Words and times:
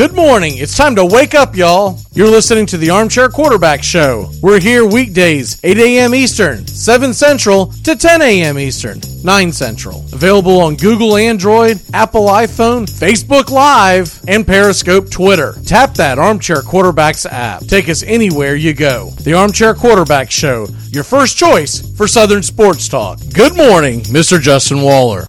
Good 0.00 0.16
morning. 0.16 0.56
It's 0.56 0.78
time 0.78 0.94
to 0.96 1.04
wake 1.04 1.34
up, 1.34 1.54
y'all. 1.54 1.98
You're 2.14 2.30
listening 2.30 2.64
to 2.68 2.78
the 2.78 2.88
Armchair 2.88 3.28
Quarterback 3.28 3.82
Show. 3.82 4.30
We're 4.40 4.58
here 4.58 4.86
weekdays, 4.86 5.60
8 5.62 5.76
a.m. 5.76 6.14
Eastern, 6.14 6.66
7 6.66 7.12
Central 7.12 7.66
to 7.84 7.94
10 7.94 8.22
a.m. 8.22 8.58
Eastern, 8.58 8.98
9 9.22 9.52
Central. 9.52 9.98
Available 10.14 10.58
on 10.58 10.76
Google 10.76 11.18
Android, 11.18 11.82
Apple 11.92 12.28
iPhone, 12.28 12.86
Facebook 12.86 13.50
Live, 13.50 14.18
and 14.26 14.46
Periscope 14.46 15.10
Twitter. 15.10 15.56
Tap 15.66 15.92
that 15.96 16.18
Armchair 16.18 16.62
Quarterbacks 16.62 17.30
app. 17.30 17.66
Take 17.66 17.90
us 17.90 18.02
anywhere 18.02 18.54
you 18.54 18.72
go. 18.72 19.10
The 19.20 19.34
Armchair 19.34 19.74
Quarterback 19.74 20.30
Show, 20.30 20.66
your 20.88 21.04
first 21.04 21.36
choice 21.36 21.94
for 21.98 22.08
Southern 22.08 22.42
Sports 22.42 22.88
Talk. 22.88 23.18
Good 23.34 23.54
morning, 23.54 24.00
Mr. 24.04 24.40
Justin 24.40 24.80
Waller. 24.80 25.26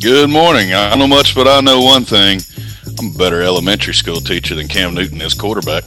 Good 0.00 0.30
morning. 0.30 0.72
I 0.72 0.90
don't 0.90 1.00
know 1.00 1.08
much, 1.08 1.34
but 1.34 1.48
I 1.48 1.60
know 1.60 1.80
one 1.80 2.04
thing. 2.04 2.38
I'm 2.98 3.14
a 3.14 3.18
better 3.18 3.42
elementary 3.42 3.94
school 3.94 4.20
teacher 4.20 4.54
than 4.54 4.68
Cam 4.68 4.94
Newton 4.94 5.20
is 5.20 5.34
quarterback. 5.34 5.84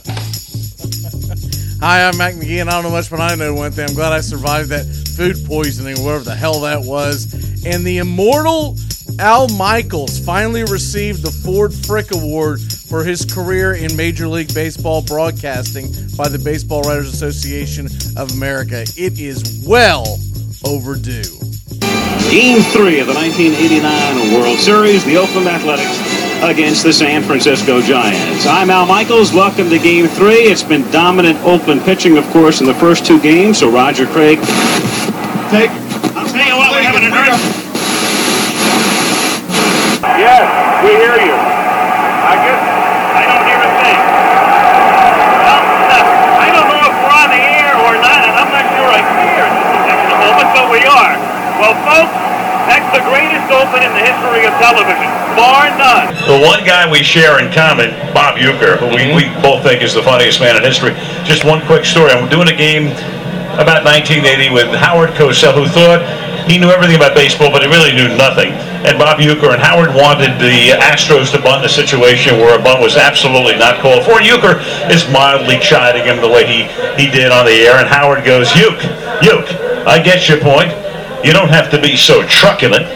Hi, 1.80 2.06
I'm 2.06 2.16
Mac 2.18 2.34
McGee, 2.34 2.60
and 2.60 2.68
I 2.68 2.74
don't 2.74 2.84
know 2.84 2.90
much, 2.90 3.08
but 3.08 3.20
I 3.20 3.34
know 3.34 3.54
one 3.54 3.72
thing. 3.72 3.88
I'm 3.88 3.94
glad 3.94 4.12
I 4.12 4.20
survived 4.20 4.68
that 4.70 4.84
food 5.16 5.36
poisoning, 5.46 6.02
whatever 6.04 6.24
the 6.24 6.34
hell 6.34 6.60
that 6.60 6.82
was. 6.82 7.32
And 7.64 7.84
the 7.84 7.98
immortal 7.98 8.76
Al 9.18 9.48
Michaels 9.48 10.18
finally 10.18 10.62
received 10.64 11.22
the 11.22 11.30
Ford 11.30 11.72
Frick 11.72 12.12
Award 12.12 12.60
for 12.60 13.04
his 13.04 13.24
career 13.24 13.74
in 13.74 13.96
Major 13.96 14.28
League 14.28 14.52
Baseball 14.52 15.02
broadcasting 15.02 15.92
by 16.16 16.28
the 16.28 16.38
Baseball 16.38 16.82
Writers 16.82 17.12
Association 17.12 17.86
of 18.16 18.32
America. 18.32 18.82
It 18.96 19.18
is 19.18 19.64
well 19.66 20.18
overdue. 20.64 21.22
Game 22.30 22.60
three 22.74 23.00
of 23.00 23.06
the 23.06 23.14
1989 23.14 24.34
World 24.34 24.58
Series, 24.58 25.04
the 25.04 25.16
Oakland 25.16 25.48
Athletics 25.48 26.17
against 26.42 26.84
the 26.84 26.92
San 26.92 27.22
Francisco 27.22 27.82
Giants. 27.82 28.46
I'm 28.46 28.70
Al 28.70 28.86
Michaels. 28.86 29.32
Welcome 29.32 29.68
to 29.70 29.78
Game 29.78 30.06
3. 30.06 30.46
It's 30.46 30.62
been 30.62 30.88
dominant 30.90 31.38
Oakland 31.42 31.82
pitching, 31.82 32.16
of 32.16 32.24
course, 32.30 32.60
in 32.60 32.66
the 32.66 32.74
first 32.74 33.04
two 33.04 33.18
games. 33.20 33.58
So 33.58 33.70
Roger 33.70 34.06
Craig. 34.06 34.38
Take. 35.50 35.70
Tell 36.30 36.46
you 36.46 36.54
what, 36.54 36.70
we're 36.70 36.86
having 36.86 37.02
an 37.02 37.10
earth. 37.10 37.42
Yes, 40.14 40.46
we 40.86 40.94
hear 40.94 41.18
you. 41.18 41.34
I 41.34 42.34
guess 42.38 42.62
I 43.18 43.22
don't 43.26 43.44
hear 43.48 43.58
a 43.58 43.72
thing. 43.82 43.98
Well, 45.42 45.62
uh, 45.90 46.04
I 46.38 46.48
don't 46.54 46.68
know 46.70 46.82
if 46.86 46.94
we're 47.02 47.18
on 47.18 47.30
the 47.34 47.42
air 47.42 47.74
or 47.82 47.94
not, 47.98 48.20
and 48.22 48.34
I'm 48.38 48.50
not 48.54 48.66
sure 48.78 48.90
I 48.94 49.02
care 49.02 49.46
in 49.50 49.82
this 49.90 50.02
moment, 50.22 50.48
but 50.54 50.66
we 50.70 50.82
are. 50.86 51.14
Well, 51.58 51.74
folks, 51.82 52.14
that's 52.70 52.88
the 52.94 53.02
greatest 53.10 53.50
open 53.50 53.82
in 53.82 53.90
the 53.90 54.04
history 54.06 54.46
of 54.46 54.54
television, 54.62 55.10
bar 55.38 55.70
none. 55.78 56.10
The 56.26 56.42
one 56.42 56.66
guy 56.66 56.90
we 56.90 57.06
share 57.06 57.38
in 57.38 57.54
common, 57.54 57.94
Bob 58.10 58.42
Uecker, 58.42 58.82
who 58.82 58.90
we, 58.90 59.14
we 59.14 59.30
both 59.38 59.62
think 59.62 59.82
is 59.82 59.94
the 59.94 60.02
funniest 60.02 60.42
man 60.42 60.58
in 60.58 60.62
history. 60.66 60.98
Just 61.22 61.46
one 61.46 61.62
quick 61.64 61.86
story. 61.86 62.10
I'm 62.10 62.28
doing 62.28 62.50
a 62.50 62.58
game 62.58 62.90
about 63.54 63.86
1980 63.86 64.50
with 64.50 64.74
Howard 64.74 65.14
Cosell, 65.14 65.54
who 65.54 65.70
thought 65.70 66.02
he 66.50 66.58
knew 66.58 66.70
everything 66.70 66.96
about 66.96 67.14
baseball, 67.14 67.50
but 67.50 67.62
he 67.62 67.68
really 67.68 67.94
knew 67.94 68.10
nothing. 68.18 68.50
And 68.82 68.98
Bob 68.98 69.18
Uecker 69.18 69.52
and 69.52 69.60
Howard 69.62 69.94
wanted 69.94 70.38
the 70.38 70.74
Astros 70.78 71.30
to 71.32 71.42
bunt 71.42 71.62
in 71.62 71.66
a 71.66 71.68
situation 71.68 72.38
where 72.38 72.58
a 72.58 72.62
bunt 72.62 72.80
was 72.80 72.96
absolutely 72.96 73.54
not 73.56 73.80
called 73.80 74.04
for. 74.04 74.18
Uecker 74.18 74.58
is 74.90 75.06
mildly 75.10 75.58
chiding 75.58 76.04
him 76.04 76.22
the 76.22 76.28
way 76.28 76.46
he, 76.46 76.66
he 76.98 77.10
did 77.10 77.30
on 77.30 77.44
the 77.44 77.52
air. 77.66 77.76
And 77.76 77.88
Howard 77.88 78.24
goes, 78.24 78.54
Uke, 78.54 78.82
Uke, 79.22 79.50
I 79.86 80.00
get 80.02 80.28
your 80.28 80.40
point. 80.40 80.70
You 81.24 81.32
don't 81.32 81.50
have 81.50 81.70
to 81.72 81.80
be 81.80 81.96
so 81.96 82.22
truculent. 82.26 82.86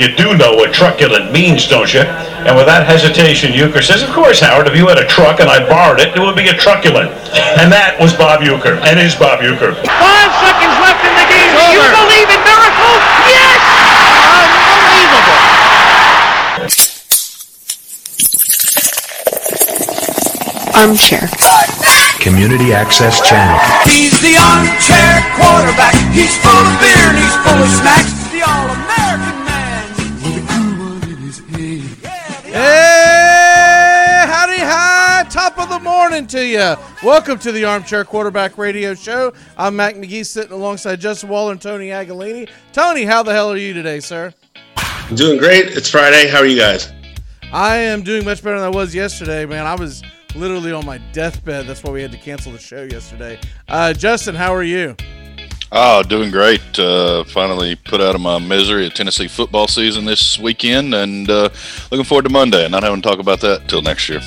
You 0.00 0.08
do 0.16 0.32
know 0.32 0.56
what 0.56 0.72
truculent 0.72 1.30
means, 1.30 1.68
don't 1.68 1.92
you? 1.92 2.00
And 2.00 2.56
without 2.56 2.88
hesitation, 2.88 3.52
Uecker 3.52 3.84
says, 3.84 4.00
Of 4.00 4.08
course, 4.16 4.40
Howard, 4.40 4.66
if 4.66 4.74
you 4.74 4.88
had 4.88 4.96
a 4.96 5.04
truck 5.04 5.44
and 5.44 5.50
I 5.50 5.60
borrowed 5.60 6.00
it, 6.00 6.16
it 6.16 6.20
would 6.24 6.32
be 6.32 6.48
a 6.48 6.56
truculent. 6.56 7.12
And 7.60 7.68
that 7.68 8.00
was 8.00 8.16
Bob 8.16 8.40
Uecker, 8.40 8.80
and 8.80 8.96
is 8.96 9.12
Bob 9.12 9.44
Uecker. 9.44 9.76
Five 9.76 10.32
seconds 10.40 10.72
left 10.80 11.04
in 11.04 11.12
the 11.12 11.28
game. 11.28 11.52
Do 11.52 11.68
you 11.68 11.84
believe 11.84 12.32
in 12.32 12.40
miracles? 12.48 13.02
Yes! 13.28 13.60
Unbelievable. 14.72 15.36
Armchair. 20.80 21.28
Community 22.24 22.72
Access 22.72 23.20
Channel. 23.20 23.60
He's 23.84 24.16
the 24.24 24.40
armchair 24.40 25.20
quarterback. 25.36 25.92
He's 26.16 26.40
full 26.40 26.56
of 26.56 26.72
beer 26.80 27.04
and 27.12 27.20
he's 27.20 27.36
full 27.44 27.60
of 27.60 27.68
snacks. 27.68 28.19
Morning 36.20 36.28
to 36.28 36.46
you. 36.46 36.76
Welcome 37.02 37.38
to 37.38 37.50
the 37.50 37.64
Armchair 37.64 38.04
Quarterback 38.04 38.58
Radio 38.58 38.92
Show. 38.92 39.32
I'm 39.56 39.74
Mac 39.74 39.94
McGee 39.94 40.26
sitting 40.26 40.52
alongside 40.52 41.00
Justin 41.00 41.30
Waller 41.30 41.52
and 41.52 41.62
Tony 41.62 41.86
Agolini. 41.86 42.46
Tony, 42.74 43.04
how 43.04 43.22
the 43.22 43.32
hell 43.32 43.50
are 43.50 43.56
you 43.56 43.72
today, 43.72 44.00
sir? 44.00 44.34
I'm 44.76 45.16
doing 45.16 45.38
great. 45.38 45.68
It's 45.68 45.88
Friday. 45.88 46.28
How 46.28 46.40
are 46.40 46.46
you 46.46 46.58
guys? 46.58 46.92
I 47.54 47.76
am 47.76 48.02
doing 48.02 48.26
much 48.26 48.42
better 48.42 48.58
than 48.58 48.66
I 48.66 48.76
was 48.76 48.94
yesterday, 48.94 49.46
man. 49.46 49.64
I 49.64 49.74
was 49.74 50.02
literally 50.34 50.72
on 50.72 50.84
my 50.84 50.98
deathbed. 51.12 51.66
That's 51.66 51.82
why 51.82 51.90
we 51.90 52.02
had 52.02 52.12
to 52.12 52.18
cancel 52.18 52.52
the 52.52 52.58
show 52.58 52.82
yesterday. 52.82 53.40
Uh, 53.66 53.94
Justin, 53.94 54.34
how 54.34 54.54
are 54.54 54.62
you? 54.62 54.96
Oh, 55.72 56.02
doing 56.02 56.30
great. 56.30 56.78
Uh, 56.78 57.24
finally 57.24 57.76
put 57.76 58.02
out 58.02 58.14
of 58.14 58.20
my 58.20 58.38
misery 58.38 58.84
at 58.84 58.94
Tennessee 58.94 59.28
football 59.28 59.68
season 59.68 60.04
this 60.04 60.38
weekend 60.38 60.94
and 60.94 61.30
uh, 61.30 61.48
looking 61.90 62.04
forward 62.04 62.24
to 62.24 62.30
Monday 62.30 62.64
and 62.64 62.72
not 62.72 62.82
having 62.82 63.00
to 63.00 63.08
talk 63.08 63.20
about 63.20 63.40
that 63.40 63.62
until 63.62 63.80
next 63.80 64.06
year. 64.10 64.20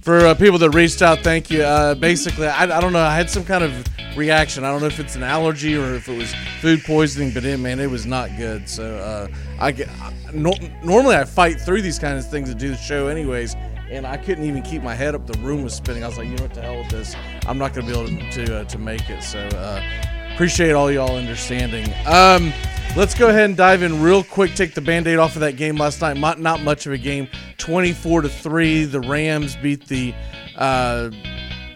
For 0.00 0.18
uh, 0.26 0.34
people 0.34 0.58
that 0.58 0.70
reached 0.70 1.02
out, 1.02 1.18
thank 1.20 1.50
you. 1.50 1.62
Uh, 1.62 1.94
basically, 1.94 2.46
I, 2.46 2.64
I 2.64 2.80
don't 2.80 2.92
know. 2.92 3.00
I 3.00 3.14
had 3.14 3.28
some 3.28 3.44
kind 3.44 3.62
of 3.62 3.86
reaction. 4.16 4.64
I 4.64 4.70
don't 4.70 4.80
know 4.80 4.86
if 4.86 4.98
it's 4.98 5.14
an 5.14 5.22
allergy 5.22 5.76
or 5.76 5.94
if 5.94 6.08
it 6.08 6.16
was 6.16 6.34
food 6.60 6.82
poisoning, 6.84 7.32
but 7.32 7.44
it, 7.44 7.58
man, 7.58 7.80
it 7.80 7.90
was 7.90 8.06
not 8.06 8.30
good. 8.36 8.68
So 8.68 8.96
uh, 8.96 9.28
I 9.60 9.72
get. 9.72 9.88
No, 10.32 10.52
normally, 10.82 11.16
I 11.16 11.24
fight 11.24 11.60
through 11.60 11.82
these 11.82 11.98
kinds 11.98 12.24
of 12.24 12.30
things 12.30 12.48
to 12.48 12.54
do 12.54 12.70
the 12.70 12.76
show, 12.76 13.08
anyways 13.08 13.56
and 13.90 14.06
I 14.06 14.16
couldn't 14.16 14.44
even 14.44 14.62
keep 14.62 14.82
my 14.82 14.94
head 14.94 15.14
up. 15.14 15.26
The 15.26 15.38
room 15.40 15.62
was 15.64 15.74
spinning. 15.74 16.04
I 16.04 16.06
was 16.06 16.16
like, 16.16 16.28
you 16.28 16.36
know 16.36 16.44
what 16.44 16.54
the 16.54 16.62
hell 16.62 16.78
with 16.78 16.90
this? 16.90 17.14
I'm 17.46 17.58
not 17.58 17.74
going 17.74 17.86
to 17.86 17.92
be 17.92 17.98
able 17.98 18.08
to 18.08 18.46
to, 18.46 18.60
uh, 18.60 18.64
to 18.64 18.78
make 18.78 19.10
it. 19.10 19.22
So 19.22 19.40
uh, 19.40 19.82
appreciate 20.40 20.72
all 20.72 20.90
y'all 20.90 21.16
understanding. 21.16 21.86
Um, 22.06 22.50
let's 22.96 23.12
go 23.12 23.28
ahead 23.28 23.44
and 23.44 23.54
dive 23.58 23.82
in 23.82 24.00
real 24.00 24.24
quick. 24.24 24.54
Take 24.54 24.72
the 24.72 24.80
band-aid 24.80 25.18
off 25.18 25.34
of 25.34 25.40
that 25.40 25.58
game 25.58 25.76
last 25.76 26.00
night. 26.00 26.16
Not, 26.16 26.40
not 26.40 26.62
much 26.62 26.86
of 26.86 26.94
a 26.94 26.96
game. 26.96 27.28
24 27.58 28.22
to 28.22 28.28
three. 28.30 28.84
The 28.84 29.00
Rams 29.00 29.54
beat 29.56 29.86
the. 29.86 30.14
Uh, 30.56 31.10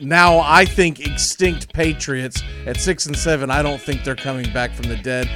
now 0.01 0.39
I 0.39 0.65
think 0.65 1.01
extinct 1.01 1.75
Patriots 1.75 2.43
at 2.65 2.79
six 2.79 3.05
and 3.05 3.15
seven. 3.15 3.51
I 3.51 3.61
don't 3.61 3.79
think 3.79 4.03
they're 4.03 4.17
coming 4.17 4.51
back 4.55 4.73
from 4.73 4.89
the 4.89 4.97
dead 4.97 5.29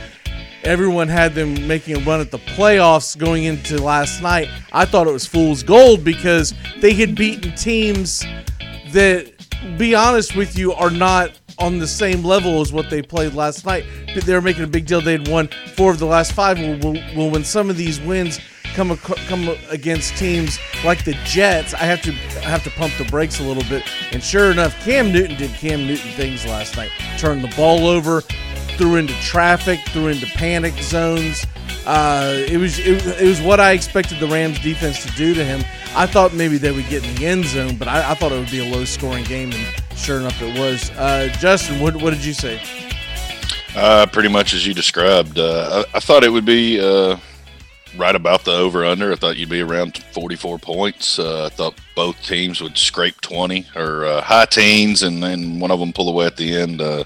everyone 0.64 1.06
had 1.06 1.34
them 1.34 1.68
making 1.68 1.96
a 1.96 2.00
run 2.00 2.20
at 2.20 2.30
the 2.30 2.38
playoffs 2.38 3.16
going 3.16 3.44
into 3.44 3.80
last 3.80 4.22
night. 4.22 4.48
I 4.72 4.86
thought 4.86 5.06
it 5.06 5.12
was 5.12 5.24
fool's 5.24 5.62
gold 5.62 6.02
because 6.02 6.52
they 6.80 6.94
had 6.94 7.14
beaten 7.14 7.54
teams 7.54 8.24
that, 8.88 9.32
be 9.78 9.94
honest 9.94 10.34
with 10.34 10.58
you, 10.58 10.72
are 10.72 10.90
not 10.90 11.37
on 11.58 11.78
the 11.78 11.86
same 11.86 12.22
level 12.22 12.60
as 12.60 12.72
what 12.72 12.90
they 12.90 13.02
played 13.02 13.34
last 13.34 13.66
night. 13.66 13.84
They 14.14 14.34
were 14.34 14.42
making 14.42 14.64
a 14.64 14.68
big 14.68 14.86
deal. 14.86 15.00
They'd 15.00 15.28
won 15.28 15.48
four 15.76 15.90
of 15.90 15.98
the 15.98 16.06
last 16.06 16.32
five. 16.32 16.58
Well, 16.58 16.94
well 17.16 17.30
when 17.30 17.44
some 17.44 17.70
of 17.70 17.76
these 17.76 18.00
wins 18.00 18.40
come 18.74 18.96
come 18.96 19.56
against 19.70 20.16
teams 20.16 20.58
like 20.84 21.04
the 21.04 21.14
Jets, 21.24 21.74
I 21.74 21.78
have 21.78 22.00
to 22.02 22.10
I 22.12 22.48
have 22.48 22.62
to 22.64 22.70
pump 22.70 22.94
the 22.96 23.04
brakes 23.04 23.40
a 23.40 23.42
little 23.42 23.64
bit. 23.64 23.82
And 24.12 24.22
sure 24.22 24.50
enough, 24.50 24.78
Cam 24.84 25.12
Newton 25.12 25.36
did 25.36 25.50
Cam 25.52 25.86
Newton 25.86 26.10
things 26.12 26.46
last 26.46 26.76
night. 26.76 26.90
Turned 27.18 27.42
the 27.42 27.54
ball 27.56 27.86
over, 27.86 28.20
threw 28.76 28.96
into 28.96 29.14
traffic, 29.20 29.80
threw 29.88 30.08
into 30.08 30.26
panic 30.26 30.74
zones. 30.74 31.44
Uh, 31.86 32.34
it 32.48 32.58
was 32.58 32.78
it, 32.78 33.04
it, 33.20 33.26
was 33.26 33.40
what 33.40 33.60
I 33.60 33.72
expected 33.72 34.20
the 34.20 34.26
Rams 34.26 34.60
defense 34.60 35.02
to 35.04 35.10
do 35.12 35.34
to 35.34 35.44
him. 35.44 35.60
I 35.96 36.06
thought 36.06 36.34
maybe 36.34 36.58
they 36.58 36.70
would 36.70 36.86
get 36.88 37.04
in 37.04 37.14
the 37.14 37.26
end 37.26 37.46
zone, 37.46 37.76
but 37.76 37.88
I, 37.88 38.10
I 38.10 38.14
thought 38.14 38.30
it 38.30 38.38
would 38.38 38.50
be 38.50 38.60
a 38.60 38.70
low 38.70 38.84
scoring 38.84 39.24
game, 39.24 39.52
and 39.52 39.82
sure 39.98 40.20
enough, 40.20 40.40
it 40.40 40.58
was. 40.58 40.90
Uh, 40.90 41.28
Justin, 41.38 41.80
what, 41.80 41.96
what 41.96 42.14
did 42.14 42.24
you 42.24 42.32
say? 42.32 42.60
Uh, 43.76 44.06
pretty 44.06 44.28
much 44.28 44.54
as 44.54 44.66
you 44.66 44.74
described. 44.74 45.38
Uh, 45.38 45.84
I, 45.92 45.96
I, 45.96 46.00
thought 46.00 46.24
it 46.24 46.30
would 46.30 46.44
be 46.44 46.80
uh, 46.80 47.16
right 47.96 48.14
about 48.14 48.44
the 48.44 48.52
over 48.52 48.84
under. 48.84 49.12
I 49.12 49.16
thought 49.16 49.36
you'd 49.36 49.48
be 49.48 49.60
around 49.60 49.98
44 50.12 50.58
points. 50.58 51.18
Uh, 51.18 51.46
I 51.46 51.48
thought 51.48 51.74
both 51.94 52.20
teams 52.22 52.60
would 52.60 52.78
scrape 52.78 53.20
20 53.20 53.66
or 53.76 54.04
uh, 54.06 54.20
high 54.22 54.46
teens, 54.46 55.02
and 55.02 55.22
then 55.22 55.60
one 55.60 55.70
of 55.70 55.80
them 55.80 55.92
pull 55.92 56.08
away 56.08 56.26
at 56.26 56.36
the 56.36 56.54
end. 56.56 56.80
Uh, 56.80 57.04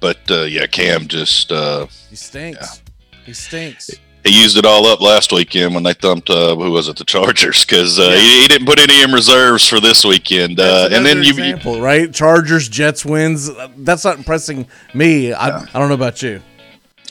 but 0.00 0.18
uh, 0.30 0.42
yeah, 0.42 0.66
Cam 0.66 1.08
just 1.08 1.52
uh, 1.52 1.86
he 2.08 2.16
stinks. 2.16 2.58
Yeah. 2.60 3.20
He 3.26 3.32
stinks. 3.32 3.90
He 4.24 4.42
used 4.42 4.58
it 4.58 4.66
all 4.66 4.86
up 4.86 5.00
last 5.00 5.32
weekend 5.32 5.74
when 5.74 5.82
they 5.82 5.94
thumped 5.94 6.28
uh, 6.28 6.54
who 6.54 6.70
was 6.70 6.88
it 6.88 6.96
the 6.96 7.04
Chargers 7.04 7.64
because 7.64 7.98
uh, 7.98 8.02
yeah. 8.02 8.16
he, 8.16 8.42
he, 8.42 8.48
didn't 8.48 8.66
put 8.66 8.78
any 8.78 9.02
in 9.02 9.12
reserves 9.12 9.66
for 9.66 9.80
this 9.80 10.04
weekend. 10.04 10.60
Uh, 10.60 10.90
and 10.92 11.06
then 11.06 11.22
you 11.22 11.30
example, 11.30 11.80
right? 11.80 12.12
Chargers 12.12 12.68
Jets 12.68 13.04
wins. 13.04 13.50
That's 13.78 14.04
not 14.04 14.18
impressing 14.18 14.66
me. 14.92 15.32
I, 15.32 15.48
yeah. 15.48 15.66
I 15.72 15.78
don't 15.78 15.88
know 15.88 15.94
about 15.94 16.22
you. 16.22 16.42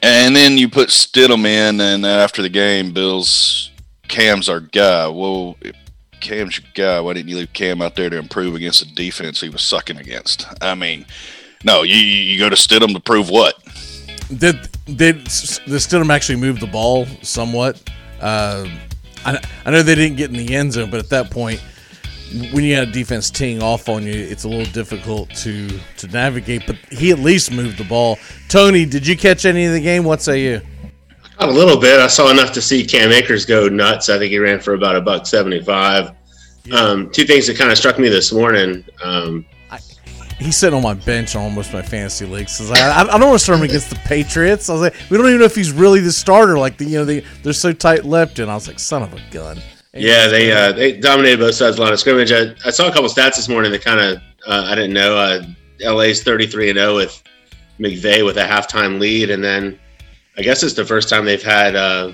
And 0.01 0.35
then 0.35 0.57
you 0.57 0.69
put 0.69 0.89
Stidham 0.89 1.45
in, 1.45 1.81
and 1.81 2.06
after 2.06 2.41
the 2.41 2.50
game, 2.50 2.94
Bill's 2.94 3.71
Cam's 4.07 4.47
our 4.47 4.59
guy. 4.59 5.07
Well, 5.07 5.57
Cam's 6.21 6.59
your 6.59 6.67
guy. 6.73 7.00
Why 7.00 7.13
didn't 7.13 7.29
you 7.29 7.38
leave 7.38 7.53
Cam 7.53 7.81
out 7.81 7.95
there 7.95 8.09
to 8.09 8.17
improve 8.17 8.56
against 8.56 8.81
the 8.81 8.94
defense 8.94 9.41
he 9.41 9.50
was 9.50 9.61
sucking 9.61 9.97
against? 9.97 10.45
I 10.61 10.75
mean, 10.75 11.06
no, 11.63 11.83
you 11.83 11.95
you 11.95 12.39
go 12.39 12.50
to 12.50 12.56
Stidham 12.56 12.94
to 12.94 13.00
prove 13.00 13.29
what? 13.29 13.56
Did 14.35 14.69
did 14.95 15.25
the 15.25 15.80
Stidham 15.80 16.09
actually 16.09 16.38
moved 16.38 16.62
the 16.62 16.68
ball 16.68 17.06
somewhat? 17.21 17.81
Uh, 18.19 18.68
I, 19.25 19.41
I 19.65 19.71
know 19.71 19.81
they 19.81 19.95
didn't 19.95 20.18
get 20.18 20.30
in 20.30 20.38
the 20.38 20.56
end 20.56 20.74
zone, 20.74 20.89
but 20.89 21.00
at 21.00 21.09
that 21.09 21.31
point, 21.31 21.62
when 22.51 22.63
you 22.63 22.75
had 22.75 22.88
a 22.88 22.91
defense 22.91 23.30
teeing 23.30 23.62
off 23.62 23.89
on 23.89 24.03
you, 24.03 24.13
it's 24.13 24.44
a 24.44 24.47
little 24.47 24.71
difficult 24.71 25.30
to 25.31 25.68
to 25.97 26.07
navigate. 26.07 26.68
But 26.68 26.75
he 26.91 27.12
at 27.12 27.19
least 27.19 27.51
moved 27.51 27.77
the 27.77 27.86
ball. 27.86 28.18
Tony, 28.50 28.86
did 28.86 29.07
you 29.07 29.18
catch 29.18 29.45
any 29.45 29.65
of 29.65 29.74
the 29.74 29.81
game? 29.81 30.03
What 30.03 30.21
say 30.21 30.41
you? 30.41 30.62
A 31.39 31.47
little 31.47 31.80
bit. 31.80 32.00
I 32.00 32.07
saw 32.07 32.30
enough 32.30 32.51
to 32.51 32.62
see 32.62 32.85
Cam 32.85 33.12
Akers 33.12 33.45
go 33.45 33.69
nuts. 33.69 34.09
I 34.09 34.18
think 34.18 34.31
he 34.31 34.39
ran 34.39 34.59
for 34.59 34.74
about 34.74 34.95
a 34.95 35.01
buck 35.01 35.25
seventy-five. 35.25 36.12
Um, 36.71 37.09
two 37.09 37.24
things 37.24 37.47
that 37.47 37.57
kind 37.57 37.71
of 37.71 37.77
struck 37.77 37.97
me 37.97 38.09
this 38.09 38.31
morning. 38.31 38.83
Um, 39.01 39.45
He's 40.39 40.56
sitting 40.57 40.75
on 40.75 40.83
my 40.83 40.94
bench 40.94 41.36
on 41.36 41.44
almost 41.44 41.74
my 41.74 41.81
fantasy 41.81 42.25
leagues. 42.25 42.57
'cause 42.57 42.71
I, 42.71 42.89
I, 42.89 43.01
I 43.01 43.18
don't 43.18 43.27
want 43.27 43.33
to 43.39 43.44
start 43.44 43.59
him 43.59 43.65
against 43.65 43.89
the 43.89 43.97
Patriots. 43.97 44.69
I 44.69 44.74
was 44.74 44.81
like, 44.81 44.95
we 45.09 45.18
don't 45.18 45.27
even 45.27 45.39
know 45.39 45.45
if 45.45 45.56
he's 45.56 45.71
really 45.71 46.00
the 46.00 46.12
starter. 46.13 46.57
Like 46.57 46.77
the 46.77 46.86
you 46.86 46.97
know 47.00 47.06
they 47.06 47.19
they're 47.44 47.53
so 47.53 47.74
tight-lipped, 47.74 48.39
and 48.39 48.50
I 48.50 48.56
was 48.56 48.68
like, 48.68 48.80
son 48.80 49.03
of 49.03 49.13
a 49.13 49.21
gun. 49.31 49.59
And 49.94 50.03
yeah, 50.03 50.27
they 50.27 50.51
uh, 50.51 50.71
they 50.71 50.97
dominated 50.97 51.39
both 51.39 51.56
sides 51.56 51.77
of 51.77 51.86
the 51.86 51.91
of 51.91 52.00
scrimmage. 52.00 52.31
I, 52.31 52.56
I 52.65 52.69
saw 52.71 52.88
a 52.88 52.91
couple 52.91 53.09
stats 53.09 53.36
this 53.36 53.50
morning 53.50 53.71
that 53.74 53.83
kind 53.83 54.00
of 54.00 54.18
uh, 54.47 54.68
I 54.69 54.75
didn't 54.75 54.94
know. 54.94 55.18
Uh, 55.18 55.44
LA's 55.81 56.24
thirty-three 56.24 56.69
and 56.69 56.77
zero 56.80 56.95
with 56.95 57.21
McVay 57.80 58.24
with 58.25 58.38
a 58.38 58.44
halftime 58.44 59.00
lead, 59.00 59.30
and 59.31 59.44
then 59.44 59.77
I 60.38 60.42
guess 60.42 60.63
it's 60.63 60.74
the 60.74 60.85
first 60.85 61.09
time 61.09 61.25
they've 61.25 61.44
had 61.44 61.75
uh, 61.75 62.13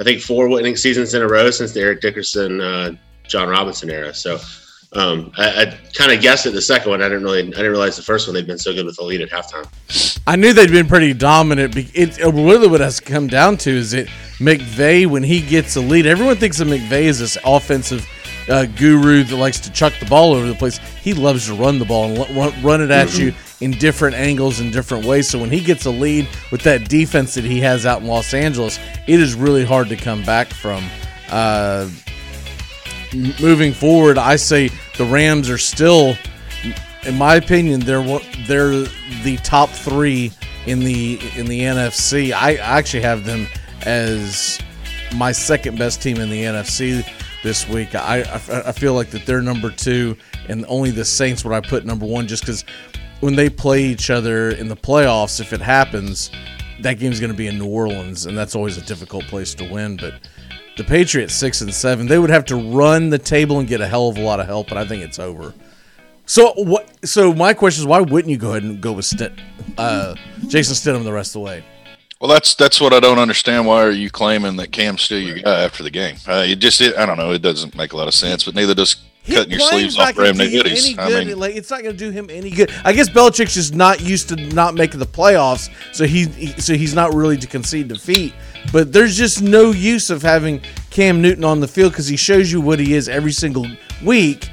I 0.00 0.04
think 0.04 0.20
four 0.22 0.48
winning 0.48 0.76
seasons 0.76 1.14
in 1.14 1.22
a 1.22 1.28
row 1.28 1.50
since 1.50 1.72
the 1.72 1.80
Eric 1.80 2.00
Dickerson, 2.00 2.60
uh, 2.60 2.92
John 3.28 3.48
Robinson 3.48 3.90
era. 3.90 4.14
So 4.14 4.38
um, 4.94 5.32
I, 5.36 5.62
I 5.62 5.78
kind 5.92 6.12
of 6.12 6.20
guessed 6.20 6.46
at 6.46 6.54
the 6.54 6.62
second 6.62 6.90
one. 6.90 7.02
I 7.02 7.08
didn't 7.08 7.24
really 7.24 7.40
I 7.40 7.44
didn't 7.44 7.70
realize 7.70 7.96
the 7.96 8.02
first 8.02 8.26
one 8.26 8.34
they've 8.34 8.46
been 8.46 8.58
so 8.58 8.72
good 8.72 8.86
with 8.86 8.96
the 8.96 9.04
lead 9.04 9.20
at 9.20 9.28
halftime. 9.28 9.68
I 10.26 10.36
knew 10.36 10.52
they'd 10.52 10.70
been 10.70 10.86
pretty 10.88 11.12
dominant. 11.12 11.76
It, 11.76 12.18
it 12.18 12.24
really 12.24 12.68
what 12.68 12.80
it 12.80 12.84
has 12.84 13.00
come 13.00 13.26
down 13.26 13.58
to 13.58 13.70
is 13.70 13.90
that 13.90 14.06
McVay, 14.38 15.06
when 15.06 15.22
he 15.22 15.40
gets 15.40 15.76
a 15.76 15.80
lead, 15.80 16.06
everyone 16.06 16.36
thinks 16.36 16.60
of 16.60 16.68
McVay 16.68 17.08
as 17.08 17.18
this 17.18 17.36
offensive 17.44 18.06
uh, 18.48 18.64
guru 18.64 19.24
that 19.24 19.36
likes 19.36 19.60
to 19.60 19.72
chuck 19.72 19.92
the 20.00 20.06
ball 20.06 20.32
over 20.32 20.46
the 20.46 20.54
place. 20.54 20.78
He 21.02 21.12
loves 21.12 21.46
to 21.46 21.54
run 21.54 21.78
the 21.78 21.84
ball 21.84 22.04
and 22.04 22.18
l- 22.36 22.52
run, 22.62 22.80
it 22.80 22.90
at 22.90 23.18
you 23.18 23.34
in 23.60 23.72
different 23.72 24.16
angles 24.16 24.60
and 24.60 24.72
different 24.72 25.04
ways. 25.04 25.28
So 25.28 25.38
when 25.38 25.50
he 25.50 25.60
gets 25.60 25.84
a 25.84 25.90
lead 25.90 26.28
with 26.50 26.62
that 26.62 26.88
defense 26.88 27.34
that 27.34 27.44
he 27.44 27.60
has 27.60 27.84
out 27.84 28.00
in 28.00 28.06
Los 28.06 28.32
Angeles, 28.32 28.78
it 29.06 29.20
is 29.20 29.34
really 29.34 29.64
hard 29.64 29.88
to 29.88 29.96
come 29.96 30.22
back 30.24 30.48
from. 30.48 30.82
Uh, 31.30 31.90
moving 33.40 33.72
forward, 33.72 34.18
I 34.18 34.36
say 34.36 34.70
the 34.96 35.04
Rams 35.04 35.50
are 35.50 35.58
still 35.58 36.16
in 37.06 37.16
my 37.16 37.36
opinion, 37.36 37.80
they're 37.80 38.02
they're 38.46 38.70
the 39.22 39.38
top 39.42 39.70
three 39.70 40.32
in 40.66 40.80
the 40.80 41.20
in 41.36 41.46
the 41.46 41.60
NFC. 41.60 42.32
I 42.32 42.56
actually 42.56 43.02
have 43.02 43.24
them 43.24 43.46
as 43.82 44.58
my 45.16 45.32
second 45.32 45.78
best 45.78 46.02
team 46.02 46.18
in 46.18 46.28
the 46.28 46.42
NFC 46.44 47.08
this 47.42 47.68
week. 47.68 47.94
I 47.94 48.22
I, 48.22 48.34
I 48.68 48.72
feel 48.72 48.94
like 48.94 49.10
that 49.10 49.24
they're 49.26 49.42
number 49.42 49.70
two, 49.70 50.16
and 50.48 50.64
only 50.68 50.90
the 50.90 51.04
Saints 51.04 51.44
would 51.44 51.54
I 51.54 51.60
put 51.60 51.84
number 51.84 52.06
one, 52.06 52.26
just 52.26 52.42
because 52.42 52.64
when 53.20 53.34
they 53.34 53.48
play 53.48 53.82
each 53.84 54.10
other 54.10 54.50
in 54.50 54.68
the 54.68 54.76
playoffs, 54.76 55.40
if 55.40 55.52
it 55.52 55.60
happens, 55.60 56.30
that 56.82 56.98
game's 56.98 57.20
going 57.20 57.32
to 57.32 57.36
be 57.36 57.46
in 57.46 57.58
New 57.58 57.68
Orleans, 57.68 58.26
and 58.26 58.36
that's 58.36 58.54
always 58.54 58.76
a 58.76 58.82
difficult 58.82 59.24
place 59.24 59.54
to 59.54 59.64
win. 59.64 59.96
But 59.96 60.14
the 60.78 60.84
Patriots 60.84 61.34
six 61.34 61.60
and 61.60 61.74
seven, 61.74 62.06
they 62.06 62.18
would 62.18 62.30
have 62.30 62.46
to 62.46 62.56
run 62.56 63.10
the 63.10 63.18
table 63.18 63.58
and 63.58 63.68
get 63.68 63.82
a 63.82 63.86
hell 63.86 64.08
of 64.08 64.16
a 64.16 64.22
lot 64.22 64.40
of 64.40 64.46
help, 64.46 64.70
and 64.70 64.78
I 64.78 64.86
think 64.86 65.04
it's 65.04 65.18
over. 65.18 65.52
So 66.24 66.52
what? 66.56 66.88
So 67.06 67.34
my 67.34 67.52
question 67.52 67.82
is, 67.82 67.86
why 67.86 68.00
wouldn't 68.00 68.30
you 68.30 68.38
go 68.38 68.50
ahead 68.50 68.62
and 68.62 68.80
go 68.80 68.92
with 68.92 69.04
St- 69.04 69.32
uh, 69.76 70.14
Jason 70.46 70.74
Stidham 70.74 71.04
the 71.04 71.12
rest 71.12 71.30
of 71.30 71.40
the 71.40 71.46
way? 71.46 71.64
Well, 72.20 72.30
that's 72.30 72.54
that's 72.54 72.80
what 72.80 72.92
I 72.92 73.00
don't 73.00 73.18
understand. 73.18 73.66
Why 73.66 73.82
are 73.84 73.90
you 73.90 74.10
claiming 74.10 74.56
that 74.56 74.72
Cam's 74.72 75.02
still 75.02 75.20
your 75.20 75.38
guy 75.38 75.62
after 75.62 75.82
the 75.82 75.90
game? 75.90 76.16
Uh, 76.26 76.44
it 76.46 76.56
just 76.56 76.80
it, 76.80 76.96
I 76.96 77.06
don't 77.06 77.16
know. 77.16 77.32
It 77.32 77.42
doesn't 77.42 77.76
make 77.76 77.92
a 77.92 77.96
lot 77.96 78.08
of 78.08 78.14
sense. 78.14 78.44
But 78.44 78.54
neither 78.54 78.74
does 78.74 78.96
cutting 79.26 79.50
your 79.50 79.60
sleeves 79.60 79.98
off 79.98 80.14
for 80.14 80.24
him 80.24 80.36
do 80.36 80.44
new 80.44 80.50
you 80.50 80.62
goodies. 80.62 80.98
any 80.98 80.98
I 80.98 81.24
mean, 81.24 81.38
like 81.38 81.54
it's 81.54 81.70
not 81.70 81.82
going 81.82 81.96
to 81.96 81.98
do 81.98 82.10
him 82.10 82.28
any 82.30 82.50
good. 82.50 82.72
I 82.84 82.92
guess 82.92 83.08
Belichick's 83.08 83.54
just 83.54 83.74
not 83.74 84.00
used 84.00 84.28
to 84.30 84.36
not 84.36 84.74
making 84.74 85.00
the 85.00 85.06
playoffs, 85.06 85.70
so 85.92 86.06
he, 86.06 86.26
he 86.26 86.60
so 86.60 86.74
he's 86.74 86.94
not 86.94 87.14
really 87.14 87.36
to 87.36 87.46
concede 87.46 87.88
defeat. 87.88 88.34
But 88.72 88.92
there's 88.92 89.16
just 89.16 89.42
no 89.42 89.70
use 89.70 90.10
of 90.10 90.22
having 90.22 90.60
Cam 90.90 91.22
Newton 91.22 91.44
on 91.44 91.60
the 91.60 91.68
field 91.68 91.92
because 91.92 92.08
he 92.08 92.16
shows 92.16 92.50
you 92.52 92.60
what 92.60 92.78
he 92.78 92.94
is 92.94 93.08
every 93.08 93.32
single 93.32 93.66
week, 94.04 94.48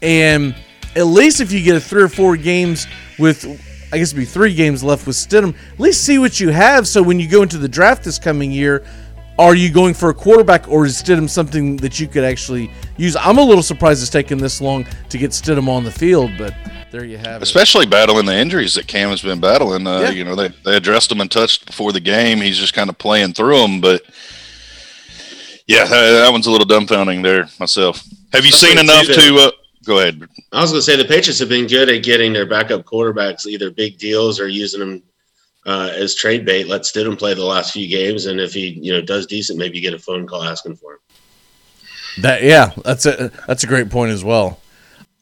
and 0.00 0.54
at 0.96 1.06
least 1.06 1.40
if 1.40 1.52
you 1.52 1.62
get 1.62 1.76
a 1.76 1.80
three 1.80 2.02
or 2.02 2.08
four 2.08 2.36
games 2.36 2.86
with. 3.18 3.68
I 3.94 3.98
guess 3.98 4.08
it'd 4.08 4.20
be 4.20 4.24
three 4.24 4.54
games 4.54 4.82
left 4.82 5.06
with 5.06 5.16
Stidham. 5.16 5.54
At 5.74 5.78
least 5.78 6.02
see 6.02 6.18
what 6.18 6.40
you 6.40 6.48
have. 6.48 6.88
So 6.88 7.02
when 7.02 7.20
you 7.20 7.28
go 7.28 7.42
into 7.42 7.58
the 7.58 7.68
draft 7.68 8.04
this 8.04 8.18
coming 8.18 8.50
year, 8.50 8.86
are 9.42 9.54
you 9.56 9.70
going 9.70 9.92
for 9.92 10.10
a 10.10 10.14
quarterback 10.14 10.68
or 10.68 10.86
is 10.86 11.02
Stidham 11.02 11.28
something 11.28 11.76
that 11.78 11.98
you 11.98 12.06
could 12.06 12.24
actually 12.24 12.70
use? 12.96 13.16
I'm 13.16 13.38
a 13.38 13.42
little 13.42 13.62
surprised 13.62 14.00
it's 14.00 14.10
taken 14.10 14.38
this 14.38 14.60
long 14.60 14.86
to 15.08 15.18
get 15.18 15.32
Stidham 15.32 15.68
on 15.68 15.82
the 15.84 15.90
field, 15.90 16.30
but 16.38 16.54
there 16.90 17.04
you 17.04 17.18
have 17.18 17.40
it. 17.40 17.42
especially 17.42 17.86
battling 17.86 18.26
the 18.26 18.36
injuries 18.36 18.74
that 18.74 18.86
Cam 18.86 19.10
has 19.10 19.20
been 19.22 19.40
battling. 19.40 19.86
Uh, 19.86 20.00
Yeah. 20.00 20.10
You 20.10 20.24
know, 20.24 20.36
they 20.36 20.48
they 20.64 20.76
addressed 20.76 21.10
him 21.10 21.20
and 21.20 21.30
touched 21.30 21.66
before 21.66 21.92
the 21.92 22.00
game. 22.00 22.38
He's 22.38 22.58
just 22.58 22.74
kind 22.74 22.88
of 22.88 22.98
playing 22.98 23.32
through 23.34 23.58
them. 23.58 23.80
But 23.80 24.02
yeah, 25.66 25.84
that, 25.84 26.10
that 26.12 26.30
one's 26.32 26.46
a 26.46 26.50
little 26.50 26.66
dumbfounding 26.66 27.22
there 27.22 27.48
myself. 27.58 28.02
Have 28.32 28.44
you 28.44 28.52
seen 28.52 28.78
enough 28.78 29.06
to? 29.06 29.36
Uh, 29.36 29.50
go 29.84 29.98
ahead. 29.98 30.22
I 30.52 30.60
was 30.60 30.70
going 30.70 30.78
to 30.78 30.82
say 30.82 30.96
the 30.96 31.04
Patriots 31.04 31.38
have 31.40 31.48
been 31.48 31.66
good 31.66 31.88
at 31.88 32.02
getting 32.02 32.32
their 32.32 32.46
backup 32.46 32.84
quarterbacks 32.84 33.46
either 33.46 33.70
big 33.70 33.98
deals 33.98 34.38
or 34.38 34.48
using 34.48 34.80
them 34.80 35.02
uh, 35.66 35.92
as 35.94 36.14
trade 36.14 36.44
bait. 36.44 36.68
Let 36.68 36.82
Stidham 36.82 37.18
play 37.18 37.34
the 37.34 37.44
last 37.44 37.72
few 37.72 37.88
games, 37.88 38.26
and 38.26 38.40
if 38.40 38.52
he 38.52 38.78
you 38.80 38.92
know 38.92 39.00
does 39.00 39.26
decent, 39.26 39.58
maybe 39.58 39.76
you 39.76 39.82
get 39.82 39.94
a 39.94 39.98
phone 39.98 40.26
call 40.26 40.42
asking 40.42 40.76
for 40.76 40.94
him. 40.94 40.98
That 42.20 42.42
yeah, 42.42 42.72
that's 42.84 43.06
a 43.06 43.30
that's 43.46 43.64
a 43.64 43.66
great 43.66 43.90
point 43.90 44.12
as 44.12 44.24
well. 44.24 44.60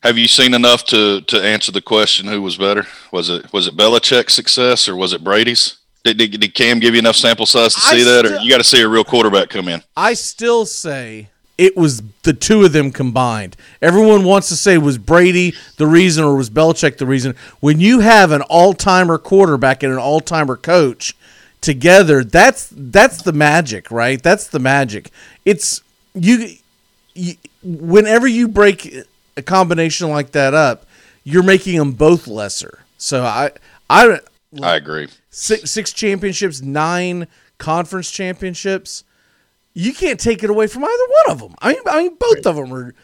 Have 0.02 0.16
you 0.16 0.28
seen 0.28 0.54
enough 0.54 0.84
to 0.86 1.20
to 1.22 1.42
answer 1.42 1.72
the 1.72 1.82
question? 1.82 2.26
Who 2.26 2.42
was 2.42 2.56
better? 2.56 2.86
Was 3.12 3.28
it 3.28 3.52
was 3.52 3.66
it 3.66 3.76
Belichick's 3.76 4.34
success 4.34 4.88
or 4.88 4.96
was 4.96 5.12
it 5.12 5.22
Brady's? 5.22 5.76
Did, 6.02 6.16
did, 6.16 6.40
did 6.40 6.54
Cam 6.54 6.78
give 6.78 6.94
you 6.94 6.98
enough 6.98 7.16
sample 7.16 7.44
size 7.44 7.74
to 7.74 7.80
I 7.84 7.90
see 7.90 8.04
that, 8.04 8.24
or 8.24 8.38
you 8.38 8.48
got 8.48 8.56
to 8.56 8.64
see 8.64 8.80
a 8.80 8.88
real 8.88 9.04
quarterback 9.04 9.50
come 9.50 9.68
in? 9.68 9.82
I 9.94 10.14
still 10.14 10.64
say 10.64 11.28
it 11.60 11.76
was 11.76 12.02
the 12.22 12.32
two 12.32 12.64
of 12.64 12.72
them 12.72 12.90
combined. 12.90 13.54
Everyone 13.82 14.24
wants 14.24 14.48
to 14.48 14.56
say 14.56 14.78
was 14.78 14.96
Brady 14.96 15.54
the 15.76 15.86
reason 15.86 16.24
or 16.24 16.34
was 16.34 16.48
Belichick 16.48 16.96
the 16.96 17.04
reason. 17.04 17.36
When 17.60 17.80
you 17.80 18.00
have 18.00 18.32
an 18.32 18.40
all-timer 18.40 19.18
quarterback 19.18 19.82
and 19.82 19.92
an 19.92 19.98
all-timer 19.98 20.56
coach 20.56 21.14
together, 21.60 22.24
that's 22.24 22.72
that's 22.74 23.20
the 23.20 23.34
magic, 23.34 23.90
right? 23.90 24.22
That's 24.22 24.46
the 24.46 24.58
magic. 24.58 25.10
It's 25.44 25.82
you, 26.14 26.54
you 27.14 27.34
whenever 27.62 28.26
you 28.26 28.48
break 28.48 28.96
a 29.36 29.42
combination 29.42 30.08
like 30.08 30.32
that 30.32 30.54
up, 30.54 30.86
you're 31.24 31.42
making 31.42 31.76
them 31.76 31.92
both 31.92 32.26
lesser. 32.26 32.78
So 32.96 33.22
I 33.22 33.50
I 33.90 34.20
I 34.62 34.76
agree. 34.76 35.08
six, 35.28 35.70
six 35.70 35.92
championships, 35.92 36.62
nine 36.62 37.26
conference 37.58 38.10
championships. 38.10 39.04
You 39.74 39.92
can't 39.92 40.18
take 40.18 40.42
it 40.42 40.50
away 40.50 40.66
from 40.66 40.84
either 40.84 41.06
one 41.24 41.32
of 41.32 41.40
them. 41.40 41.54
I 41.60 41.72
mean, 41.72 41.82
I 41.86 42.02
mean, 42.02 42.16
both 42.18 42.46
of 42.46 42.56
them 42.56 42.72
are. 42.72 42.94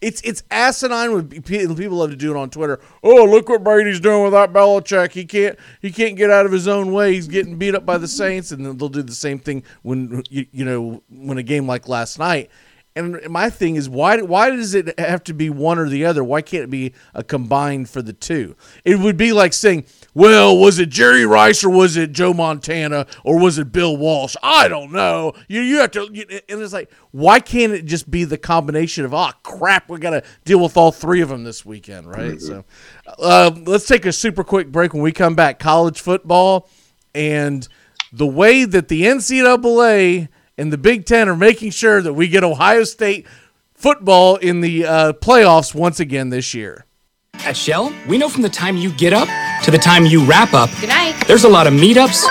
It's 0.00 0.20
it's 0.22 0.42
asinine. 0.50 1.12
With 1.12 1.44
people 1.44 1.96
love 1.96 2.10
to 2.10 2.16
do 2.16 2.34
it 2.34 2.36
on 2.36 2.50
Twitter. 2.50 2.80
Oh, 3.04 3.24
look 3.24 3.48
what 3.48 3.62
Brady's 3.62 4.00
doing 4.00 4.24
without 4.24 4.52
Belichick. 4.52 5.12
He 5.12 5.24
can't 5.24 5.56
he 5.80 5.92
can't 5.92 6.16
get 6.16 6.30
out 6.30 6.44
of 6.44 6.50
his 6.50 6.66
own 6.66 6.92
way. 6.92 7.14
He's 7.14 7.28
getting 7.28 7.56
beat 7.56 7.74
up 7.74 7.86
by 7.86 7.98
the 7.98 8.08
Saints, 8.08 8.50
and 8.50 8.66
then 8.66 8.76
they'll 8.78 8.88
do 8.88 9.02
the 9.02 9.14
same 9.14 9.38
thing 9.38 9.62
when 9.82 10.24
you, 10.28 10.46
you 10.50 10.64
know 10.64 11.02
when 11.08 11.38
a 11.38 11.42
game 11.42 11.66
like 11.68 11.88
last 11.88 12.18
night. 12.18 12.50
And 12.94 13.22
my 13.30 13.48
thing 13.48 13.76
is, 13.76 13.88
why 13.88 14.20
why 14.20 14.50
does 14.50 14.74
it 14.74 14.98
have 14.98 15.24
to 15.24 15.32
be 15.32 15.50
one 15.50 15.78
or 15.78 15.88
the 15.88 16.04
other? 16.04 16.22
Why 16.22 16.42
can't 16.42 16.64
it 16.64 16.70
be 16.70 16.94
a 17.14 17.24
combined 17.24 17.88
for 17.88 18.02
the 18.02 18.12
two? 18.12 18.56
It 18.84 18.98
would 18.98 19.16
be 19.16 19.32
like 19.32 19.52
saying, 19.52 19.84
well, 20.14 20.56
was 20.56 20.78
it 20.78 20.90
Jerry 20.90 21.24
Rice 21.24 21.64
or 21.64 21.70
was 21.70 21.96
it 21.96 22.12
Joe 22.12 22.34
Montana 22.34 23.06
or 23.24 23.38
was 23.38 23.58
it 23.58 23.72
Bill 23.72 23.96
Walsh? 23.96 24.36
I 24.42 24.68
don't 24.68 24.92
know. 24.92 25.32
You 25.48 25.60
you 25.60 25.78
have 25.78 25.90
to, 25.92 26.08
you, 26.12 26.24
and 26.48 26.60
it's 26.60 26.72
like, 26.72 26.90
why 27.12 27.40
can't 27.40 27.72
it 27.72 27.84
just 27.86 28.10
be 28.10 28.24
the 28.24 28.38
combination 28.38 29.04
of, 29.04 29.14
oh 29.14 29.30
crap, 29.42 29.88
we 29.88 29.98
got 29.98 30.10
to 30.10 30.22
deal 30.44 30.60
with 30.60 30.76
all 30.76 30.92
three 30.92 31.20
of 31.20 31.28
them 31.28 31.44
this 31.44 31.64
weekend, 31.64 32.06
right? 32.08 32.40
So, 32.40 32.64
uh, 33.18 33.52
let's 33.64 33.86
take 33.86 34.04
a 34.06 34.12
super 34.12 34.44
quick 34.44 34.70
break. 34.70 34.92
When 34.92 35.02
we 35.02 35.12
come 35.12 35.34
back, 35.34 35.58
college 35.58 36.00
football 36.00 36.68
and 37.14 37.66
the 38.12 38.26
way 38.26 38.64
that 38.64 38.88
the 38.88 39.02
NCAA 39.04 40.28
and 40.58 40.72
the 40.72 40.78
Big 40.78 41.06
Ten 41.06 41.28
are 41.28 41.36
making 41.36 41.70
sure 41.70 42.02
that 42.02 42.12
we 42.12 42.28
get 42.28 42.44
Ohio 42.44 42.84
State 42.84 43.26
football 43.74 44.36
in 44.36 44.60
the 44.60 44.86
uh, 44.86 45.12
playoffs 45.14 45.74
once 45.74 45.98
again 45.98 46.28
this 46.28 46.52
year. 46.54 46.84
At 47.44 47.56
Shell, 47.56 47.92
we 48.06 48.18
know 48.18 48.28
from 48.28 48.42
the 48.42 48.48
time 48.48 48.76
you 48.76 48.92
get 48.92 49.12
up 49.12 49.28
to 49.64 49.70
the 49.70 49.78
time 49.78 50.06
you 50.06 50.24
wrap 50.24 50.54
up, 50.54 50.70
Good 50.80 50.88
night. 50.88 51.24
there's 51.26 51.44
a 51.44 51.48
lot 51.48 51.66
of 51.66 51.72
meetups, 51.72 52.22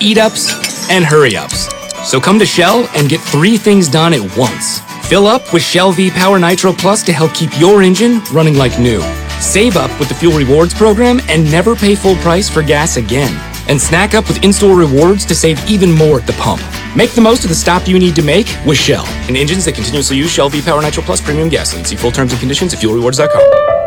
eat 0.00 0.18
ups, 0.18 0.90
and 0.90 1.04
hurry 1.04 1.36
ups. 1.36 1.68
So 2.08 2.20
come 2.20 2.38
to 2.38 2.46
Shell 2.46 2.88
and 2.96 3.08
get 3.08 3.20
three 3.20 3.56
things 3.56 3.88
done 3.88 4.12
at 4.14 4.36
once 4.36 4.80
Fill 5.10 5.26
up 5.26 5.52
with 5.52 5.60
Shell 5.60 5.90
V 5.92 6.08
Power 6.10 6.38
Nitro 6.38 6.72
Plus 6.72 7.02
to 7.02 7.12
help 7.12 7.34
keep 7.34 7.50
your 7.58 7.82
engine 7.82 8.20
running 8.32 8.54
like 8.56 8.78
new. 8.78 9.00
Save 9.40 9.76
up 9.76 9.90
with 9.98 10.08
the 10.08 10.14
Fuel 10.14 10.38
Rewards 10.38 10.72
program 10.72 11.20
and 11.28 11.50
never 11.50 11.74
pay 11.74 11.96
full 11.96 12.14
price 12.16 12.48
for 12.48 12.62
gas 12.62 12.96
again. 12.96 13.36
And 13.68 13.80
snack 13.80 14.14
up 14.14 14.28
with 14.28 14.44
in-store 14.44 14.76
rewards 14.76 15.24
to 15.26 15.34
save 15.34 15.58
even 15.68 15.90
more 15.90 16.20
at 16.20 16.28
the 16.28 16.32
pump. 16.34 16.62
Make 16.94 17.10
the 17.10 17.20
most 17.20 17.42
of 17.42 17.48
the 17.48 17.56
stop 17.56 17.88
you 17.88 17.98
need 17.98 18.14
to 18.14 18.22
make 18.22 18.46
with 18.64 18.78
Shell 18.78 19.04
and 19.26 19.36
engines 19.36 19.64
that 19.64 19.74
continuously 19.74 20.16
use 20.16 20.30
Shell 20.30 20.50
V 20.50 20.62
Power 20.62 20.80
Nitro 20.80 21.02
Plus 21.02 21.20
premium 21.20 21.48
gasoline. 21.48 21.84
See 21.84 21.96
full 21.96 22.12
terms 22.12 22.30
and 22.30 22.38
conditions 22.38 22.72
at 22.72 22.78
fuelrewards.com. 22.78 23.79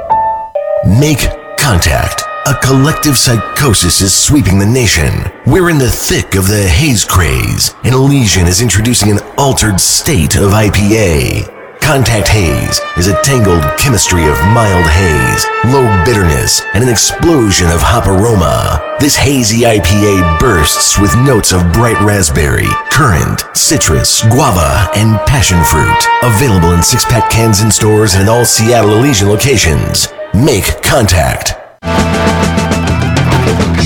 Make 0.86 1.30
contact. 1.58 2.24
A 2.46 2.54
collective 2.62 3.16
psychosis 3.16 4.02
is 4.02 4.14
sweeping 4.14 4.60
the 4.60 4.66
nation. 4.66 5.32
We're 5.46 5.70
in 5.70 5.78
the 5.78 5.90
thick 5.90 6.36
of 6.36 6.50
the 6.50 6.68
haze 6.68 7.06
craze, 7.06 7.74
and 7.86 7.96
Elysian 7.96 8.48
is 8.48 8.62
introducing 8.62 9.10
an 9.10 9.20
altered 9.38 9.80
state 9.80 10.36
of 10.36 10.52
IPA. 10.52 11.80
Contact 11.80 12.28
Haze 12.28 12.82
is 12.98 13.08
a 13.08 13.22
tangled 13.22 13.64
chemistry 13.78 14.24
of 14.24 14.36
mild 14.52 14.86
haze, 14.86 15.46
low 15.72 15.88
bitterness, 16.04 16.62
and 16.74 16.84
an 16.84 16.90
explosion 16.90 17.68
of 17.68 17.80
hop 17.82 18.08
aroma. 18.08 18.98
This 19.00 19.16
hazy 19.16 19.64
IPA 19.64 20.38
bursts 20.40 21.00
with 21.00 21.16
notes 21.16 21.54
of 21.54 21.72
bright 21.72 22.00
raspberry, 22.02 22.68
currant, 22.92 23.46
citrus, 23.56 24.22
guava, 24.24 24.90
and 24.96 25.18
passion 25.28 25.64
fruit. 25.64 26.04
Available 26.24 26.74
in 26.74 26.84
six 26.84 27.06
pack 27.06 27.30
cans 27.30 27.62
in 27.62 27.72
stores 27.72 28.16
and 28.16 28.24
in 28.24 28.30
all 28.30 28.44
Seattle 28.44 28.98
Elysian 28.98 29.30
locations. 29.30 30.08
Make 30.34 30.82
contact. 30.82 31.54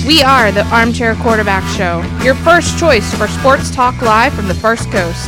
We 0.08 0.24
are 0.24 0.50
the 0.54 0.66
Armchair 0.72 1.16
Quarterback 1.16 1.64
Show, 1.76 2.02
your 2.24 2.36
first 2.36 2.80
choice 2.80 3.14
for 3.16 3.28
sports 3.28 3.70
talk 3.70 4.02
live 4.02 4.34
from 4.34 4.48
the 4.48 4.54
First 4.54 4.90
Coast. 4.90 5.28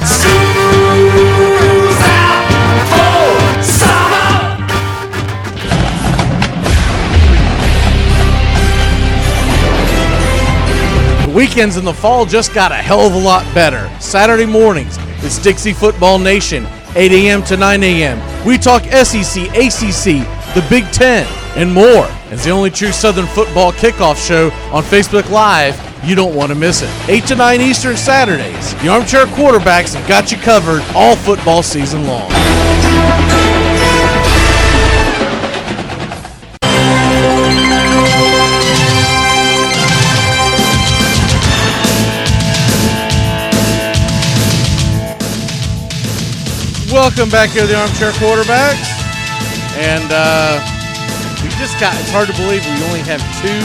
The 11.25 11.35
weekends 11.35 11.75
in 11.75 11.83
the 11.83 11.93
fall 11.93 12.25
just 12.25 12.53
got 12.53 12.71
a 12.71 12.75
hell 12.75 13.01
of 13.01 13.13
a 13.13 13.19
lot 13.19 13.43
better. 13.53 13.91
Saturday 13.99 14.45
mornings, 14.45 14.97
it's 15.17 15.37
Dixie 15.37 15.73
Football 15.73 16.17
Nation, 16.17 16.65
8 16.95 17.11
a.m. 17.11 17.43
to 17.43 17.57
9 17.57 17.83
a.m. 17.83 18.45
We 18.45 18.57
talk 18.57 18.83
SEC, 18.83 19.49
ACC, 19.49 20.25
the 20.55 20.65
Big 20.67 20.85
Ten, 20.91 21.27
and 21.55 21.71
more. 21.71 22.07
It's 22.31 22.43
the 22.43 22.49
only 22.49 22.71
true 22.71 22.91
Southern 22.91 23.27
football 23.27 23.71
kickoff 23.71 24.17
show 24.17 24.47
on 24.73 24.83
Facebook 24.83 25.29
Live. 25.29 25.79
You 26.03 26.15
don't 26.15 26.35
want 26.35 26.49
to 26.49 26.55
miss 26.55 26.81
it. 26.81 26.89
8 27.07 27.25
to 27.27 27.35
9 27.35 27.61
Eastern 27.61 27.95
Saturdays. 27.95 28.73
The 28.81 28.87
Armchair 28.87 29.25
Quarterbacks 29.25 29.93
have 29.93 30.07
got 30.07 30.31
you 30.31 30.37
covered 30.37 30.81
all 30.95 31.15
football 31.15 31.61
season 31.61 32.07
long. 32.07 32.29
Welcome 46.91 47.29
back 47.29 47.51
here 47.51 47.61
to 47.61 47.67
the 47.67 47.79
Armchair 47.79 48.11
Quarterbacks. 48.13 48.88
And 49.79 50.11
uh, 50.11 50.59
we 51.39 51.47
just 51.55 51.79
got, 51.79 51.95
it's 52.03 52.11
hard 52.11 52.27
to 52.27 52.35
believe 52.35 52.67
we 52.67 52.83
only 52.91 52.99
have 53.07 53.23
two, 53.39 53.63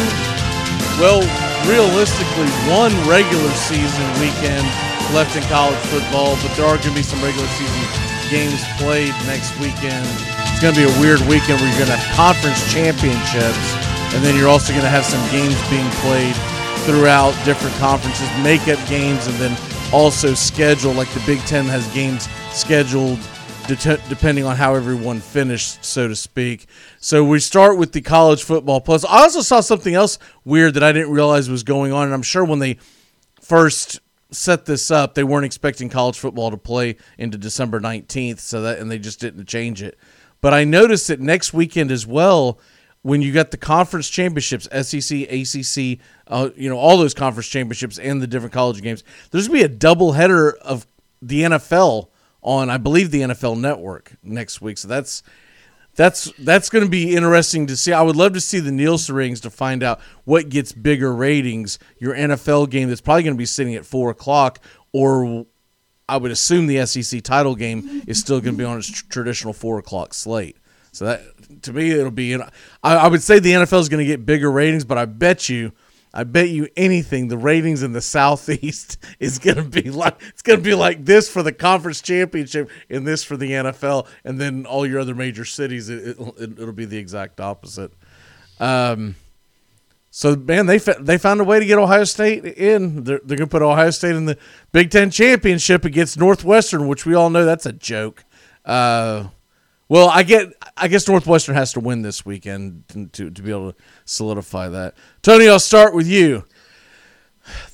well, 1.03 1.19
realistically, 1.67 2.47
one 2.71 2.95
regular 3.11 3.51
season 3.59 4.07
weekend 4.23 4.63
left 5.11 5.35
in 5.35 5.43
college 5.51 5.79
football, 5.91 6.39
but 6.39 6.55
there 6.55 6.71
are 6.71 6.79
going 6.79 6.95
to 6.95 6.99
be 6.99 7.03
some 7.03 7.19
regular 7.19 7.51
season 7.59 7.83
games 8.31 8.63
played 8.79 9.11
next 9.27 9.59
weekend. 9.59 10.07
It's 10.55 10.63
going 10.63 10.79
to 10.79 10.81
be 10.81 10.89
a 10.89 10.97
weird 11.03 11.19
weekend 11.27 11.59
where 11.59 11.67
you're 11.67 11.83
going 11.83 11.91
to 11.91 11.99
have 11.99 12.07
conference 12.15 12.63
championships, 12.71 13.75
and 14.15 14.23
then 14.23 14.39
you're 14.39 14.47
also 14.49 14.71
going 14.71 14.87
to 14.87 14.95
have 14.95 15.03
some 15.03 15.19
games 15.35 15.59
being 15.67 15.91
played 15.99 16.39
throughout 16.87 17.35
different 17.43 17.75
conferences, 17.83 18.31
makeup 18.39 18.79
games, 18.87 19.27
and 19.27 19.35
then 19.43 19.59
also 19.91 20.31
schedule 20.31 20.95
like 20.95 21.11
the 21.11 21.23
Big 21.27 21.43
Ten 21.51 21.67
has 21.67 21.87
games 21.91 22.31
scheduled 22.55 23.19
det- 23.67 24.01
depending 24.09 24.45
on 24.45 24.57
how 24.57 24.75
everyone 24.75 25.21
finished, 25.21 25.85
so 25.85 26.09
to 26.09 26.17
speak. 26.17 26.67
So 26.99 27.25
we 27.25 27.39
start 27.41 27.79
with 27.79 27.93
the 27.93 28.01
college 28.01 28.43
football 28.43 28.81
plus. 28.81 29.05
I 29.05 29.23
also 29.23 29.41
saw 29.41 29.61
something 29.61 29.95
else 29.95 30.19
weird 30.45 30.75
that 30.75 30.83
I 30.83 30.93
didn't 30.93 31.11
realize 31.11 31.49
was 31.49 31.63
going 31.63 31.93
on, 31.93 32.05
and 32.05 32.15
I'm 32.15 32.23
sure 32.23 32.45
when 32.45 32.59
they 32.59 32.79
first 33.41 34.01
set 34.31 34.67
this 34.67 34.91
up, 34.91 35.15
they 35.15 35.25
weren't 35.25 35.47
expecting 35.47 35.89
college 35.89 36.19
football 36.19 36.51
to 36.51 36.57
play 36.57 36.97
into 37.19 37.39
December 37.39 37.81
19th, 37.81 38.41
so 38.41 38.63
that 38.63 38.79
and 38.79 38.91
they 38.91 38.99
just 38.99 39.21
didn't 39.21 39.47
change 39.47 39.83
it. 39.83 39.99
But 40.41 40.53
I 40.53 40.65
noticed 40.65 41.09
that 41.09 41.21
next 41.21 41.55
weekend 41.55 41.91
as 41.91 42.07
well, 42.07 42.59
when 43.03 43.23
you 43.23 43.33
got 43.33 43.51
the 43.51 43.57
conference 43.57 44.09
championships, 44.09 44.67
SEC, 44.73 45.23
ACC, 45.31 45.99
uh, 46.27 46.51
you 46.57 46.69
know, 46.69 46.79
all 46.79 46.97
those 46.97 47.15
conference 47.15 47.49
championships 47.49 47.99
and 47.99 48.21
the 48.21 48.27
different 48.27 48.53
college 48.53 48.83
games, 48.83 49.05
there's 49.31 49.49
going 49.49 49.61
to 49.61 49.69
be 49.69 49.75
a 49.75 49.77
double 49.77 50.13
header 50.13 50.53
of 50.63 50.87
the 51.21 51.43
NFL 51.43 52.09
on, 52.45 52.71
I 52.71 52.77
believe, 52.77 53.11
the 53.11 53.23
NFL 53.23 53.59
Network 53.59 54.13
next 54.23 54.61
week. 54.61 54.79
So 54.79 54.87
that's 54.87 55.23
that's 55.97 56.31
that's 56.39 56.71
going 56.71 56.85
to 56.85 56.91
be 56.91 57.15
interesting 57.15 57.67
to 57.69 57.77
see. 57.77 57.93
I 57.93 58.03
would 58.03 58.17
love 58.17 58.35
to 58.35 58.41
see 58.41 58.61
the 58.61 58.73
Nielsen 58.73 59.15
rings 59.15 59.41
to 59.41 59.51
find 59.51 59.83
out 59.83 60.01
what 60.25 60.49
gets 60.49 60.73
bigger 60.73 61.13
ratings. 61.13 61.79
Your 61.99 62.15
NFL 62.15 62.71
game 62.71 62.89
that's 62.89 63.01
probably 63.01 63.23
going 63.23 63.35
to 63.35 63.39
be 63.39 63.47
sitting 63.47 63.75
at 63.75 63.87
four 63.87 64.11
o'clock, 64.11 64.61
or 64.93 65.47
I 66.09 66.17
would 66.17 66.31
assume 66.31 66.67
the 66.67 66.85
SEC 66.87 67.23
title 67.23 67.55
game 67.55 68.03
is 68.07 68.19
still 68.19 68.41
going 68.41 68.55
to 68.55 68.59
be 68.59 68.65
on 68.65 68.79
its 68.79 68.91
tr- 68.91 69.05
traditional 69.09 69.53
four 69.53 69.79
o'clock 69.79 70.15
slate. 70.15 70.59
So 70.93 71.07
that 71.07 71.63
to 71.63 71.73
me, 71.73 71.91
it'll 71.91 72.11
be. 72.11 72.27
you 72.27 72.43
I, 72.83 72.97
I 72.97 73.09
would 73.09 73.23
say 73.23 73.39
the 73.39 73.53
NFL 73.53 73.81
is 73.81 73.89
going 73.89 74.05
to 74.05 74.07
get 74.07 74.27
bigger 74.27 74.51
ratings, 74.51 74.85
but 74.85 74.99
I 74.99 75.07
bet 75.07 75.49
you 75.49 75.73
I 76.17 76.23
bet 76.23 76.49
you 76.49 76.69
anything 76.77 77.27
the 77.27 77.37
ratings 77.37 77.83
in 77.83 77.93
the 77.93 78.01
southeast 78.01 78.99
is 79.19 79.41
going 79.41 79.57
to 79.57 79.65
be 79.65 79.91
like 79.91 80.23
it's 80.29 80.43
going 80.43 80.61
to 80.61 80.65
be 80.65 80.75
like 80.75 81.05
this 81.05 81.29
for 81.29 81.43
the 81.43 81.53
conference 81.53 82.01
championship 82.01 82.71
and 82.89 83.05
this 83.07 83.25
for 83.25 83.37
the 83.37 83.51
NFL 83.51 84.07
and 84.25 84.41
then 84.41 84.65
all 84.65 84.87
your 84.87 85.01
other 85.01 85.15
major 85.15 85.45
cities 85.45 85.91
it, 85.91 86.17
it, 86.17 86.57
will 86.57 86.73
be 86.73 86.85
the 86.85 86.99
exact 86.99 87.41
opposite. 87.41 87.93
Um, 88.61 89.17
so 90.17 90.37
man, 90.37 90.67
they 90.67 90.79
they 90.79 91.19
found 91.19 91.41
a 91.41 91.45
way 91.45 91.59
to 91.59 91.67
get 91.67 91.77
Ohio 91.77 92.05
State 92.05 92.45
in. 92.45 93.03
They're, 93.03 93.21
they're 93.25 93.37
going 93.37 93.49
to 93.49 93.51
put 93.51 93.63
Ohio 93.63 93.91
State 93.91 94.15
in 94.15 94.27
the 94.27 94.39
Big 94.71 94.93
Ten 94.93 95.11
championship 95.11 95.85
against 95.85 96.17
Northwestern, 96.17 96.87
which 96.87 97.05
we 97.05 97.15
all 97.15 97.31
know 97.31 97.45
that's 97.45 97.67
a 97.67 97.73
joke. 97.73 98.25
Uh, 98.65 99.31
well, 99.89 100.09
I 100.09 100.23
get. 100.23 100.53
I 100.77 100.89
guess 100.89 101.07
Northwestern 101.09 101.55
has 101.55 101.73
to 101.75 101.81
win 101.81 102.03
this 102.03 102.27
weekend 102.27 102.85
to, 103.13 103.31
to 103.31 103.43
be 103.43 103.51
able 103.51 103.73
to 103.73 103.79
solidify 104.05 104.69
that. 104.71 104.95
Tony, 105.23 105.49
I'll 105.49 105.61
start 105.61 105.95
with 105.95 106.07
you. 106.07 106.45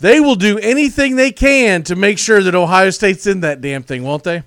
They 0.00 0.20
will 0.20 0.34
do 0.34 0.58
anything 0.58 1.16
they 1.16 1.30
can 1.30 1.82
to 1.84 1.96
make 1.96 2.18
sure 2.18 2.42
that 2.42 2.54
Ohio 2.54 2.90
State's 2.90 3.26
in 3.26 3.40
that 3.40 3.60
damn 3.60 3.82
thing, 3.82 4.02
won't 4.02 4.24
they? 4.24 4.42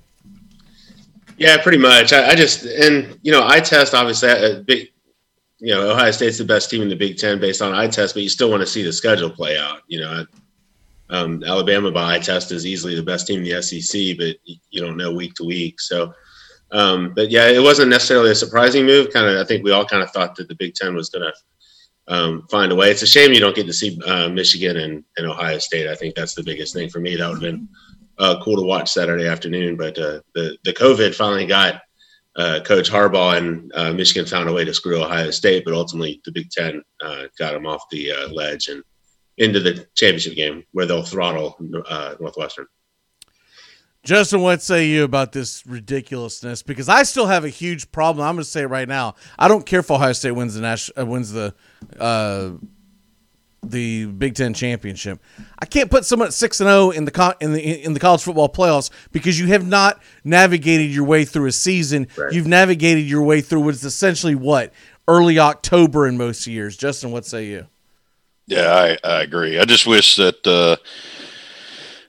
Yeah, 1.38 1.62
pretty 1.62 1.78
much. 1.78 2.14
I, 2.14 2.30
I 2.30 2.36
just 2.36 2.66
and 2.66 3.18
you 3.24 3.32
know, 3.32 3.46
I 3.48 3.60
test 3.60 3.94
obviously 3.94 4.30
a 4.30 4.60
big. 4.60 4.90
You 5.60 5.74
know, 5.74 5.92
Ohio 5.92 6.12
State's 6.12 6.38
the 6.38 6.44
best 6.44 6.70
team 6.70 6.82
in 6.82 6.90
the 6.90 6.96
Big 6.96 7.18
Ten 7.18 7.40
based 7.40 7.62
on 7.62 7.74
eye 7.74 7.88
test, 7.88 8.16
but 8.16 8.24
you 8.24 8.28
still 8.28 8.50
want 8.50 8.60
to 8.60 8.68
see 8.68 8.84
the 8.84 8.92
schedule 8.92 9.30
play 9.30 9.58
out. 9.58 9.80
You 9.88 10.02
know, 10.02 10.26
um, 11.10 11.42
Alabama 11.46 11.90
by 11.90 12.16
eye 12.16 12.20
test 12.20 12.52
is 12.52 12.66
easily 12.66 12.96
the 12.96 13.04
best 13.04 13.28
team 13.28 13.40
in 13.40 13.46
the 13.46 13.62
SEC, 13.62 14.18
but 14.18 14.36
you 14.44 14.82
don't 14.82 14.98
know 14.98 15.14
week 15.14 15.36
to 15.36 15.46
week. 15.46 15.80
So 15.80 16.14
um, 16.72 17.14
but 17.16 17.30
yeah, 17.30 17.48
it 17.48 17.62
wasn't 17.62 17.90
necessarily 17.90 18.32
a 18.32 18.36
surprising 18.36 18.86
move. 18.86 19.12
Kind 19.12 19.28
of, 19.28 19.38
I 19.38 19.46
think 19.46 19.64
we 19.64 19.72
all 19.72 19.86
kind 19.86 20.04
of 20.04 20.12
thought 20.12 20.36
that 20.36 20.48
the 20.48 20.56
Big 20.56 20.74
Ten 20.74 20.96
was 20.96 21.10
going 21.10 21.24
to 21.24 21.34
um, 22.08 22.48
find 22.50 22.72
a 22.72 22.76
way. 22.76 22.92
It's 22.92 23.02
a 23.02 23.08
shame 23.08 23.32
you 23.32 23.40
don't 23.40 23.56
get 23.56 23.68
to 23.68 23.74
see 23.74 24.00
uh, 24.06 24.30
Michigan 24.30 24.78
and, 24.78 25.04
and, 25.18 25.28
Ohio 25.28 25.58
State. 25.60 25.88
I 25.88 25.96
think 25.96 26.16
that's 26.16 26.36
the 26.36 26.44
biggest 26.44 26.74
thing 26.74 26.90
for 26.90 27.00
me. 27.00 27.16
That 27.16 27.28
would 27.28 27.42
have 27.44 27.52
been 27.54 27.70
uh, 28.18 28.42
cool 28.44 28.58
to 28.58 28.64
watch 28.64 28.92
Saturday 28.92 29.28
afternoon. 29.28 29.78
But 29.78 29.98
uh, 29.98 30.20
the 30.36 30.58
the 30.64 30.74
COVID 30.74 31.16
finally 31.16 31.46
got 31.46 31.82
uh, 32.36 32.60
Coach 32.66 32.90
Harbaugh 32.90 33.38
and 33.38 33.72
uh, 33.76 33.94
Michigan 33.94 34.26
found 34.26 34.50
a 34.50 34.54
way 34.54 34.66
to 34.66 34.74
screw 34.74 35.02
Ohio 35.02 35.32
State, 35.32 35.64
but 35.66 35.74
ultimately 35.74 36.22
the 36.26 36.32
Big 36.32 36.50
Ten 36.50 36.84
uh, 37.02 37.24
got 37.38 37.54
them 37.54 37.68
off 37.68 37.84
the 37.92 38.12
ledge 38.32 38.68
and 38.68 38.84
into 39.38 39.60
the 39.60 39.88
championship 39.96 40.36
game 40.36 40.64
where 40.72 40.86
they'll 40.86 41.04
throttle 41.04 41.58
Northwestern. 42.20 42.68
Justin, 44.04 44.42
what 44.42 44.62
say 44.62 44.88
you 44.88 45.06
about 45.06 45.32
this 45.32 45.66
ridiculousness? 45.66 46.62
Because 46.62 46.90
I 46.90 47.04
still 47.04 47.28
have 47.28 47.46
a 47.46 47.50
huge 47.50 47.90
problem. 47.92 48.28
I'm 48.28 48.36
going 48.36 48.44
to 48.44 48.50
say 48.50 48.64
it 48.64 48.68
right 48.68 48.88
now. 48.88 49.16
I 49.40 49.48
don't 49.48 49.66
care 49.66 49.80
if 49.80 49.90
Ohio 49.90 50.12
State 50.12 50.32
wins 50.32 50.56
the 50.56 50.62
national, 50.62 51.02
uh, 51.02 51.06
wins 51.06 51.32
the 51.32 51.56
uh, 51.98 52.52
the 53.64 54.08
Big 54.08 54.36
Ten 54.36 54.54
championship. 54.54 55.22
I 55.58 55.66
can't 55.66 55.90
put 55.90 56.04
someone 56.04 56.28
at 56.28 56.34
six 56.34 56.60
and 56.60 56.68
zero 56.68 56.88
oh 56.88 56.92
in 56.92 57.06
the 57.06 57.12
co- 57.12 57.36
in 57.40 57.54
the 57.54 57.62
in 57.62 57.94
the 57.94 58.00
college 58.02 58.22
football 58.22 58.50
playoffs 58.50 58.90
because 59.14 59.40
you 59.40 59.48
have 59.48 59.66
not 59.66 60.02
navigated 60.26 60.92
your 60.92 61.06
way 61.06 61.24
through 61.24 61.48
a 61.48 61.54
season. 61.54 62.08
Right. 62.18 62.34
You've 62.34 62.48
navigated 62.48 63.06
your 63.06 63.24
way 63.24 63.40
through 63.40 63.62
what's 63.62 63.86
essentially 63.86 64.36
what 64.36 64.74
early 65.08 65.40
October 65.40 66.08
in 66.08 66.18
most 66.18 66.46
years. 66.46 66.76
Justin, 66.76 67.12
what 67.12 67.26
say 67.26 67.46
you? 67.46 67.68
Yeah, 68.48 68.98
I, 69.04 69.10
I 69.10 69.22
agree. 69.22 69.58
I 69.58 69.64
just 69.64 69.88
wish 69.88 70.18
that. 70.18 70.46
Uh, 70.46 70.76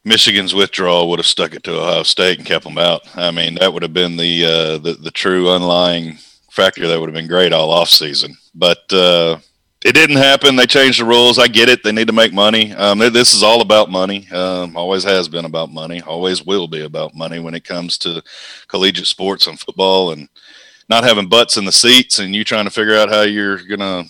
Michigan's 0.05 0.55
withdrawal 0.55 1.09
would 1.09 1.19
have 1.19 1.27
stuck 1.27 1.55
it 1.55 1.65
to 1.65 1.81
Ohio 1.81 2.03
State 2.03 2.39
and 2.39 2.47
kept 2.47 2.65
them 2.65 2.79
out. 2.79 3.03
I 3.17 3.31
mean, 3.31 3.55
that 3.57 3.73
would 3.73 3.83
have 3.83 3.95
been 3.95 4.17
the 4.17 4.45
uh, 4.45 4.79
the, 4.79 4.95
the 4.95 5.11
true 5.11 5.51
underlying 5.51 6.19
factor 6.51 6.87
that 6.87 7.01
would 7.01 7.09
have 7.09 7.15
been 7.15 7.27
great 7.27 7.53
all 7.53 7.71
off 7.71 7.89
season. 7.89 8.37
But 8.55 8.93
uh, 8.93 9.39
it 9.85 9.95
didn't 9.95 10.17
happen. 10.17 10.57
They 10.57 10.67
changed 10.67 11.01
the 11.01 11.05
rules. 11.05 11.39
I 11.39 11.47
get 11.49 11.69
it. 11.69 11.83
They 11.83 11.93
need 11.93 12.07
to 12.07 12.13
make 12.13 12.33
money. 12.33 12.73
Um, 12.73 12.99
this 12.99 13.35
is 13.35 13.43
all 13.43 13.61
about 13.61 13.91
money. 13.91 14.29
Um, 14.31 14.77
always 14.77 15.05
has 15.05 15.29
been 15.29 15.45
about 15.45 15.71
money. 15.71 16.01
Always 16.03 16.45
will 16.45 16.69
be 16.69 16.85
about 16.85 17.15
money 17.15 17.39
when 17.39 17.55
it 17.55 17.65
comes 17.65 17.99
to 17.99 18.23
collegiate 18.69 19.07
sports 19.07 19.47
and 19.47 19.61
football 19.61 20.13
and 20.13 20.29
not 20.89 21.05
having 21.05 21.29
butts 21.29 21.57
in 21.57 21.65
the 21.65 21.73
seats 21.73 22.19
and 22.19 22.35
you 22.35 22.45
trying 22.45 22.65
to 22.65 22.71
figure 22.71 22.97
out 22.97 23.11
how 23.11 23.23
you're 23.23 23.63
gonna 23.65 24.05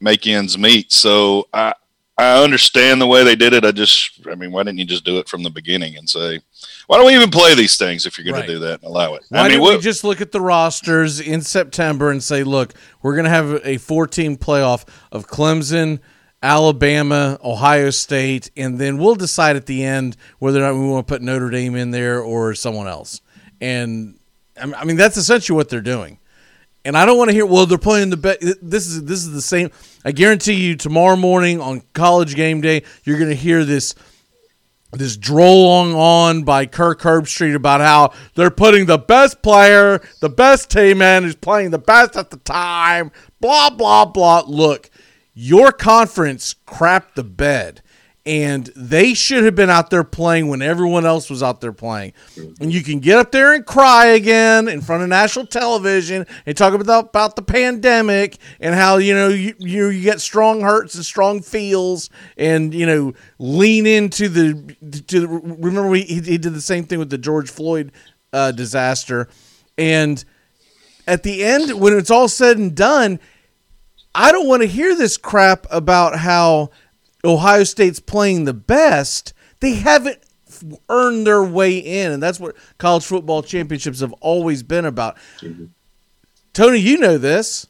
make 0.00 0.26
ends 0.26 0.58
meet. 0.58 0.90
So 0.92 1.48
I 1.52 1.74
I 2.16 2.42
understand 2.44 3.00
the 3.00 3.08
way 3.08 3.24
they 3.24 3.34
did 3.34 3.52
it. 3.52 3.64
I 3.64 3.72
just 3.72 4.26
I 4.30 4.36
mean, 4.36 4.52
why 4.52 4.62
didn't 4.62 4.78
you 4.78 4.84
just 4.84 5.04
do 5.04 5.18
it 5.18 5.28
from 5.28 5.42
the 5.42 5.50
beginning 5.50 5.96
and 5.96 6.08
say, 6.08 6.40
why 6.86 6.96
don't 6.96 7.06
we 7.06 7.14
even 7.14 7.30
play 7.30 7.54
these 7.54 7.76
things 7.76 8.06
if 8.06 8.16
you're 8.16 8.24
going 8.24 8.36
right. 8.36 8.46
to 8.46 8.52
do 8.52 8.58
that 8.60 8.82
and 8.82 8.84
allow 8.84 9.14
it? 9.14 9.24
Why 9.28 9.38
I 9.38 9.42
mean, 9.42 9.50
didn't 9.52 9.62
what, 9.62 9.76
we 9.76 9.82
just 9.82 10.04
look 10.04 10.20
at 10.20 10.30
the 10.30 10.40
rosters 10.40 11.20
in 11.20 11.40
September 11.40 12.10
and 12.10 12.22
say, 12.22 12.44
look, 12.44 12.74
we're 13.02 13.14
going 13.14 13.24
to 13.24 13.30
have 13.30 13.60
a 13.64 13.78
14 13.78 14.36
playoff 14.36 14.86
of 15.10 15.26
Clemson, 15.26 15.98
Alabama, 16.40 17.38
Ohio 17.42 17.90
State, 17.90 18.50
and 18.56 18.78
then 18.78 18.98
we'll 18.98 19.16
decide 19.16 19.56
at 19.56 19.66
the 19.66 19.82
end 19.82 20.16
whether 20.38 20.60
or 20.60 20.62
not 20.62 20.78
we 20.78 20.86
want 20.86 21.08
to 21.08 21.12
put 21.12 21.22
Notre 21.22 21.50
Dame 21.50 21.74
in 21.74 21.90
there 21.90 22.20
or 22.20 22.54
someone 22.54 22.86
else. 22.86 23.22
And 23.60 24.20
I 24.56 24.84
mean, 24.84 24.96
that's 24.96 25.16
essentially 25.16 25.56
what 25.56 25.68
they're 25.68 25.80
doing. 25.80 26.20
And 26.84 26.98
I 26.98 27.06
don't 27.06 27.16
want 27.16 27.30
to 27.30 27.34
hear, 27.34 27.46
well, 27.46 27.64
they're 27.64 27.78
playing 27.78 28.10
the 28.10 28.16
best. 28.16 28.40
This 28.60 28.86
is 28.86 29.04
this 29.04 29.20
is 29.20 29.32
the 29.32 29.40
same. 29.40 29.70
I 30.04 30.12
guarantee 30.12 30.54
you, 30.54 30.76
tomorrow 30.76 31.16
morning 31.16 31.60
on 31.60 31.82
college 31.94 32.34
game 32.34 32.60
day, 32.60 32.82
you're 33.04 33.18
going 33.18 33.30
to 33.30 33.36
hear 33.36 33.64
this 33.64 33.94
this 34.92 35.16
drolling 35.16 35.94
on 35.94 36.42
by 36.42 36.66
Kirk 36.66 37.00
Herbstreit 37.00 37.54
about 37.54 37.80
how 37.80 38.12
they're 38.34 38.50
putting 38.50 38.86
the 38.86 38.98
best 38.98 39.42
player, 39.42 40.00
the 40.20 40.28
best 40.28 40.70
team 40.70 41.02
in, 41.02 41.24
who's 41.24 41.34
playing 41.34 41.70
the 41.70 41.78
best 41.78 42.16
at 42.16 42.30
the 42.30 42.36
time, 42.38 43.10
blah, 43.40 43.70
blah, 43.70 44.04
blah. 44.04 44.44
Look, 44.46 44.90
your 45.32 45.72
conference 45.72 46.54
crapped 46.66 47.14
the 47.14 47.24
bed 47.24 47.82
and 48.26 48.70
they 48.74 49.12
should 49.12 49.44
have 49.44 49.54
been 49.54 49.68
out 49.68 49.90
there 49.90 50.02
playing 50.02 50.48
when 50.48 50.62
everyone 50.62 51.04
else 51.04 51.28
was 51.28 51.42
out 51.42 51.60
there 51.60 51.72
playing. 51.72 52.14
And 52.58 52.72
you 52.72 52.82
can 52.82 53.00
get 53.00 53.18
up 53.18 53.32
there 53.32 53.52
and 53.52 53.66
cry 53.66 54.06
again 54.06 54.66
in 54.66 54.80
front 54.80 55.02
of 55.02 55.10
national 55.10 55.46
television 55.46 56.26
and 56.46 56.56
talk 56.56 56.72
about 56.72 57.08
about 57.08 57.36
the 57.36 57.42
pandemic 57.42 58.38
and 58.60 58.74
how 58.74 58.96
you 58.96 59.14
know 59.14 59.28
you 59.28 59.54
you, 59.58 59.88
you 59.88 60.02
get 60.02 60.20
strong 60.20 60.62
hurts 60.62 60.94
and 60.94 61.04
strong 61.04 61.42
feels 61.42 62.08
and 62.38 62.72
you 62.72 62.86
know 62.86 63.12
lean 63.38 63.86
into 63.86 64.28
the 64.28 65.02
to 65.06 65.26
remember 65.26 65.88
we, 65.88 66.02
he, 66.02 66.20
he 66.20 66.38
did 66.38 66.54
the 66.54 66.60
same 66.62 66.84
thing 66.84 66.98
with 66.98 67.10
the 67.10 67.18
George 67.18 67.50
Floyd 67.50 67.92
uh, 68.32 68.52
disaster 68.52 69.28
and 69.76 70.24
at 71.06 71.22
the 71.24 71.44
end 71.44 71.78
when 71.78 71.92
it's 71.96 72.10
all 72.10 72.28
said 72.28 72.56
and 72.56 72.74
done 72.74 73.20
I 74.14 74.30
don't 74.30 74.46
want 74.46 74.62
to 74.62 74.68
hear 74.68 74.94
this 74.94 75.16
crap 75.16 75.66
about 75.70 76.16
how 76.16 76.70
Ohio 77.24 77.64
State's 77.64 78.00
playing 78.00 78.44
the 78.44 78.54
best, 78.54 79.32
they 79.60 79.74
haven't 79.74 80.18
earned 80.88 81.26
their 81.26 81.42
way 81.42 81.78
in, 81.78 82.12
and 82.12 82.22
that's 82.22 82.40
what 82.40 82.56
college 82.78 83.04
football 83.04 83.42
championships 83.42 84.00
have 84.00 84.12
always 84.14 84.62
been 84.62 84.84
about. 84.84 85.16
Mm-hmm. 85.40 85.66
Tony, 86.52 86.78
you 86.78 86.98
know 86.98 87.18
this. 87.18 87.66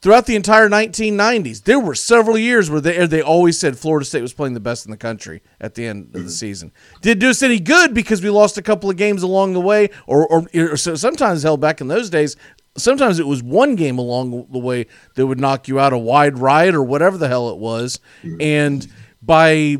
Throughout 0.00 0.26
the 0.26 0.36
entire 0.36 0.68
1990s, 0.68 1.64
there 1.64 1.80
were 1.80 1.94
several 1.96 2.38
years 2.38 2.70
where 2.70 2.80
they 2.80 3.04
they 3.06 3.20
always 3.20 3.58
said 3.58 3.76
Florida 3.76 4.06
State 4.06 4.22
was 4.22 4.32
playing 4.32 4.54
the 4.54 4.60
best 4.60 4.84
in 4.86 4.92
the 4.92 4.96
country 4.96 5.42
at 5.60 5.74
the 5.74 5.86
end 5.86 6.06
of 6.06 6.12
the 6.12 6.18
mm-hmm. 6.20 6.28
season. 6.28 6.72
Did 7.02 7.18
do 7.18 7.30
us 7.30 7.42
any 7.42 7.58
good 7.58 7.94
because 7.94 8.22
we 8.22 8.30
lost 8.30 8.56
a 8.56 8.62
couple 8.62 8.88
of 8.88 8.96
games 8.96 9.24
along 9.24 9.54
the 9.54 9.60
way, 9.60 9.90
or, 10.06 10.24
or, 10.24 10.46
or 10.54 10.76
sometimes 10.76 11.42
held 11.42 11.60
back 11.60 11.80
in 11.80 11.88
those 11.88 12.10
days 12.10 12.36
sometimes 12.78 13.18
it 13.18 13.26
was 13.26 13.42
one 13.42 13.74
game 13.74 13.98
along 13.98 14.46
the 14.50 14.58
way 14.58 14.86
that 15.14 15.26
would 15.26 15.40
knock 15.40 15.68
you 15.68 15.78
out 15.78 15.92
a 15.92 15.98
wide 15.98 16.38
right 16.38 16.74
or 16.74 16.82
whatever 16.82 17.18
the 17.18 17.28
hell 17.28 17.50
it 17.50 17.58
was 17.58 18.00
and 18.40 18.86
by 19.22 19.76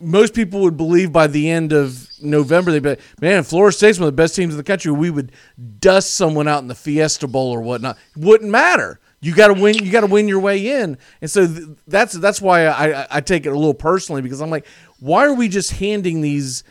most 0.00 0.34
people 0.34 0.60
would 0.60 0.76
believe 0.76 1.12
by 1.12 1.26
the 1.26 1.50
end 1.50 1.72
of 1.72 2.08
November 2.22 2.72
they'd 2.72 2.82
be 2.82 2.90
like, 2.90 3.00
man, 3.20 3.42
Florida 3.42 3.76
State's 3.76 3.98
one 3.98 4.08
of 4.08 4.14
the 4.14 4.20
best 4.20 4.34
teams 4.34 4.54
in 4.54 4.56
the 4.56 4.64
country. 4.64 4.90
We 4.90 5.10
would 5.10 5.32
dust 5.78 6.14
someone 6.14 6.48
out 6.48 6.62
in 6.62 6.68
the 6.68 6.74
Fiesta 6.74 7.28
Bowl 7.28 7.50
or 7.50 7.60
whatnot. 7.60 7.98
Wouldn't 8.16 8.50
matter. 8.50 8.98
You 9.20 9.34
got 9.34 9.48
to 9.48 9.54
win. 9.54 9.74
You 9.74 9.92
got 9.92 10.00
to 10.00 10.06
win 10.06 10.28
your 10.28 10.40
way 10.40 10.80
in, 10.80 10.96
and 11.20 11.30
so 11.30 11.46
th- 11.46 11.68
that's 11.86 12.14
that's 12.14 12.40
why 12.40 12.64
I, 12.64 13.18
I 13.18 13.20
take 13.20 13.44
it 13.44 13.50
a 13.50 13.54
little 13.54 13.74
personally 13.74 14.22
because 14.22 14.40
I'm 14.40 14.48
like, 14.48 14.66
why 14.98 15.26
are 15.26 15.34
we 15.34 15.48
just 15.48 15.72
handing 15.72 16.22
these 16.22 16.64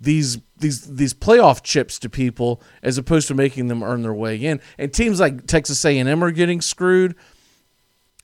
these 0.00 0.38
these 0.58 0.82
these 0.82 1.14
playoff 1.14 1.62
chips 1.62 1.98
to 2.00 2.08
people 2.08 2.62
as 2.82 2.98
opposed 2.98 3.28
to 3.28 3.34
making 3.34 3.68
them 3.68 3.82
earn 3.82 4.02
their 4.02 4.14
way 4.14 4.36
in. 4.36 4.60
And 4.78 4.92
teams 4.92 5.20
like 5.20 5.46
Texas 5.46 5.84
A&M 5.84 6.22
are 6.22 6.30
getting 6.30 6.60
screwed. 6.60 7.14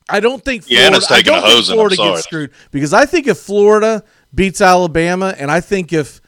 I 0.09 0.21
don't 0.21 0.45
think 0.45 0.65
Florida, 0.65 0.83
yeah, 0.83 1.17
I 1.17 1.23
don't 1.23 1.43
think 1.43 1.67
Florida 1.67 1.97
gets 1.97 2.25
screwed 2.25 2.51
because 2.71 2.93
I 2.93 3.07
think 3.07 3.27
if 3.27 3.39
Florida 3.39 4.03
beats 4.35 4.61
Alabama 4.61 5.35
and 5.39 5.51
I 5.51 5.61
think 5.61 5.93
if 5.93 6.21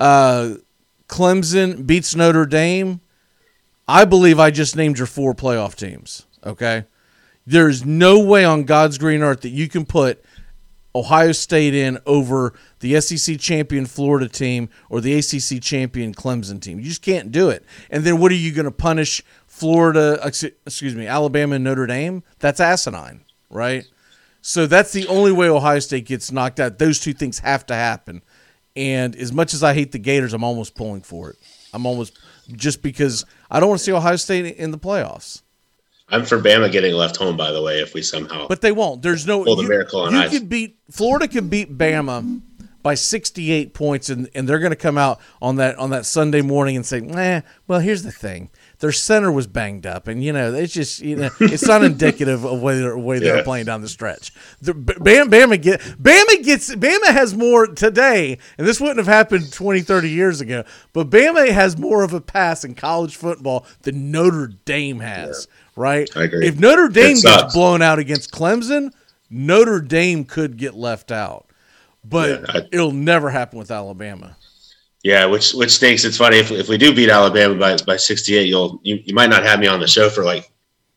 uh, 0.00 0.54
Clemson 1.08 1.86
beats 1.86 2.16
Notre 2.16 2.46
Dame, 2.46 3.00
I 3.86 4.04
believe 4.04 4.40
I 4.40 4.50
just 4.50 4.76
named 4.76 4.98
your 4.98 5.06
four 5.06 5.34
playoff 5.34 5.76
teams. 5.76 6.26
Okay, 6.44 6.84
there's 7.46 7.84
no 7.84 8.18
way 8.18 8.44
on 8.44 8.64
God's 8.64 8.98
green 8.98 9.22
earth 9.22 9.42
that 9.42 9.50
you 9.50 9.68
can 9.68 9.86
put 9.86 10.22
Ohio 10.94 11.32
State 11.32 11.74
in 11.74 11.98
over 12.04 12.52
the 12.80 13.00
SEC 13.00 13.38
champion 13.38 13.86
Florida 13.86 14.28
team 14.28 14.68
or 14.90 15.00
the 15.00 15.14
ACC 15.14 15.62
champion 15.62 16.14
Clemson 16.14 16.60
team. 16.60 16.78
You 16.78 16.84
just 16.84 17.02
can't 17.02 17.32
do 17.32 17.48
it. 17.48 17.64
And 17.90 18.04
then 18.04 18.18
what 18.18 18.30
are 18.30 18.36
you 18.36 18.52
going 18.52 18.66
to 18.66 18.70
punish 18.70 19.22
Florida, 19.46 20.20
excuse 20.22 20.94
me, 20.94 21.06
Alabama 21.06 21.54
and 21.54 21.64
Notre 21.64 21.86
Dame? 21.86 22.22
That's 22.40 22.60
asinine, 22.60 23.22
right? 23.48 23.84
So 24.42 24.66
that's 24.66 24.92
the 24.92 25.06
only 25.06 25.32
way 25.32 25.48
Ohio 25.48 25.78
State 25.78 26.06
gets 26.06 26.30
knocked 26.32 26.60
out. 26.60 26.78
Those 26.78 26.98
two 26.98 27.12
things 27.12 27.38
have 27.38 27.64
to 27.66 27.74
happen. 27.74 28.22
And 28.74 29.14
as 29.16 29.32
much 29.32 29.54
as 29.54 29.62
I 29.62 29.74
hate 29.74 29.92
the 29.92 29.98
Gators, 29.98 30.32
I'm 30.34 30.44
almost 30.44 30.74
pulling 30.74 31.02
for 31.02 31.30
it. 31.30 31.36
I'm 31.72 31.86
almost 31.86 32.18
just 32.52 32.82
because 32.82 33.24
I 33.50 33.60
don't 33.60 33.68
want 33.68 33.78
to 33.78 33.84
see 33.84 33.92
Ohio 33.92 34.16
State 34.16 34.56
in 34.56 34.72
the 34.72 34.78
playoffs. 34.78 35.42
I'm 36.12 36.26
for 36.26 36.38
Bama 36.38 36.70
getting 36.70 36.94
left 36.94 37.16
home, 37.16 37.38
by 37.38 37.52
the 37.52 37.62
way, 37.62 37.80
if 37.80 37.94
we 37.94 38.02
somehow. 38.02 38.46
But 38.46 38.60
they 38.60 38.70
won't. 38.70 39.00
There's 39.00 39.26
no. 39.26 39.44
Pull 39.44 39.56
the 39.56 39.62
you, 39.62 39.68
miracle 39.68 40.00
on 40.00 40.12
you 40.12 40.20
ice. 40.20 40.30
could 40.30 40.48
beat 40.48 40.78
Florida. 40.90 41.26
Could 41.26 41.48
beat 41.48 41.76
Bama 41.76 42.42
by 42.82 42.94
68 42.94 43.74
points, 43.74 44.10
and, 44.10 44.28
and 44.34 44.48
they're 44.48 44.58
going 44.58 44.72
to 44.72 44.76
come 44.76 44.98
out 44.98 45.20
on 45.40 45.56
that 45.56 45.78
on 45.78 45.90
that 45.90 46.04
Sunday 46.04 46.42
morning 46.42 46.76
and 46.76 46.84
say, 46.84 47.00
"Nah." 47.00 47.40
Well, 47.66 47.80
here's 47.80 48.02
the 48.02 48.12
thing: 48.12 48.50
their 48.80 48.92
center 48.92 49.32
was 49.32 49.46
banged 49.46 49.86
up, 49.86 50.06
and 50.06 50.22
you 50.22 50.34
know 50.34 50.52
it's 50.52 50.74
just 50.74 51.00
you 51.00 51.16
know 51.16 51.30
it's 51.40 51.66
not 51.66 51.82
indicative 51.82 52.44
of 52.44 52.60
way 52.60 52.78
they're, 52.78 52.98
way 52.98 53.18
they're 53.18 53.38
yeah. 53.38 53.42
playing 53.42 53.64
down 53.66 53.80
the 53.80 53.88
stretch. 53.88 54.34
The, 54.60 54.74
Bama, 54.74 55.30
Bama 55.30 55.62
get 55.62 55.80
Bama 55.80 56.44
gets 56.44 56.74
Bama 56.74 57.06
has 57.06 57.34
more 57.34 57.68
today, 57.68 58.36
and 58.58 58.66
this 58.66 58.80
wouldn't 58.80 58.98
have 58.98 59.06
happened 59.06 59.50
20, 59.50 59.80
30 59.80 60.10
years 60.10 60.42
ago. 60.42 60.64
But 60.92 61.08
Bama 61.08 61.48
has 61.50 61.78
more 61.78 62.02
of 62.02 62.12
a 62.12 62.20
pass 62.20 62.64
in 62.64 62.74
college 62.74 63.16
football 63.16 63.64
than 63.82 64.10
Notre 64.10 64.48
Dame 64.66 65.00
has. 65.00 65.46
Yeah 65.48 65.58
right? 65.76 66.08
I 66.16 66.24
agree. 66.24 66.46
If 66.46 66.58
Notre 66.58 66.88
Dame 66.88 67.16
gets 67.20 67.54
blown 67.54 67.82
out 67.82 67.98
against 67.98 68.32
Clemson, 68.32 68.92
Notre 69.30 69.80
Dame 69.80 70.24
could 70.24 70.56
get 70.56 70.74
left 70.74 71.10
out, 71.10 71.46
but 72.04 72.40
yeah, 72.40 72.46
I, 72.48 72.68
it'll 72.72 72.92
never 72.92 73.30
happen 73.30 73.58
with 73.58 73.70
Alabama. 73.70 74.36
Yeah, 75.02 75.26
which 75.26 75.52
which 75.52 75.70
stinks. 75.70 76.04
It's 76.04 76.16
funny 76.16 76.36
if, 76.36 76.50
if 76.52 76.68
we 76.68 76.78
do 76.78 76.94
beat 76.94 77.08
Alabama 77.08 77.56
by, 77.56 77.76
by 77.84 77.96
68, 77.96 78.46
you'll 78.46 78.80
you, 78.82 79.00
you 79.04 79.14
might 79.14 79.30
not 79.30 79.42
have 79.42 79.58
me 79.58 79.66
on 79.66 79.80
the 79.80 79.88
show 79.88 80.08
for 80.08 80.24
like 80.24 80.50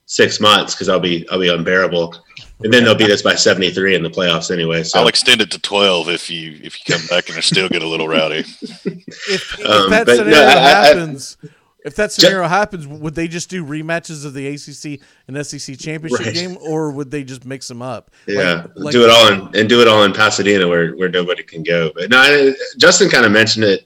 six 0.06 0.40
months 0.40 0.76
because 0.76 0.90
I'll 0.90 1.00
be 1.00 1.28
I'll 1.30 1.40
be 1.40 1.50
unbearable. 1.50 2.16
And 2.64 2.72
then 2.72 2.86
they'll 2.86 2.96
beat 2.96 3.12
us 3.12 3.22
by 3.22 3.36
73 3.36 3.96
in 3.96 4.04
the 4.04 4.10
playoffs 4.10 4.50
anyway. 4.50 4.84
So 4.84 5.00
I'll 5.00 5.08
extend 5.10 5.42
it 5.42 5.52
to 5.52 5.60
12 5.60 6.10
if 6.10 6.30
you 6.30 6.60
if 6.64 6.78
you 6.80 6.96
come 6.96 7.06
back 7.08 7.30
and 7.30 7.44
still 7.44 7.68
get 7.68 7.82
a 7.82 7.88
little 7.88 8.08
rowdy. 8.08 8.40
if, 8.62 9.60
if 9.60 9.66
um, 9.66 9.90
that 9.90 10.08
scenario 10.08 10.32
no, 10.32 10.48
I, 10.48 10.60
happens, 10.60 11.38
I, 11.44 11.48
if 11.86 11.96
that 11.98 12.12
scenario 12.12 12.48
happens, 12.48 12.88
would 12.88 13.14
they 13.14 13.28
just 13.28 13.48
do 13.48 13.64
rematches 13.64 14.26
of 14.26 14.34
the 14.34 14.48
ACC 14.48 15.00
and 15.28 15.46
SEC 15.46 15.78
championship 15.78 16.26
right. 16.26 16.34
game, 16.34 16.58
or 16.60 16.90
would 16.90 17.12
they 17.12 17.24
just 17.24 17.46
mix 17.46 17.68
them 17.68 17.84
up? 17.84 18.10
Yeah, 18.28 18.64
like, 18.76 18.86
like, 18.86 18.92
do 18.92 19.04
it 19.04 19.12
all 19.12 19.32
in, 19.32 19.56
and 19.56 19.70
do 19.70 19.82
it 19.82 19.88
all 19.88 20.04
in 20.04 20.12
Pasadena, 20.12 20.68
where 20.68 20.96
where 20.96 21.10
nobody 21.10 21.44
can 21.44 21.62
go. 21.62 21.92
But 21.94 22.10
no, 22.10 22.18
I, 22.18 22.54
Justin 22.78 23.10
kind 23.10 23.24
of 23.24 23.32
mentioned 23.32 23.66
it. 23.66 23.86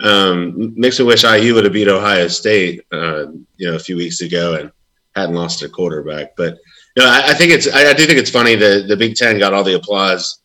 Um, 0.00 0.74
makes 0.78 0.98
me 0.98 1.06
wish 1.06 1.24
IU 1.24 1.54
would 1.54 1.64
have 1.64 1.72
beat 1.72 1.88
Ohio 1.88 2.28
State, 2.28 2.84
uh, 2.92 3.26
you 3.56 3.68
know, 3.70 3.74
a 3.74 3.78
few 3.78 3.96
weeks 3.96 4.20
ago 4.20 4.54
and 4.54 4.70
hadn't 5.14 5.34
lost 5.34 5.62
a 5.62 5.68
quarterback. 5.68 6.36
But 6.36 6.58
you 6.94 7.02
know, 7.02 7.08
I, 7.08 7.30
I 7.30 7.34
think 7.34 7.52
it's 7.52 7.68
I, 7.68 7.90
I, 7.90 7.94
do 7.94 8.04
think 8.04 8.18
it's 8.18 8.30
funny 8.30 8.54
that 8.54 8.86
the 8.86 8.96
Big 8.96 9.16
Ten 9.16 9.38
got 9.38 9.54
all 9.54 9.64
the 9.64 9.76
applause 9.76 10.40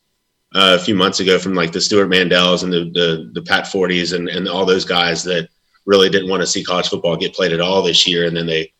uh, 0.54 0.78
a 0.80 0.82
few 0.82 0.94
months 0.94 1.20
ago 1.20 1.38
from 1.38 1.54
like 1.54 1.72
the 1.72 1.80
Stewart 1.80 2.08
Mandels 2.08 2.62
and 2.64 2.72
the 2.72 2.90
the, 2.90 3.30
the 3.34 3.42
Pat 3.42 3.66
Fordes 3.66 4.12
and 4.12 4.30
and 4.30 4.48
all 4.48 4.64
those 4.64 4.86
guys 4.86 5.22
that 5.24 5.50
really 5.86 6.10
didn't 6.10 6.28
want 6.28 6.42
to 6.42 6.46
see 6.46 6.62
college 6.62 6.88
football 6.88 7.16
get 7.16 7.34
played 7.34 7.52
at 7.52 7.60
all 7.60 7.82
this 7.82 8.06
year. 8.06 8.26
And 8.26 8.36
then 8.36 8.46
they, 8.46 8.72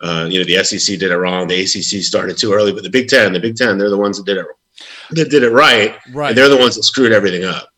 uh, 0.00 0.26
you 0.28 0.40
know, 0.40 0.44
the 0.44 0.64
SEC 0.64 0.98
did 0.98 1.12
it 1.12 1.16
wrong. 1.16 1.46
The 1.46 1.60
ACC 1.60 2.02
started 2.02 2.36
too 2.36 2.52
early, 2.52 2.72
but 2.72 2.82
the 2.82 2.90
Big 2.90 3.08
Ten, 3.08 3.32
the 3.32 3.40
Big 3.40 3.56
Ten, 3.56 3.78
they're 3.78 3.90
the 3.90 3.96
ones 3.96 4.16
that 4.16 4.26
did 4.26 4.38
it 4.38 4.46
that 5.10 5.30
did 5.30 5.42
it 5.42 5.50
right. 5.50 5.96
Right. 6.12 6.34
they're 6.34 6.48
the 6.48 6.56
ones 6.56 6.74
that 6.76 6.82
screwed 6.82 7.12
everything 7.12 7.44
up. 7.44 7.70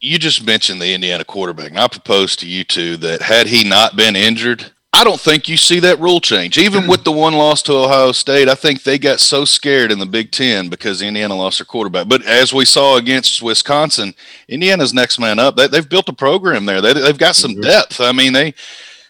you 0.00 0.18
just 0.18 0.44
mentioned 0.46 0.80
the 0.80 0.94
Indiana 0.94 1.24
quarterback, 1.24 1.70
and 1.70 1.78
I 1.78 1.88
propose 1.88 2.36
to 2.36 2.46
you 2.46 2.64
two 2.64 2.96
that 2.98 3.22
had 3.22 3.46
he 3.46 3.68
not 3.68 3.96
been 3.96 4.16
injured, 4.16 4.70
I 4.92 5.04
don't 5.04 5.20
think 5.20 5.48
you 5.48 5.56
see 5.56 5.78
that 5.80 6.00
rule 6.00 6.20
change. 6.20 6.58
Even 6.58 6.86
with 6.86 7.04
the 7.04 7.12
one 7.12 7.34
loss 7.34 7.62
to 7.62 7.72
Ohio 7.72 8.12
State, 8.12 8.48
I 8.48 8.54
think 8.54 8.82
they 8.82 8.98
got 8.98 9.20
so 9.20 9.44
scared 9.44 9.92
in 9.92 9.98
the 9.98 10.06
Big 10.06 10.32
Ten 10.32 10.68
because 10.68 11.00
Indiana 11.00 11.34
lost 11.34 11.58
their 11.58 11.64
quarterback. 11.64 12.08
But 12.08 12.24
as 12.24 12.52
we 12.52 12.64
saw 12.64 12.96
against 12.96 13.40
Wisconsin, 13.40 14.14
Indiana's 14.48 14.92
next 14.92 15.18
man 15.18 15.38
up. 15.38 15.56
They, 15.56 15.68
have 15.76 15.88
built 15.88 16.08
a 16.08 16.12
program 16.12 16.66
there. 16.66 16.80
They, 16.80 17.00
have 17.06 17.18
got 17.18 17.36
some 17.36 17.60
depth. 17.60 18.00
I 18.00 18.12
mean, 18.12 18.32
they 18.32 18.52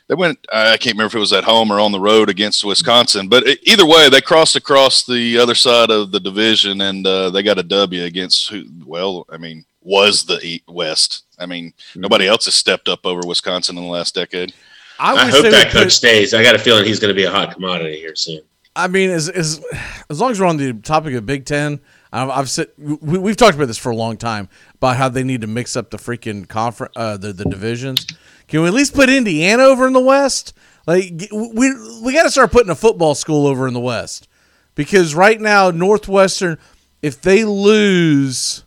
they 0.08 0.16
went. 0.16 0.44
I 0.52 0.76
can't 0.76 0.96
remember 0.96 1.06
if 1.06 1.14
it 1.14 1.20
was 1.20 1.32
at 1.32 1.44
home 1.44 1.72
or 1.72 1.78
on 1.78 1.92
the 1.92 2.00
road 2.00 2.28
against 2.28 2.64
Wisconsin, 2.64 3.28
but 3.28 3.44
either 3.62 3.86
way, 3.86 4.08
they 4.08 4.20
crossed 4.20 4.56
across 4.56 5.06
the 5.06 5.38
other 5.38 5.54
side 5.54 5.90
of 5.90 6.10
the 6.10 6.18
division 6.18 6.80
and 6.80 7.06
uh, 7.06 7.30
they 7.30 7.44
got 7.44 7.58
a 7.58 7.62
W 7.62 8.02
against 8.02 8.50
who? 8.50 8.64
Well, 8.84 9.24
I 9.30 9.38
mean, 9.38 9.64
was 9.82 10.24
the 10.24 10.60
West. 10.68 11.24
I 11.38 11.46
mean, 11.46 11.72
nobody 11.94 12.26
else 12.26 12.46
has 12.46 12.54
stepped 12.54 12.88
up 12.88 13.06
over 13.06 13.26
Wisconsin 13.26 13.78
in 13.78 13.84
the 13.84 13.88
last 13.90 14.14
decade. 14.14 14.52
I, 15.00 15.14
I 15.14 15.30
hope 15.30 15.42
that 15.44 15.70
coach 15.70 15.84
put, 15.84 15.92
stays. 15.92 16.34
I 16.34 16.42
got 16.42 16.54
a 16.54 16.58
feeling 16.58 16.84
he's 16.84 17.00
going 17.00 17.08
to 17.08 17.14
be 17.14 17.24
a 17.24 17.30
hot 17.30 17.54
commodity 17.54 17.96
here 17.96 18.14
soon. 18.14 18.42
I 18.76 18.86
mean, 18.86 19.10
as 19.10 19.28
as 19.28 19.64
as 20.08 20.20
long 20.20 20.30
as 20.30 20.38
we're 20.38 20.46
on 20.46 20.58
the 20.58 20.74
topic 20.74 21.14
of 21.14 21.26
Big 21.26 21.44
Ten, 21.44 21.80
I've, 22.12 22.30
I've 22.30 22.50
said 22.50 22.68
we, 22.76 23.30
have 23.30 23.36
talked 23.36 23.56
about 23.56 23.66
this 23.66 23.78
for 23.78 23.90
a 23.90 23.96
long 23.96 24.16
time 24.16 24.48
about 24.74 24.96
how 24.96 25.08
they 25.08 25.24
need 25.24 25.40
to 25.40 25.46
mix 25.46 25.74
up 25.74 25.90
the 25.90 25.96
freaking 25.96 26.46
conference, 26.46 26.92
uh, 26.96 27.16
the 27.16 27.32
the 27.32 27.44
divisions. 27.44 28.06
Can 28.46 28.62
we 28.62 28.68
at 28.68 28.74
least 28.74 28.94
put 28.94 29.08
Indiana 29.08 29.64
over 29.64 29.86
in 29.86 29.92
the 29.92 30.00
West? 30.00 30.52
Like 30.86 31.28
we 31.32 31.74
we 32.02 32.12
got 32.12 32.24
to 32.24 32.30
start 32.30 32.52
putting 32.52 32.70
a 32.70 32.76
football 32.76 33.14
school 33.14 33.46
over 33.46 33.66
in 33.66 33.74
the 33.74 33.80
West 33.80 34.28
because 34.74 35.14
right 35.14 35.40
now 35.40 35.70
Northwestern, 35.70 36.58
if 37.02 37.20
they 37.20 37.44
lose, 37.44 38.64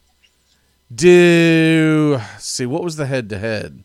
do 0.93 2.19
see 2.39 2.65
what 2.65 2.84
was 2.84 2.98
the 2.98 3.06
head 3.06 3.30
to 3.30 3.39
head? 3.39 3.84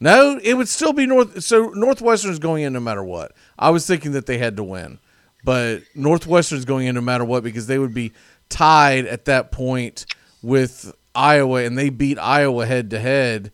No, 0.00 0.38
it 0.42 0.54
would 0.54 0.68
still 0.68 0.92
be 0.92 1.06
North. 1.06 1.42
So 1.42 1.70
Northwestern's 1.70 2.38
going 2.38 2.62
in 2.62 2.72
no 2.72 2.80
matter 2.80 3.02
what. 3.02 3.32
I 3.58 3.70
was 3.70 3.86
thinking 3.86 4.12
that 4.12 4.26
they 4.26 4.38
had 4.38 4.56
to 4.56 4.64
win, 4.64 5.00
but 5.44 5.82
Northwestern's 5.94 6.64
going 6.64 6.86
in 6.86 6.94
no 6.94 7.00
matter 7.00 7.24
what 7.24 7.42
because 7.42 7.66
they 7.66 7.78
would 7.78 7.94
be 7.94 8.12
tied 8.48 9.06
at 9.06 9.24
that 9.24 9.50
point 9.50 10.06
with 10.40 10.94
Iowa, 11.14 11.64
and 11.64 11.76
they 11.76 11.90
beat 11.90 12.18
Iowa 12.18 12.64
head 12.64 12.90
to 12.90 13.00
head 13.00 13.52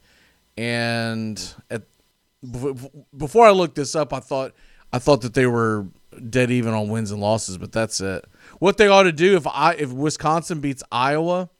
and 0.56 1.54
at, 1.70 1.82
before 3.16 3.46
I 3.46 3.50
looked 3.50 3.74
this 3.74 3.94
up, 3.94 4.12
I 4.12 4.20
thought 4.20 4.52
I 4.92 4.98
thought 4.98 5.22
that 5.22 5.34
they 5.34 5.46
were 5.46 5.86
dead 6.30 6.50
even 6.50 6.72
on 6.74 6.88
wins 6.88 7.10
and 7.10 7.20
losses, 7.20 7.58
but 7.58 7.72
that's 7.72 8.00
it. 8.00 8.24
What 8.60 8.76
they 8.76 8.86
ought 8.86 9.04
to 9.04 9.12
do 9.12 9.36
if 9.36 9.46
I 9.46 9.74
if 9.74 9.90
Wisconsin 9.92 10.60
beats 10.60 10.82
Iowa 10.92 11.50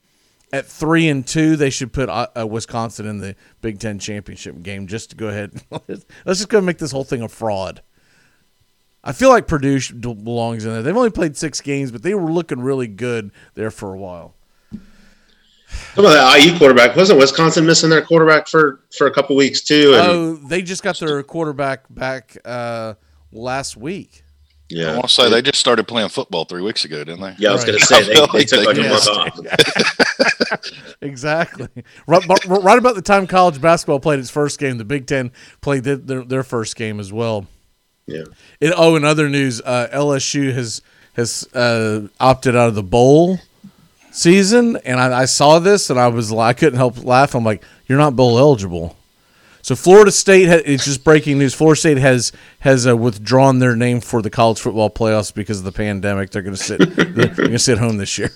at 0.55 0.67
three 0.67 1.09
and 1.09 1.27
two, 1.27 1.57
they 1.57 1.69
should 1.69 1.93
put 1.93 2.09
uh, 2.09 2.29
uh 2.39 2.47
Wisconsin 2.47 3.07
in 3.07 3.19
the 3.19 3.35
Big 3.61 3.81
Ten 3.81 3.99
championship 3.99 4.63
game 4.63 4.87
just 4.87 5.11
to 5.11 5.17
go 5.17 5.27
ahead. 5.27 5.61
Let's 5.89 6.07
just 6.27 6.49
go 6.49 6.61
make 6.61 6.79
this 6.79 6.93
whole 6.93 7.03
thing 7.03 7.23
a 7.23 7.29
fraud. 7.29 7.83
I 9.03 9.13
feel 9.13 9.31
like 9.31 9.49
Purdue 9.49 9.81
belongs 9.93 10.65
in 10.65 10.73
there. 10.73 10.83
They've 10.83 10.97
only 10.97 11.11
played 11.11 11.37
six 11.37 11.61
games, 11.61 11.91
but 11.91 12.03
they 12.03 12.15
were 12.15 12.31
looking 12.31 12.61
really 12.61 12.87
good 12.87 13.33
there 13.55 13.71
for 13.71 13.93
a 13.93 13.99
while. 13.99 14.35
Some 15.95 16.07
of 16.07 16.13
the 16.13 16.41
IU 16.41 16.57
quarterback 16.57 16.95
wasn't 16.97 17.19
Wisconsin 17.19 17.67
missing 17.67 17.91
their 17.91 18.03
quarterback 18.03 18.47
for 18.47 18.81
for 18.97 19.09
a 19.09 19.11
couple 19.11 19.35
weeks 19.35 19.61
too. 19.61 19.95
And, 19.95 20.09
oh, 20.09 20.35
they 20.37 20.63
just 20.63 20.85
got 20.85 20.99
their 21.01 21.23
quarterback 21.25 21.85
back 21.91 22.39
uh, 22.45 22.95
last 23.33 23.77
week. 23.77 24.24
Yeah, 24.71 24.93
I 24.93 24.95
want 24.95 25.09
to 25.09 25.13
say 25.13 25.29
they 25.29 25.43
just 25.43 25.61
started 25.61 25.87
playing 25.87 26.09
football 26.09 26.47
three 26.47 26.63
weeks 26.63 26.85
ago, 26.85 27.05
didn't 27.05 27.21
they? 27.21 27.35
Yeah, 27.39 27.51
I 27.51 27.53
was 27.53 27.63
right. 27.63 27.67
going 27.67 27.79
to 27.79 27.87
say 27.87 28.03
they, 28.03 28.27
they, 28.33 28.45
took 28.45 28.67
like 28.67 28.79
a 28.79 28.89
month 28.89 29.09
off. 29.09 30.97
exactly. 31.03 31.69
Right, 32.07 32.27
right, 32.47 32.79
about 32.79 32.95
the 32.95 33.03
time 33.03 33.27
college 33.27 33.61
basketball 33.61 34.01
played 34.01 34.21
its 34.21 34.31
first 34.31 34.59
game, 34.59 34.79
the 34.79 34.85
Big 34.85 35.07
Ten 35.07 35.33
played 35.61 35.85
their, 35.85 36.25
their 36.25 36.43
first 36.43 36.77
game 36.77 36.99
as 36.99 37.13
well. 37.13 37.47
Yeah. 38.07 38.25
It, 38.61 38.73
oh, 38.77 38.97
in 38.97 39.05
other 39.05 39.29
news, 39.29 39.61
uh, 39.61 39.89
LSU 39.93 40.53
has 40.53 40.83
has 41.15 41.47
uh, 41.55 42.09
opted 42.19 42.57
out 42.57 42.69
of 42.69 42.75
the 42.75 42.83
bowl 42.83 43.39
season, 44.11 44.77
and 44.85 44.99
I, 44.99 45.21
I, 45.21 45.25
saw 45.27 45.59
this, 45.59 45.91
and 45.91 45.99
I 45.99 46.09
was 46.09 46.33
I 46.33 46.53
couldn't 46.53 46.77
help 46.77 47.05
laugh. 47.05 47.35
I'm 47.35 47.45
like, 47.45 47.65
you're 47.87 47.99
not 47.99 48.17
bowl 48.17 48.39
eligible. 48.39 48.97
So 49.65 49.75
Florida 49.75 50.11
State, 50.11 50.51
it's 50.67 50.85
just 50.85 51.05
breaking 51.05 51.39
news. 51.39 51.55
Florida 51.55 51.81
State 51.81 51.97
has 51.97 52.33
has 52.59 52.87
uh, 52.87 52.95
withdrawn 52.95 53.61
their 53.61 53.75
name 53.75 54.03
for 54.03 54.21
the 54.21 54.29
college 54.29 54.61
football 54.61 54.91
playoffs 54.91 55.33
because 55.33 55.57
of 55.57 55.65
the 55.65 55.73
pandemic. 55.73 56.33
They're 56.33 56.43
going 56.43 56.55
to 56.55 56.63
sit 56.63 56.81
they're 56.97 57.29
going 57.29 57.53
to 57.53 57.59
sit 57.59 57.79
home 57.79 57.97
this 57.97 58.19
year. 58.19 58.31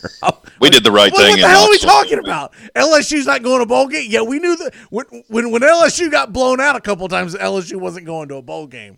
we 0.58 0.70
did 0.70 0.84
the 0.84 0.90
right 0.90 1.12
what, 1.12 1.20
thing. 1.20 1.32
What 1.32 1.40
the 1.42 1.48
hell 1.48 1.64
are 1.64 1.68
we 1.68 1.78
talking 1.80 2.18
about? 2.18 2.54
LSU's 2.74 3.26
not 3.26 3.42
going 3.42 3.60
to 3.60 3.66
bowl 3.66 3.88
game. 3.88 4.06
Yeah, 4.10 4.22
we 4.22 4.38
knew 4.38 4.56
that 4.56 4.74
when 4.88 5.04
when, 5.28 5.50
when 5.50 5.60
LSU 5.60 6.10
got 6.10 6.32
blown 6.32 6.62
out 6.62 6.76
a 6.76 6.80
couple 6.80 7.06
times, 7.08 7.34
LSU 7.34 7.78
wasn't 7.78 8.06
going 8.06 8.28
to 8.28 8.36
a 8.36 8.42
bowl 8.42 8.66
game. 8.66 8.96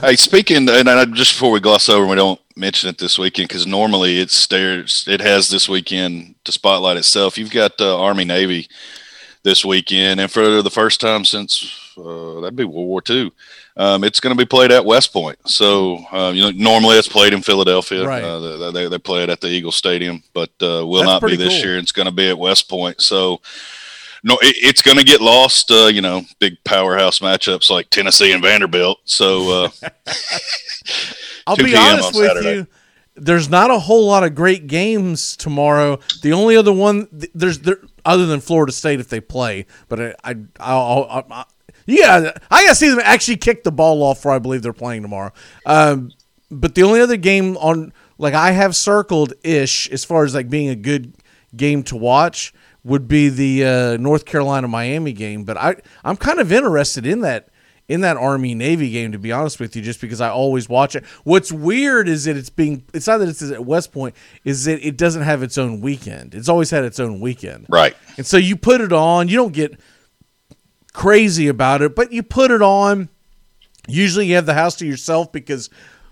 Hey, 0.00 0.16
speaking, 0.16 0.70
and 0.70 0.88
I, 0.88 1.04
just 1.04 1.34
before 1.34 1.50
we 1.50 1.60
gloss 1.60 1.90
over, 1.90 2.06
we 2.06 2.16
don't 2.16 2.40
mention 2.56 2.88
it 2.88 2.96
this 2.96 3.18
weekend 3.18 3.50
because 3.50 3.66
normally 3.66 4.20
it 4.20 4.30
stares, 4.30 5.04
it 5.06 5.20
has 5.20 5.50
this 5.50 5.68
weekend 5.68 6.36
to 6.44 6.50
spotlight 6.50 6.96
itself. 6.96 7.36
You've 7.36 7.52
got 7.52 7.78
uh, 7.78 8.00
Army 8.00 8.24
Navy 8.24 8.68
this 9.42 9.64
weekend, 9.64 10.20
and 10.20 10.30
for 10.30 10.62
the 10.62 10.70
first 10.70 11.00
time 11.00 11.24
since 11.24 11.92
uh, 11.96 12.40
that'd 12.40 12.56
be 12.56 12.64
World 12.64 12.88
War 12.88 13.02
II, 13.08 13.32
um, 13.76 14.04
it's 14.04 14.20
going 14.20 14.36
to 14.36 14.38
be 14.40 14.46
played 14.46 14.70
at 14.70 14.84
West 14.84 15.12
Point. 15.12 15.38
So 15.48 15.98
uh, 16.12 16.32
you 16.34 16.42
know, 16.42 16.50
normally 16.50 16.96
it's 16.96 17.08
played 17.08 17.32
in 17.32 17.42
Philadelphia. 17.42 18.06
Right. 18.06 18.22
Uh, 18.22 18.70
they, 18.70 18.88
they 18.88 18.98
play 18.98 19.22
it 19.22 19.30
at 19.30 19.40
the 19.40 19.48
Eagle 19.48 19.72
Stadium, 19.72 20.22
but 20.34 20.50
uh, 20.60 20.86
will 20.86 21.00
That's 21.00 21.06
not 21.06 21.22
be 21.22 21.36
this 21.36 21.54
cool. 21.54 21.70
year. 21.70 21.78
It's 21.78 21.92
going 21.92 22.06
to 22.06 22.12
be 22.12 22.28
at 22.28 22.38
West 22.38 22.68
Point. 22.68 23.00
So 23.00 23.40
no, 24.22 24.34
it, 24.42 24.56
it's 24.58 24.82
going 24.82 24.98
to 24.98 25.04
get 25.04 25.20
lost. 25.20 25.70
Uh, 25.70 25.86
you 25.86 26.02
know, 26.02 26.22
big 26.38 26.62
powerhouse 26.64 27.20
matchups 27.20 27.70
like 27.70 27.90
Tennessee 27.90 28.32
and 28.32 28.42
Vanderbilt. 28.42 29.00
So 29.04 29.64
uh, 29.64 29.70
I'll 31.46 31.56
be 31.56 31.74
honest 31.74 32.14
with 32.14 32.44
you. 32.44 32.66
There's 33.16 33.50
not 33.50 33.70
a 33.70 33.78
whole 33.78 34.06
lot 34.06 34.24
of 34.24 34.34
great 34.34 34.66
games 34.66 35.36
tomorrow. 35.36 35.98
The 36.22 36.32
only 36.32 36.56
other 36.56 36.72
one 36.72 37.08
there's 37.34 37.58
there 37.58 37.78
other 38.04 38.26
than 38.26 38.40
Florida 38.40 38.72
State 38.72 39.00
if 39.00 39.08
they 39.08 39.20
play, 39.20 39.66
but 39.88 40.00
I 40.00 40.14
I 40.24 40.34
I'll, 40.58 41.06
I'll, 41.30 41.48
yeah 41.86 42.32
I 42.50 42.64
gotta 42.64 42.74
see 42.74 42.88
them 42.88 43.00
actually 43.02 43.36
kick 43.36 43.64
the 43.64 43.72
ball 43.72 44.02
off 44.02 44.20
for 44.22 44.30
I 44.30 44.38
believe 44.38 44.62
they're 44.62 44.72
playing 44.72 45.02
tomorrow. 45.02 45.32
Um, 45.66 46.12
but 46.50 46.74
the 46.74 46.82
only 46.82 47.00
other 47.00 47.16
game 47.16 47.56
on 47.58 47.92
like 48.18 48.34
I 48.34 48.50
have 48.50 48.76
circled 48.76 49.32
ish 49.42 49.88
as 49.90 50.04
far 50.04 50.24
as 50.24 50.34
like 50.34 50.50
being 50.50 50.68
a 50.68 50.76
good 50.76 51.14
game 51.56 51.82
to 51.84 51.96
watch 51.96 52.52
would 52.84 53.08
be 53.08 53.28
the 53.28 53.64
uh, 53.64 53.96
North 53.98 54.24
Carolina 54.24 54.68
Miami 54.68 55.12
game, 55.12 55.44
but 55.44 55.56
I 55.56 55.76
I'm 56.04 56.16
kind 56.16 56.40
of 56.40 56.52
interested 56.52 57.06
in 57.06 57.20
that 57.20 57.48
in 57.90 58.02
that 58.02 58.16
Army 58.16 58.54
Navy 58.54 58.88
game 58.88 59.10
to 59.10 59.18
be 59.18 59.32
honest 59.32 59.58
with 59.58 59.74
you, 59.74 59.82
just 59.82 60.00
because 60.00 60.20
I 60.20 60.30
always 60.30 60.68
watch 60.68 60.94
it. 60.94 61.04
What's 61.24 61.50
weird 61.50 62.08
is 62.08 62.24
that 62.24 62.36
it's 62.36 62.48
being 62.48 62.84
it's 62.94 63.08
not 63.08 63.18
that 63.18 63.28
it's 63.28 63.42
at 63.42 63.64
West 63.66 63.90
Point, 63.92 64.14
is 64.44 64.64
that 64.66 64.86
it 64.86 64.96
doesn't 64.96 65.22
have 65.22 65.42
its 65.42 65.58
own 65.58 65.80
weekend. 65.80 66.34
It's 66.36 66.48
always 66.48 66.70
had 66.70 66.84
its 66.84 67.00
own 67.00 67.18
weekend, 67.18 67.66
right? 67.68 67.96
And 68.16 68.24
so 68.24 68.36
you 68.36 68.56
put 68.56 68.80
it 68.80 68.92
on, 68.92 69.26
you 69.26 69.36
don't 69.36 69.52
get 69.52 69.78
crazy 70.92 71.48
about 71.48 71.82
it, 71.82 71.96
but 71.96 72.12
you 72.12 72.22
put 72.22 72.52
it 72.52 72.62
on. 72.62 73.08
Usually 73.88 74.26
you 74.26 74.36
have 74.36 74.46
the 74.46 74.54
house 74.54 74.76
to 74.76 74.86
yourself 74.86 75.32
because 75.32 75.68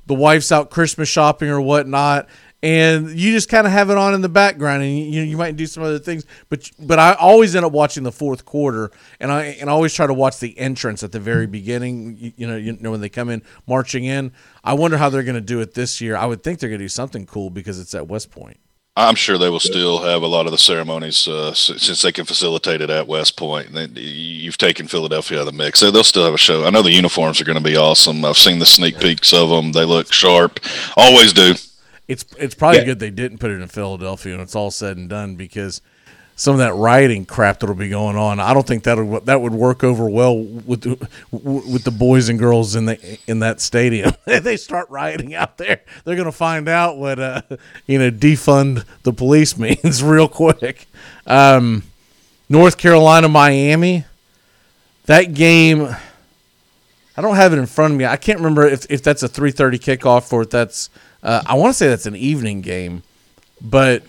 the 0.06 0.14
wife's 0.14 0.50
out 0.50 0.70
Christmas 0.70 1.08
shopping 1.08 1.48
or 1.48 1.60
whatnot, 1.60 2.28
and 2.62 3.10
you 3.10 3.32
just 3.32 3.48
kind 3.48 3.66
of 3.66 3.72
have 3.72 3.88
it 3.90 3.96
on 3.96 4.14
in 4.14 4.20
the 4.20 4.28
background 4.28 4.82
and 4.82 4.98
you 4.98 5.22
you 5.22 5.36
might 5.36 5.56
do 5.56 5.66
some 5.66 5.82
other 5.82 5.98
things 5.98 6.24
but 6.48 6.70
but 6.78 6.98
I 6.98 7.14
always 7.14 7.54
end 7.54 7.64
up 7.64 7.72
watching 7.72 8.02
the 8.02 8.12
fourth 8.12 8.44
quarter 8.44 8.90
and 9.20 9.30
I 9.30 9.44
and 9.44 9.70
I 9.70 9.72
always 9.72 9.94
try 9.94 10.06
to 10.06 10.14
watch 10.14 10.40
the 10.40 10.58
entrance 10.58 11.02
at 11.02 11.12
the 11.12 11.20
very 11.20 11.46
beginning 11.46 12.16
you, 12.18 12.32
you 12.36 12.46
know 12.46 12.56
you 12.56 12.72
know 12.80 12.90
when 12.90 13.00
they 13.00 13.08
come 13.08 13.28
in 13.28 13.42
marching 13.66 14.04
in 14.04 14.32
I 14.64 14.74
wonder 14.74 14.96
how 14.96 15.08
they're 15.08 15.22
going 15.22 15.34
to 15.34 15.40
do 15.40 15.60
it 15.60 15.74
this 15.74 16.00
year 16.00 16.16
I 16.16 16.26
would 16.26 16.42
think 16.42 16.58
they're 16.58 16.70
going 16.70 16.80
to 16.80 16.84
do 16.84 16.88
something 16.88 17.26
cool 17.26 17.50
because 17.50 17.78
it's 17.78 17.94
at 17.94 18.08
West 18.08 18.30
Point 18.30 18.58
I'm 18.96 19.14
sure 19.14 19.38
they 19.38 19.48
will 19.48 19.60
still 19.60 20.02
have 20.02 20.22
a 20.22 20.26
lot 20.26 20.46
of 20.46 20.52
the 20.52 20.58
ceremonies 20.58 21.28
uh, 21.28 21.54
since 21.54 22.02
they 22.02 22.10
can 22.10 22.24
facilitate 22.24 22.80
it 22.80 22.90
at 22.90 23.06
West 23.06 23.36
Point. 23.36 23.68
You've 23.96 24.58
taken 24.58 24.88
Philadelphia 24.88 25.38
out 25.38 25.46
of 25.46 25.46
the 25.46 25.52
mix. 25.52 25.78
They'll 25.78 26.02
still 26.02 26.24
have 26.24 26.34
a 26.34 26.38
show. 26.38 26.64
I 26.64 26.70
know 26.70 26.82
the 26.82 26.90
uniforms 26.90 27.40
are 27.40 27.44
going 27.44 27.58
to 27.58 27.62
be 27.62 27.76
awesome. 27.76 28.24
I've 28.24 28.36
seen 28.36 28.58
the 28.58 28.66
sneak 28.66 28.98
peeks 28.98 29.32
of 29.32 29.50
them. 29.50 29.70
They 29.70 29.84
look 29.84 30.12
sharp. 30.12 30.58
Always 30.96 31.32
do 31.32 31.54
it's 32.08 32.24
it's 32.38 32.54
probably 32.54 32.80
yeah. 32.80 32.86
good 32.86 32.98
they 32.98 33.10
didn't 33.10 33.38
put 33.38 33.50
it 33.50 33.60
in 33.60 33.68
Philadelphia 33.68 34.32
and 34.32 34.42
it's 34.42 34.56
all 34.56 34.70
said 34.70 34.96
and 34.96 35.08
done 35.08 35.36
because 35.36 35.80
some 36.38 36.52
of 36.52 36.58
that 36.60 36.72
rioting 36.74 37.26
crap 37.26 37.58
that'll 37.58 37.74
be 37.74 37.88
going 37.88 38.14
on. 38.14 38.38
I 38.38 38.54
don't 38.54 38.64
think 38.64 38.84
that 38.84 38.96
would 38.96 39.26
that 39.26 39.40
would 39.40 39.52
work 39.52 39.82
over 39.82 40.08
well 40.08 40.38
with 40.38 40.82
the, 40.82 41.08
with 41.32 41.82
the 41.82 41.90
boys 41.90 42.28
and 42.28 42.38
girls 42.38 42.76
in 42.76 42.84
the 42.84 43.18
in 43.26 43.40
that 43.40 43.60
stadium. 43.60 44.12
if 44.26 44.44
they 44.44 44.56
start 44.56 44.88
rioting 44.88 45.34
out 45.34 45.58
there, 45.58 45.80
they're 46.04 46.14
going 46.14 46.26
to 46.26 46.32
find 46.32 46.68
out 46.68 46.96
what 46.96 47.18
uh, 47.18 47.42
you 47.86 47.98
know 47.98 48.12
defund 48.12 48.84
the 49.02 49.12
police 49.12 49.58
means 49.58 50.00
real 50.00 50.28
quick. 50.28 50.86
Um, 51.26 51.82
North 52.48 52.78
Carolina, 52.78 53.28
Miami, 53.28 54.04
that 55.06 55.34
game. 55.34 55.96
I 57.16 57.20
don't 57.20 57.34
have 57.34 57.52
it 57.52 57.58
in 57.58 57.66
front 57.66 57.94
of 57.94 57.98
me. 57.98 58.06
I 58.06 58.16
can't 58.16 58.38
remember 58.38 58.64
if, 58.64 58.86
if 58.88 59.02
that's 59.02 59.24
a 59.24 59.28
three 59.28 59.50
thirty 59.50 59.80
kickoff 59.80 60.32
or 60.32 60.42
if 60.42 60.50
that's 60.50 60.88
uh, 61.22 61.42
I 61.46 61.54
want 61.54 61.70
to 61.70 61.74
say 61.74 61.88
that's 61.88 62.06
an 62.06 62.16
evening 62.16 62.60
game, 62.60 63.02
but 63.60 64.02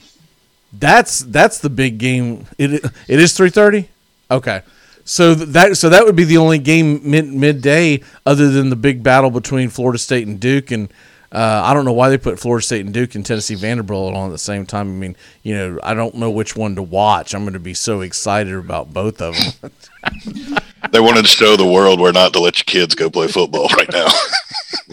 That's 0.72 1.22
that's 1.22 1.60
the 1.60 1.70
big 1.70 1.98
game. 1.98 2.46
It 2.58 2.86
it 3.08 3.20
is 3.20 3.34
three 3.36 3.50
thirty. 3.50 3.90
Okay, 4.30 4.62
so 5.04 5.34
that 5.34 5.78
so 5.78 5.90
that 5.90 6.06
would 6.06 6.16
be 6.16 6.26
the 6.26 6.38
only 6.38 6.60
game 6.60 7.02
mid 7.10 7.26
midday 7.26 8.02
other 8.26 8.50
than 8.52 8.70
the 8.70 8.76
big 8.76 9.02
battle 9.02 9.32
between 9.32 9.70
Florida 9.70 9.98
State 9.98 10.28
and 10.28 10.40
Duke. 10.40 10.70
And 10.72 10.90
uh, 11.32 11.62
I 11.66 11.74
don't 11.74 11.86
know 11.86 11.94
why 11.94 12.10
they 12.10 12.18
put 12.20 12.40
Florida 12.40 12.64
State 12.64 12.86
and 12.86 12.94
Duke 12.94 13.16
and 13.16 13.26
Tennessee 13.26 13.56
Vanderbilt 13.56 14.14
on 14.16 14.28
at 14.28 14.32
the 14.32 14.38
same 14.38 14.66
time. 14.68 14.88
I 14.90 14.92
mean, 14.94 15.16
you 15.42 15.56
know, 15.56 15.80
I 15.84 15.96
don't 15.96 16.16
know 16.16 16.30
which 16.30 16.56
one 16.56 16.76
to 16.76 16.84
watch. 16.84 17.34
I'm 17.34 17.42
going 17.42 17.54
to 17.54 17.60
be 17.60 17.74
so 17.74 18.02
excited 18.02 18.54
about 18.54 18.94
both 18.94 19.22
of 19.22 19.36
them. 19.62 19.72
They 20.92 21.00
wanted 21.02 21.24
to 21.24 21.28
show 21.28 21.56
the 21.58 21.66
world 21.66 22.00
we're 22.00 22.14
not 22.14 22.34
to 22.34 22.40
let 22.40 22.58
your 22.58 22.64
kids 22.64 22.96
go 22.96 23.10
play 23.10 23.28
football 23.28 23.68
right 23.78 23.92
now. 23.92 24.08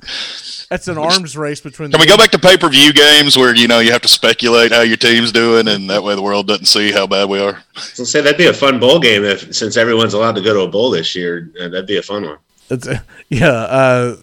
That's 0.74 0.88
an 0.88 0.98
arms 0.98 1.36
race 1.36 1.60
between. 1.60 1.92
Can 1.92 2.00
we 2.00 2.06
go 2.08 2.16
back 2.16 2.32
to 2.32 2.38
pay 2.40 2.56
per 2.56 2.68
view 2.68 2.92
games 2.92 3.36
where 3.36 3.54
you 3.54 3.68
know 3.68 3.78
you 3.78 3.92
have 3.92 4.02
to 4.02 4.08
speculate 4.08 4.72
how 4.72 4.80
your 4.80 4.96
team's 4.96 5.30
doing, 5.30 5.68
and 5.68 5.88
that 5.88 6.02
way 6.02 6.16
the 6.16 6.22
world 6.22 6.48
doesn't 6.48 6.64
see 6.64 6.90
how 6.90 7.06
bad 7.06 7.28
we 7.28 7.38
are? 7.38 7.62
So 7.76 8.02
say 8.02 8.20
that'd 8.20 8.36
be 8.36 8.46
a 8.46 8.52
fun 8.52 8.80
bowl 8.80 8.98
game 8.98 9.22
if 9.22 9.54
since 9.54 9.76
everyone's 9.76 10.14
allowed 10.14 10.34
to 10.34 10.42
go 10.42 10.52
to 10.52 10.62
a 10.62 10.68
bowl 10.68 10.90
this 10.90 11.14
year. 11.14 11.48
Uh, 11.60 11.68
that'd 11.68 11.86
be 11.86 11.98
a 11.98 12.02
fun 12.02 12.24
one. 12.24 12.38
That's 12.66 12.88
a, 12.88 13.04
yeah. 13.28 13.50
Uh, 13.50 14.16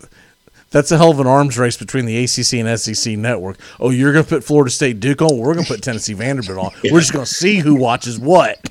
that's 0.71 0.91
a 0.91 0.97
hell 0.97 1.11
of 1.11 1.21
an 1.21 1.27
arms 1.27 1.57
race 1.57 1.77
between 1.77 2.03
the 2.05 2.21
ACC 2.21 2.55
and 2.55 2.77
SEC 2.77 3.17
network. 3.17 3.57
Oh, 3.79 3.89
you're 3.89 4.11
going 4.11 4.25
to 4.25 4.29
put 4.29 4.43
Florida 4.43 4.71
State 4.71 4.99
Duke 4.99 5.21
on. 5.21 5.37
We're 5.37 5.53
going 5.53 5.65
to 5.65 5.71
put 5.71 5.81
Tennessee 5.81 6.13
Vanderbilt 6.13 6.57
on. 6.57 6.71
Yeah. 6.83 6.91
We're 6.91 6.99
just 6.99 7.13
going 7.13 7.23
to 7.23 7.33
see 7.33 7.59
who 7.59 7.75
watches 7.75 8.19
what. 8.19 8.69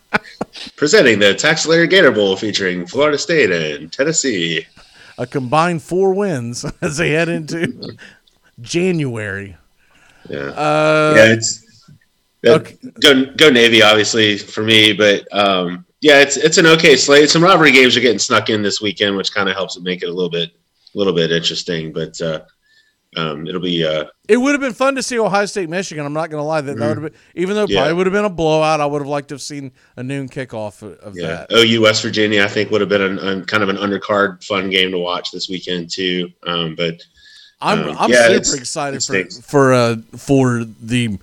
Presenting 0.76 1.18
the 1.18 1.34
Taxslayer 1.34 1.90
Gator 1.90 2.10
Bowl 2.10 2.36
featuring 2.36 2.86
Florida 2.86 3.18
State 3.18 3.50
and 3.50 3.92
Tennessee. 3.92 4.66
A 5.22 5.26
combined 5.26 5.84
four 5.84 6.12
wins 6.14 6.64
as 6.82 6.96
they 6.96 7.10
head 7.10 7.28
into 7.28 7.96
January. 8.60 9.56
Yeah, 10.28 10.38
Uh, 10.38 11.14
yeah, 11.16 11.32
it's 11.32 11.64
go 12.42 13.26
go 13.36 13.48
Navy 13.48 13.82
obviously 13.84 14.36
for 14.36 14.64
me, 14.64 14.92
but 14.92 15.28
um, 15.32 15.86
yeah, 16.00 16.18
it's 16.18 16.36
it's 16.36 16.58
an 16.58 16.66
okay 16.66 16.96
slate. 16.96 17.30
Some 17.30 17.44
rivalry 17.44 17.70
games 17.70 17.96
are 17.96 18.00
getting 18.00 18.18
snuck 18.18 18.50
in 18.50 18.62
this 18.62 18.80
weekend, 18.80 19.16
which 19.16 19.32
kind 19.32 19.48
of 19.48 19.54
helps 19.54 19.76
it 19.76 19.84
make 19.84 20.02
it 20.02 20.08
a 20.08 20.12
little 20.12 20.28
bit 20.28 20.50
a 20.92 20.98
little 20.98 21.12
bit 21.12 21.30
interesting. 21.30 21.92
But 21.92 22.20
uh, 22.20 22.40
um, 23.16 23.46
it'll 23.46 23.60
be 23.60 23.84
uh, 23.84 24.04
It 24.28 24.36
would 24.38 24.52
have 24.52 24.60
been 24.60 24.72
fun 24.72 24.94
to 24.94 25.02
see 25.02 25.18
Ohio 25.18 25.44
State 25.46 25.68
Michigan. 25.68 26.04
I'm 26.06 26.12
not 26.14 26.30
going 26.30 26.40
to 26.40 26.46
lie. 26.46 26.60
That, 26.62 26.78
that 26.78 26.88
would 26.88 27.02
have 27.02 27.12
been, 27.12 27.20
even 27.34 27.54
though 27.54 27.64
it 27.64 27.70
Yeah. 27.70 27.80
probably 27.80 27.94
would 27.94 28.06
have 28.06 28.12
been 28.14 28.24
a 28.24 28.30
blowout, 28.30 28.80
I 28.80 28.86
would 28.86 29.00
have 29.02 29.08
liked 29.08 29.28
to 29.28 29.34
have 29.34 29.42
seen 29.42 29.72
a 29.96 30.02
noon 30.02 30.28
kickoff 30.28 30.82
of, 30.82 31.14
yeah 31.16 31.44
that. 31.48 31.52
OU 31.52 31.82
West 31.82 32.02
Virginia. 32.02 32.42
I 32.44 32.48
think 32.48 32.70
would 32.70 32.80
have 32.80 32.88
been 32.88 33.02
an, 33.02 33.18
an 33.18 33.44
kind 33.44 33.62
of 33.62 33.68
an 33.68 33.76
undercard 33.76 34.42
fun 34.44 34.70
game 34.70 34.90
to 34.92 34.98
watch 34.98 35.30
this 35.30 35.48
weekend 35.48 35.90
too. 35.90 36.30
Um, 36.46 36.74
but 36.74 37.02
I'm 37.60 37.88
um, 37.90 37.96
I'm 37.98 38.10
yeah, 38.10 38.28
it's- 38.30 38.48
super 38.48 38.60
excited 38.60 39.02
it 39.08 39.32
for 39.32 39.42
for 39.42 39.72
uh 39.74 39.96
for 40.16 40.64
the 40.64 41.18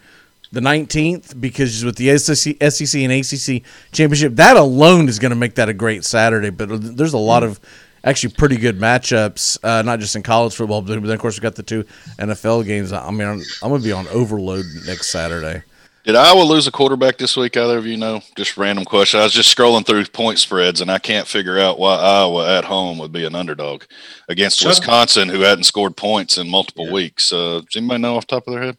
the 0.52 0.62
19th 0.62 1.40
because 1.40 1.86
with 1.86 1.96
the 1.98 2.18
SEC, 2.18 2.56
SEC 2.72 3.02
and 3.02 3.12
ACC 3.12 3.62
championship, 3.92 4.36
that 4.38 4.58
alone 4.58 5.08
is 5.08 5.20
going 5.20 5.30
to 5.30 5.36
make 5.36 5.54
that 5.56 5.70
a 5.70 5.74
great 5.76 6.04
Saturday. 6.04 6.50
But 6.50 6.70
there's 6.98 7.14
a 7.14 7.20
lot 7.20 7.44
of 7.44 7.60
actually 8.04 8.34
pretty 8.34 8.58
good 8.58 8.78
matchups, 8.80 9.58
uh, 9.64 9.82
not 9.82 10.00
just 10.00 10.16
in 10.16 10.24
college 10.24 10.56
football, 10.56 10.82
but 10.82 11.02
then 11.02 11.10
of 11.10 11.20
course 11.20 11.38
we 11.38 11.42
got 11.42 11.56
the 11.56 11.64
two 11.64 11.84
NFL 12.18 12.66
games. 12.66 12.92
I 12.94 13.10
mean, 13.12 13.28
I'm, 13.28 13.42
I'm 13.62 13.70
going 13.70 13.82
to 13.82 13.88
be 13.88 13.92
on 13.92 14.08
overload 14.10 14.66
next 14.86 15.08
Saturday. 15.08 15.64
Did 16.06 16.16
Iowa 16.16 16.42
lose 16.44 16.66
a 16.66 16.72
quarterback 16.72 17.18
this 17.18 17.36
week? 17.36 17.58
Either 17.58 17.78
of 17.78 17.86
you 17.86 17.98
know? 17.98 18.22
Just 18.36 18.58
random 18.58 18.86
question. 18.86 19.20
I 19.20 19.24
was 19.24 19.34
just 19.34 19.56
scrolling 19.56 19.86
through 19.86 20.06
point 20.06 20.40
spreads, 20.40 20.82
and 20.82 20.90
I 20.90 20.98
can't 20.98 21.28
figure 21.28 21.60
out 21.60 21.78
why 21.78 21.98
Iowa 21.98 22.58
at 22.58 22.64
home 22.66 22.98
would 23.00 23.12
be 23.12 23.26
an 23.26 23.36
underdog 23.36 23.84
against 24.30 24.60
Chuck- 24.60 24.70
Wisconsin, 24.70 25.28
who 25.30 25.42
hadn't 25.42 25.66
scored 25.66 25.98
points 25.98 26.38
in 26.38 26.50
multiple 26.50 26.92
weeks. 26.92 27.34
Uh, 27.34 27.62
does 27.66 27.76
anybody 27.76 28.02
know 28.02 28.16
off 28.16 28.26
the 28.26 28.36
top 28.38 28.48
of 28.48 28.54
their 28.54 28.64
head? 28.64 28.78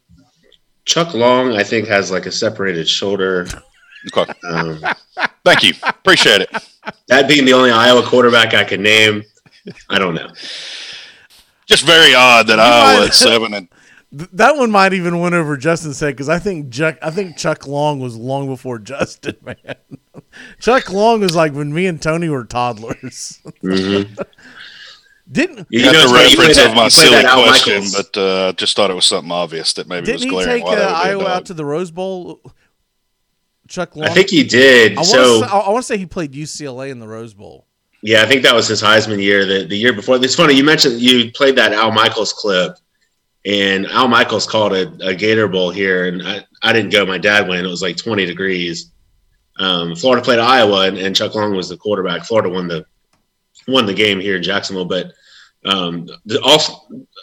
Chuck 0.85 1.13
Long, 1.13 1.53
I 1.55 1.63
think, 1.63 1.87
has 1.87 2.11
like 2.11 2.25
a 2.25 2.31
separated 2.31 2.89
shoulder. 2.89 3.47
Okay. 4.15 4.31
Um, 4.49 4.83
Thank 5.45 5.63
you. 5.63 5.73
Appreciate 5.83 6.41
it. 6.41 6.49
that 7.07 7.27
being 7.27 7.45
the 7.45 7.53
only 7.53 7.71
Iowa 7.71 8.03
quarterback 8.03 8.53
I 8.53 8.63
could 8.63 8.79
name, 8.79 9.23
I 9.89 9.99
don't 9.99 10.15
know. 10.15 10.27
Just 11.67 11.85
very 11.85 12.13
odd 12.15 12.47
that 12.47 12.59
Iowa 12.59 12.99
might- 13.01 13.07
at 13.07 13.13
seven 13.13 13.53
and 13.53 13.67
That 14.11 14.57
one 14.57 14.71
might 14.71 14.93
even 14.93 15.19
win 15.21 15.33
over 15.33 15.55
Justin's 15.55 15.99
head 15.99 16.11
because 16.15 16.27
I 16.29 16.37
think 16.39 16.71
Chuck, 16.73 16.97
I 17.01 17.11
think 17.11 17.37
Chuck 17.37 17.65
Long 17.67 17.99
was 17.99 18.17
long 18.17 18.47
before 18.47 18.77
Justin, 18.79 19.37
man. 19.45 19.55
Chuck 20.59 20.89
Long 20.91 21.21
was 21.21 21.33
like 21.35 21.53
when 21.53 21.73
me 21.73 21.85
and 21.87 22.01
Tony 22.01 22.27
were 22.27 22.43
toddlers. 22.43 23.39
Mhm. 23.63 24.17
Didn't 25.31 25.65
You 25.69 25.83
got 25.85 25.93
know, 25.93 25.99
the 25.99 26.03
it's 26.03 26.11
funny, 26.11 26.31
you 26.31 26.37
reference 26.39 26.57
of 26.57 26.75
my 26.75 26.87
silly 26.89 27.21
question, 27.23 27.73
Michaels. 27.75 27.95
but 28.11 28.17
uh, 28.19 28.51
just 28.53 28.75
thought 28.75 28.91
it 28.91 28.95
was 28.95 29.05
something 29.05 29.31
obvious 29.31 29.71
that 29.73 29.87
maybe 29.87 30.07
Didn't 30.07 30.15
was 30.15 30.23
he 30.25 30.29
glaring. 30.29 30.49
take 30.57 30.65
why 30.65 30.73
uh, 30.73 30.75
that 30.79 30.87
would 31.15 31.23
Iowa 31.25 31.35
out 31.37 31.45
to 31.45 31.53
the 31.53 31.63
Rose 31.63 31.89
Bowl? 31.91 32.41
Chuck 33.71 33.95
Long. 33.95 34.07
I 34.07 34.13
think 34.13 34.29
he 34.29 34.43
did. 34.43 34.93
I 34.93 34.95
want 34.97 35.07
so 35.07 35.41
to. 35.41 35.47
I 35.47 35.69
want 35.69 35.83
to 35.83 35.87
say 35.87 35.97
he 35.97 36.05
played 36.05 36.33
UCLA 36.33 36.91
in 36.91 36.99
the 36.99 37.07
Rose 37.07 37.33
Bowl. 37.33 37.65
yeah, 38.03 38.21
I 38.21 38.25
think 38.25 38.43
that 38.43 38.53
was 38.53 38.67
his 38.67 38.81
Heisman 38.81 39.21
year. 39.21 39.45
The 39.45 39.65
the 39.65 39.77
year 39.77 39.93
before. 39.93 40.17
It's 40.17 40.35
funny 40.35 40.53
you 40.53 40.63
mentioned 40.63 40.99
you 40.99 41.31
played 41.31 41.55
that 41.55 41.73
Al 41.73 41.91
Michaels 41.91 42.33
clip, 42.33 42.77
and 43.45 43.87
Al 43.87 44.07
Michaels 44.07 44.45
called 44.45 44.73
a, 44.73 44.91
a 45.05 45.15
Gator 45.15 45.47
Bowl 45.47 45.71
here, 45.71 46.07
and 46.07 46.21
I, 46.21 46.45
I 46.61 46.73
didn't 46.73 46.91
go. 46.91 47.05
My 47.05 47.17
dad 47.17 47.47
went. 47.47 47.65
It 47.65 47.69
was 47.69 47.81
like 47.81 47.97
twenty 47.97 48.25
degrees. 48.25 48.91
Um, 49.59 49.95
Florida 49.95 50.23
played 50.23 50.39
Iowa, 50.39 50.87
and, 50.87 50.97
and 50.97 51.15
Chuck 51.15 51.35
Long 51.35 51.55
was 51.55 51.69
the 51.69 51.77
quarterback. 51.77 52.25
Florida 52.25 52.49
won 52.49 52.67
the 52.67 52.85
won 53.67 53.85
the 53.85 53.93
game 53.93 54.19
here 54.19 54.37
in 54.37 54.43
Jacksonville, 54.43 54.85
but 54.85 55.11
um, 55.65 56.07
the, 56.25 56.41
also 56.41 56.73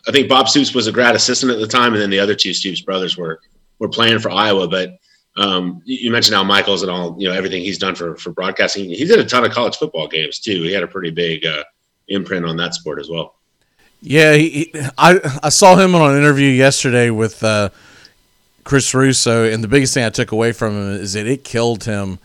I 0.06 0.12
think 0.12 0.28
Bob 0.28 0.48
Stoops 0.48 0.74
was 0.74 0.86
a 0.86 0.92
grad 0.92 1.16
assistant 1.16 1.52
at 1.52 1.58
the 1.58 1.66
time, 1.66 1.92
and 1.92 2.02
then 2.02 2.10
the 2.10 2.20
other 2.20 2.34
two 2.34 2.54
Stoops 2.54 2.82
brothers 2.82 3.16
were 3.16 3.40
were 3.78 3.88
playing 3.88 4.18
for 4.20 4.30
Iowa. 4.30 4.68
But 4.68 4.98
um, 5.36 5.82
you 5.84 6.10
mentioned 6.10 6.34
Al 6.34 6.44
Michaels 6.44 6.82
and 6.82 6.90
all 6.90 7.14
you 7.18 7.28
know 7.28 7.34
everything 7.34 7.62
he's 7.62 7.78
done 7.78 7.94
for 7.94 8.16
for 8.16 8.30
broadcasting. 8.32 8.88
He 8.90 9.04
did 9.04 9.18
a 9.18 9.24
ton 9.24 9.44
of 9.44 9.52
college 9.52 9.76
football 9.76 10.08
games 10.08 10.38
too. 10.38 10.62
He 10.62 10.72
had 10.72 10.82
a 10.82 10.88
pretty 10.88 11.10
big 11.10 11.46
uh, 11.46 11.64
imprint 12.08 12.44
on 12.44 12.56
that 12.56 12.74
sport 12.74 12.98
as 13.00 13.08
well. 13.08 13.34
Yeah, 14.00 14.34
he, 14.34 14.48
he, 14.50 14.72
I 14.96 15.20
I 15.42 15.48
saw 15.50 15.76
him 15.76 15.94
on 15.94 16.12
an 16.12 16.18
interview 16.18 16.48
yesterday 16.48 17.10
with 17.10 17.42
uh, 17.44 17.70
Chris 18.64 18.92
Russo, 18.94 19.44
and 19.44 19.62
the 19.62 19.68
biggest 19.68 19.94
thing 19.94 20.04
I 20.04 20.10
took 20.10 20.32
away 20.32 20.52
from 20.52 20.72
him 20.72 21.00
is 21.00 21.12
that 21.14 21.26
it 21.26 21.44
killed 21.44 21.84
him 21.84 22.18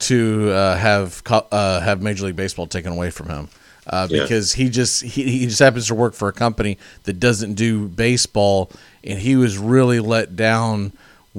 to 0.00 0.50
uh, 0.50 0.76
have 0.76 1.22
uh, 1.26 1.80
have 1.80 2.02
Major 2.02 2.26
League 2.26 2.36
Baseball 2.36 2.66
taken 2.66 2.92
away 2.92 3.10
from 3.10 3.28
him. 3.28 3.48
Uh, 3.86 4.06
Yeah. 4.10 4.22
because 4.22 4.52
he 4.52 4.68
just 4.68 5.02
he, 5.02 5.22
he 5.24 5.46
just 5.46 5.60
happens 5.60 5.86
to 5.86 5.94
work 5.94 6.12
for 6.12 6.28
a 6.28 6.32
company 6.32 6.76
that 7.04 7.14
doesn't 7.14 7.54
do 7.54 7.88
baseball, 7.88 8.70
and 9.02 9.18
he 9.18 9.34
was 9.34 9.56
really 9.56 9.98
let 9.98 10.36
down 10.36 10.92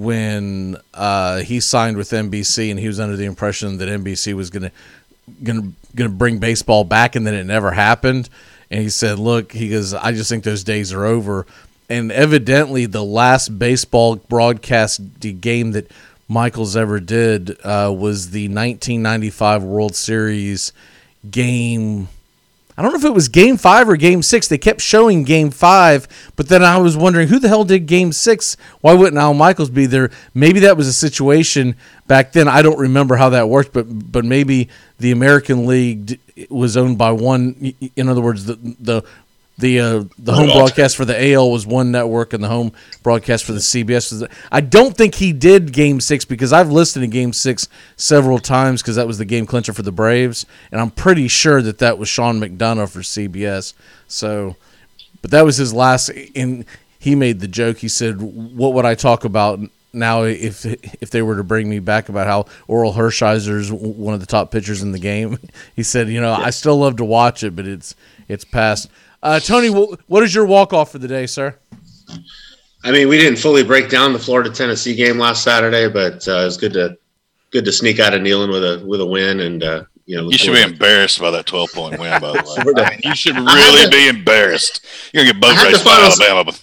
when 0.03 0.77
uh, 0.93 1.39
he 1.39 1.59
signed 1.59 1.97
with 1.97 2.09
NBC, 2.09 2.69
and 2.71 2.79
he 2.79 2.88
was 2.88 2.99
under 2.99 3.15
the 3.15 3.25
impression 3.25 3.77
that 3.77 3.89
NBC 3.89 4.33
was 4.33 4.49
gonna 4.49 4.71
gonna 5.43 5.71
gonna 5.95 6.09
bring 6.09 6.39
baseball 6.39 6.83
back, 6.83 7.15
and 7.15 7.25
then 7.25 7.33
it 7.33 7.45
never 7.45 7.71
happened. 7.71 8.29
And 8.71 8.81
he 8.81 8.89
said, 8.89 9.19
"Look, 9.19 9.51
he 9.51 9.69
goes, 9.69 9.93
I 9.93 10.12
just 10.12 10.29
think 10.29 10.43
those 10.43 10.63
days 10.63 10.93
are 10.93 11.05
over." 11.05 11.45
And 11.89 12.12
evidently, 12.12 12.85
the 12.85 13.03
last 13.03 13.57
baseball 13.57 14.17
broadcast 14.17 15.01
game 15.41 15.71
that 15.71 15.91
Michaels 16.27 16.75
ever 16.77 16.99
did 16.99 17.57
uh, 17.63 17.91
was 17.95 18.29
the 18.29 18.43
1995 18.47 19.63
World 19.63 19.95
Series 19.95 20.71
game. 21.29 22.07
I 22.79 22.81
don't 22.81 22.93
know 22.93 22.97
if 22.97 23.03
it 23.03 23.13
was 23.13 23.27
game 23.27 23.57
five 23.57 23.89
or 23.89 23.97
game 23.97 24.21
six. 24.21 24.47
They 24.47 24.57
kept 24.57 24.79
showing 24.79 25.25
game 25.25 25.51
five, 25.51 26.07
but 26.37 26.47
then 26.47 26.63
I 26.63 26.77
was 26.77 26.95
wondering 26.95 27.27
who 27.27 27.37
the 27.37 27.49
hell 27.49 27.65
did 27.65 27.87
game 27.87 28.13
six? 28.13 28.55
Why 28.79 28.93
wouldn't 28.93 29.17
Al 29.17 29.33
Michaels 29.33 29.69
be 29.69 29.85
there? 29.85 30.11
Maybe 30.33 30.61
that 30.61 30.77
was 30.77 30.87
a 30.87 30.93
situation 30.93 31.75
back 32.07 32.31
then. 32.31 32.47
I 32.47 32.61
don't 32.61 32.79
remember 32.79 33.17
how 33.17 33.31
that 33.31 33.49
worked, 33.49 33.73
but 33.73 33.83
but 34.09 34.23
maybe 34.23 34.69
the 34.97 35.11
American 35.11 35.65
League 35.65 36.21
was 36.49 36.77
owned 36.77 36.97
by 36.97 37.11
one. 37.11 37.73
In 37.97 38.07
other 38.07 38.21
words, 38.21 38.45
the 38.45 38.55
the 38.79 39.03
the 39.60 39.80
uh, 39.80 40.04
the 40.17 40.34
home 40.34 40.48
broadcast 40.48 40.95
for 40.95 41.04
the 41.04 41.34
AL 41.34 41.52
was 41.52 41.67
one 41.67 41.91
network, 41.91 42.32
and 42.34 42.41
the 42.41 42.48
home 42.48 42.72
broadcast 43.04 43.43
for 43.43 43.52
the 43.52 43.60
CBS 43.60 44.12
was. 44.12 44.28
I 44.52 44.62
don't 44.62 44.95
think 44.95 45.15
he 45.15 45.34
did 45.34 45.74
Game 45.74 46.00
Six 46.00 46.24
because 46.24 46.54
I've 46.54 46.72
listened 46.72 47.04
to 47.04 47.08
Game 47.08 47.34
Six 47.34 47.67
several 47.98 48.39
times 48.39 48.82
because 48.82 48.95
that 48.95 49.06
was 49.06 49.17
the 49.17 49.26
game 49.26 49.45
clincher 49.45 49.74
for 49.74 49.82
the 49.82 49.91
Braves, 49.91 50.45
and 50.72 50.80
I'm 50.80 50.91
pretty 50.91 51.28
sure 51.28 51.62
that 51.62 51.80
that 51.80 51.98
was 51.98 52.08
Sean 52.08 52.39
McDonough 52.39 52.89
for 52.89 53.02
CBS. 53.02 53.74
So, 54.08 54.56
but 55.22 55.32
that 55.32 55.43
was 55.43 55.58
his 55.58 55.74
last. 55.74 56.10
And 56.36 56.65
he 56.98 57.15
made 57.15 57.41
the 57.41 57.48
joke. 57.48 57.80
He 57.80 57.89
said, 57.89 58.22
"What 58.22 58.74
would 58.74 58.86
I 58.86 58.95
talk 58.95 59.26
about?" 59.26 59.60
Now, 59.91 60.24
if 60.24 60.65
if 60.65 61.10
they 61.10 61.22
were 61.22 61.36
to 61.36 61.43
bring 61.43 61.69
me 61.69 61.80
back 61.80 62.08
about 62.08 62.28
how 62.28 62.43
Orel 62.69 62.95
Hershiser 62.95 63.60
is 63.60 63.72
one 63.72 64.13
of 64.13 64.22
the 64.22 64.26
top 64.26 64.52
pitchers 64.52 64.82
in 64.82 64.93
the 64.93 65.00
game, 65.00 65.38
he 65.76 65.84
said, 65.84 66.08
"You 66.08 66.22
know, 66.22 66.34
I 66.34 66.52
still 66.52 66.78
love 66.78 66.95
to 66.98 67.06
watch 67.06 67.43
it, 67.43 67.58
but 67.58 67.67
it's 67.67 67.93
it's 68.30 68.45
past." 68.45 68.89
Uh, 69.21 69.39
Tony, 69.39 69.69
what 69.69 70.23
is 70.23 70.34
your 70.34 70.45
walk 70.45 70.73
off 70.73 70.91
for 70.91 70.97
the 70.99 71.08
day, 71.08 71.25
sir? 71.25 71.55
I 72.84 72.91
mean, 72.91 73.10
we 73.10 73.17
didn't 73.17 73.38
fully 73.39 73.63
break 73.63 73.89
down 73.89 74.13
the 74.13 74.19
Florida 74.19 74.49
Tennessee 74.49 74.95
game 74.95 75.17
last 75.17 75.43
Saturday, 75.43 75.89
but 75.89 76.25
uh, 76.27 76.39
it 76.41 76.45
was 76.45 76.58
good 76.58 76.73
to 76.73 76.97
good 77.51 77.65
to 77.65 77.71
sneak 77.71 77.99
out 77.99 78.13
of 78.13 78.21
Neyland 78.21 78.51
with 78.51 78.63
a 78.63 78.86
with 78.86 79.01
a 79.01 79.05
win, 79.05 79.41
and 79.41 79.62
uh, 79.63 79.84
you 80.05 80.15
know, 80.15 80.29
You 80.29 80.38
should 80.38 80.53
be 80.53 80.62
embarrassed 80.62 81.19
by 81.19 81.29
that 81.32 81.45
12 81.45 81.69
point 81.73 81.99
win, 81.99 82.19
by 82.21 82.32
the 82.32 82.63
way. 82.75 82.84
I 82.84 82.89
mean, 82.91 82.99
you 83.03 83.15
should 83.15 83.36
really 83.36 83.84
to- 83.84 83.89
be 83.91 84.08
embarrassed. 84.08 84.86
You're 85.13 85.23
going 85.25 85.34
to 85.36 85.39
get 85.39 85.41
boat 85.41 85.51
I 85.51 85.55
had 85.55 85.67
raced 85.67 85.79
the 85.84 85.86
by 85.89 85.95
final- 85.95 86.23
Alabama. 86.38 86.58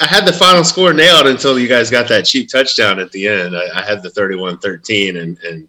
I 0.00 0.06
had 0.06 0.26
the 0.26 0.32
final 0.32 0.64
score 0.64 0.92
nailed 0.92 1.26
until 1.28 1.58
you 1.58 1.68
guys 1.68 1.88
got 1.90 2.08
that 2.08 2.24
cheap 2.24 2.48
touchdown 2.50 2.98
at 2.98 3.12
the 3.12 3.28
end. 3.28 3.56
I, 3.56 3.68
I 3.80 3.82
had 3.84 4.02
the 4.02 4.08
31-13 4.10 5.20
and 5.20 5.38
and 5.44 5.68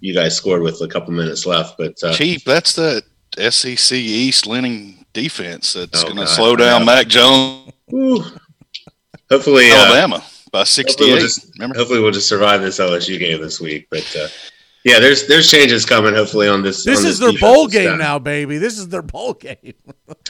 you 0.00 0.12
guys 0.14 0.36
scored 0.36 0.62
with 0.62 0.80
a 0.80 0.88
couple 0.88 1.12
minutes 1.12 1.46
left. 1.46 1.78
But 1.78 1.94
uh, 2.02 2.12
Cheap. 2.14 2.44
That's 2.44 2.74
the 2.74 3.02
SEC 3.50 3.96
East 3.96 4.46
winning 4.46 4.97
defense 5.12 5.72
that's 5.72 6.02
Oh, 6.02 6.06
going 6.06 6.16
to 6.18 6.26
slow 6.26 6.56
down 6.56 6.80
yeah. 6.82 6.86
Mac 6.86 7.08
Jones, 7.08 7.72
whew. 7.86 8.24
hopefully, 9.30 9.70
uh, 9.70 9.76
Alabama 9.76 10.24
by 10.52 10.60
hopefully 10.64 11.10
we'll 11.12 11.18
just 11.20 11.50
Remember? 11.58 11.76
hopefully 11.78 12.00
we'll 12.00 12.10
just 12.12 12.28
survive 12.28 12.62
this 12.62 12.78
LSU 12.78 13.18
game 13.18 13.40
this 13.40 13.60
week. 13.60 13.86
But 13.90 14.16
uh, 14.18 14.28
yeah, 14.84 14.98
there's 14.98 15.26
there's 15.26 15.50
changes 15.50 15.84
coming. 15.84 16.14
Hopefully 16.14 16.48
on 16.48 16.62
this. 16.62 16.84
This 16.84 17.00
on 17.00 17.06
is 17.06 17.18
their 17.18 17.32
bowl 17.38 17.66
game 17.68 17.88
staff. 17.88 17.98
now, 17.98 18.18
baby. 18.18 18.58
This 18.58 18.78
is 18.78 18.88
their 18.88 19.02
bowl 19.02 19.34
game. 19.34 19.74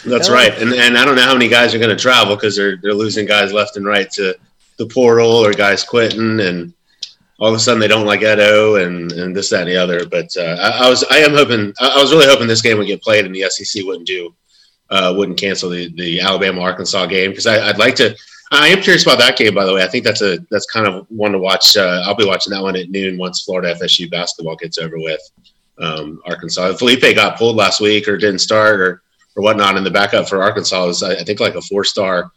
That's 0.04 0.28
Yeah. 0.28 0.34
right, 0.34 0.58
and 0.58 0.72
and 0.72 0.98
I 0.98 1.04
don't 1.04 1.14
know 1.16 1.22
how 1.22 1.34
many 1.34 1.48
guys 1.48 1.74
are 1.74 1.78
going 1.78 1.90
to 1.90 2.02
travel 2.02 2.34
because 2.34 2.56
they're 2.56 2.76
they're 2.82 2.94
losing 2.94 3.26
guys 3.26 3.52
left 3.52 3.76
and 3.76 3.86
right 3.86 4.10
to 4.12 4.34
the 4.78 4.86
portal 4.86 5.30
or 5.30 5.52
guys 5.52 5.84
quitting, 5.84 6.40
and 6.40 6.72
all 7.38 7.48
of 7.48 7.54
a 7.54 7.58
sudden 7.60 7.78
they 7.78 7.86
don't 7.88 8.06
like 8.06 8.22
Edo 8.22 8.76
and 8.76 9.12
and 9.12 9.36
this 9.36 9.50
that 9.50 9.60
and 9.62 9.70
the 9.70 9.76
other. 9.76 10.06
But 10.06 10.28
uh, 10.36 10.56
I, 10.60 10.86
I 10.86 10.88
was 10.90 11.04
I 11.04 11.18
am 11.18 11.32
hoping 11.34 11.72
I 11.78 11.88
I 11.90 12.02
was 12.02 12.10
really 12.10 12.26
hoping 12.26 12.48
this 12.48 12.62
game 12.62 12.78
would 12.78 12.86
get 12.88 13.02
played 13.02 13.24
and 13.26 13.34
the 13.34 13.48
SEC 13.50 13.84
wouldn't 13.84 14.06
do 14.06 14.34
uh, 14.90 15.14
wouldn't 15.16 15.38
cancel 15.38 15.70
the 15.70 15.92
the 15.96 16.20
Alabama 16.20 16.60
Arkansas 16.60 17.06
game 17.06 17.30
because 17.30 17.46
I'd 17.46 17.78
like 17.78 17.94
to. 17.96 18.16
I 18.50 18.68
am 18.68 18.80
curious 18.80 19.02
about 19.02 19.18
that 19.18 19.36
game, 19.36 19.54
by 19.54 19.66
the 19.66 19.74
way. 19.74 19.82
I 19.82 19.88
think 19.88 20.04
that's 20.04 20.22
a 20.22 20.38
that's 20.50 20.66
kind 20.66 20.86
of 20.86 21.06
one 21.10 21.32
to 21.32 21.38
watch. 21.38 21.76
Uh, 21.76 22.02
I'll 22.04 22.14
be 22.14 22.24
watching 22.24 22.52
that 22.52 22.62
one 22.62 22.76
at 22.76 22.90
noon 22.90 23.18
once 23.18 23.42
Florida 23.42 23.74
FSU 23.74 24.10
basketball 24.10 24.56
gets 24.56 24.78
over 24.78 24.98
with. 24.98 25.20
Um, 25.78 26.20
Arkansas. 26.26 26.74
Felipe 26.74 27.14
got 27.14 27.38
pulled 27.38 27.56
last 27.56 27.80
week 27.80 28.08
or 28.08 28.16
didn't 28.16 28.40
start 28.40 28.80
or 28.80 29.02
or 29.36 29.42
whatnot, 29.42 29.76
and 29.76 29.84
the 29.84 29.90
backup 29.90 30.28
for 30.28 30.42
Arkansas 30.42 30.86
was 30.86 31.02
I 31.02 31.16
I 31.16 31.24
think 31.24 31.40
like 31.40 31.54
a 31.54 31.62
four 31.62 31.84
star 31.84 32.32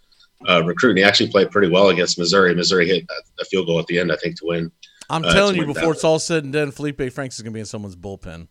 uh, 0.48 0.64
recruit. 0.64 0.92
And 0.92 1.00
he 1.00 1.04
actually 1.04 1.30
played 1.30 1.52
pretty 1.52 1.70
well 1.70 1.90
against 1.90 2.18
Missouri. 2.18 2.54
Missouri 2.56 2.88
hit 2.88 3.08
a- 3.40 3.46
field 3.46 3.68
goal 3.68 3.80
at 3.80 3.88
the 3.88 4.00
end, 4.00 4.12
I 4.12 4.16
think, 4.18 4.38
to 4.40 4.46
win. 4.46 4.72
I'm 5.10 5.26
uh, 5.26 5.34
telling 5.34 5.56
you, 5.56 5.66
before 5.66 5.94
it's 5.94 6.04
all 6.04 6.20
said 6.20 6.46
and 6.46 6.54
done, 6.54 6.72
Felipe 6.72 7.12
Franks 7.12 7.36
is 7.36 7.42
going 7.42 7.52
to 7.52 7.56
be 7.56 7.60
in 7.60 7.66
someone's 7.66 7.96
bullpen. 7.96 8.48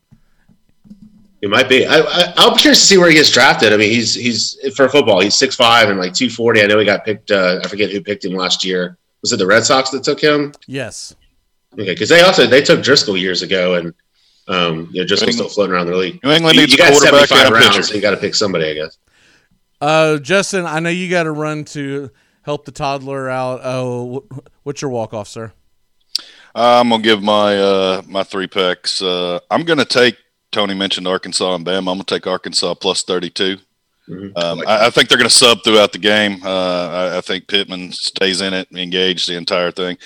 It 1.42 1.48
might 1.48 1.68
be. 1.68 1.86
I, 1.86 2.00
I, 2.00 2.34
I'll 2.36 2.54
be 2.54 2.60
curious 2.60 2.80
to 2.80 2.86
see 2.86 2.98
where 2.98 3.08
he 3.08 3.14
gets 3.14 3.30
drafted. 3.30 3.72
I 3.72 3.76
mean, 3.76 3.90
he's 3.90 4.14
he's 4.14 4.58
for 4.76 4.88
football. 4.88 5.20
He's 5.20 5.34
six 5.34 5.56
five 5.56 5.88
and 5.88 5.98
like 5.98 6.12
two 6.12 6.28
forty. 6.28 6.62
I 6.62 6.66
know 6.66 6.78
he 6.78 6.84
got 6.84 7.04
picked. 7.04 7.30
Uh, 7.30 7.60
I 7.64 7.68
forget 7.68 7.90
who 7.90 8.02
picked 8.02 8.24
him 8.24 8.34
last 8.34 8.62
year. 8.64 8.98
Was 9.22 9.32
it 9.32 9.38
the 9.38 9.46
Red 9.46 9.64
Sox 9.64 9.90
that 9.90 10.02
took 10.02 10.20
him? 10.20 10.52
Yes. 10.66 11.14
Okay, 11.74 11.84
because 11.84 12.08
they 12.08 12.20
also 12.22 12.46
they 12.46 12.62
took 12.62 12.82
Driscoll 12.82 13.16
years 13.16 13.42
ago, 13.42 13.74
and 13.76 13.94
um, 14.48 14.88
you 14.92 15.00
know 15.00 15.06
Driscoll's 15.06 15.36
still 15.36 15.48
floating 15.48 15.74
around 15.74 15.86
the 15.86 15.96
league. 15.96 16.22
New 16.22 16.30
England 16.30 16.56
you, 16.56 16.62
needs 16.62 16.72
you 16.72 16.76
a 16.76 16.88
got 16.88 16.92
quarterback 16.92 17.28
seventy 17.28 17.42
five 17.42 17.46
and 17.46 17.54
rounds, 17.54 17.76
pitcher. 17.76 17.82
so 17.84 17.94
you 17.94 18.00
got 18.02 18.10
to 18.10 18.16
pick 18.16 18.34
somebody, 18.34 18.66
I 18.66 18.74
guess. 18.74 18.98
Uh, 19.80 20.18
Justin, 20.18 20.66
I 20.66 20.80
know 20.80 20.90
you 20.90 21.08
got 21.08 21.22
to 21.22 21.30
run 21.30 21.64
to 21.66 22.10
help 22.42 22.66
the 22.66 22.72
toddler 22.72 23.30
out. 23.30 23.60
Oh, 23.64 24.26
wh- 24.30 24.38
what's 24.62 24.82
your 24.82 24.90
walk 24.90 25.14
off, 25.14 25.28
sir? 25.28 25.52
I'm 26.54 26.88
gonna 26.90 27.02
give 27.02 27.22
my 27.22 27.56
uh, 27.56 28.02
my 28.06 28.24
three 28.24 28.46
picks. 28.48 29.00
Uh, 29.00 29.38
I'm 29.50 29.62
gonna 29.62 29.84
take. 29.84 30.16
Tony 30.52 30.74
mentioned 30.74 31.06
Arkansas 31.06 31.54
and 31.54 31.64
Bama. 31.64 31.78
I'm 31.78 31.84
gonna 31.84 32.04
take 32.04 32.26
Arkansas 32.26 32.74
plus 32.74 33.02
32. 33.02 33.58
Mhm. 34.08 34.32
Um, 34.36 34.62
I, 34.66 34.86
I 34.86 34.90
think 34.90 35.08
they're 35.08 35.18
gonna 35.18 35.30
sub 35.30 35.62
throughout 35.62 35.92
the 35.92 35.98
game. 35.98 36.40
Uh, 36.44 36.88
I, 36.88 37.18
I 37.18 37.20
think 37.20 37.46
Pittman 37.46 37.92
stays 37.92 38.40
in 38.40 38.52
it, 38.54 38.68
engaged 38.72 39.28
the 39.28 39.36
entire 39.36 39.70
thing. 39.70 39.96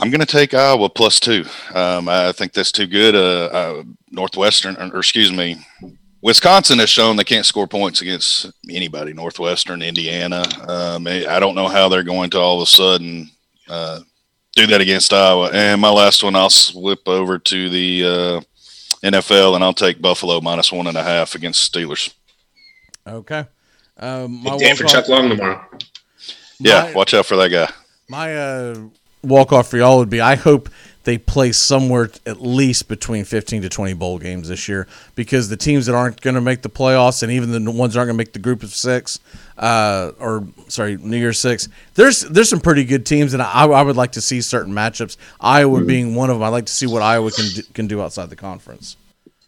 I'm 0.00 0.10
gonna 0.10 0.26
take 0.26 0.54
Iowa 0.54 0.88
plus 0.88 1.20
two. 1.20 1.44
Um, 1.72 2.08
I 2.08 2.32
think 2.32 2.52
that's 2.52 2.72
too 2.72 2.86
good. 2.86 3.14
Uh, 3.14 3.44
uh, 3.46 3.82
Northwestern, 4.10 4.76
or 4.76 4.98
excuse 4.98 5.32
me, 5.32 5.56
Wisconsin 6.24 6.78
has 6.78 6.90
shown 6.90 7.16
they 7.16 7.24
can't 7.24 7.46
score 7.46 7.66
points 7.68 8.00
against 8.00 8.50
anybody. 8.68 9.12
Northwestern, 9.12 9.82
Indiana. 9.82 10.42
Um, 10.66 11.06
I 11.06 11.38
don't 11.38 11.54
know 11.54 11.68
how 11.68 11.88
they're 11.88 12.02
going 12.02 12.30
to 12.30 12.40
all 12.40 12.60
of 12.60 12.62
a 12.62 12.70
sudden 12.70 13.30
uh, 13.68 14.00
do 14.56 14.66
that 14.66 14.80
against 14.80 15.12
Iowa. 15.12 15.50
And 15.52 15.80
my 15.80 15.90
last 15.90 16.24
one, 16.24 16.34
I'll 16.34 16.50
slip 16.50 17.06
over 17.06 17.38
to 17.38 17.68
the 17.68 18.04
uh, 18.04 18.40
NFL, 19.04 19.54
and 19.54 19.62
I'll 19.62 19.74
take 19.74 20.00
Buffalo 20.00 20.40
minus 20.40 20.72
one 20.72 20.86
and 20.86 20.96
a 20.96 21.02
half 21.02 21.34
against 21.34 21.72
Steelers. 21.72 22.14
Okay. 23.06 23.44
Um, 23.98 24.42
my 24.42 24.56
Big 24.56 24.76
for 24.76 24.84
Chuck 24.84 25.08
Long 25.08 25.28
tomorrow. 25.28 25.64
Yeah, 26.58 26.84
My- 26.84 26.92
watch 26.94 27.14
out 27.14 27.26
for 27.26 27.36
that 27.36 27.50
guy. 27.50 27.68
My 28.08 28.34
uh, 28.36 28.76
walk 29.22 29.52
off 29.52 29.68
for 29.68 29.76
y'all 29.76 29.98
would 29.98 30.10
be 30.10 30.20
I 30.20 30.34
hope 30.36 30.68
they 31.04 31.18
play 31.18 31.52
somewhere 31.52 32.10
at 32.26 32.40
least 32.40 32.88
between 32.88 33.24
15 33.24 33.62
to 33.62 33.68
20 33.68 33.92
bowl 33.94 34.18
games 34.18 34.48
this 34.48 34.68
year 34.68 34.86
because 35.14 35.48
the 35.48 35.56
teams 35.56 35.86
that 35.86 35.94
aren't 35.94 36.20
going 36.20 36.34
to 36.34 36.40
make 36.40 36.62
the 36.62 36.70
playoffs 36.70 37.22
and 37.22 37.30
even 37.30 37.64
the 37.64 37.70
ones 37.70 37.94
that 37.94 38.00
aren't 38.00 38.08
going 38.08 38.16
to 38.16 38.18
make 38.18 38.32
the 38.32 38.38
group 38.38 38.62
of 38.62 38.70
six, 38.74 39.20
uh, 39.58 40.12
or 40.18 40.46
sorry, 40.68 40.96
New 40.96 41.16
Year's 41.16 41.38
six, 41.38 41.68
there's 41.94 42.22
there's 42.22 42.48
some 42.48 42.60
pretty 42.60 42.84
good 42.84 43.06
teams 43.06 43.34
and 43.34 43.42
I, 43.42 43.64
I 43.64 43.82
would 43.82 43.96
like 43.96 44.12
to 44.12 44.20
see 44.20 44.40
certain 44.40 44.72
matchups. 44.72 45.16
Iowa 45.40 45.82
being 45.82 46.14
one 46.14 46.30
of 46.30 46.36
them. 46.36 46.42
I'd 46.42 46.48
like 46.48 46.66
to 46.66 46.72
see 46.72 46.86
what 46.86 47.02
Iowa 47.02 47.30
can 47.30 47.46
do, 47.48 47.62
can 47.74 47.86
do 47.86 48.02
outside 48.02 48.30
the 48.30 48.36
conference. 48.36 48.96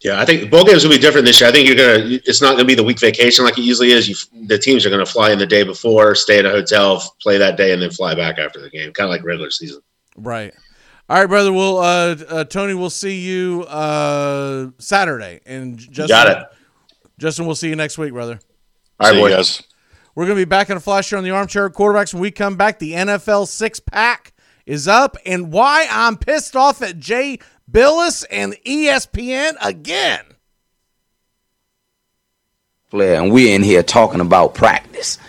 Yeah, 0.01 0.21
I 0.21 0.25
think 0.25 0.51
bowl 0.51 0.63
games 0.63 0.83
will 0.83 0.91
be 0.91 0.99
different 0.99 1.25
this 1.25 1.41
year. 1.41 1.49
I 1.49 1.51
think 1.51 1.67
you're 1.67 1.75
gonna. 1.75 2.19
It's 2.25 2.41
not 2.41 2.51
gonna 2.51 2.65
be 2.65 2.75
the 2.75 2.83
week 2.83 2.99
vacation 2.99 3.43
like 3.43 3.57
it 3.57 3.63
usually 3.63 3.91
is. 3.91 4.07
You, 4.07 4.45
the 4.45 4.57
teams 4.57 4.85
are 4.85 4.91
gonna 4.91 5.07
fly 5.07 5.31
in 5.31 5.39
the 5.39 5.47
day 5.47 5.63
before, 5.63 6.13
stay 6.13 6.37
at 6.37 6.45
a 6.45 6.51
hotel, 6.51 7.15
play 7.19 7.37
that 7.39 7.57
day, 7.57 7.73
and 7.73 7.81
then 7.81 7.89
fly 7.89 8.13
back 8.13 8.37
after 8.37 8.61
the 8.61 8.69
game, 8.69 8.93
kind 8.93 9.05
of 9.05 9.09
like 9.09 9.23
regular 9.23 9.49
season. 9.49 9.81
Right. 10.15 10.53
All 11.09 11.17
right, 11.17 11.25
brother. 11.25 11.51
Well, 11.51 11.77
uh, 11.77 12.15
uh, 12.29 12.43
Tony, 12.43 12.73
we'll 12.73 12.89
see 12.89 13.21
you 13.21 13.63
uh, 13.63 14.69
Saturday, 14.77 15.39
and 15.45 15.79
Justin, 15.79 16.07
Got 16.07 16.27
it. 16.27 16.47
Justin, 17.17 17.45
we'll 17.45 17.55
see 17.55 17.69
you 17.69 17.75
next 17.75 17.97
week, 17.97 18.13
brother. 18.13 18.39
All 18.99 19.07
right, 19.07 19.13
See 19.13 19.21
you 19.21 19.35
boys. 19.37 19.63
Guys. 20.17 20.21
We're 20.21 20.25
going 20.25 20.37
to 20.37 20.45
be 20.45 20.49
back 20.49 20.69
in 20.71 20.77
a 20.77 20.79
flash 20.79 21.09
here 21.09 21.17
on 21.19 21.23
the 21.23 21.29
Armchair 21.29 21.69
Quarterbacks. 21.69 22.13
When 22.13 22.21
we 22.21 22.31
come 22.31 22.55
back, 22.55 22.79
the 22.79 22.93
NFL 22.93 23.47
six 23.47 23.79
pack 23.79 24.33
is 24.65 24.87
up, 24.87 25.15
and 25.25 25.51
why 25.51 25.87
I'm 25.89 26.17
pissed 26.17 26.55
off 26.55 26.81
at 26.81 26.97
Jay 26.99 27.37
Bilas 27.71 28.25
and 28.31 28.53
ESPN 28.65 29.53
again. 29.61 30.25
Flair, 32.89 33.21
and 33.21 33.31
we're 33.31 33.53
in 33.53 33.61
here 33.61 33.83
talking 33.83 34.21
about 34.21 34.55
practice. 34.55 35.19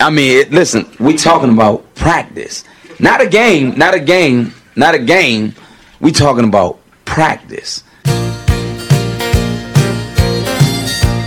I 0.00 0.10
mean, 0.10 0.50
listen, 0.50 0.90
we're 0.98 1.16
talking 1.16 1.52
about 1.52 1.94
practice, 1.94 2.64
not 2.98 3.20
a 3.20 3.28
game, 3.28 3.78
not 3.78 3.94
a 3.94 4.00
game, 4.00 4.52
not 4.74 4.94
a 4.94 4.98
game. 4.98 5.54
We're 6.00 6.12
talking 6.12 6.44
about 6.44 6.80
practice. 7.04 7.84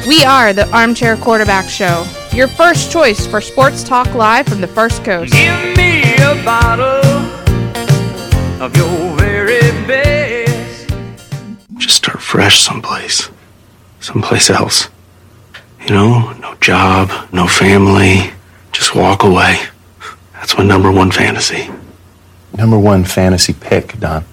We 0.08 0.24
are 0.24 0.54
the 0.54 0.68
Armchair 0.74 1.16
Quarterback 1.18 1.70
Show, 1.70 2.06
your 2.36 2.48
first 2.50 2.92
choice 2.92 3.26
for 3.26 3.40
sports 3.40 3.82
talk 3.82 4.14
live 4.14 4.46
from 4.46 4.60
the 4.60 4.68
First 4.68 5.06
Coast. 5.06 5.32
Give 5.32 5.78
me 5.78 6.16
a 6.16 6.36
bottle 6.44 6.86
of 8.62 8.76
your 8.76 9.16
very 9.16 9.72
best. 9.88 10.90
Just 11.78 11.96
start 11.96 12.22
fresh 12.22 12.60
someplace. 12.60 13.30
Someplace 14.02 14.50
else. 14.50 14.90
You 15.88 15.94
know, 15.94 16.34
no 16.34 16.56
job, 16.56 17.10
no 17.32 17.48
family. 17.48 18.32
Just 18.74 18.96
walk 18.96 19.24
away. 19.24 19.58
That's 20.34 20.58
my 20.58 20.66
number 20.66 20.92
one 20.92 21.12
fantasy. 21.12 21.70
Number 22.58 22.78
one 22.78 23.06
fantasy 23.06 23.54
pick, 23.54 23.98
Don. 24.00 24.26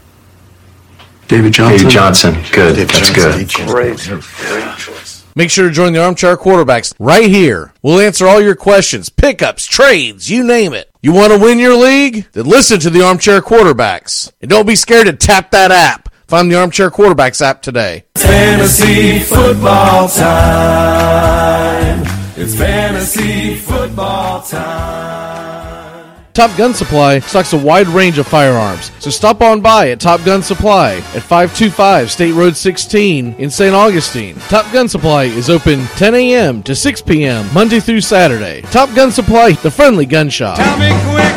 David 1.28 1.52
Johnson. 1.52 1.78
David 1.78 1.92
Johnson. 1.92 2.34
Good. 2.52 2.76
David 2.76 2.88
That's 2.88 3.10
Johnson. 3.12 3.64
good. 3.64 3.68
Great. 3.68 5.01
Make 5.34 5.50
sure 5.50 5.66
to 5.68 5.74
join 5.74 5.92
the 5.94 6.02
Armchair 6.04 6.36
Quarterbacks 6.36 6.92
right 6.98 7.28
here. 7.28 7.72
We'll 7.82 8.00
answer 8.00 8.26
all 8.26 8.40
your 8.40 8.54
questions, 8.54 9.08
pickups, 9.08 9.66
trades, 9.66 10.30
you 10.30 10.44
name 10.44 10.74
it. 10.74 10.90
You 11.00 11.12
want 11.12 11.32
to 11.32 11.38
win 11.38 11.58
your 11.58 11.74
league? 11.74 12.26
Then 12.32 12.44
listen 12.44 12.78
to 12.80 12.90
the 12.90 13.02
Armchair 13.02 13.40
Quarterbacks. 13.40 14.30
And 14.40 14.50
don't 14.50 14.66
be 14.66 14.76
scared 14.76 15.06
to 15.06 15.14
tap 15.14 15.50
that 15.52 15.70
app. 15.70 16.10
Find 16.28 16.50
the 16.50 16.58
Armchair 16.58 16.90
Quarterbacks 16.90 17.40
app 17.40 17.62
today. 17.62 18.04
It's 18.14 18.24
fantasy 18.24 19.18
football 19.20 20.08
time. 20.08 22.02
It's 22.36 22.54
fantasy 22.54 23.54
football 23.56 24.42
time. 24.42 25.31
Top 26.34 26.56
Gun 26.56 26.72
Supply 26.72 27.18
stocks 27.18 27.52
a 27.52 27.58
wide 27.58 27.88
range 27.88 28.16
of 28.16 28.26
firearms, 28.26 28.90
so 29.00 29.10
stop 29.10 29.42
on 29.42 29.60
by 29.60 29.90
at 29.90 30.00
Top 30.00 30.24
Gun 30.24 30.42
Supply 30.42 30.94
at 30.94 31.22
525 31.22 32.10
State 32.10 32.32
Road 32.32 32.56
16 32.56 33.34
in 33.34 33.50
St. 33.50 33.74
Augustine. 33.74 34.36
Top 34.48 34.72
Gun 34.72 34.88
Supply 34.88 35.24
is 35.24 35.50
open 35.50 35.84
10 35.96 36.14
a.m. 36.14 36.62
to 36.62 36.74
6 36.74 37.02
p.m. 37.02 37.52
Monday 37.52 37.80
through 37.80 38.00
Saturday. 38.00 38.62
Top 38.62 38.94
Gun 38.94 39.12
Supply, 39.12 39.52
the 39.52 39.70
friendly 39.70 40.06
gun 40.06 40.30
shop. 40.30 40.56
Tell 40.56 40.78
me 40.78 40.88
quick, 40.88 41.34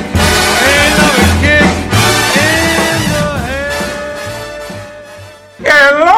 ain't 0.63 0.95
nothing 0.95 1.43
kick 1.43 1.67
in 2.39 3.11
the 3.11 3.35
Hello! 5.69 6.15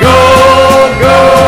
Go, 0.00 0.18
go, 1.00 1.41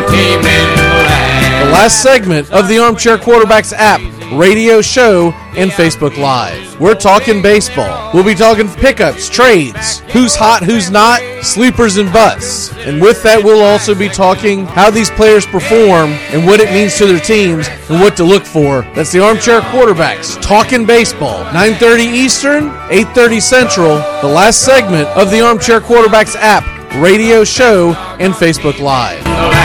the 0.00 1.70
last 1.70 2.02
segment 2.02 2.50
of 2.50 2.68
the 2.68 2.78
Armchair 2.78 3.18
Quarterbacks 3.18 3.72
app 3.72 4.00
radio 4.32 4.80
show 4.80 5.32
and 5.56 5.70
Facebook 5.70 6.16
Live. 6.16 6.80
We're 6.80 6.94
talking 6.94 7.42
baseball. 7.42 8.10
We'll 8.14 8.24
be 8.24 8.34
talking 8.34 8.68
pickups, 8.68 9.28
trades, 9.28 10.00
who's 10.12 10.34
hot, 10.34 10.62
who's 10.62 10.90
not, 10.90 11.20
sleepers 11.42 11.98
and 11.98 12.10
busts. 12.10 12.72
And 12.78 13.00
with 13.00 13.22
that, 13.24 13.44
we'll 13.44 13.62
also 13.62 13.94
be 13.94 14.08
talking 14.08 14.64
how 14.64 14.90
these 14.90 15.10
players 15.10 15.44
perform 15.44 16.12
and 16.32 16.46
what 16.46 16.60
it 16.60 16.70
means 16.72 16.96
to 16.96 17.06
their 17.06 17.20
teams 17.20 17.68
and 17.90 18.00
what 18.00 18.16
to 18.16 18.24
look 18.24 18.44
for. 18.44 18.82
That's 18.94 19.12
the 19.12 19.20
Armchair 19.20 19.60
Quarterbacks 19.60 20.40
talking 20.40 20.86
baseball. 20.86 21.44
9:30 21.52 22.04
Eastern, 22.04 22.70
8:30 22.88 23.40
Central. 23.40 23.96
The 24.22 24.28
last 24.28 24.62
segment 24.62 25.08
of 25.08 25.30
the 25.30 25.42
Armchair 25.42 25.80
Quarterbacks 25.80 26.34
app, 26.36 26.64
radio 26.96 27.44
show, 27.44 27.92
and 28.18 28.32
Facebook 28.32 28.80
Live. 28.80 29.61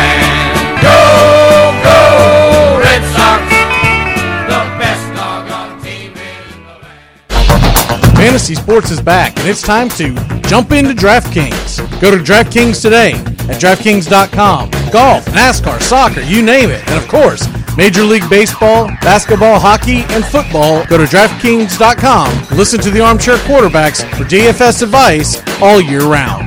Fantasy 8.37 8.53
sports 8.53 8.91
is 8.91 9.01
back, 9.01 9.35
and 9.39 9.47
it's 9.47 9.63
time 9.63 9.89
to 9.89 10.13
jump 10.41 10.71
into 10.71 10.93
DraftKings. 10.93 11.79
Go 11.99 12.11
to 12.11 12.17
DraftKings 12.17 12.79
today 12.83 13.13
at 13.13 13.59
DraftKings.com. 13.59 14.69
Golf, 14.91 15.25
NASCAR, 15.25 15.81
soccer, 15.81 16.21
you 16.21 16.43
name 16.43 16.69
it. 16.69 16.87
And 16.87 17.01
of 17.03 17.09
course, 17.09 17.47
Major 17.75 18.03
League 18.03 18.29
Baseball, 18.29 18.89
basketball, 19.01 19.59
hockey, 19.59 20.03
and 20.13 20.23
football. 20.23 20.85
Go 20.85 20.99
to 20.99 21.05
DraftKings.com. 21.05 22.55
Listen 22.55 22.79
to 22.81 22.91
the 22.91 23.01
Armchair 23.01 23.37
Quarterbacks 23.37 24.07
for 24.15 24.23
DFS 24.25 24.83
advice 24.83 25.41
all 25.59 25.81
year 25.81 26.01
round. 26.01 26.46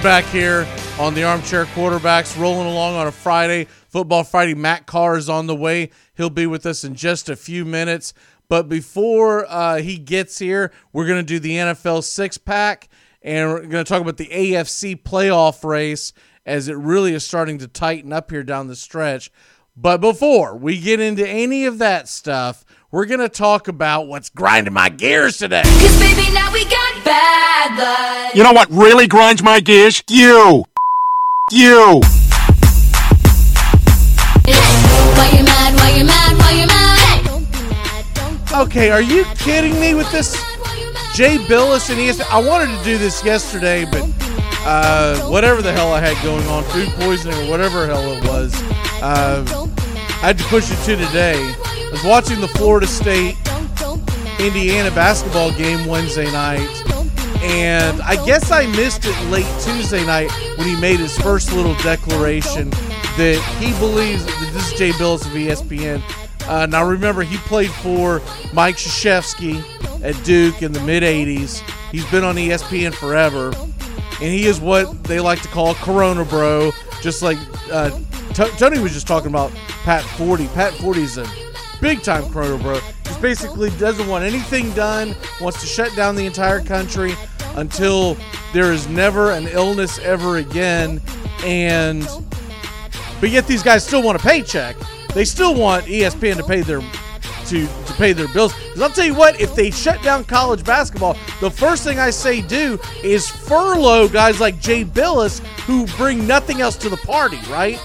We're 0.00 0.04
back 0.04 0.24
here 0.24 0.66
on 0.98 1.12
the 1.12 1.24
Armchair 1.24 1.66
Quarterbacks, 1.66 2.40
rolling 2.40 2.66
along 2.66 2.94
on 2.94 3.06
a 3.06 3.12
Friday. 3.12 3.66
Football 3.90 4.24
Friday. 4.24 4.54
Matt 4.54 4.86
Carr 4.86 5.18
is 5.18 5.28
on 5.28 5.46
the 5.46 5.54
way. 5.54 5.90
He'll 6.16 6.30
be 6.30 6.46
with 6.46 6.64
us 6.64 6.84
in 6.84 6.94
just 6.94 7.28
a 7.28 7.36
few 7.36 7.66
minutes. 7.66 8.14
But 8.48 8.66
before 8.66 9.44
uh, 9.46 9.82
he 9.82 9.98
gets 9.98 10.38
here, 10.38 10.72
we're 10.94 11.06
going 11.06 11.18
to 11.18 11.22
do 11.22 11.38
the 11.38 11.50
NFL 11.50 12.02
six 12.04 12.38
pack 12.38 12.88
and 13.20 13.50
we're 13.50 13.60
going 13.66 13.84
to 13.84 13.88
talk 13.88 14.00
about 14.00 14.16
the 14.16 14.28
AFC 14.28 15.02
playoff 15.02 15.62
race 15.64 16.14
as 16.46 16.68
it 16.68 16.78
really 16.78 17.12
is 17.12 17.22
starting 17.22 17.58
to 17.58 17.68
tighten 17.68 18.10
up 18.10 18.30
here 18.30 18.42
down 18.42 18.68
the 18.68 18.76
stretch. 18.76 19.30
But 19.76 20.00
before 20.00 20.56
we 20.56 20.80
get 20.80 21.00
into 21.00 21.28
any 21.28 21.66
of 21.66 21.76
that 21.76 22.08
stuff, 22.08 22.64
we're 22.90 23.04
going 23.04 23.20
to 23.20 23.28
talk 23.28 23.68
about 23.68 24.06
what's 24.06 24.30
grinding 24.30 24.72
my 24.72 24.88
gears 24.88 25.36
today. 25.36 25.60
Cause 27.10 27.18
baby, 27.18 27.74
now 27.74 27.74
we 27.74 27.74
got 27.76 27.76
bad 27.76 27.76
blood. 27.76 28.36
You 28.36 28.42
know 28.44 28.52
what 28.52 28.70
really 28.70 29.06
grinds 29.06 29.42
my 29.42 29.60
gears? 29.60 30.02
You. 30.08 30.64
You. 31.50 32.00
Why 35.16 35.30
you 35.36 35.44
mad? 35.44 35.74
Why 35.74 35.90
you 35.96 36.04
mad? 36.04 36.38
Why 36.38 36.52
you 36.52 36.66
mad? 36.66 38.62
Okay, 38.62 38.90
are 38.90 39.02
you 39.02 39.24
kidding 39.36 39.78
me 39.80 39.94
with 39.94 40.10
this? 40.12 40.34
Jay 41.14 41.36
Bilas 41.38 41.90
and 41.90 41.98
ESPN. 41.98 42.30
I 42.30 42.40
wanted 42.40 42.76
to 42.76 42.84
do 42.84 42.98
this 42.98 43.24
yesterday, 43.24 43.84
but 43.84 44.02
uh, 44.64 45.28
whatever 45.28 45.62
the 45.62 45.72
hell 45.72 45.92
I 45.92 46.00
had 46.00 46.22
going 46.24 46.46
on, 46.46 46.62
food 46.64 46.88
poisoning 47.00 47.38
or 47.46 47.50
whatever 47.50 47.86
the 47.86 47.96
hell 47.96 48.12
it 48.12 48.24
was, 48.28 48.54
uh, 49.02 49.44
I 50.22 50.26
had 50.26 50.38
to 50.38 50.44
push 50.44 50.70
it 50.70 50.76
to 50.84 50.96
today. 50.96 51.38
I 51.38 51.88
was 51.92 52.04
watching 52.04 52.40
the 52.40 52.48
Florida 52.48 52.86
State 52.86 53.36
Indiana 54.40 54.90
basketball 54.92 55.52
game 55.52 55.86
Wednesday 55.86 56.30
night, 56.32 56.66
and 57.42 58.00
I 58.02 58.22
guess 58.26 58.50
I 58.50 58.66
missed 58.66 59.02
it 59.04 59.30
late 59.30 59.46
Tuesday 59.60 60.04
night 60.04 60.30
when 60.56 60.66
he 60.66 60.78
made 60.80 61.00
his 61.00 61.16
first 61.18 61.52
little 61.52 61.74
declaration 61.76 62.70
that 62.70 63.40
he 63.58 63.72
believes 63.78 64.24
that 64.24 64.50
this 64.52 64.72
is 64.72 64.78
Jay 64.78 64.90
Bilas 64.90 65.24
of 65.26 65.32
ESPN. 65.32 66.02
Uh, 66.48 66.66
now 66.66 66.86
remember, 66.86 67.22
he 67.22 67.36
played 67.38 67.70
for 67.70 68.20
Mike 68.52 68.76
Krzyzewski 68.76 69.62
at 70.02 70.22
Duke 70.24 70.62
in 70.62 70.72
the 70.72 70.80
mid 70.80 71.02
'80s. 71.02 71.60
He's 71.90 72.08
been 72.10 72.24
on 72.24 72.36
ESPN 72.36 72.94
forever, 72.94 73.52
and 73.54 74.32
he 74.32 74.46
is 74.46 74.60
what 74.60 75.04
they 75.04 75.20
like 75.20 75.40
to 75.42 75.48
call 75.48 75.74
Corona 75.74 76.24
Bro. 76.24 76.72
Just 77.00 77.22
like 77.22 77.38
uh, 77.72 77.90
T- 78.34 78.50
Tony 78.58 78.78
was 78.78 78.92
just 78.92 79.06
talking 79.06 79.28
about 79.28 79.50
Pat 79.84 80.02
Forde. 80.02 80.46
Pat 80.54 80.72
Forde 80.74 80.98
is 80.98 81.18
a 81.18 81.24
big 81.80 82.02
time 82.02 82.30
Corona 82.32 82.62
Bro. 82.62 82.80
Just 83.04 83.20
basically 83.20 83.70
doesn't 83.70 84.06
want 84.08 84.24
anything 84.24 84.72
done. 84.72 85.14
Wants 85.40 85.60
to 85.60 85.66
shut 85.66 85.94
down 85.96 86.16
the 86.16 86.26
entire 86.26 86.62
country 86.62 87.14
until 87.56 88.16
there 88.52 88.72
is 88.72 88.88
never 88.88 89.32
an 89.32 89.46
illness 89.48 89.98
ever 89.98 90.38
again. 90.38 91.00
And 91.44 92.08
but 93.20 93.30
yet 93.30 93.46
these 93.46 93.62
guys 93.62 93.86
still 93.86 94.02
want 94.02 94.20
a 94.20 94.22
paycheck. 94.22 94.76
They 95.14 95.24
still 95.24 95.54
want 95.54 95.84
ESPN 95.86 96.36
to 96.36 96.44
pay 96.44 96.60
their 96.62 96.80
to 97.46 97.66
to 97.66 97.92
pay 97.94 98.12
their 98.12 98.28
bills. 98.28 98.54
Because 98.54 98.82
I'll 98.82 98.90
tell 98.90 99.04
you 99.04 99.14
what, 99.14 99.40
if 99.40 99.54
they 99.54 99.70
shut 99.70 100.02
down 100.02 100.24
college 100.24 100.64
basketball, 100.64 101.16
the 101.40 101.50
first 101.50 101.84
thing 101.84 101.98
I 101.98 102.10
say 102.10 102.40
do 102.40 102.78
is 103.02 103.28
furlough 103.28 104.08
guys 104.08 104.40
like 104.40 104.60
Jay 104.60 104.84
Bilas 104.84 105.40
who 105.60 105.86
bring 105.96 106.26
nothing 106.26 106.60
else 106.60 106.76
to 106.76 106.88
the 106.88 106.96
party, 106.98 107.38
right? 107.50 107.78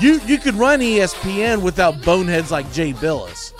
You 0.00 0.18
you 0.24 0.38
could 0.38 0.54
run 0.54 0.80
ESPN 0.80 1.60
without 1.60 2.02
boneheads 2.02 2.50
like 2.50 2.72
Jay 2.72 2.94
Bilas. 2.94 3.52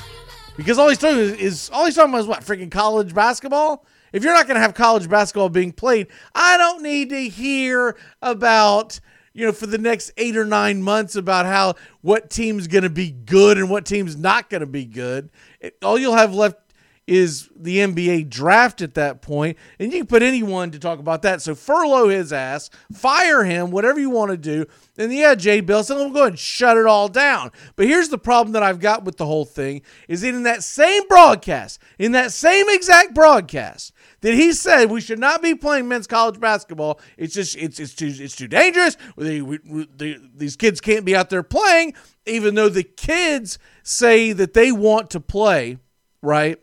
Because 0.57 0.79
all 0.79 0.89
he's 0.89 0.97
talking 0.97 1.19
is, 1.19 1.33
is 1.33 1.71
all 1.71 1.85
he's 1.85 1.95
talking 1.95 2.11
about 2.15 2.23
is 2.23 2.27
what 2.27 2.41
freaking 2.41 2.71
college 2.71 3.13
basketball. 3.13 3.85
If 4.15 4.25
you're 4.25 4.33
not 4.33 4.47
going 4.47 4.55
to 4.55 4.63
have 4.63 4.73
college 4.73 5.07
basketball 5.07 5.51
being 5.51 5.71
played, 5.71 6.07
I 6.35 6.57
don't 6.57 6.83
need 6.83 7.11
to 7.11 7.29
hear 7.29 7.95
about 8.23 9.01
you 9.35 9.45
know 9.45 9.53
for 9.53 9.67
the 9.67 9.77
next 9.77 10.13
eight 10.17 10.35
or 10.35 10.47
nine 10.47 10.83
months 10.83 11.15
about 11.15 11.45
how 11.45 11.75
what 12.01 12.31
team's 12.31 12.69
going 12.69 12.85
to 12.85 12.91
be 12.91 13.11
good 13.11 13.59
and 13.59 13.69
what 13.69 13.85
team's 13.85 14.17
not 14.17 14.49
going 14.49 14.63
to 14.63 14.67
be 14.67 14.87
good. 14.87 15.29
It, 15.61 15.77
all 15.83 15.99
you'll 15.99 16.17
have 16.17 16.35
left 16.35 16.70
is 17.07 17.49
the 17.57 17.79
NBA 17.79 18.29
draft 18.29 18.81
at 18.83 18.95
that 18.95 19.21
point, 19.21 19.59
and 19.79 19.93
you 19.93 19.99
can 19.99 20.07
put 20.07 20.23
anyone 20.23 20.71
to 20.71 20.79
talk 20.79 20.99
about 20.99 21.23
that. 21.23 21.43
So 21.43 21.55
furlough 21.55 22.09
his 22.09 22.33
ass, 22.33 22.71
fire 22.93 23.43
him, 23.43 23.71
whatever 23.71 23.99
you 23.99 24.11
want 24.11 24.31
to 24.31 24.37
do. 24.37 24.67
And 24.97 25.13
yeah, 25.13 25.35
Jay 25.35 25.61
Bill, 25.61 25.83
so 25.83 25.97
we'll 25.97 26.11
go 26.11 26.21
ahead 26.21 26.33
and 26.33 26.39
shut 26.39 26.77
it 26.77 26.87
all 26.87 27.09
down. 27.09 27.51
But 27.75 27.87
here's 27.87 28.11
the 28.11 28.19
problem 28.19 28.53
that 28.53 28.63
I've 28.63 28.79
got 28.79 29.05
with 29.05 29.17
the 29.17 29.27
whole 29.27 29.45
thing 29.45 29.83
is 30.09 30.21
that 30.21 30.29
in 30.35 30.45
that 30.45 30.63
same 30.63 31.09
broadcast, 31.09 31.81
in 31.99 32.13
that 32.13 32.33
same 32.33 32.67
exact 32.69 33.15
broadcast, 33.15 33.93
that 34.21 34.35
he 34.35 34.53
said 34.53 34.91
we 34.91 35.01
should 35.01 35.19
not 35.19 35.43
be 35.43 35.55
playing 35.55 35.89
men's 35.89 36.07
college 36.07 36.39
basketball. 36.39 37.01
It's 37.17 37.35
just 37.35 37.57
it's 37.57 37.81
it's 37.81 37.95
too 37.95 38.13
it's 38.15 38.37
too 38.37 38.49
dangerous. 38.49 38.97
We, 39.17 39.43
we, 39.43 39.89
they, 39.97 40.17
these 40.35 40.57
kids 40.57 40.81
can't 40.81 41.05
be 41.05 41.17
out 41.17 41.31
there 41.31 41.43
playing, 41.43 41.95
even 42.27 42.55
though 42.55 42.69
the 42.69 42.85
kids 42.85 43.59
say 43.83 44.33
that 44.33 44.55
they 44.55 44.71
want 44.71 45.11
to 45.11 45.21
play, 45.21 45.79
right? 46.23 46.59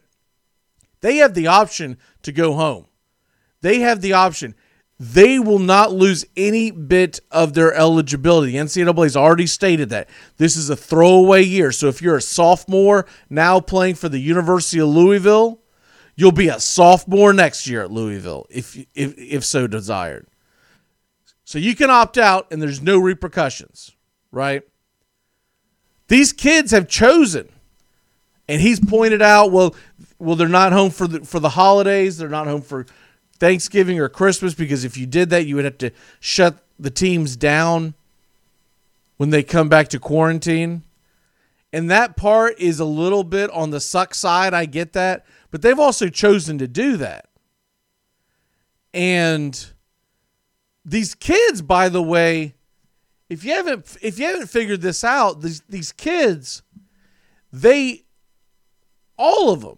They 1.01 1.17
have 1.17 1.33
the 1.33 1.47
option 1.47 1.97
to 2.23 2.31
go 2.31 2.53
home. 2.53 2.87
They 3.61 3.79
have 3.79 4.01
the 4.01 4.13
option. 4.13 4.55
They 4.99 5.37
will 5.37 5.59
not 5.59 5.91
lose 5.91 6.25
any 6.35 6.71
bit 6.71 7.19
of 7.31 7.53
their 7.53 7.73
eligibility. 7.73 8.53
The 8.53 8.57
NCAA 8.57 9.03
has 9.03 9.15
already 9.15 9.45
stated 9.45 9.89
that. 9.89 10.09
This 10.37 10.57
is 10.57 10.69
a 10.69 10.75
throwaway 10.75 11.43
year. 11.43 11.71
So 11.71 11.87
if 11.87 12.01
you're 12.01 12.17
a 12.17 12.21
sophomore 12.21 13.05
now 13.29 13.59
playing 13.59 13.95
for 13.95 14.09
the 14.09 14.19
University 14.19 14.79
of 14.79 14.87
Louisville, 14.89 15.61
you'll 16.15 16.31
be 16.31 16.47
a 16.47 16.59
sophomore 16.59 17.31
next 17.31 17.67
year 17.67 17.83
at 17.83 17.91
Louisville 17.91 18.47
if 18.49 18.75
if 18.95 19.13
if 19.17 19.45
so 19.45 19.67
desired. 19.67 20.27
So 21.43 21.59
you 21.59 21.75
can 21.75 21.91
opt 21.91 22.17
out 22.17 22.47
and 22.51 22.61
there's 22.61 22.81
no 22.81 22.97
repercussions, 22.97 23.95
right? 24.31 24.63
These 26.07 26.33
kids 26.33 26.71
have 26.71 26.87
chosen. 26.87 27.49
And 28.49 28.61
he's 28.61 28.79
pointed 28.79 29.21
out, 29.21 29.51
well, 29.51 29.75
well, 30.19 30.35
they're 30.35 30.47
not 30.47 30.71
home 30.71 30.91
for 30.91 31.07
the 31.07 31.21
for 31.21 31.39
the 31.39 31.49
holidays. 31.49 32.17
They're 32.17 32.29
not 32.29 32.47
home 32.47 32.61
for 32.61 32.85
Thanksgiving 33.39 33.99
or 33.99 34.09
Christmas 34.09 34.53
because 34.53 34.83
if 34.83 34.97
you 34.97 35.05
did 35.05 35.29
that, 35.29 35.45
you 35.45 35.55
would 35.55 35.65
have 35.65 35.77
to 35.79 35.91
shut 36.19 36.63
the 36.79 36.89
teams 36.89 37.35
down 37.35 37.93
when 39.17 39.29
they 39.29 39.43
come 39.43 39.69
back 39.69 39.89
to 39.89 39.99
quarantine. 39.99 40.83
And 41.73 41.91
that 41.91 42.15
part 42.15 42.59
is 42.59 42.79
a 42.79 42.85
little 42.85 43.23
bit 43.23 43.51
on 43.51 43.69
the 43.71 43.79
suck 43.79 44.15
side. 44.15 44.53
I 44.53 44.65
get 44.65 44.93
that. 44.93 45.25
But 45.51 45.61
they've 45.61 45.79
also 45.79 46.07
chosen 46.07 46.57
to 46.59 46.67
do 46.67 46.97
that. 46.97 47.29
And 48.93 49.71
these 50.85 51.13
kids, 51.13 51.61
by 51.61 51.89
the 51.89 52.01
way, 52.01 52.55
if 53.29 53.43
you 53.43 53.51
haven't 53.51 53.97
if 54.01 54.17
you 54.17 54.25
haven't 54.25 54.47
figured 54.47 54.81
this 54.81 55.03
out, 55.03 55.41
these 55.41 55.61
these 55.69 55.91
kids, 55.91 56.63
they 57.51 58.05
all 59.17 59.51
of 59.51 59.61
them 59.61 59.77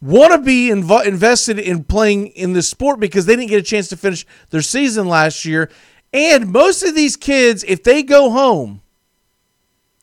want 0.00 0.32
to 0.32 0.38
be 0.38 0.68
inv- 0.68 1.06
invested 1.06 1.58
in 1.58 1.84
playing 1.84 2.28
in 2.28 2.52
the 2.52 2.62
sport 2.62 3.00
because 3.00 3.26
they 3.26 3.36
didn't 3.36 3.48
get 3.50 3.60
a 3.60 3.64
chance 3.64 3.88
to 3.88 3.96
finish 3.96 4.26
their 4.50 4.62
season 4.62 5.08
last 5.08 5.44
year. 5.44 5.70
And 6.12 6.52
most 6.52 6.82
of 6.82 6.94
these 6.94 7.16
kids, 7.16 7.64
if 7.66 7.82
they 7.82 8.02
go 8.02 8.30
home 8.30 8.80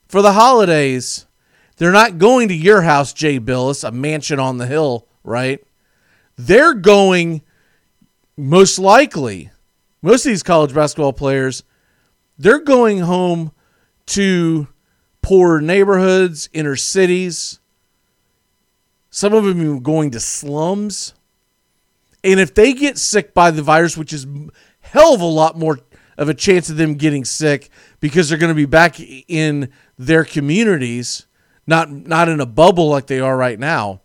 for 0.08 0.22
the 0.22 0.34
holidays, 0.34 1.26
they're 1.78 1.92
not 1.92 2.18
going 2.18 2.48
to 2.50 2.54
your 2.54 2.82
house, 2.82 3.14
Jay 3.14 3.40
Bilas, 3.40 3.88
a 3.88 3.92
mansion 3.92 4.40
on 4.40 4.58
the 4.58 4.68
hill, 4.68 5.08
right? 5.24 5.66
They're 6.38 6.74
going 6.74 7.42
most 8.38 8.78
likely, 8.80 9.50
most 10.02 10.26
of 10.26 10.30
these 10.30 10.44
college 10.44 10.74
basketball 10.74 11.14
players, 11.14 11.64
they're 12.38 12.60
going 12.60 13.00
home 13.00 13.52
to 14.08 14.68
poor 15.22 15.60
neighborhoods, 15.62 16.50
inner 16.54 16.76
cities. 16.76 17.60
Some 19.16 19.32
of 19.32 19.46
them 19.46 19.80
going 19.80 20.12
to 20.12 20.20
slums. 20.20 21.14
And 22.22 22.38
if 22.38 22.54
they 22.54 22.74
get 22.74 22.98
sick 22.98 23.34
by 23.34 23.50
the 23.50 23.62
virus, 23.62 23.96
which 23.96 24.12
is 24.12 24.28
hell 24.82 25.14
of 25.14 25.22
a 25.22 25.26
lot 25.26 25.58
more 25.58 25.80
of 26.18 26.28
a 26.28 26.34
chance 26.34 26.70
of 26.70 26.76
them 26.76 26.96
getting 26.96 27.24
sick 27.24 27.70
because 28.02 28.28
they're 28.28 28.38
going 28.38 28.52
to 28.52 28.54
be 28.54 28.66
back 28.66 29.00
in 29.00 29.72
their 29.98 30.26
communities, 30.26 31.28
not 31.66 31.90
not 31.90 32.28
in 32.28 32.42
a 32.42 32.46
bubble 32.46 32.90
like 32.90 33.08
they 33.08 33.22
are 33.22 33.38
right 33.38 33.58
now. 33.58 34.02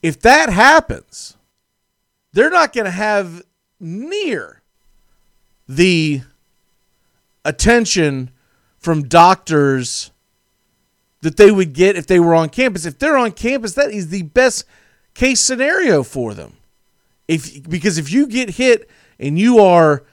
If 0.00 0.20
that 0.20 0.48
happens, 0.48 1.36
they're 2.34 2.50
not 2.50 2.72
going 2.72 2.84
to 2.84 2.92
have 2.92 3.42
near 3.80 4.62
the 5.66 6.20
attention 7.44 8.30
from 8.78 9.08
doctors 9.08 10.12
that 11.24 11.38
they 11.38 11.50
would 11.50 11.72
get 11.72 11.96
if 11.96 12.06
they 12.06 12.20
were 12.20 12.34
on 12.34 12.50
campus. 12.50 12.84
If 12.84 12.98
they're 12.98 13.16
on 13.16 13.32
campus, 13.32 13.72
that 13.74 13.90
is 13.90 14.10
the 14.10 14.22
best 14.22 14.66
case 15.14 15.40
scenario 15.40 16.02
for 16.02 16.34
them. 16.34 16.58
If 17.26 17.66
because 17.66 17.96
if 17.96 18.12
you 18.12 18.26
get 18.26 18.50
hit 18.50 18.90
and 19.18 19.38
you 19.38 19.58
are 19.58 20.04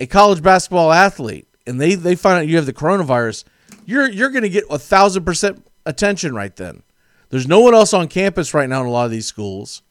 a 0.00 0.06
college 0.06 0.42
basketball 0.42 0.92
athlete 0.92 1.46
and 1.66 1.78
they, 1.78 1.94
they 1.94 2.16
find 2.16 2.38
out 2.38 2.48
you 2.48 2.56
have 2.56 2.64
the 2.64 2.72
coronavirus, 2.72 3.44
you're 3.84 4.10
you're 4.10 4.30
gonna 4.30 4.48
get 4.48 4.64
a 4.70 4.78
thousand 4.78 5.26
percent 5.26 5.62
attention 5.84 6.34
right 6.34 6.56
then. 6.56 6.82
There's 7.28 7.46
no 7.46 7.60
one 7.60 7.74
else 7.74 7.92
on 7.92 8.08
campus 8.08 8.54
right 8.54 8.68
now 8.68 8.80
in 8.80 8.86
a 8.86 8.90
lot 8.90 9.04
of 9.04 9.10
these 9.10 9.26
schools, 9.26 9.82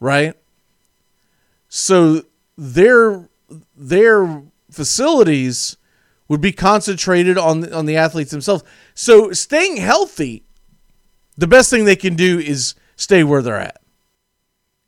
right? 0.00 0.34
So 1.68 2.22
their 2.56 3.28
their 3.76 4.42
facilities 4.70 5.76
would 6.32 6.40
be 6.40 6.50
concentrated 6.50 7.36
on 7.36 7.70
on 7.74 7.84
the 7.84 7.98
athletes 7.98 8.30
themselves. 8.30 8.64
So 8.94 9.32
staying 9.32 9.76
healthy, 9.76 10.46
the 11.36 11.46
best 11.46 11.68
thing 11.68 11.84
they 11.84 11.94
can 11.94 12.16
do 12.16 12.38
is 12.38 12.74
stay 12.96 13.22
where 13.22 13.42
they're 13.42 13.60
at. 13.60 13.82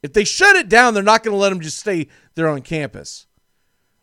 If 0.03 0.15
they 0.15 0.25
shut 0.25 0.57
it 0.57 0.71
down, 0.71 0.95
they're 0.95 1.03
not 1.03 1.23
going 1.23 1.35
to 1.35 1.39
let 1.39 1.51
them 1.51 1.61
just 1.61 1.79
stay 1.79 2.09
there 2.35 2.49
on 2.49 2.63
campus. 2.63 3.27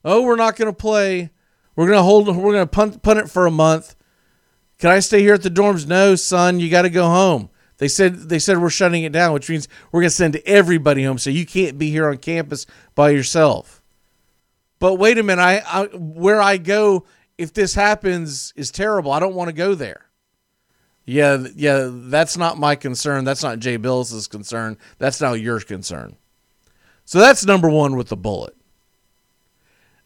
Oh, 0.06 0.22
we're 0.22 0.36
not 0.36 0.56
going 0.56 0.72
to 0.72 0.78
play. 0.78 1.32
We're 1.76 1.88
going 1.88 1.98
to 1.98 2.04
hold. 2.04 2.28
We're 2.28 2.54
going 2.54 2.68
to 2.68 2.68
punt, 2.68 3.02
punt 3.02 3.18
it 3.18 3.32
for 3.32 3.48
a 3.48 3.52
month. 3.52 3.96
Can 4.78 4.92
I 4.92 5.00
stay 5.00 5.22
here 5.22 5.34
at 5.34 5.42
the 5.42 5.50
dorms? 5.50 5.88
No, 5.88 6.14
son. 6.14 6.60
You 6.60 6.70
got 6.70 6.84
to 6.84 6.92
go 6.92 7.08
home. 7.08 7.50
They 7.78 7.88
said 7.88 8.30
they 8.30 8.38
said 8.38 8.60
we're 8.60 8.70
shutting 8.70 9.02
it 9.02 9.14
down, 9.14 9.34
which 9.34 9.50
means 9.50 9.68
we're 9.92 10.02
going 10.02 10.12
to 10.12 10.16
send 10.16 10.36
everybody 10.46 11.06
home. 11.06 11.18
So 11.18 11.32
you 11.32 11.48
can't 11.48 11.80
be 11.80 11.90
here 11.90 12.08
on 12.08 12.20
campus 12.20 12.68
by 12.94 13.10
yourself. 13.10 13.82
But 14.82 14.96
wait 14.96 15.20
a 15.20 15.24
minute, 15.24 15.42
I, 15.44 15.64
I 15.66 15.86
where 15.96 16.42
I 16.42 16.58
go 16.58 17.06
if 17.42 17.54
this 17.54 17.74
happens 17.74 18.54
is 18.56 18.70
terrible. 18.70 19.12
I 19.12 19.20
don't 19.20 19.34
want 19.34 19.50
to 19.50 19.54
go 19.54 19.74
there. 19.74 20.06
Yeah, 21.06 21.48
yeah, 21.56 21.90
that's 21.92 22.38
not 22.38 22.60
my 22.60 22.76
concern. 22.76 23.26
That's 23.26 23.42
not 23.42 23.58
Jay 23.58 23.78
Bilas's 23.78 24.28
concern. 24.28 24.78
That's 25.00 25.20
now 25.20 25.34
your 25.34 25.60
concern. 25.60 26.16
So 27.04 27.18
that's 27.18 27.44
number 27.44 27.68
one 27.68 27.96
with 27.96 28.10
the 28.10 28.16
bullet. 28.16 28.56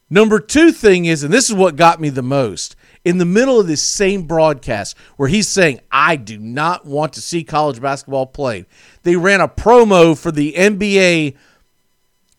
Number 0.10 0.40
two 0.40 0.72
thing 0.72 1.06
is, 1.06 1.24
and 1.24 1.34
this 1.34 1.50
is 1.50 1.56
what 1.56 1.76
got 1.76 2.00
me 2.00 2.08
the 2.08 2.22
most, 2.22 2.78
in 3.04 3.18
the 3.18 3.26
middle 3.26 3.60
of 3.60 3.68
this 3.68 3.84
same 3.84 4.24
broadcast 4.24 4.98
where 5.18 5.28
he's 5.28 5.50
saying, 5.50 5.82
I 5.92 6.16
do 6.16 6.38
not 6.38 6.86
want 6.86 7.12
to 7.14 7.22
see 7.22 7.44
college 7.44 7.82
basketball 7.82 8.28
played, 8.28 8.66
they 9.04 9.18
ran 9.18 9.42
a 9.42 9.50
promo 9.50 10.18
for 10.18 10.32
the 10.32 10.54
NBA. 10.54 11.36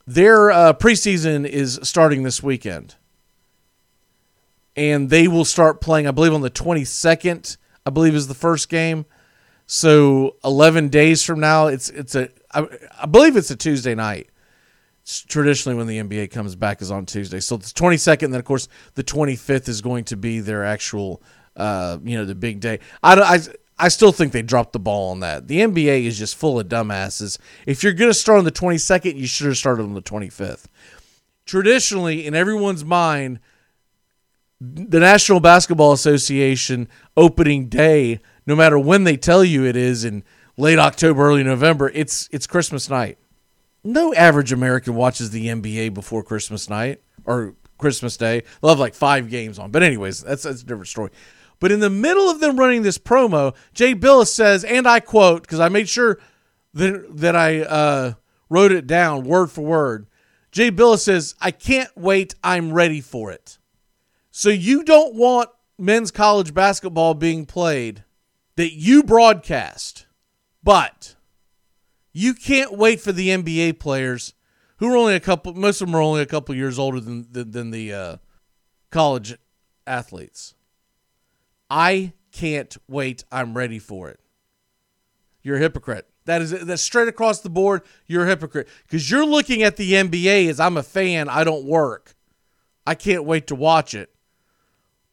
Their 0.07 0.51
uh, 0.51 0.72
preseason 0.72 1.47
is 1.47 1.78
starting 1.82 2.22
this 2.22 2.42
weekend. 2.42 2.94
And 4.76 5.08
they 5.08 5.26
will 5.26 5.44
start 5.44 5.80
playing, 5.80 6.06
I 6.06 6.10
believe, 6.10 6.34
on 6.34 6.42
the 6.42 6.50
22nd, 6.50 7.56
I 7.86 7.90
believe 7.90 8.14
is 8.14 8.28
the 8.28 8.34
first 8.34 8.68
game. 8.68 9.06
So 9.66 10.36
11 10.44 10.90
days 10.90 11.24
from 11.24 11.40
now, 11.40 11.66
it's 11.66 11.88
it's 11.88 12.14
a 12.14 12.30
I, 12.52 12.66
I 13.02 13.06
believe 13.06 13.36
it's 13.36 13.50
a 13.50 13.56
Tuesday 13.56 13.94
night 13.94 14.28
traditionally 15.28 15.76
when 15.76 15.86
the 15.86 15.98
NBA 15.98 16.30
comes 16.30 16.56
back 16.56 16.82
is 16.82 16.90
on 16.90 17.06
Tuesday. 17.06 17.40
So 17.40 17.56
the 17.56 17.66
22nd, 17.66 18.24
and 18.24 18.34
then 18.34 18.40
of 18.40 18.44
course 18.44 18.68
the 18.94 19.04
25th 19.04 19.68
is 19.68 19.80
going 19.80 20.04
to 20.04 20.16
be 20.16 20.40
their 20.40 20.64
actual, 20.64 21.22
uh, 21.56 21.98
you 22.02 22.18
know, 22.18 22.24
the 22.24 22.34
big 22.34 22.60
day. 22.60 22.80
I, 23.02 23.14
I, 23.14 23.38
I 23.78 23.88
still 23.88 24.10
think 24.10 24.32
they 24.32 24.42
dropped 24.42 24.72
the 24.72 24.80
ball 24.80 25.10
on 25.10 25.20
that. 25.20 25.46
The 25.46 25.60
NBA 25.60 26.04
is 26.04 26.18
just 26.18 26.34
full 26.34 26.58
of 26.58 26.68
dumbasses. 26.68 27.38
If 27.66 27.82
you're 27.82 27.92
going 27.92 28.10
to 28.10 28.14
start 28.14 28.38
on 28.38 28.44
the 28.44 28.52
22nd, 28.52 29.16
you 29.16 29.26
should 29.26 29.46
have 29.46 29.56
started 29.56 29.84
on 29.84 29.94
the 29.94 30.02
25th. 30.02 30.64
Traditionally, 31.44 32.26
in 32.26 32.34
everyone's 32.34 32.84
mind, 32.84 33.38
the 34.61 35.00
National 35.00 35.40
Basketball 35.40 35.92
Association 35.92 36.88
opening 37.16 37.68
day, 37.68 38.20
no 38.46 38.57
matter 38.57 38.78
when 38.78 39.04
they 39.04 39.16
tell 39.16 39.44
you 39.44 39.64
it 39.64 39.76
is 39.76 40.04
in 40.04 40.24
late 40.57 40.78
October, 40.78 41.26
early 41.26 41.44
November, 41.44 41.90
it's 41.94 42.28
it's 42.32 42.46
Christmas 42.46 42.88
night 42.88 43.18
no 43.86 44.12
average 44.14 44.52
American 44.52 44.94
watches 44.94 45.30
the 45.30 45.46
NBA 45.46 45.94
before 45.94 46.22
Christmas 46.22 46.68
night 46.68 47.00
or 47.24 47.54
Christmas 47.78 48.16
Day. 48.16 48.42
They'll 48.61 48.70
have 48.70 48.80
like 48.80 48.94
five 48.94 49.30
games 49.30 49.59
on. 49.59 49.70
But, 49.70 49.82
anyways, 49.82 50.22
that's, 50.22 50.42
that's 50.42 50.62
a 50.62 50.66
different 50.66 50.88
story. 50.88 51.11
But 51.61 51.72
in 51.72 51.80
the 51.80 51.90
middle 51.90 52.28
of 52.28 52.40
them 52.40 52.59
running 52.59 52.82
this 52.82 52.98
promo, 52.98 53.54
Jay 53.72 53.94
Bilas 53.94 54.26
says, 54.26 54.64
and 54.64 54.86
I 54.86 55.00
quote, 55.00 55.42
because 55.42 55.61
I 55.61 55.68
made 55.68 55.88
sure 55.88 56.18
that, 56.74 57.16
that 57.16 57.36
I 57.36 57.61
uh, 57.61 58.12
wrote 58.50 58.72
it 58.72 58.86
down 58.86 59.24
word 59.24 59.50
for 59.50 59.62
word. 59.62 60.07
Jay 60.50 60.70
Bilas 60.70 60.98
says, 60.98 61.34
I 61.40 61.50
can't 61.50 61.90
wait. 61.96 62.34
I'm 62.42 62.72
ready 62.72 63.00
for 63.00 63.30
it. 63.30 63.59
So 64.39 64.51
you 64.51 64.84
don't 64.84 65.14
want 65.14 65.49
men's 65.78 66.11
college 66.11 66.53
basketball 66.53 67.14
being 67.14 67.47
played 67.47 68.05
that 68.57 68.74
you 68.74 69.03
broadcast, 69.03 70.05
but 70.62 71.16
you 72.12 72.34
can't 72.34 72.76
wait 72.76 73.01
for 73.01 73.12
the 73.12 73.30
NBA 73.30 73.78
players 73.78 74.34
who 74.76 74.93
are 74.93 74.97
only 74.99 75.14
a 75.14 75.20
couple. 75.20 75.55
Most 75.55 75.80
of 75.80 75.89
them 75.89 75.95
are 75.95 76.03
only 76.03 76.20
a 76.20 76.26
couple 76.26 76.55
years 76.55 76.78
older 76.78 77.01
than 77.01 77.26
than, 77.32 77.51
than 77.51 77.70
the 77.70 77.95
uh, 77.95 78.16
college 78.91 79.39
athletes. 79.87 80.55
I 81.70 82.12
can't 82.30 82.76
wait. 82.87 83.24
I'm 83.32 83.57
ready 83.57 83.78
for 83.78 84.11
it. 84.11 84.20
You're 85.43 85.57
a 85.57 85.61
hypocrite. 85.61 86.11
That 86.26 86.43
is 86.43 86.51
that's 86.51 86.82
straight 86.82 87.09
across 87.09 87.41
the 87.41 87.49
board. 87.49 87.80
You're 88.07 88.26
a 88.26 88.28
hypocrite 88.28 88.68
because 88.82 89.11
you're 89.11 89.24
looking 89.24 89.62
at 89.62 89.76
the 89.76 89.93
NBA 89.95 90.51
as 90.51 90.61
I'm 90.61 90.76
a 90.76 90.82
fan. 90.82 91.30
I 91.30 91.43
don't 91.43 91.64
work. 91.64 92.14
I 92.87 92.95
can't 92.95 93.24
wait 93.24 93.47
to 93.47 93.55
watch 93.55 93.95
it. 93.95 94.12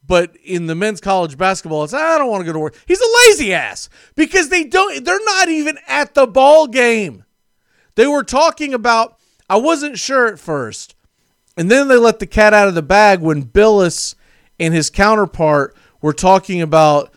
But 0.05 0.35
in 0.43 0.67
the 0.67 0.75
men's 0.75 0.99
college 0.99 1.37
basketball, 1.37 1.83
it's 1.83 1.93
I 1.93 2.17
don't 2.17 2.29
want 2.29 2.41
to 2.41 2.45
go 2.45 2.53
to 2.53 2.59
work. 2.59 2.75
He's 2.85 2.99
a 2.99 3.27
lazy 3.27 3.53
ass 3.53 3.89
because 4.15 4.49
they 4.49 4.65
don't. 4.65 5.03
They're 5.05 5.23
not 5.23 5.49
even 5.49 5.77
at 5.87 6.13
the 6.13 6.27
ball 6.27 6.67
game. 6.67 7.23
They 7.95 8.07
were 8.07 8.23
talking 8.23 8.73
about. 8.73 9.17
I 9.49 9.57
wasn't 9.57 9.99
sure 9.99 10.27
at 10.27 10.39
first, 10.39 10.95
and 11.55 11.69
then 11.69 11.87
they 11.87 11.97
let 11.97 12.19
the 12.19 12.25
cat 12.25 12.53
out 12.53 12.67
of 12.67 12.75
the 12.75 12.81
bag 12.81 13.21
when 13.21 13.43
Bilas 13.43 14.15
and 14.59 14.73
his 14.73 14.89
counterpart 14.89 15.75
were 16.01 16.13
talking 16.13 16.61
about. 16.61 17.13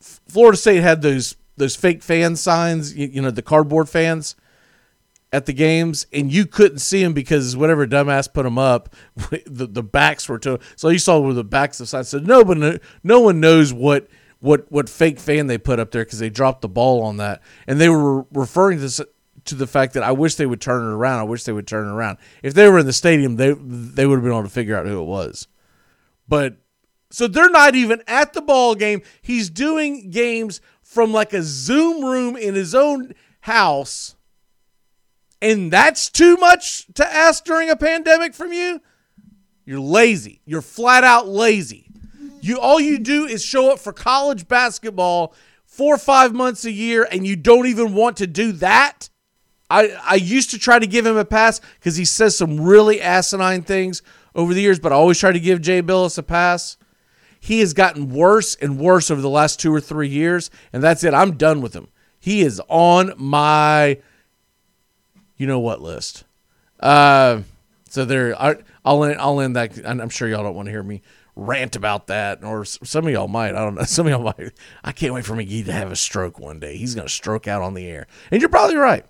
Florida 0.00 0.56
State 0.56 0.82
had 0.82 1.02
those 1.02 1.36
those 1.56 1.76
fake 1.76 2.02
fan 2.02 2.36
signs, 2.36 2.94
you, 2.94 3.08
you 3.08 3.22
know, 3.22 3.30
the 3.30 3.42
cardboard 3.42 3.88
fans 3.88 4.36
at 5.32 5.46
the 5.46 5.52
games, 5.52 6.06
and 6.12 6.32
you 6.32 6.46
couldn't 6.46 6.78
see 6.78 7.02
them 7.02 7.12
because 7.12 7.56
whatever 7.56 7.86
dumbass 7.86 8.32
put 8.32 8.44
them 8.44 8.58
up, 8.58 8.94
the, 9.46 9.66
the 9.66 9.82
backs 9.82 10.28
were 10.28 10.38
to. 10.40 10.58
So 10.76 10.88
you 10.88 10.98
saw 10.98 11.18
where 11.18 11.34
the 11.34 11.44
backs 11.44 11.80
of 11.80 11.88
sides. 11.88 12.08
So 12.08 12.18
no 12.18 12.42
one, 12.42 12.80
no 13.02 13.20
one 13.20 13.40
knows 13.40 13.72
what 13.72 14.08
what 14.40 14.70
what 14.70 14.88
fake 14.88 15.18
fan 15.18 15.48
they 15.48 15.58
put 15.58 15.80
up 15.80 15.90
there 15.90 16.04
because 16.04 16.18
they 16.20 16.30
dropped 16.30 16.62
the 16.62 16.68
ball 16.68 17.02
on 17.02 17.18
that, 17.18 17.42
and 17.66 17.80
they 17.80 17.88
were 17.88 18.22
referring 18.32 18.80
to 18.80 19.08
to 19.44 19.54
the 19.54 19.66
fact 19.66 19.94
that 19.94 20.02
I 20.02 20.12
wish 20.12 20.34
they 20.36 20.46
would 20.46 20.60
turn 20.60 20.82
it 20.82 20.94
around. 20.94 21.20
I 21.20 21.24
wish 21.24 21.44
they 21.44 21.52
would 21.52 21.66
turn 21.66 21.86
it 21.86 21.90
around. 21.90 22.18
If 22.42 22.54
they 22.54 22.68
were 22.68 22.78
in 22.78 22.86
the 22.86 22.92
stadium, 22.92 23.36
they 23.36 23.52
they 23.52 24.06
would 24.06 24.16
have 24.16 24.22
been 24.22 24.32
able 24.32 24.42
to 24.44 24.48
figure 24.48 24.76
out 24.76 24.86
who 24.86 25.00
it 25.00 25.06
was. 25.06 25.48
But 26.28 26.58
so 27.10 27.26
they're 27.26 27.50
not 27.50 27.74
even 27.74 28.02
at 28.06 28.32
the 28.32 28.42
ball 28.42 28.74
game. 28.74 29.02
He's 29.22 29.50
doing 29.50 30.10
games 30.10 30.60
from 30.82 31.12
like 31.12 31.32
a 31.32 31.42
Zoom 31.42 32.04
room 32.04 32.36
in 32.36 32.54
his 32.54 32.74
own 32.74 33.14
house 33.40 34.14
and 35.40 35.72
that's 35.72 36.10
too 36.10 36.36
much 36.36 36.86
to 36.94 37.06
ask 37.06 37.44
during 37.44 37.70
a 37.70 37.76
pandemic 37.76 38.34
from 38.34 38.52
you, 38.52 38.80
you're 39.64 39.80
lazy. 39.80 40.40
You're 40.44 40.62
flat 40.62 41.04
out 41.04 41.28
lazy. 41.28 41.86
You 42.40 42.58
all 42.58 42.80
you 42.80 42.98
do 42.98 43.26
is 43.26 43.44
show 43.44 43.72
up 43.72 43.78
for 43.78 43.92
college 43.92 44.48
basketball 44.48 45.34
four 45.64 45.94
or 45.94 45.98
five 45.98 46.32
months 46.32 46.64
a 46.64 46.70
year 46.70 47.06
and 47.10 47.26
you 47.26 47.36
don't 47.36 47.66
even 47.66 47.94
want 47.94 48.16
to 48.18 48.26
do 48.26 48.52
that. 48.52 49.08
I, 49.70 49.90
I 50.02 50.14
used 50.14 50.50
to 50.50 50.58
try 50.58 50.78
to 50.78 50.86
give 50.86 51.04
him 51.04 51.16
a 51.16 51.24
pass 51.24 51.60
because 51.78 51.96
he 51.96 52.04
says 52.04 52.36
some 52.36 52.60
really 52.60 53.00
asinine 53.00 53.62
things 53.62 54.02
over 54.34 54.54
the 54.54 54.62
years, 54.62 54.78
but 54.78 54.92
I 54.92 54.94
always 54.94 55.18
try 55.18 55.32
to 55.32 55.40
give 55.40 55.60
Jay 55.60 55.82
Bilas 55.82 56.16
a 56.16 56.22
pass. 56.22 56.76
He 57.40 57.60
has 57.60 57.74
gotten 57.74 58.10
worse 58.10 58.54
and 58.56 58.78
worse 58.78 59.10
over 59.10 59.20
the 59.20 59.28
last 59.28 59.60
two 59.60 59.72
or 59.72 59.80
three 59.80 60.08
years, 60.08 60.50
and 60.72 60.82
that's 60.82 61.04
it. 61.04 61.14
I'm 61.14 61.36
done 61.36 61.60
with 61.60 61.74
him. 61.74 61.88
He 62.18 62.40
is 62.40 62.60
on 62.68 63.12
my, 63.16 63.98
you 65.38 65.46
know 65.46 65.60
what 65.60 65.80
list. 65.80 66.24
Uh, 66.78 67.42
so 67.88 68.04
there, 68.04 68.40
I, 68.40 68.56
I'll 68.84 69.02
end, 69.04 69.20
I'll 69.20 69.40
end 69.40 69.56
that. 69.56 69.78
I'm 69.86 70.08
sure 70.10 70.28
y'all 70.28 70.42
don't 70.42 70.54
want 70.54 70.66
to 70.66 70.72
hear 70.72 70.82
me 70.82 71.02
rant 71.38 71.76
about 71.76 72.08
that, 72.08 72.44
or 72.44 72.64
some 72.64 73.06
of 73.06 73.12
y'all 73.12 73.28
might. 73.28 73.54
I 73.54 73.64
don't 73.64 73.76
know. 73.76 73.82
Some 73.84 74.06
of 74.06 74.10
y'all 74.10 74.22
might. 74.22 74.52
I 74.84 74.92
can't 74.92 75.14
wait 75.14 75.24
for 75.24 75.34
McGee 75.34 75.64
to 75.66 75.72
have 75.72 75.90
a 75.90 75.96
stroke 75.96 76.38
one 76.38 76.60
day. 76.60 76.76
He's 76.76 76.94
gonna 76.94 77.08
stroke 77.08 77.48
out 77.48 77.62
on 77.62 77.74
the 77.74 77.86
air, 77.86 78.06
and 78.30 78.42
you're 78.42 78.50
probably 78.50 78.76
right. 78.76 79.06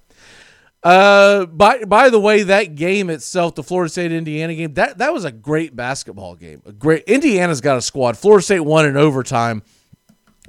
Uh, 0.83 1.47
by 1.47 1.85
by 1.85 2.11
the 2.11 2.21
way, 2.21 2.45
that 2.45 2.77
game 2.77 3.11
itself, 3.11 3.55
the 3.55 3.63
Florida 3.63 3.91
State 3.91 4.13
Indiana 4.13 4.55
game, 4.55 4.75
that 4.75 4.99
that 4.99 5.13
was 5.13 5.25
a 5.25 5.33
great 5.33 5.75
basketball 5.75 6.37
game. 6.37 6.63
A 6.67 6.73
great 6.73 7.05
Indiana's 7.05 7.61
got 7.61 7.79
a 7.79 7.83
squad. 7.83 8.17
Florida 8.17 8.45
State 8.45 8.61
won 8.61 8.87
in 8.87 8.97
overtime. 8.97 9.63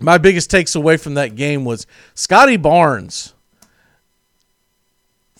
My 0.01 0.17
biggest 0.17 0.51
takes 0.51 0.75
away 0.75 0.97
from 0.97 1.15
that 1.15 1.35
game 1.35 1.65
was 1.65 1.87
Scottie 2.13 2.57
Barnes. 2.57 3.33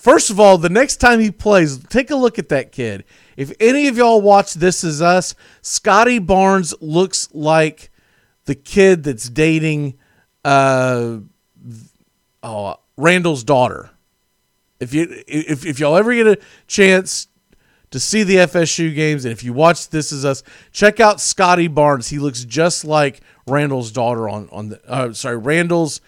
First 0.00 0.30
of 0.30 0.40
all, 0.40 0.56
the 0.56 0.70
next 0.70 0.96
time 0.96 1.20
he 1.20 1.30
plays, 1.30 1.76
take 1.76 2.10
a 2.10 2.16
look 2.16 2.38
at 2.38 2.48
that 2.48 2.72
kid. 2.72 3.04
If 3.36 3.52
any 3.60 3.86
of 3.86 3.98
y'all 3.98 4.22
watch 4.22 4.54
This 4.54 4.82
Is 4.82 5.02
Us, 5.02 5.34
Scottie 5.60 6.18
Barnes 6.18 6.72
looks 6.80 7.28
like 7.34 7.90
the 8.46 8.54
kid 8.54 9.04
that's 9.04 9.28
dating 9.28 9.98
uh 10.42 11.18
oh 12.42 12.76
Randall's 12.96 13.44
daughter. 13.44 13.90
If 14.80 14.94
you 14.94 15.22
if 15.28 15.66
if 15.66 15.78
y'all 15.78 15.98
ever 15.98 16.14
get 16.14 16.26
a 16.26 16.38
chance 16.66 17.28
to 17.90 18.00
see 18.00 18.22
the 18.22 18.36
FSU 18.36 18.94
games 18.94 19.26
and 19.26 19.32
if 19.32 19.44
you 19.44 19.52
watch 19.52 19.90
This 19.90 20.12
Is 20.12 20.24
Us, 20.24 20.42
check 20.72 20.98
out 20.98 21.20
Scottie 21.20 21.68
Barnes. 21.68 22.08
He 22.08 22.18
looks 22.18 22.46
just 22.46 22.86
like 22.86 23.20
Randall's 23.46 23.92
daughter 23.92 24.30
on 24.30 24.48
on 24.50 24.70
the 24.70 24.80
uh, 24.90 25.12
sorry 25.12 25.36
Randall's 25.36 26.00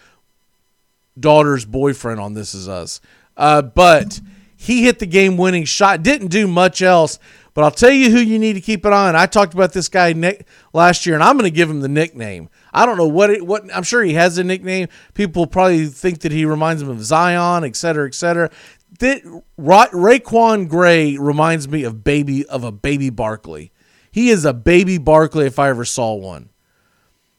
daughter's 1.19 1.63
boyfriend 1.63 2.19
on 2.19 2.33
This 2.33 2.55
Is 2.55 2.67
Us. 2.67 2.99
Uh, 3.35 3.61
but 3.61 4.21
he 4.55 4.83
hit 4.83 4.99
the 4.99 5.05
game 5.05 5.37
winning 5.37 5.65
shot. 5.65 6.03
Didn't 6.03 6.27
do 6.27 6.47
much 6.47 6.81
else. 6.81 7.19
But 7.53 7.63
I'll 7.63 7.71
tell 7.71 7.91
you 7.91 8.09
who 8.09 8.17
you 8.17 8.39
need 8.39 8.53
to 8.53 8.61
keep 8.61 8.83
an 8.83 8.93
eye 8.93 9.09
on. 9.09 9.15
I 9.15 9.27
talked 9.27 9.53
about 9.53 9.73
this 9.73 9.87
guy 9.87 10.13
Nick 10.13 10.47
last 10.73 11.05
year, 11.05 11.13
and 11.13 11.23
I'm 11.23 11.37
going 11.37 11.49
to 11.49 11.55
give 11.55 11.69
him 11.69 11.81
the 11.81 11.87
nickname. 11.87 12.49
I 12.73 12.87
don't 12.87 12.97
know 12.97 13.07
what 13.07 13.29
it 13.29 13.45
what 13.45 13.63
I'm 13.73 13.83
sure 13.83 14.01
he 14.01 14.15
has 14.15 14.39
a 14.39 14.43
nickname. 14.43 14.87
People 15.13 15.45
probably 15.45 15.85
think 15.85 16.21
that 16.21 16.31
he 16.31 16.45
reminds 16.45 16.81
them 16.81 16.89
of 16.89 17.03
Zion, 17.03 17.63
et 17.63 17.75
cetera, 17.75 18.07
et 18.07 18.15
cetera. 18.15 18.49
That 18.99 19.21
Ra- 19.57 19.89
RaiQuan 19.89 20.67
Gray 20.67 21.17
reminds 21.17 21.67
me 21.67 21.83
of 21.83 22.03
baby 22.03 22.43
of 22.47 22.63
a 22.63 22.71
baby 22.71 23.11
Barkley. 23.11 23.71
He 24.11 24.29
is 24.29 24.45
a 24.45 24.53
baby 24.53 24.97
Barkley 24.97 25.45
if 25.45 25.59
I 25.59 25.69
ever 25.69 25.85
saw 25.85 26.15
one. 26.15 26.49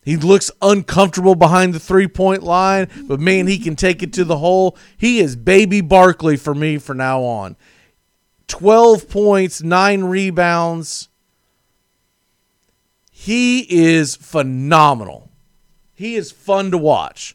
He 0.05 0.17
looks 0.17 0.51
uncomfortable 0.61 1.35
behind 1.35 1.73
the 1.73 1.81
three 1.81 2.09
point 2.09 2.43
line, 2.43 2.89
but 3.05 3.21
man, 3.21 3.47
he 3.47 3.59
can 3.59 3.75
take 3.75 4.03
it 4.03 4.13
to 4.15 4.25
the 4.25 4.39
hole. 4.39 4.77
He 4.97 5.19
is 5.19 5.35
baby 5.35 5.81
Barkley 5.81 6.37
for 6.37 6.55
me 6.55 6.77
for 6.79 6.95
now 6.95 7.23
on. 7.23 7.57
12 8.49 9.09
points, 9.09 9.63
nine 9.63 10.05
rebounds. 10.05 11.09
He 13.11 13.61
is 13.61 14.17
phenomenal. 14.17 15.31
He 15.95 16.17
is 16.17 16.31
fun 16.31 16.71
to 16.73 16.79
watch 16.79 17.35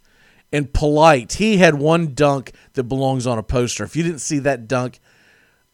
and 0.51 0.71
polite. 0.71 1.33
He 1.33 1.57
had 1.57 1.75
one 1.75 2.13
dunk 2.13 2.51
that 2.73 2.83
belongs 2.83 3.25
on 3.25 3.39
a 3.39 3.43
poster. 3.43 3.83
If 3.83 3.95
you 3.95 4.03
didn't 4.03 4.19
see 4.19 4.39
that 4.39 4.67
dunk, 4.67 4.99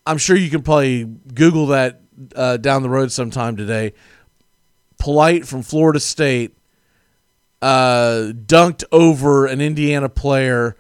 I'm 0.06 0.18
sure 0.18 0.38
you 0.38 0.50
can 0.50 0.62
probably 0.62 1.04
Google 1.04 1.68
that 1.68 2.02
uh, 2.36 2.58
down 2.58 2.84
the 2.84 2.90
road 2.90 3.12
sometime 3.12 3.58
today. 3.58 3.94
Polite 4.98 5.46
from 5.46 5.64
Florida 5.64 6.00
State 6.00 6.56
uh, 7.66 8.32
dunked 8.46 8.84
over 8.92 9.48
an 9.48 9.60
Indiana 9.60 10.08
player 10.08 10.76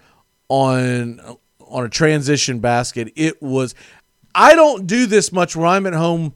on 0.49 1.19
on 1.59 1.83
a 1.83 1.89
transition 1.89 2.59
basket. 2.59 3.11
It 3.15 3.41
was. 3.41 3.73
I 4.35 4.53
don't 4.53 4.85
do 4.85 5.07
this 5.07 5.31
much 5.31 5.55
when 5.55 5.67
I'm 5.67 5.87
at 5.87 5.93
home 5.93 6.35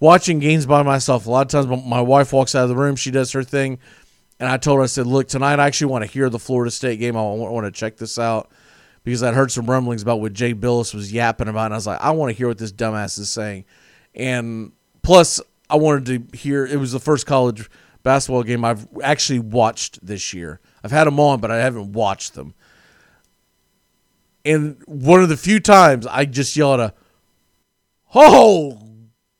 watching 0.00 0.40
games 0.40 0.66
by 0.66 0.82
myself. 0.82 1.26
A 1.26 1.30
lot 1.30 1.42
of 1.42 1.48
times, 1.48 1.66
my- 1.68 1.88
my 1.98 2.00
wife 2.00 2.32
walks 2.32 2.56
out 2.56 2.64
of 2.64 2.70
the 2.70 2.74
room, 2.74 2.96
she 2.96 3.12
does 3.12 3.30
her 3.32 3.44
thing, 3.44 3.78
and 4.40 4.48
I 4.48 4.56
told 4.56 4.78
her, 4.78 4.82
I 4.82 4.86
said, 4.86 5.06
"Look, 5.06 5.28
tonight 5.28 5.60
I 5.60 5.66
actually 5.66 5.92
want 5.92 6.04
to 6.04 6.10
hear 6.10 6.28
the 6.28 6.40
Florida 6.40 6.72
State 6.72 6.98
game. 6.98 7.16
I 7.16 7.22
want 7.22 7.64
to 7.66 7.70
check 7.70 7.96
this 7.96 8.18
out." 8.18 8.50
Because 9.04 9.22
I'd 9.22 9.34
heard 9.34 9.52
some 9.52 9.66
rumblings 9.66 10.02
about 10.02 10.20
what 10.22 10.32
Jay 10.32 10.54
Bilas 10.54 10.92
was 10.94 11.12
yapping 11.12 11.46
about, 11.46 11.66
and 11.66 11.74
I 11.74 11.76
was 11.76 11.86
like, 11.86 12.00
I 12.00 12.10
want 12.12 12.30
to 12.30 12.36
hear 12.36 12.48
what 12.48 12.56
this 12.56 12.72
dumbass 12.72 13.18
is 13.18 13.28
saying. 13.30 13.66
And 14.14 14.72
plus, 15.02 15.40
I 15.68 15.76
wanted 15.76 16.06
to 16.32 16.36
hear. 16.38 16.64
It 16.66 16.80
was 16.80 16.90
the 16.92 16.98
first 16.98 17.26
college 17.26 17.68
basketball 18.04 18.44
game 18.44 18.64
I've 18.64 18.86
actually 19.02 19.40
watched 19.40 20.04
this 20.06 20.32
year. 20.32 20.60
I've 20.84 20.92
had 20.92 21.08
them 21.08 21.18
on, 21.18 21.40
but 21.40 21.50
I 21.50 21.56
haven't 21.56 21.92
watched 21.92 22.34
them. 22.34 22.54
And 24.44 24.80
one 24.86 25.22
of 25.22 25.28
the 25.28 25.36
few 25.36 25.58
times 25.58 26.06
I 26.06 26.26
just 26.26 26.54
yelled 26.54 26.78
a, 26.78 26.94
"Oh 28.14 28.78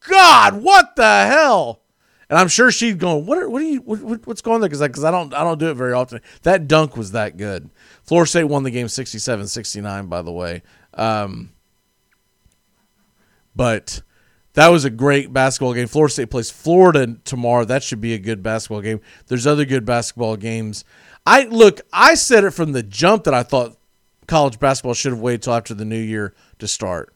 God, 0.08 0.62
what 0.62 0.96
the 0.96 1.26
hell!" 1.26 1.82
And 2.30 2.38
I'm 2.38 2.48
sure 2.48 2.72
she's 2.72 2.94
going, 2.94 3.26
"What? 3.26 3.36
Are, 3.38 3.48
what 3.50 3.60
are 3.60 3.66
you? 3.66 3.80
What, 3.82 4.00
what- 4.00 4.26
what's 4.26 4.40
going 4.40 4.54
on 4.56 4.60
there?" 4.62 4.70
Because 4.70 4.80
because 4.80 5.04
I, 5.04 5.10
don't 5.10 5.34
I 5.34 5.44
don't 5.44 5.58
do 5.60 5.68
it 5.70 5.74
very 5.74 5.92
often. 5.92 6.20
That 6.42 6.66
dunk 6.66 6.96
was 6.96 7.12
that 7.12 7.36
good. 7.36 7.68
Florida 8.02 8.28
State 8.28 8.44
won 8.44 8.62
the 8.62 8.70
game 8.70 8.86
67-69, 8.86 10.08
by 10.08 10.22
the 10.22 10.32
way. 10.32 10.62
Um, 10.94 11.50
but 13.54 14.00
that 14.54 14.68
was 14.68 14.84
a 14.84 14.90
great 14.90 15.32
basketball 15.32 15.74
game. 15.74 15.88
Florida 15.88 16.12
State 16.12 16.30
plays 16.30 16.50
Florida 16.50 17.16
tomorrow. 17.24 17.64
That 17.64 17.82
should 17.82 18.00
be 18.00 18.14
a 18.14 18.18
good 18.18 18.42
basketball 18.42 18.80
game. 18.80 19.00
There's 19.26 19.46
other 19.46 19.64
good 19.64 19.84
basketball 19.84 20.36
games. 20.36 20.84
I 21.26 21.44
look, 21.44 21.80
I 21.92 22.14
said 22.14 22.44
it 22.44 22.52
from 22.52 22.72
the 22.72 22.82
jump 22.82 23.24
that 23.24 23.34
I 23.34 23.42
thought 23.42 23.76
college 24.28 24.58
basketball 24.58 24.94
should 24.94 25.12
have 25.12 25.20
waited 25.20 25.42
till 25.42 25.54
after 25.54 25.74
the 25.74 25.84
new 25.84 25.98
year 25.98 26.34
to 26.60 26.68
start. 26.68 27.14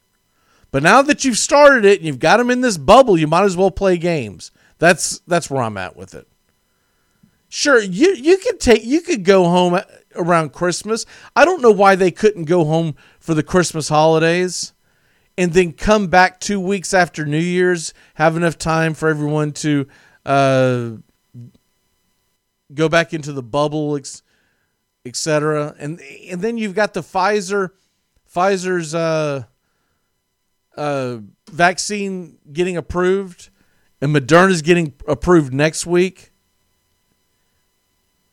But 0.70 0.82
now 0.82 1.00
that 1.02 1.24
you've 1.24 1.38
started 1.38 1.84
it 1.84 1.98
and 1.98 2.06
you've 2.06 2.18
got 2.18 2.36
them 2.38 2.50
in 2.50 2.60
this 2.60 2.76
bubble, 2.76 3.16
you 3.16 3.26
might 3.26 3.44
as 3.44 3.56
well 3.56 3.70
play 3.70 3.96
games. 3.96 4.50
That's 4.78 5.20
that's 5.20 5.48
where 5.48 5.62
I'm 5.62 5.76
at 5.76 5.96
with 5.96 6.14
it. 6.14 6.26
Sure, 7.48 7.80
you 7.80 8.14
you 8.14 8.38
could 8.38 8.58
take 8.58 8.84
you 8.84 9.00
could 9.00 9.24
go 9.24 9.44
home 9.44 9.80
around 10.16 10.52
Christmas. 10.52 11.06
I 11.36 11.44
don't 11.44 11.62
know 11.62 11.70
why 11.70 11.94
they 11.94 12.10
couldn't 12.10 12.44
go 12.44 12.64
home 12.64 12.96
for 13.20 13.34
the 13.34 13.42
Christmas 13.44 13.88
holidays 13.88 14.72
and 15.38 15.52
then 15.54 15.72
come 15.72 16.08
back 16.08 16.40
2 16.40 16.60
weeks 16.60 16.92
after 16.92 17.24
New 17.24 17.38
Year's, 17.38 17.94
have 18.14 18.36
enough 18.36 18.58
time 18.58 18.92
for 18.92 19.08
everyone 19.08 19.52
to 19.52 19.86
uh, 20.26 20.90
go 22.74 22.88
back 22.90 23.14
into 23.14 23.32
the 23.32 23.42
bubble 23.42 23.98
etc. 25.06 25.74
And 25.78 26.00
and 26.28 26.42
then 26.42 26.58
you've 26.58 26.74
got 26.74 26.92
the 26.92 27.00
Pfizer 27.00 27.70
Pfizer's 28.30 28.94
uh 28.94 29.44
uh, 30.76 31.18
vaccine 31.50 32.38
getting 32.52 32.76
approved, 32.76 33.50
and 34.00 34.14
Moderna's 34.14 34.62
getting 34.62 34.94
approved 35.08 35.52
next 35.52 35.86
week. 35.86 36.30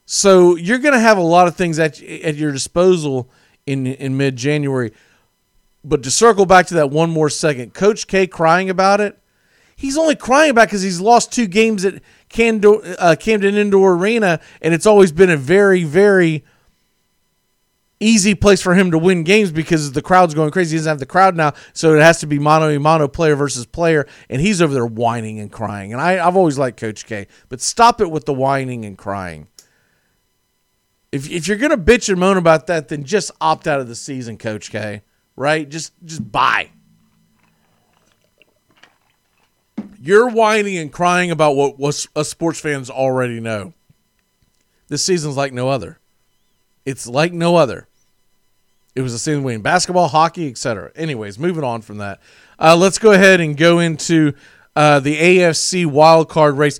So 0.06 0.56
you're 0.56 0.78
going 0.78 0.94
to 0.94 1.00
have 1.00 1.18
a 1.18 1.22
lot 1.22 1.48
of 1.48 1.56
things 1.56 1.80
at 1.80 2.02
at 2.04 2.36
your 2.36 2.52
disposal 2.52 3.32
in 3.66 3.88
in 3.88 4.16
mid 4.16 4.36
January. 4.36 4.92
But 5.88 6.02
to 6.04 6.12
circle 6.12 6.48
back 6.48 6.66
to 6.68 6.74
that 6.74 6.90
one 6.90 7.12
more 7.12 7.30
second, 7.30 7.76
Coach 7.76 8.08
K 8.08 8.26
crying 8.26 8.70
about 8.72 9.00
it. 9.00 9.20
He's 9.76 9.98
only 9.98 10.16
crying 10.16 10.50
about 10.50 10.64
it 10.64 10.68
because 10.68 10.82
he's 10.82 11.00
lost 11.00 11.32
two 11.32 11.48
games 11.48 11.86
at 11.86 12.02
Cando, 12.30 12.96
uh, 12.98 13.16
Camden 13.16 13.56
Indoor 13.56 13.94
Arena, 13.94 14.40
and 14.62 14.74
it's 14.74 14.86
always 14.86 15.12
been 15.12 15.30
a 15.30 15.38
very, 15.38 15.84
very 15.84 16.44
easy 18.00 18.34
place 18.36 18.62
for 18.62 18.74
him 18.74 18.90
to 18.92 18.98
win 18.98 19.24
games 19.24 19.52
because 19.52 19.92
the 19.92 20.02
crowd's 20.02 20.34
going 20.34 20.50
crazy. 20.50 20.76
He 20.76 20.80
doesn't 20.80 20.90
have 20.90 21.00
the 21.00 21.06
crowd 21.06 21.36
now, 21.36 21.54
so 21.74 21.94
it 21.94 22.02
has 22.02 22.20
to 22.22 22.26
be 22.26 22.40
mono 22.40 22.70
a 22.70 22.80
mano 22.80 23.08
player 23.08 23.36
versus 23.36 23.66
player, 23.66 24.08
and 24.30 24.42
he's 24.42 24.62
over 24.62 24.74
there 24.74 24.86
whining 24.86 25.40
and 25.40 25.52
crying. 25.52 25.94
And 25.94 26.02
I, 26.02 26.26
I've 26.26 26.36
always 26.36 26.58
liked 26.58 26.80
Coach 26.80 27.06
K, 27.06 27.28
but 27.50 27.62
stop 27.62 28.02
it 28.02 28.10
with 28.10 28.26
the 28.26 28.34
whining 28.34 28.86
and 28.86 28.98
crying. 28.98 29.50
If, 31.12 31.30
if 31.30 31.48
you're 31.48 31.58
gonna 31.58 31.78
bitch 31.78 32.10
and 32.10 32.20
moan 32.20 32.38
about 32.38 32.66
that, 32.68 32.88
then 32.88 33.04
just 33.04 33.30
opt 33.40 33.68
out 33.68 33.80
of 33.80 33.88
the 33.88 33.96
season, 33.96 34.38
Coach 34.38 34.72
K. 34.72 35.04
Right? 35.36 35.68
Just 35.68 35.94
just 36.04 36.32
buy. 36.32 36.72
You're 40.00 40.30
whining 40.30 40.78
and 40.78 40.92
crying 40.92 41.32
about 41.32 41.56
what 41.56 41.80
was 41.80 42.08
us 42.16 42.30
sports 42.30 42.60
fans 42.60 42.90
already 42.90 43.40
know. 43.40 43.74
This 44.88 45.04
season's 45.04 45.36
like 45.36 45.52
no 45.52 45.70
other. 45.70 46.00
It's 46.86 47.08
like 47.08 47.34
no 47.34 47.56
other. 47.56 47.88
It 48.96 49.02
was 49.02 49.12
the 49.12 49.20
same 49.20 49.44
way 49.44 49.56
in 49.56 49.62
basketball, 49.62 50.08
hockey, 50.08 50.50
etc. 50.50 50.92
Anyways, 50.96 51.38
moving 51.38 51.64
on 51.64 51.82
from 51.82 51.98
that, 51.98 52.22
uh, 52.60 52.78
let's 52.78 52.98
go 52.98 53.12
ahead 53.12 53.42
and 53.42 53.58
go 53.58 53.80
into 53.80 54.34
uh, 54.76 55.00
the 55.00 55.18
AFC 55.18 55.86
wild 55.86 56.30
card 56.30 56.58
race. 56.58 56.80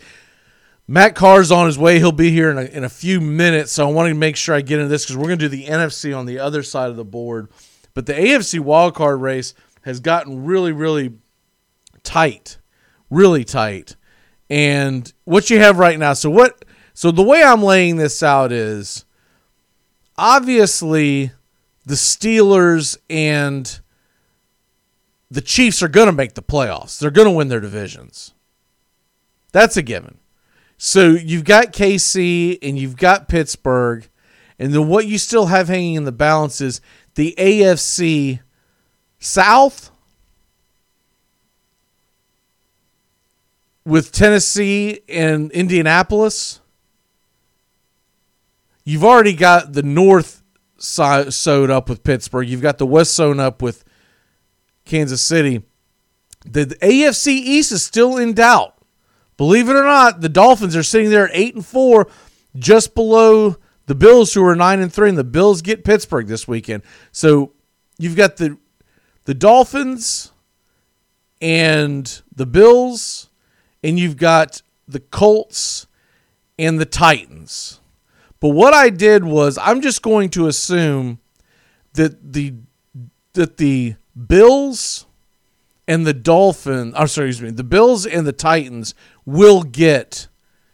Matt 0.88 1.16
Carr's 1.16 1.52
on 1.52 1.66
his 1.66 1.80
way. 1.80 1.98
He'll 1.98 2.12
be 2.12 2.30
here 2.30 2.52
in 2.52 2.58
a, 2.58 2.64
in 2.64 2.84
a 2.84 2.90
few 2.90 3.20
minutes. 3.20 3.72
So 3.72 3.88
I 3.88 3.92
want 3.92 4.08
to 4.08 4.14
make 4.14 4.36
sure 4.36 4.56
I 4.56 4.62
get 4.62 4.80
into 4.80 4.88
this 4.88 5.04
because 5.04 5.18
we're 5.18 5.28
going 5.28 5.40
to 5.40 5.50
do 5.50 5.50
the 5.50 5.66
NFC 5.66 6.16
on 6.16 6.26
the 6.26 6.40
other 6.40 6.62
side 6.62 6.90
of 6.90 6.96
the 6.96 7.04
board. 7.04 7.50
But 7.96 8.06
the 8.06 8.14
AFC 8.14 8.60
wildcard 8.60 9.20
race 9.20 9.56
has 9.82 10.00
gotten 10.00 10.46
really, 10.46 10.72
really 10.72 11.14
tight, 12.04 12.60
really 13.10 13.44
tight. 13.44 13.96
And 14.50 15.12
what 15.24 15.50
you 15.50 15.58
have 15.58 15.80
right 15.80 15.98
now, 15.98 16.14
so 16.14 16.30
what? 16.30 16.64
So 16.94 17.10
the 17.10 17.24
way 17.24 17.42
I'm 17.42 17.64
laying 17.64 17.96
this 17.96 18.22
out 18.22 18.52
is 18.52 19.06
obviously 20.18 21.32
the 21.86 21.96
Steelers 21.96 22.98
and 23.10 23.80
the 25.32 25.42
Chiefs 25.42 25.82
are 25.82 25.88
going 25.88 26.08
to 26.08 26.14
make 26.14 26.36
the 26.36 26.44
playoffs. 26.44 27.00
They're 27.00 27.12
going 27.12 27.28
to 27.28 27.34
win 27.34 27.48
their 27.48 27.60
divisions. 27.60 28.34
That's 29.52 29.78
a 29.78 29.82
given. 29.82 30.20
So 30.78 31.10
you've 31.10 31.46
got 31.46 31.74
KC 31.74 32.60
and 32.62 32.78
you've 32.78 32.98
got 32.98 33.30
Pittsburgh, 33.30 34.08
and 34.60 34.74
then 34.74 34.88
what 34.88 35.08
you 35.08 35.18
still 35.18 35.48
have 35.48 35.68
hanging 35.70 35.96
in 35.96 36.04
the 36.04 36.12
balance 36.12 36.62
is 36.62 36.82
the 37.16 37.34
AFC 37.38 38.40
South 39.20 39.92
with 43.86 44.12
Tennessee 44.12 45.02
and 45.08 45.52
Indianapolis. 45.52 46.60
You've 48.84 49.04
already 49.04 49.34
got 49.34 49.74
the 49.74 49.84
North 49.84 50.44
sewed 50.78 51.72
up 51.72 51.90
with 51.90 52.04
Pittsburgh. 52.04 52.48
You've 52.48 52.62
got 52.62 52.78
the 52.78 52.86
West 52.86 53.14
sewn 53.14 53.40
up 53.40 53.62
with 53.62 53.84
Kansas 54.86 55.22
City. 55.22 55.64
The, 56.46 56.66
the 56.66 56.76
AFC 56.76 57.28
East 57.28 57.72
is 57.72 57.84
still 57.84 58.18
in 58.18 58.34
doubt. 58.34 58.74
Believe 59.38 59.70
it 59.70 59.76
or 59.76 59.84
not, 59.84 60.22
the 60.22 60.30
Dolphins 60.30 60.76
are 60.76 60.84
sitting 60.84 61.10
there 61.10 61.26
at 61.26 61.36
eight 61.36 61.56
and 61.56 61.66
four, 61.66 62.08
just 62.56 62.96
below 62.96 63.58
the 63.86 63.96
Bills, 63.96 64.34
who 64.34 64.44
are 64.46 64.56
nine 64.56 64.80
and 64.80 64.92
three, 64.92 65.10
and 65.10 65.18
the 65.18 65.24
Bills 65.24 65.62
get 65.62 65.84
Pittsburgh 65.84 66.28
this 66.28 66.48
weekend. 66.48 66.84
So 67.12 67.54
you've 67.98 68.16
got 68.16 68.38
the 68.38 68.58
the 69.26 69.34
Dolphins 69.34 70.32
and 71.42 72.22
the 72.36 72.46
Bills, 72.46 73.30
and 73.84 74.00
you've 74.00 74.18
got 74.18 74.62
the 74.88 75.00
Colts 75.00 75.88
and 76.58 76.80
the 76.80 76.86
Titans. 76.86 77.80
But 78.40 78.50
what 78.50 78.74
I 78.74 78.90
did 78.90 79.24
was 79.24 79.58
I'm 79.58 79.82
just 79.82 80.02
going 80.02 80.30
to 80.32 80.48
assume 80.48 81.20
that 81.94 82.34
the 82.34 82.54
that 83.34 83.58
the 83.58 83.96
Bills 84.28 85.06
and 85.88 86.06
the 86.06 86.14
Dolphins, 86.14 86.94
I'm 86.98 87.08
sorry, 87.08 87.30
excuse 87.30 87.52
me, 87.52 87.56
the 87.56 87.64
Bills 87.64 88.06
and 88.06 88.26
the 88.26 88.34
Titans 88.34 88.96
will 89.26 89.64
get 89.64 90.28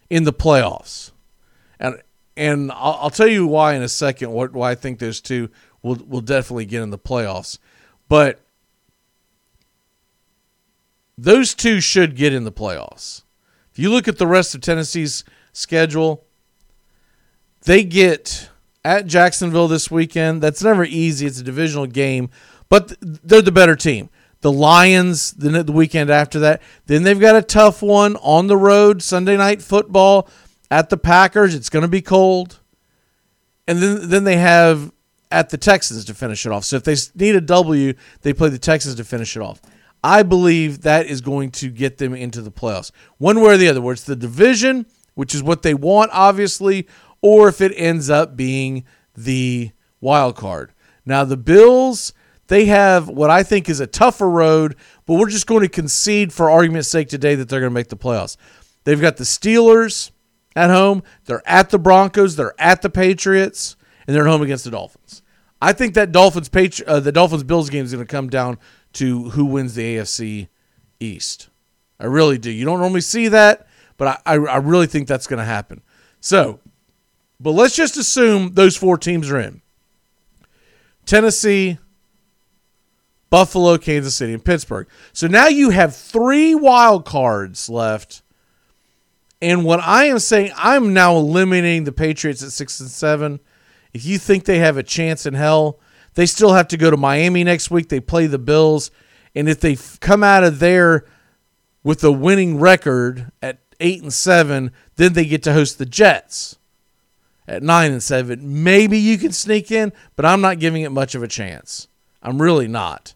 in 0.09 0.23
the 0.23 0.33
playoffs, 0.33 1.10
and 2.37 2.71
I'll, 2.71 2.99
I'll 3.01 3.09
tell 3.09 3.27
you 3.27 3.45
why 3.47 3.73
in 3.73 3.81
a 3.81 3.89
second. 3.89 4.31
What 4.31 4.53
why 4.53 4.71
I 4.71 4.75
think 4.75 4.99
those 4.99 5.21
two 5.21 5.49
will 5.81 5.95
will 6.07 6.21
definitely 6.21 6.65
get 6.65 6.81
in 6.81 6.89
the 6.89 6.99
playoffs, 6.99 7.57
but 8.07 8.39
those 11.17 11.53
two 11.53 11.79
should 11.81 12.15
get 12.15 12.33
in 12.33 12.43
the 12.43 12.51
playoffs. 12.51 13.23
If 13.71 13.79
you 13.79 13.89
look 13.89 14.07
at 14.07 14.17
the 14.17 14.27
rest 14.27 14.55
of 14.55 14.61
Tennessee's 14.61 15.23
schedule, 15.53 16.25
they 17.63 17.83
get 17.83 18.49
at 18.83 19.05
Jacksonville 19.05 19.67
this 19.67 19.91
weekend. 19.91 20.41
That's 20.41 20.63
never 20.63 20.83
easy. 20.83 21.25
It's 21.25 21.39
a 21.39 21.43
divisional 21.43 21.85
game, 21.85 22.29
but 22.69 22.93
they're 23.01 23.41
the 23.41 23.51
better 23.51 23.75
team. 23.75 24.09
The 24.41 24.51
Lions, 24.51 25.33
then 25.33 25.65
the 25.65 25.71
weekend 25.71 26.09
after 26.09 26.39
that. 26.39 26.63
Then 26.87 27.03
they've 27.03 27.19
got 27.19 27.35
a 27.35 27.43
tough 27.43 27.83
one 27.83 28.15
on 28.17 28.47
the 28.47 28.57
road, 28.57 29.03
Sunday 29.03 29.37
night 29.37 29.61
football 29.61 30.27
at 30.71 30.89
the 30.89 30.97
Packers. 30.97 31.53
It's 31.53 31.69
going 31.69 31.83
to 31.83 31.89
be 31.89 32.01
cold. 32.01 32.59
And 33.67 33.79
then 33.79 34.09
then 34.09 34.23
they 34.23 34.37
have 34.37 34.91
at 35.29 35.49
the 35.49 35.57
Texans 35.57 36.05
to 36.05 36.13
finish 36.13 36.45
it 36.45 36.51
off. 36.51 36.65
So 36.65 36.77
if 36.77 36.83
they 36.83 36.95
need 37.13 37.35
a 37.35 37.41
W, 37.41 37.93
they 38.21 38.33
play 38.33 38.49
the 38.49 38.57
Texans 38.57 38.95
to 38.95 39.03
finish 39.03 39.35
it 39.35 39.41
off. 39.41 39.61
I 40.03 40.23
believe 40.23 40.81
that 40.81 41.05
is 41.05 41.21
going 41.21 41.51
to 41.51 41.69
get 41.69 41.99
them 41.99 42.15
into 42.15 42.41
the 42.41 42.51
playoffs. 42.51 42.91
One 43.19 43.39
way 43.39 43.53
or 43.53 43.57
the 43.57 43.69
other, 43.69 43.81
where 43.81 43.93
it's 43.93 44.03
the 44.03 44.15
division, 44.15 44.87
which 45.13 45.35
is 45.35 45.43
what 45.43 45.61
they 45.61 45.75
want, 45.75 46.09
obviously, 46.11 46.87
or 47.21 47.47
if 47.47 47.61
it 47.61 47.71
ends 47.75 48.09
up 48.09 48.35
being 48.35 48.83
the 49.15 49.71
wild 49.99 50.35
card. 50.35 50.73
Now, 51.05 51.23
the 51.23 51.37
Bills, 51.37 52.13
they 52.47 52.65
have 52.65 53.09
what 53.09 53.29
I 53.29 53.43
think 53.43 53.69
is 53.69 53.79
a 53.79 53.87
tougher 53.87 54.29
road, 54.29 54.75
but 55.05 55.15
we're 55.15 55.29
just 55.29 55.45
going 55.45 55.61
to 55.61 55.69
concede 55.69 56.33
for 56.33 56.49
argument's 56.49 56.89
sake 56.89 57.07
today 57.07 57.35
that 57.35 57.47
they're 57.47 57.59
going 57.59 57.71
to 57.71 57.73
make 57.73 57.89
the 57.89 57.97
playoffs. 57.97 58.37
They've 58.83 58.99
got 58.99 59.17
the 59.17 59.23
Steelers 59.23 60.09
at 60.55 60.69
home, 60.69 61.03
they're 61.25 61.43
at 61.45 61.69
the 61.69 61.79
Broncos, 61.79 62.35
they're 62.35 62.59
at 62.59 62.81
the 62.81 62.89
Patriots, 62.89 63.75
and 64.05 64.15
they're 64.15 64.27
at 64.27 64.31
home 64.31 64.41
against 64.41 64.63
the 64.63 64.71
Dolphins. 64.71 65.21
I 65.61 65.73
think 65.73 65.93
that 65.93 66.11
Dolphins 66.11 66.49
uh, 66.87 66.99
the 66.99 67.11
Dolphins 67.11 67.43
Bills 67.43 67.69
game 67.69 67.85
is 67.85 67.93
going 67.93 68.05
to 68.05 68.11
come 68.11 68.29
down 68.29 68.57
to 68.93 69.29
who 69.29 69.45
wins 69.45 69.75
the 69.75 69.97
AFC 69.97 70.47
East. 70.99 71.49
I 71.99 72.05
really 72.05 72.37
do. 72.37 72.49
You 72.49 72.65
don't 72.65 72.79
normally 72.79 73.01
see 73.01 73.27
that, 73.27 73.67
but 73.97 74.21
I, 74.25 74.33
I, 74.33 74.35
I 74.37 74.57
really 74.57 74.87
think 74.87 75.07
that's 75.07 75.27
going 75.27 75.37
to 75.37 75.45
happen. 75.45 75.81
So, 76.19 76.59
but 77.39 77.51
let's 77.51 77.75
just 77.75 77.95
assume 77.97 78.55
those 78.55 78.75
four 78.75 78.97
teams 78.97 79.29
are 79.29 79.39
in 79.39 79.61
Tennessee, 81.05 81.77
Buffalo, 83.29 83.77
Kansas 83.77 84.15
City, 84.15 84.33
and 84.33 84.43
Pittsburgh. 84.43 84.87
So 85.13 85.27
now 85.27 85.47
you 85.47 85.69
have 85.69 85.95
three 85.95 86.55
wild 86.55 87.05
cards 87.05 87.69
left. 87.69 88.23
And 89.41 89.65
what 89.65 89.79
I 89.79 90.05
am 90.05 90.19
saying, 90.19 90.51
I'm 90.55 90.93
now 90.93 91.15
eliminating 91.17 91.85
the 91.85 91.91
Patriots 91.91 92.43
at 92.43 92.51
six 92.51 92.79
and 92.79 92.89
seven. 92.89 93.39
If 93.93 94.05
you 94.05 94.17
think 94.17 94.45
they 94.45 94.59
have 94.59 94.77
a 94.77 94.83
chance 94.83 95.25
in 95.25 95.33
hell, 95.33 95.79
they 96.13 96.25
still 96.25 96.53
have 96.53 96.67
to 96.69 96.77
go 96.77 96.91
to 96.91 96.97
Miami 96.97 97.43
next 97.43 97.71
week. 97.71 97.89
They 97.89 97.99
play 97.99 98.27
the 98.27 98.37
Bills. 98.37 98.91
And 99.33 99.49
if 99.49 99.59
they 99.59 99.77
come 99.99 100.23
out 100.23 100.43
of 100.43 100.59
there 100.59 101.05
with 101.83 102.03
a 102.03 102.11
winning 102.11 102.59
record 102.59 103.31
at 103.41 103.59
eight 103.79 104.01
and 104.01 104.13
seven, 104.13 104.71
then 104.97 105.13
they 105.13 105.25
get 105.25 105.43
to 105.43 105.53
host 105.53 105.77
the 105.77 105.85
Jets 105.85 106.57
at 107.47 107.63
nine 107.63 107.91
and 107.91 108.03
seven. 108.03 108.63
Maybe 108.63 108.97
you 108.97 109.17
can 109.17 109.31
sneak 109.31 109.71
in, 109.71 109.91
but 110.15 110.25
I'm 110.25 110.41
not 110.41 110.59
giving 110.59 110.83
it 110.83 110.91
much 110.91 111.15
of 111.15 111.23
a 111.23 111.27
chance. 111.27 111.87
I'm 112.21 112.41
really 112.41 112.67
not. 112.67 113.15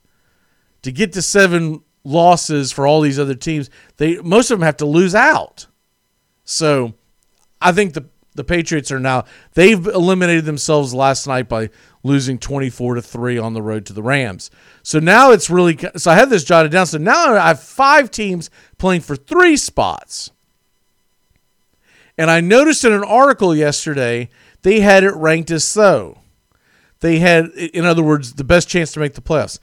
To 0.82 0.91
get 0.91 1.13
to 1.13 1.21
seven 1.21 1.84
losses 2.03 2.71
for 2.71 2.88
all 2.88 3.01
these 3.01 3.19
other 3.19 3.36
teams, 3.36 3.69
they 3.97 4.17
most 4.17 4.51
of 4.51 4.59
them 4.59 4.65
have 4.65 4.78
to 4.78 4.86
lose 4.86 5.13
out. 5.15 5.67
So 6.45 6.93
I 7.59 7.71
think 7.71 7.93
the 7.93 8.05
the 8.35 8.43
Patriots 8.43 8.91
are 8.91 8.99
now 8.99 9.23
they've 9.53 9.87
eliminated 9.87 10.45
themselves 10.45 10.93
last 10.93 11.25
night 11.25 11.47
by 11.47 11.69
losing 12.03 12.37
24 12.37 12.95
to 12.95 13.01
3 13.01 13.37
on 13.37 13.53
the 13.53 13.61
road 13.61 13.85
to 13.85 13.93
the 13.93 14.03
Rams. 14.03 14.51
So 14.83 14.99
now 14.99 15.31
it's 15.31 15.49
really 15.49 15.77
so 15.95 16.11
I 16.11 16.15
have 16.15 16.29
this 16.29 16.43
jotted 16.43 16.71
down. 16.71 16.85
So 16.85 16.97
now 16.97 17.33
I 17.33 17.47
have 17.47 17.61
five 17.61 18.11
teams 18.11 18.49
playing 18.77 19.01
for 19.01 19.15
three 19.15 19.57
spots. 19.57 20.31
And 22.17 22.29
I 22.29 22.39
noticed 22.41 22.85
in 22.85 22.93
an 22.93 23.03
article 23.03 23.55
yesterday 23.55 24.29
they 24.61 24.81
had 24.81 25.03
it 25.03 25.15
ranked 25.15 25.51
as 25.51 25.63
so. 25.63 26.19
They 26.99 27.19
had 27.19 27.47
in 27.47 27.85
other 27.85 28.03
words 28.03 28.33
the 28.33 28.43
best 28.43 28.69
chance 28.69 28.91
to 28.93 28.99
make 28.99 29.13
the 29.13 29.21
playoffs. 29.21 29.59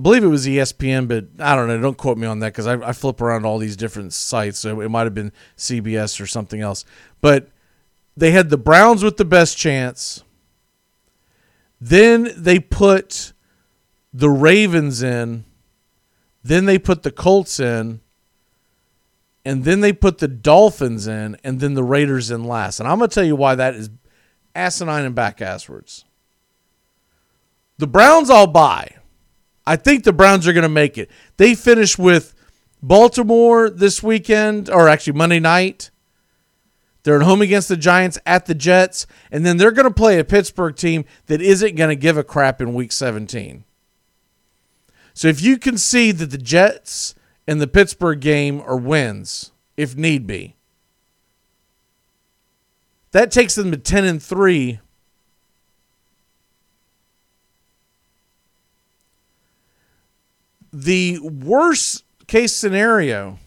I 0.00 0.02
believe 0.02 0.24
it 0.24 0.28
was 0.28 0.46
ESPN, 0.46 1.08
but 1.08 1.26
I 1.38 1.54
don't 1.54 1.68
know. 1.68 1.78
Don't 1.78 1.98
quote 1.98 2.16
me 2.16 2.26
on 2.26 2.38
that 2.38 2.54
because 2.54 2.66
I, 2.66 2.88
I 2.88 2.92
flip 2.94 3.20
around 3.20 3.44
all 3.44 3.58
these 3.58 3.76
different 3.76 4.14
sites. 4.14 4.58
So 4.58 4.80
it 4.80 4.88
might 4.88 5.02
have 5.02 5.12
been 5.12 5.30
CBS 5.58 6.22
or 6.22 6.26
something 6.26 6.62
else. 6.62 6.86
But 7.20 7.50
they 8.16 8.30
had 8.30 8.48
the 8.48 8.56
Browns 8.56 9.04
with 9.04 9.18
the 9.18 9.26
best 9.26 9.58
chance. 9.58 10.24
Then 11.82 12.30
they 12.34 12.58
put 12.58 13.34
the 14.10 14.30
Ravens 14.30 15.02
in. 15.02 15.44
Then 16.42 16.64
they 16.64 16.78
put 16.78 17.02
the 17.02 17.12
Colts 17.12 17.60
in. 17.60 18.00
And 19.44 19.64
then 19.64 19.82
they 19.82 19.92
put 19.92 20.16
the 20.16 20.28
Dolphins 20.28 21.06
in. 21.06 21.36
And 21.44 21.60
then 21.60 21.74
the 21.74 21.84
Raiders 21.84 22.30
in 22.30 22.44
last. 22.44 22.80
And 22.80 22.88
I'm 22.88 22.96
going 22.96 23.10
to 23.10 23.14
tell 23.14 23.24
you 23.24 23.36
why 23.36 23.54
that 23.54 23.74
is 23.74 23.90
asinine 24.54 25.04
and 25.04 25.14
back 25.14 25.36
backwards. 25.36 26.06
The 27.76 27.86
Browns 27.86 28.30
all 28.30 28.46
buy. 28.46 28.96
I 29.70 29.76
think 29.76 30.02
the 30.02 30.12
Browns 30.12 30.48
are 30.48 30.52
going 30.52 30.64
to 30.64 30.68
make 30.68 30.98
it. 30.98 31.08
They 31.36 31.54
finish 31.54 31.96
with 31.96 32.34
Baltimore 32.82 33.70
this 33.70 34.02
weekend, 34.02 34.68
or 34.68 34.88
actually 34.88 35.12
Monday 35.12 35.38
night. 35.38 35.92
They're 37.04 37.20
at 37.20 37.22
home 37.22 37.40
against 37.40 37.68
the 37.68 37.76
Giants 37.76 38.18
at 38.26 38.46
the 38.46 38.54
Jets, 38.56 39.06
and 39.30 39.46
then 39.46 39.58
they're 39.58 39.70
going 39.70 39.86
to 39.86 39.94
play 39.94 40.18
a 40.18 40.24
Pittsburgh 40.24 40.74
team 40.74 41.04
that 41.26 41.40
isn't 41.40 41.76
going 41.76 41.88
to 41.88 41.94
give 41.94 42.18
a 42.18 42.24
crap 42.24 42.60
in 42.60 42.74
week 42.74 42.90
17. 42.90 43.62
So 45.14 45.28
if 45.28 45.40
you 45.40 45.56
can 45.56 45.78
see 45.78 46.10
that 46.10 46.32
the 46.32 46.36
Jets 46.36 47.14
and 47.46 47.60
the 47.60 47.68
Pittsburgh 47.68 48.18
game 48.18 48.60
are 48.62 48.76
wins, 48.76 49.52
if 49.76 49.94
need 49.94 50.26
be, 50.26 50.56
that 53.12 53.30
takes 53.30 53.54
them 53.54 53.70
to 53.70 53.76
10 53.76 54.04
and 54.04 54.20
3. 54.20 54.80
the 60.72 61.18
worst 61.20 62.04
case 62.26 62.54
scenario 62.54 63.38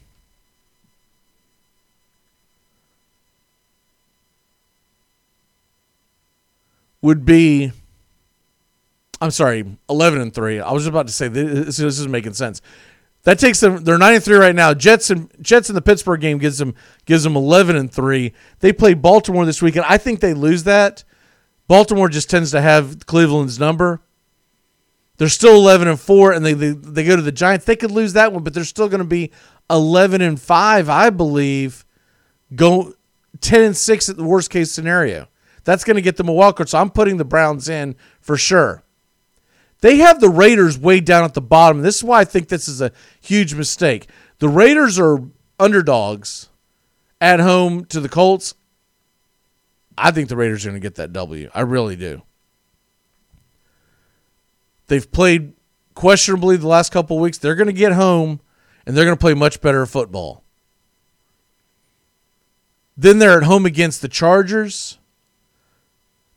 would 7.02 7.26
be 7.26 7.72
I'm 9.22 9.32
sorry, 9.32 9.78
11 9.90 10.20
and 10.20 10.34
3. 10.34 10.60
I 10.60 10.74
was 10.74 10.86
about 10.86 11.08
to 11.08 11.14
say 11.14 11.30
this, 11.30 11.78
this 11.78 11.98
is 11.98 12.10
making 12.10 12.34
sense. 12.34 12.62
That 13.24 13.40
takes 13.40 13.62
them 13.62 13.86
they're 13.86 13.98
9 13.98 14.16
and 14.16 14.24
3 14.24 14.36
right 14.36 14.56
now. 14.56 14.74
Jets 14.74 15.10
and 15.10 15.32
Jets 15.42 15.70
in 15.70 15.76
the 15.76 15.82
Pittsburgh 15.82 16.20
game 16.20 16.40
gives 16.40 16.58
them 16.58 16.76
gives 17.06 17.24
them 17.24 17.38
11 17.38 17.78
and 17.78 17.90
3. 17.90 18.34
They 18.60 18.74
play 18.74 18.96
Baltimore 18.96 19.46
this 19.46 19.62
weekend. 19.62 19.86
I 19.88 19.98
think 19.98 20.20
they 20.20 20.34
lose 20.34 20.66
that. 20.66 21.06
Baltimore 21.70 22.10
just 22.10 22.30
tends 22.30 22.52
to 22.52 22.60
have 22.60 23.06
Cleveland's 23.06 23.60
number. 23.60 24.02
They're 25.24 25.30
still 25.30 25.56
11 25.56 25.88
and 25.88 25.98
4 25.98 26.34
and 26.34 26.46
they, 26.46 26.52
they 26.52 26.72
they 26.72 27.06
go 27.06 27.16
to 27.16 27.22
the 27.22 27.32
Giants. 27.32 27.64
They 27.64 27.78
could 27.78 27.92
lose 27.92 28.12
that 28.12 28.34
one, 28.34 28.44
but 28.44 28.54
they're 28.54 28.66
still 28.66 28.90
going 28.90 29.00
to 29.00 29.08
be 29.08 29.32
11 29.70 30.22
and 30.22 30.38
5, 30.38 30.90
I 30.90 31.12
believe. 31.12 31.86
Go 32.54 32.94
10 33.40 33.62
and 33.62 33.78
6 33.78 34.10
at 34.10 34.18
the 34.18 34.26
worst 34.26 34.50
case 34.50 34.74
scenario. 34.74 35.30
That's 35.64 35.86
going 35.86 35.96
to 35.96 36.02
get 36.02 36.18
them 36.18 36.28
a 36.28 36.34
wild. 36.34 36.68
So 36.68 36.78
I'm 36.78 36.90
putting 36.90 37.16
the 37.16 37.24
Browns 37.24 37.70
in 37.70 37.96
for 38.20 38.36
sure. 38.36 38.84
They 39.80 40.00
have 40.00 40.20
the 40.20 40.28
Raiders 40.28 40.78
way 40.78 41.00
down 41.00 41.24
at 41.24 41.36
the 41.36 41.42
bottom. 41.42 41.84
This 41.84 41.96
is 41.96 42.04
why 42.04 42.20
I 42.20 42.26
think 42.26 42.50
this 42.50 42.68
is 42.68 42.82
a 42.82 42.92
huge 43.22 43.56
mistake. 43.56 44.10
The 44.40 44.50
Raiders 44.50 45.00
are 45.00 45.22
underdogs 45.58 46.50
at 47.22 47.40
home 47.40 47.86
to 47.86 48.02
the 48.02 48.10
Colts. 48.10 48.56
I 49.98 50.12
think 50.12 50.28
the 50.28 50.36
Raiders 50.36 50.66
are 50.66 50.72
going 50.72 50.82
to 50.82 50.86
get 50.86 50.96
that 50.96 51.14
W. 51.14 51.50
I 51.54 51.62
really 51.62 51.96
do. 51.96 52.24
They've 54.94 55.12
played 55.12 55.54
questionably 55.96 56.56
the 56.56 56.68
last 56.68 56.92
couple 56.92 57.18
weeks. 57.18 57.40
They're 57.40 57.56
going 57.56 57.66
to 57.66 57.74
get 57.74 57.94
home 57.94 58.42
and 58.86 58.96
they're 58.96 59.06
going 59.06 59.18
to 59.18 59.20
play 59.20 59.34
much 59.34 59.60
better 59.60 59.88
football. 59.88 60.44
Then 62.96 63.18
they're 63.18 63.40
at 63.40 63.46
home 63.46 63.66
against 63.66 64.04
the 64.04 64.08
Chargers. 64.08 65.00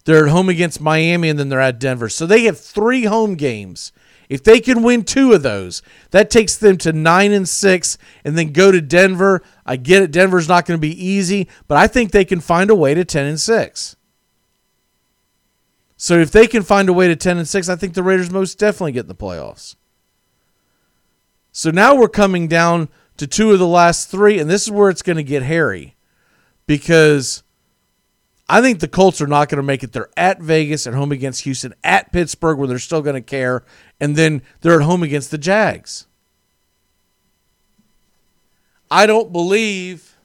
They're 0.06 0.24
at 0.24 0.32
home 0.32 0.48
against 0.48 0.80
Miami 0.80 1.28
and 1.28 1.38
then 1.38 1.50
they're 1.50 1.60
at 1.60 1.78
Denver. 1.78 2.08
So 2.08 2.24
they 2.24 2.44
have 2.44 2.58
three 2.58 3.04
home 3.04 3.34
games. 3.34 3.92
If 4.30 4.42
they 4.42 4.60
can 4.60 4.82
win 4.82 5.04
two 5.04 5.34
of 5.34 5.42
those, 5.42 5.82
that 6.12 6.30
takes 6.30 6.56
them 6.56 6.78
to 6.78 6.94
nine 6.94 7.32
and 7.32 7.46
six 7.46 7.98
and 8.24 8.38
then 8.38 8.52
go 8.52 8.72
to 8.72 8.80
Denver. 8.80 9.42
I 9.66 9.76
get 9.76 10.02
it. 10.02 10.12
Denver's 10.12 10.48
not 10.48 10.64
going 10.64 10.78
to 10.78 10.80
be 10.80 11.04
easy, 11.04 11.46
but 11.68 11.76
I 11.76 11.88
think 11.88 12.10
they 12.10 12.24
can 12.24 12.40
find 12.40 12.70
a 12.70 12.74
way 12.74 12.94
to 12.94 13.04
10 13.04 13.26
and 13.26 13.38
six. 13.38 13.96
So 15.96 16.18
if 16.18 16.30
they 16.30 16.46
can 16.46 16.62
find 16.62 16.88
a 16.88 16.92
way 16.92 17.08
to 17.08 17.16
10 17.16 17.38
and 17.38 17.48
6, 17.48 17.68
I 17.68 17.76
think 17.76 17.94
the 17.94 18.02
Raiders 18.02 18.30
most 18.30 18.58
definitely 18.58 18.92
get 18.92 19.04
in 19.04 19.08
the 19.08 19.14
playoffs. 19.14 19.76
So 21.52 21.70
now 21.70 21.94
we're 21.94 22.08
coming 22.08 22.48
down 22.48 22.88
to 23.16 23.26
two 23.26 23.50
of 23.52 23.58
the 23.58 23.66
last 23.66 24.10
three, 24.10 24.38
and 24.38 24.50
this 24.50 24.64
is 24.64 24.70
where 24.70 24.90
it's 24.90 25.00
going 25.00 25.16
to 25.16 25.22
get 25.22 25.42
hairy 25.42 25.96
because 26.66 27.42
I 28.46 28.60
think 28.60 28.80
the 28.80 28.88
Colts 28.88 29.22
are 29.22 29.26
not 29.26 29.48
going 29.48 29.56
to 29.56 29.62
make 29.62 29.82
it. 29.82 29.92
They're 29.92 30.10
at 30.18 30.40
Vegas, 30.40 30.86
at 30.86 30.92
home 30.92 31.12
against 31.12 31.42
Houston, 31.42 31.74
at 31.82 32.12
Pittsburgh, 32.12 32.58
where 32.58 32.68
they're 32.68 32.78
still 32.78 33.00
going 33.00 33.14
to 33.14 33.22
care, 33.22 33.64
and 33.98 34.16
then 34.16 34.42
they're 34.60 34.80
at 34.80 34.84
home 34.84 35.02
against 35.02 35.30
the 35.30 35.38
Jags. 35.38 36.06
I 38.90 39.06
don't 39.06 39.32
believe 39.32 40.16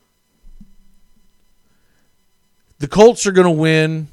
the 2.78 2.88
Colts 2.88 3.26
are 3.26 3.32
going 3.32 3.46
to 3.46 3.52
win 3.52 4.10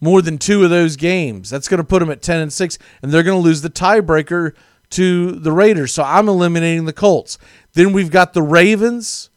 more 0.00 0.22
than 0.22 0.38
two 0.38 0.64
of 0.64 0.70
those 0.70 0.96
games. 0.96 1.50
That's 1.50 1.68
going 1.68 1.78
to 1.78 1.84
put 1.84 2.00
them 2.00 2.10
at 2.10 2.22
10 2.22 2.40
and 2.40 2.52
6, 2.52 2.78
and 3.02 3.12
they're 3.12 3.22
going 3.22 3.40
to 3.40 3.44
lose 3.44 3.62
the 3.62 3.70
tiebreaker 3.70 4.54
to 4.90 5.32
the 5.32 5.52
Raiders. 5.52 5.92
So 5.92 6.02
I'm 6.02 6.28
eliminating 6.28 6.84
the 6.84 6.92
Colts. 6.92 7.38
Then 7.74 7.92
we've 7.92 8.10
got 8.10 8.32
the 8.32 8.42
Ravens. 8.42 9.30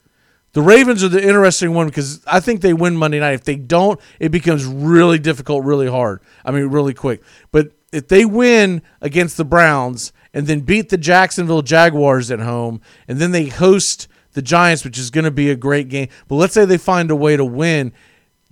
The 0.53 0.61
Ravens 0.61 1.03
are 1.03 1.09
the 1.09 1.25
interesting 1.25 1.73
one 1.73 1.87
because 1.87 2.23
I 2.25 2.39
think 2.39 2.61
they 2.61 2.73
win 2.73 2.95
Monday 2.95 3.19
night. 3.19 3.33
If 3.33 3.43
they 3.43 3.55
don't, 3.55 3.99
it 4.19 4.29
becomes 4.29 4.65
really 4.65 5.19
difficult, 5.19 5.63
really 5.63 5.89
hard. 5.89 6.21
I 6.45 6.51
mean, 6.51 6.67
really 6.67 6.93
quick. 6.93 7.23
But 7.51 7.71
if 7.91 8.07
they 8.07 8.25
win 8.25 8.81
against 9.01 9.37
the 9.37 9.45
Browns 9.45 10.13
and 10.33 10.47
then 10.47 10.61
beat 10.61 10.89
the 10.89 10.97
Jacksonville 10.97 11.61
Jaguars 11.61 12.31
at 12.31 12.39
home, 12.39 12.81
and 13.07 13.19
then 13.19 13.31
they 13.31 13.45
host 13.45 14.07
the 14.33 14.41
Giants, 14.41 14.83
which 14.83 14.97
is 14.97 15.11
going 15.11 15.25
to 15.25 15.31
be 15.31 15.49
a 15.49 15.55
great 15.55 15.89
game. 15.89 16.09
But 16.27 16.35
let's 16.35 16.53
say 16.53 16.65
they 16.65 16.77
find 16.77 17.11
a 17.11 17.15
way 17.15 17.37
to 17.37 17.45
win 17.45 17.93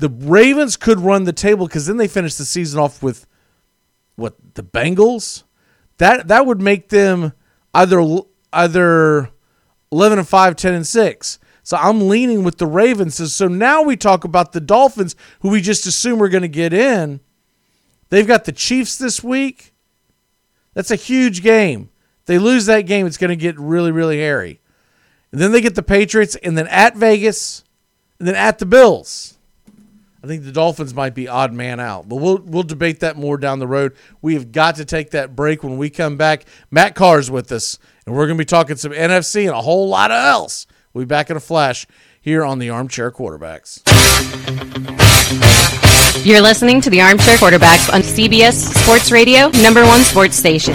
the 0.01 0.09
Ravens 0.09 0.77
could 0.77 0.99
run 0.99 1.25
the 1.25 1.33
table 1.33 1.67
because 1.67 1.85
then 1.85 1.97
they 1.97 2.07
finish 2.07 2.35
the 2.35 2.43
season 2.43 2.79
off 2.79 3.03
with 3.03 3.27
what 4.15 4.35
the 4.55 4.63
Bengals. 4.63 5.43
That 5.99 6.27
that 6.27 6.47
would 6.47 6.59
make 6.59 6.89
them 6.89 7.33
either 7.73 8.01
either 8.51 9.29
eleven 9.91 10.17
and 10.17 10.27
5, 10.27 10.55
10 10.55 10.73
and 10.73 10.87
six. 10.87 11.37
So 11.63 11.77
I'm 11.77 12.09
leaning 12.09 12.43
with 12.43 12.57
the 12.57 12.65
Ravens. 12.65 13.31
So 13.31 13.47
now 13.47 13.83
we 13.83 13.95
talk 13.95 14.23
about 14.23 14.51
the 14.51 14.59
Dolphins, 14.59 15.15
who 15.41 15.49
we 15.49 15.61
just 15.61 15.85
assume 15.85 16.21
are 16.23 16.29
going 16.29 16.41
to 16.41 16.47
get 16.47 16.73
in. 16.73 17.19
They've 18.09 18.27
got 18.27 18.45
the 18.45 18.51
Chiefs 18.51 18.97
this 18.97 19.23
week. 19.23 19.73
That's 20.73 20.89
a 20.89 20.95
huge 20.95 21.43
game. 21.43 21.91
They 22.25 22.39
lose 22.39 22.65
that 22.65 22.81
game, 22.81 23.05
it's 23.05 23.17
going 23.17 23.29
to 23.29 23.35
get 23.35 23.59
really, 23.59 23.91
really 23.91 24.17
hairy. 24.17 24.61
And 25.31 25.39
then 25.39 25.51
they 25.51 25.61
get 25.61 25.75
the 25.75 25.83
Patriots, 25.83 26.35
and 26.37 26.57
then 26.57 26.67
at 26.67 26.95
Vegas, 26.95 27.63
and 28.19 28.27
then 28.27 28.35
at 28.35 28.57
the 28.59 28.65
Bills. 28.65 29.30
I 30.23 30.27
think 30.27 30.43
the 30.43 30.51
Dolphins 30.51 30.93
might 30.93 31.15
be 31.15 31.27
odd 31.27 31.51
man 31.51 31.79
out, 31.79 32.07
but 32.07 32.17
we'll 32.17 32.37
we'll 32.37 32.63
debate 32.63 32.99
that 32.99 33.17
more 33.17 33.37
down 33.37 33.57
the 33.59 33.67
road. 33.67 33.93
We 34.21 34.35
have 34.35 34.51
got 34.51 34.75
to 34.75 34.85
take 34.85 35.11
that 35.11 35.35
break 35.35 35.63
when 35.63 35.77
we 35.77 35.89
come 35.89 36.15
back. 36.15 36.45
Matt 36.69 36.93
Carr's 36.93 37.31
with 37.31 37.51
us, 37.51 37.79
and 38.05 38.15
we're 38.15 38.27
going 38.27 38.37
to 38.37 38.41
be 38.41 38.45
talking 38.45 38.75
some 38.75 38.91
NFC 38.91 39.41
and 39.41 39.55
a 39.55 39.61
whole 39.61 39.87
lot 39.89 40.11
of 40.11 40.23
else. 40.23 40.67
We'll 40.93 41.05
be 41.05 41.07
back 41.07 41.29
in 41.31 41.37
a 41.37 41.41
flash 41.41 41.87
here 42.21 42.45
on 42.45 42.59
the 42.59 42.69
Armchair 42.69 43.11
Quarterbacks. 43.11 43.81
You're 46.23 46.41
listening 46.41 46.81
to 46.81 46.91
the 46.91 47.01
Armchair 47.01 47.37
Quarterbacks 47.37 47.91
on 47.91 48.01
CBS 48.01 48.53
Sports 48.83 49.11
Radio, 49.11 49.49
number 49.63 49.83
one 49.85 50.01
sports 50.01 50.35
station. 50.35 50.73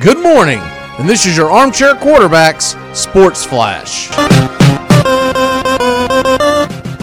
Good 0.00 0.18
morning, 0.22 0.60
and 1.00 1.08
this 1.08 1.24
is 1.24 1.34
your 1.34 1.50
Armchair 1.50 1.94
Quarterbacks 1.94 2.76
Sports 2.94 3.42
Flash. 3.42 4.10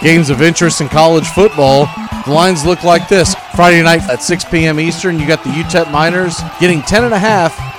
Games 0.02 0.30
of 0.30 0.44
interest 0.44 0.82
in 0.82 0.88
college 0.88 1.28
football. 1.30 1.88
The 2.26 2.32
lines 2.32 2.64
look 2.64 2.84
like 2.84 3.10
this. 3.10 3.34
Friday 3.56 3.82
night 3.82 4.08
at 4.08 4.22
6 4.22 4.46
p.m. 4.46 4.80
Eastern, 4.80 5.20
you 5.20 5.26
got 5.26 5.44
the 5.44 5.50
UTEP 5.50 5.92
Miners 5.92 6.40
getting 6.60 6.82
10.5 6.82 7.12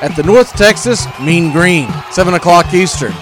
at 0.03 0.16
the 0.16 0.25
North 0.25 0.53
Texas 0.55 1.07
Mean 1.21 1.53
Green. 1.53 1.89
7 2.11 2.35
o'clock 2.35 2.75
Eastern. 2.75 3.12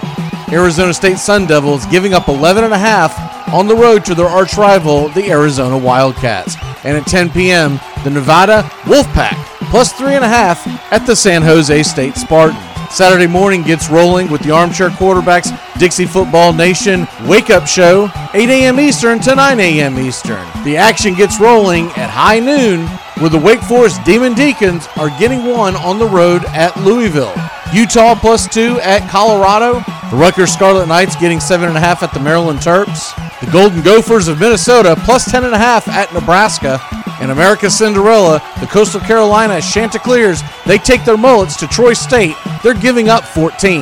Arizona 0.51 0.91
State 0.91 1.19
Sun 1.19 1.45
Devils 1.45 1.85
giving 1.87 2.15
up 2.15 2.23
11.5 2.23 3.53
on 3.53 3.67
the 3.67 3.75
road 3.75 4.05
to 4.05 4.15
their 4.15 4.25
arch 4.25 4.57
rival, 4.57 5.09
the 5.09 5.29
Arizona 5.29 5.77
Wildcats. 5.77 6.55
And 6.83 6.97
at 6.97 7.05
10 7.05 7.29
p.m., 7.29 7.79
the 8.03 8.09
Nevada 8.09 8.63
Wolfpack 8.85 9.35
plus 9.69 9.93
3.5 9.93 10.65
at 10.91 11.05
the 11.05 11.15
San 11.15 11.43
Jose 11.43 11.83
State 11.83 12.15
Spartans. 12.15 12.76
Saturday 12.89 13.27
morning 13.27 13.63
gets 13.63 13.89
rolling 13.89 14.29
with 14.29 14.41
the 14.41 14.51
Armchair 14.51 14.89
Quarterbacks 14.89 15.49
Dixie 15.77 16.05
Football 16.05 16.53
Nation 16.53 17.07
Wake 17.25 17.49
Up 17.49 17.67
Show, 17.67 18.09
8 18.33 18.49
a.m. 18.49 18.79
Eastern 18.79 19.19
to 19.19 19.35
9 19.35 19.59
a.m. 19.59 19.99
Eastern. 19.99 20.45
The 20.63 20.77
action 20.77 21.13
gets 21.13 21.39
rolling 21.39 21.87
at 21.91 22.09
high 22.09 22.39
noon 22.39 22.87
where 23.19 23.29
the 23.29 23.37
Wake 23.37 23.61
Forest 23.61 24.03
Demon 24.03 24.33
Deacons 24.33 24.87
are 24.95 25.09
getting 25.19 25.45
one 25.45 25.75
on 25.75 25.99
the 25.99 26.07
road 26.07 26.45
at 26.45 26.75
Louisville. 26.77 27.33
Utah 27.73 28.15
plus 28.15 28.47
two 28.47 28.79
at 28.81 29.09
Colorado. 29.09 29.73
The 30.09 30.17
Rutgers 30.17 30.53
Scarlet 30.53 30.87
Knights 30.87 31.15
getting 31.17 31.39
seven 31.39 31.67
and 31.67 31.77
a 31.77 31.81
half 31.81 32.01
at 32.01 32.13
the 32.13 32.19
Maryland 32.19 32.59
Terps. 32.59 33.13
The 33.41 33.51
Golden 33.51 33.81
Gophers 33.81 34.27
of 34.27 34.39
Minnesota 34.39 34.95
plus 35.03 35.29
ten 35.29 35.43
and 35.43 35.53
a 35.53 35.57
half 35.57 35.87
at 35.87 36.13
Nebraska. 36.13 36.79
And 37.19 37.31
America's 37.31 37.77
Cinderella, 37.77 38.41
the 38.59 38.67
Coastal 38.67 39.01
Carolina 39.01 39.61
Chanticleers, 39.61 40.41
they 40.65 40.77
take 40.77 41.03
their 41.03 41.17
mullets 41.17 41.55
to 41.57 41.67
Troy 41.67 41.93
State. 41.93 42.35
They're 42.63 42.73
giving 42.73 43.09
up 43.09 43.23
14. 43.23 43.81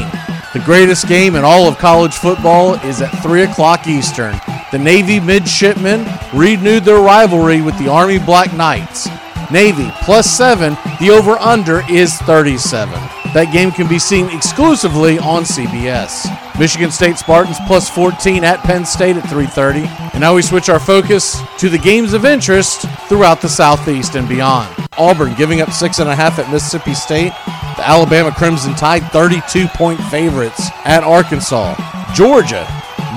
The 0.54 0.64
greatest 0.64 1.08
game 1.08 1.36
in 1.36 1.44
all 1.44 1.68
of 1.68 1.78
college 1.78 2.16
football 2.16 2.76
is 2.86 3.02
at 3.02 3.12
3 3.22 3.44
o'clock 3.44 3.88
Eastern. 3.88 4.40
The 4.72 4.80
Navy 4.80 5.20
midshipmen 5.20 6.08
renewed 6.34 6.86
their 6.86 7.02
rivalry 7.02 7.62
with 7.62 7.78
the 7.78 7.90
Army 7.90 8.20
Black 8.20 8.54
Knights. 8.54 9.08
Navy 9.52 9.92
plus 10.04 10.30
seven. 10.30 10.78
The 11.00 11.12
over 11.12 11.34
under 11.34 11.84
is 11.90 12.18
37. 12.20 13.25
That 13.36 13.52
game 13.52 13.70
can 13.70 13.90
be 13.90 14.00
seen 14.00 14.30
exclusively 14.30 15.20
on 15.20 15.44
CBS. 15.44 16.24
Michigan 16.58 16.90
State 16.90 17.18
Spartans 17.18 17.58
plus 17.68 17.90
14 17.90 18.46
at 18.46 18.62
Penn 18.62 18.86
State 18.86 19.18
at 19.18 19.26
3:30. 19.26 19.90
And 20.14 20.22
now 20.22 20.36
we 20.36 20.42
switch 20.42 20.70
our 20.70 20.80
focus 20.80 21.38
to 21.58 21.68
the 21.68 21.78
games 21.78 22.14
of 22.14 22.24
interest 22.24 22.88
throughout 23.10 23.42
the 23.42 23.50
Southeast 23.50 24.16
and 24.16 24.30
beyond. 24.30 24.74
Auburn 24.98 25.34
giving 25.34 25.60
up 25.60 25.74
six 25.74 26.00
and 26.00 26.10
a 26.10 26.16
half 26.16 26.40
at 26.40 26.50
Mississippi 26.50 26.94
State. 26.94 27.34
The 27.76 27.86
Alabama 27.86 28.32
Crimson 28.32 28.74
Tide 28.74 29.04
32-point 29.12 30.00
favorites 30.06 30.70
at 30.86 31.04
Arkansas. 31.04 31.76
Georgia 32.14 32.66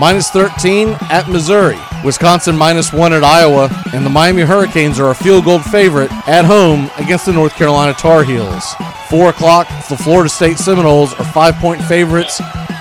minus 0.00 0.30
13 0.30 0.96
at 1.10 1.28
Missouri. 1.28 1.78
Wisconsin 2.04 2.56
minus 2.56 2.92
one 2.92 3.12
at 3.12 3.22
Iowa, 3.22 3.70
and 3.94 4.04
the 4.04 4.10
Miami 4.10 4.42
Hurricanes 4.42 4.98
are 4.98 5.10
a 5.10 5.14
field 5.14 5.44
goal 5.44 5.60
favorite 5.60 6.10
at 6.26 6.44
home 6.44 6.90
against 6.96 7.26
the 7.26 7.32
North 7.32 7.54
Carolina 7.54 7.94
Tar 7.94 8.24
Heels. 8.24 8.74
Four 9.09 9.30
o'clock, 9.30 9.68
the 9.88 9.96
Florida 9.96 10.28
State 10.28 10.59
Seminoles 10.59 11.14
are 11.14 11.24
five 11.24 11.54
point 11.56 11.80
favorites 11.82 12.40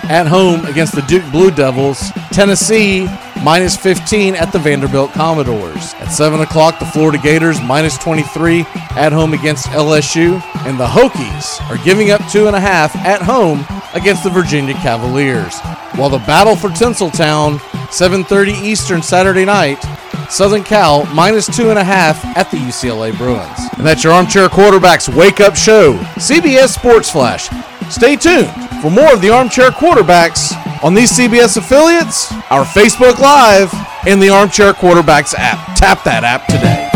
at 0.10 0.28
home 0.28 0.66
against 0.66 0.94
the 0.94 1.02
Duke 1.04 1.24
Blue 1.32 1.52
Devils. 1.52 2.12
Tennessee 2.32 3.08
minus 3.44 3.78
15 3.78 4.36
at 4.36 4.52
the 4.52 4.60
Vanderbilt 4.60 5.12
Commodores. 5.12 5.94
At 5.96 6.10
7 6.10 6.42
o'clock, 6.42 6.80
the 6.80 6.86
Florida 6.86 7.18
Gators 7.18 7.62
minus 7.62 7.98
23 7.98 8.62
at 8.92 9.12
home 9.12 9.34
against 9.34 9.68
LSU. 9.68 10.42
And 10.66 10.80
the 10.80 10.86
Hokies 10.86 11.62
are 11.70 11.84
giving 11.84 12.12
up 12.12 12.22
two 12.30 12.48
and 12.48 12.56
a 12.56 12.60
half 12.60 12.96
at 12.98 13.22
home 13.22 13.66
against 13.94 14.24
the 14.24 14.30
Virginia 14.30 14.74
Cavaliers. 14.76 15.60
While 15.96 16.10
the 16.10 16.20
battle 16.20 16.56
for 16.56 16.70
Tinseltown, 16.70 17.58
7.30 17.88 18.64
Eastern 18.64 19.02
Saturday 19.02 19.46
night, 19.46 19.82
Southern 20.30 20.64
Cal 20.64 21.06
minus 21.14 21.48
two 21.56 21.70
and 21.70 21.80
a 21.80 21.84
half 21.84 22.24
at 22.38 22.52
the 22.52 22.58
UCLA 22.58 23.18
Bruins. 23.18 23.67
And 23.78 23.86
that's 23.86 24.04
your 24.04 24.14
Armchair 24.14 24.48
Quarterbacks 24.48 25.08
Wake 25.16 25.40
Up 25.40 25.56
Show, 25.56 25.94
CBS 26.16 26.70
Sports 26.70 27.12
Flash. 27.12 27.50
Stay 27.94 28.16
tuned 28.16 28.50
for 28.82 28.90
more 28.90 29.14
of 29.14 29.22
the 29.22 29.30
Armchair 29.30 29.70
Quarterbacks 29.70 30.52
on 30.84 30.94
these 30.94 31.12
CBS 31.12 31.58
affiliates, 31.58 32.32
our 32.52 32.66
Facebook 32.66 33.20
Live, 33.20 33.72
and 34.08 34.22
the 34.22 34.30
Armchair 34.30 34.74
Quarterbacks 34.74 35.36
app. 35.38 35.76
Tap 35.78 36.04
that 36.04 36.24
app 36.24 36.46
today. 36.48 36.90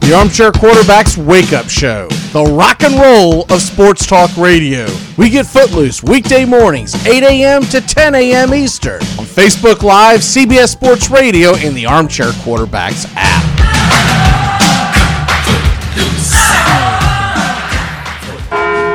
The 0.00 0.16
Armchair 0.16 0.50
Quarterbacks 0.50 1.16
Wake 1.16 1.52
Up 1.52 1.68
Show, 1.68 2.08
the 2.32 2.42
rock 2.44 2.82
and 2.82 2.94
roll 3.00 3.42
of 3.52 3.62
sports 3.62 4.06
talk 4.06 4.36
radio. 4.36 4.88
We 5.16 5.30
get 5.30 5.46
footloose 5.46 6.02
weekday 6.02 6.44
mornings, 6.44 6.94
8 7.06 7.22
a.m. 7.22 7.62
to 7.62 7.80
10 7.80 8.14
a.m. 8.16 8.52
Eastern 8.52 9.00
Facebook 9.30 9.82
Live, 9.82 10.20
CBS 10.20 10.70
Sports 10.70 11.08
Radio, 11.10 11.54
and 11.54 11.76
the 11.76 11.86
Armchair 11.86 12.30
Quarterbacks 12.42 13.06
app. 13.14 13.46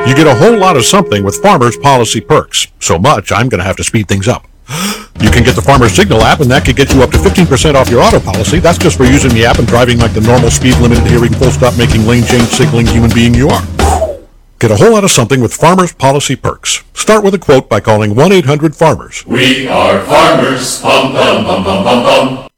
You 0.06 0.14
get 0.14 0.26
a 0.28 0.34
whole 0.34 0.56
lot 0.56 0.76
of 0.76 0.84
something 0.84 1.24
with 1.24 1.36
Farmers 1.42 1.76
Policy 1.76 2.20
Perks. 2.20 2.68
So 2.78 2.98
much, 2.98 3.32
I'm 3.32 3.48
going 3.48 3.58
to 3.58 3.64
have 3.64 3.76
to 3.76 3.84
speed 3.84 4.08
things 4.08 4.28
up. 4.28 4.46
You 5.18 5.30
can 5.30 5.44
get 5.44 5.56
the 5.56 5.62
Farmers 5.62 5.94
Signal 5.94 6.20
app, 6.20 6.40
and 6.40 6.50
that 6.50 6.66
could 6.66 6.76
get 6.76 6.92
you 6.92 7.02
up 7.02 7.10
to 7.12 7.16
15% 7.16 7.74
off 7.74 7.88
your 7.88 8.02
auto 8.02 8.20
policy. 8.20 8.58
That's 8.58 8.76
just 8.76 8.98
for 8.98 9.04
using 9.04 9.32
the 9.32 9.46
app 9.46 9.58
and 9.58 9.66
driving 9.66 9.98
like 9.98 10.12
the 10.12 10.20
normal 10.20 10.50
speed 10.50 10.76
limit 10.76 10.98
hearing, 11.06 11.32
full 11.32 11.50
stop 11.50 11.76
making 11.78 12.06
lane 12.06 12.22
change 12.24 12.48
signaling 12.48 12.86
human 12.86 13.10
being 13.14 13.32
you 13.32 13.48
are. 13.48 13.75
Get 14.58 14.70
a 14.70 14.76
whole 14.76 14.92
lot 14.92 15.04
of 15.04 15.10
something 15.10 15.42
with 15.42 15.52
Farmers 15.52 15.92
Policy 15.92 16.34
Perks. 16.34 16.82
Start 16.94 17.22
with 17.22 17.34
a 17.34 17.38
quote 17.38 17.68
by 17.68 17.78
calling 17.78 18.14
1 18.14 18.32
800 18.32 18.74
Farmers. 18.74 19.26
We 19.26 19.68
are 19.68 20.02
farmers. 20.06 20.80
Bum, 20.80 21.12
bum, 21.12 21.44
bum, 21.44 21.62
bum, 21.62 21.84
bum, 21.84 22.02
bum. 22.02 22.48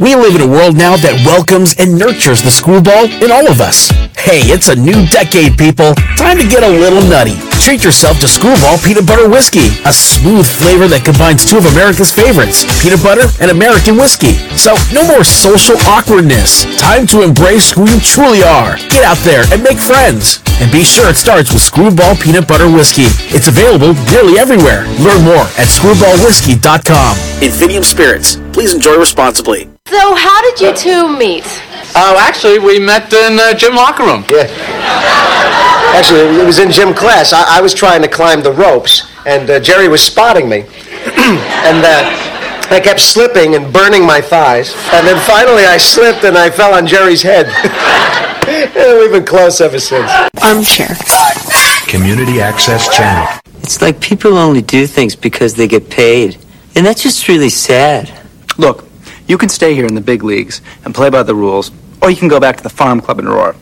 We 0.00 0.14
live 0.14 0.34
in 0.34 0.40
a 0.40 0.50
world 0.50 0.76
now 0.76 0.96
that 0.96 1.26
welcomes 1.26 1.74
and 1.78 1.98
nurtures 1.98 2.42
the 2.42 2.50
screwball 2.50 3.04
in 3.22 3.30
all 3.30 3.50
of 3.50 3.60
us. 3.60 3.92
Hey, 4.16 4.46
it's 4.52 4.68
a 4.68 4.76
new 4.76 5.06
decade, 5.08 5.58
people. 5.58 5.94
Time 6.16 6.38
to 6.38 6.46
get 6.46 6.62
a 6.62 6.68
little 6.68 7.02
nutty. 7.02 7.34
Treat 7.58 7.82
yourself 7.84 8.18
to 8.20 8.28
Screwball 8.28 8.78
Peanut 8.78 9.06
Butter 9.06 9.28
Whiskey, 9.28 9.70
a 9.86 9.92
smooth 9.92 10.46
flavor 10.46 10.86
that 10.88 11.02
combines 11.04 11.42
two 11.46 11.58
of 11.58 11.66
America's 11.74 12.10
favorites, 12.10 12.62
peanut 12.82 13.02
butter 13.02 13.26
and 13.40 13.50
American 13.50 13.96
whiskey. 13.96 14.38
So, 14.54 14.74
no 14.94 15.06
more 15.06 15.22
social 15.26 15.78
awkwardness. 15.90 16.66
Time 16.78 17.06
to 17.14 17.22
embrace 17.22 17.72
who 17.72 17.88
you 17.88 17.98
truly 17.98 18.42
are. 18.42 18.76
Get 18.90 19.02
out 19.02 19.18
there 19.26 19.42
and 19.50 19.62
make 19.62 19.78
friends. 19.78 20.42
And 20.60 20.70
be 20.70 20.84
sure 20.84 21.08
it 21.10 21.16
starts 21.16 21.50
with 21.50 21.62
Screwball 21.62 22.14
Peanut 22.20 22.46
Butter 22.46 22.70
Whiskey. 22.70 23.10
It's 23.32 23.48
available 23.48 23.94
nearly 24.12 24.38
everywhere. 24.38 24.86
Learn 25.02 25.22
more 25.24 25.48
at 25.58 25.66
screwballwhiskey.com. 25.70 27.12
Infinium 27.42 27.82
Spirits. 27.82 28.38
Please 28.52 28.74
enjoy 28.74 28.98
responsibly. 28.98 29.71
So, 29.92 30.14
how 30.14 30.40
did 30.40 30.58
you 30.58 30.74
two 30.74 31.18
meet? 31.18 31.44
Oh, 31.94 32.16
actually, 32.18 32.58
we 32.58 32.78
met 32.78 33.12
in 33.12 33.38
uh, 33.38 33.52
gym 33.52 33.74
locker 33.74 34.04
room. 34.04 34.24
Yeah. 34.26 34.48
Actually, 35.94 36.40
it 36.40 36.46
was 36.46 36.60
in 36.60 36.70
gym 36.70 36.94
class. 36.94 37.34
I, 37.34 37.58
I 37.58 37.60
was 37.60 37.74
trying 37.74 38.00
to 38.00 38.08
climb 38.08 38.42
the 38.42 38.52
ropes, 38.52 39.12
and 39.26 39.50
uh, 39.50 39.60
Jerry 39.60 39.88
was 39.88 40.02
spotting 40.02 40.48
me. 40.48 40.60
and 41.68 41.84
uh, 41.84 42.08
I 42.72 42.80
kept 42.82 43.00
slipping 43.00 43.54
and 43.54 43.70
burning 43.70 44.06
my 44.06 44.22
thighs. 44.22 44.74
And 44.94 45.06
then 45.06 45.20
finally 45.26 45.66
I 45.66 45.76
slipped 45.76 46.24
and 46.24 46.38
I 46.38 46.48
fell 46.48 46.72
on 46.72 46.86
Jerry's 46.86 47.20
head. 47.20 47.48
and 48.48 48.98
we've 48.98 49.12
been 49.12 49.26
close 49.26 49.60
ever 49.60 49.78
since. 49.78 50.10
Armchair. 50.42 50.96
Community 51.86 52.40
Access 52.40 52.88
Channel. 52.96 53.40
It's 53.60 53.82
like 53.82 54.00
people 54.00 54.38
only 54.38 54.62
do 54.62 54.86
things 54.86 55.14
because 55.14 55.52
they 55.52 55.68
get 55.68 55.90
paid. 55.90 56.38
And 56.74 56.86
that's 56.86 57.02
just 57.02 57.28
really 57.28 57.50
sad. 57.50 58.10
Look, 58.56 58.86
you 59.26 59.38
can 59.38 59.48
stay 59.48 59.74
here 59.74 59.86
in 59.86 59.94
the 59.94 60.00
big 60.00 60.22
leagues 60.22 60.60
and 60.84 60.94
play 60.94 61.10
by 61.10 61.22
the 61.22 61.34
rules, 61.34 61.70
or 62.00 62.10
you 62.10 62.16
can 62.16 62.28
go 62.28 62.40
back 62.40 62.56
to 62.56 62.62
the 62.62 62.70
farm 62.70 63.00
club 63.00 63.18
in 63.18 63.26
Aurora. 63.26 63.56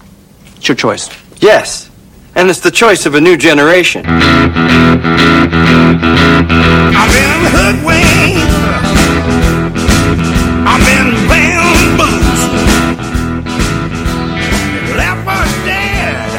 It's 0.56 0.68
your 0.68 0.76
choice. 0.76 1.08
Yes. 1.40 1.90
And 2.34 2.48
it's 2.48 2.61
the 2.61 2.70
choice 2.70 3.06
of 3.06 3.14
a 3.14 3.20
new 3.20 3.36
generation. 3.36 4.04
I've 4.06 4.22
been 7.12 7.42
hoodwinked. 7.50 8.50
I've 10.62 10.84
been 10.86 11.11
bamboozled. 11.28 12.98
Left 14.96 15.20
for 15.26 15.44
dead. 15.66 16.30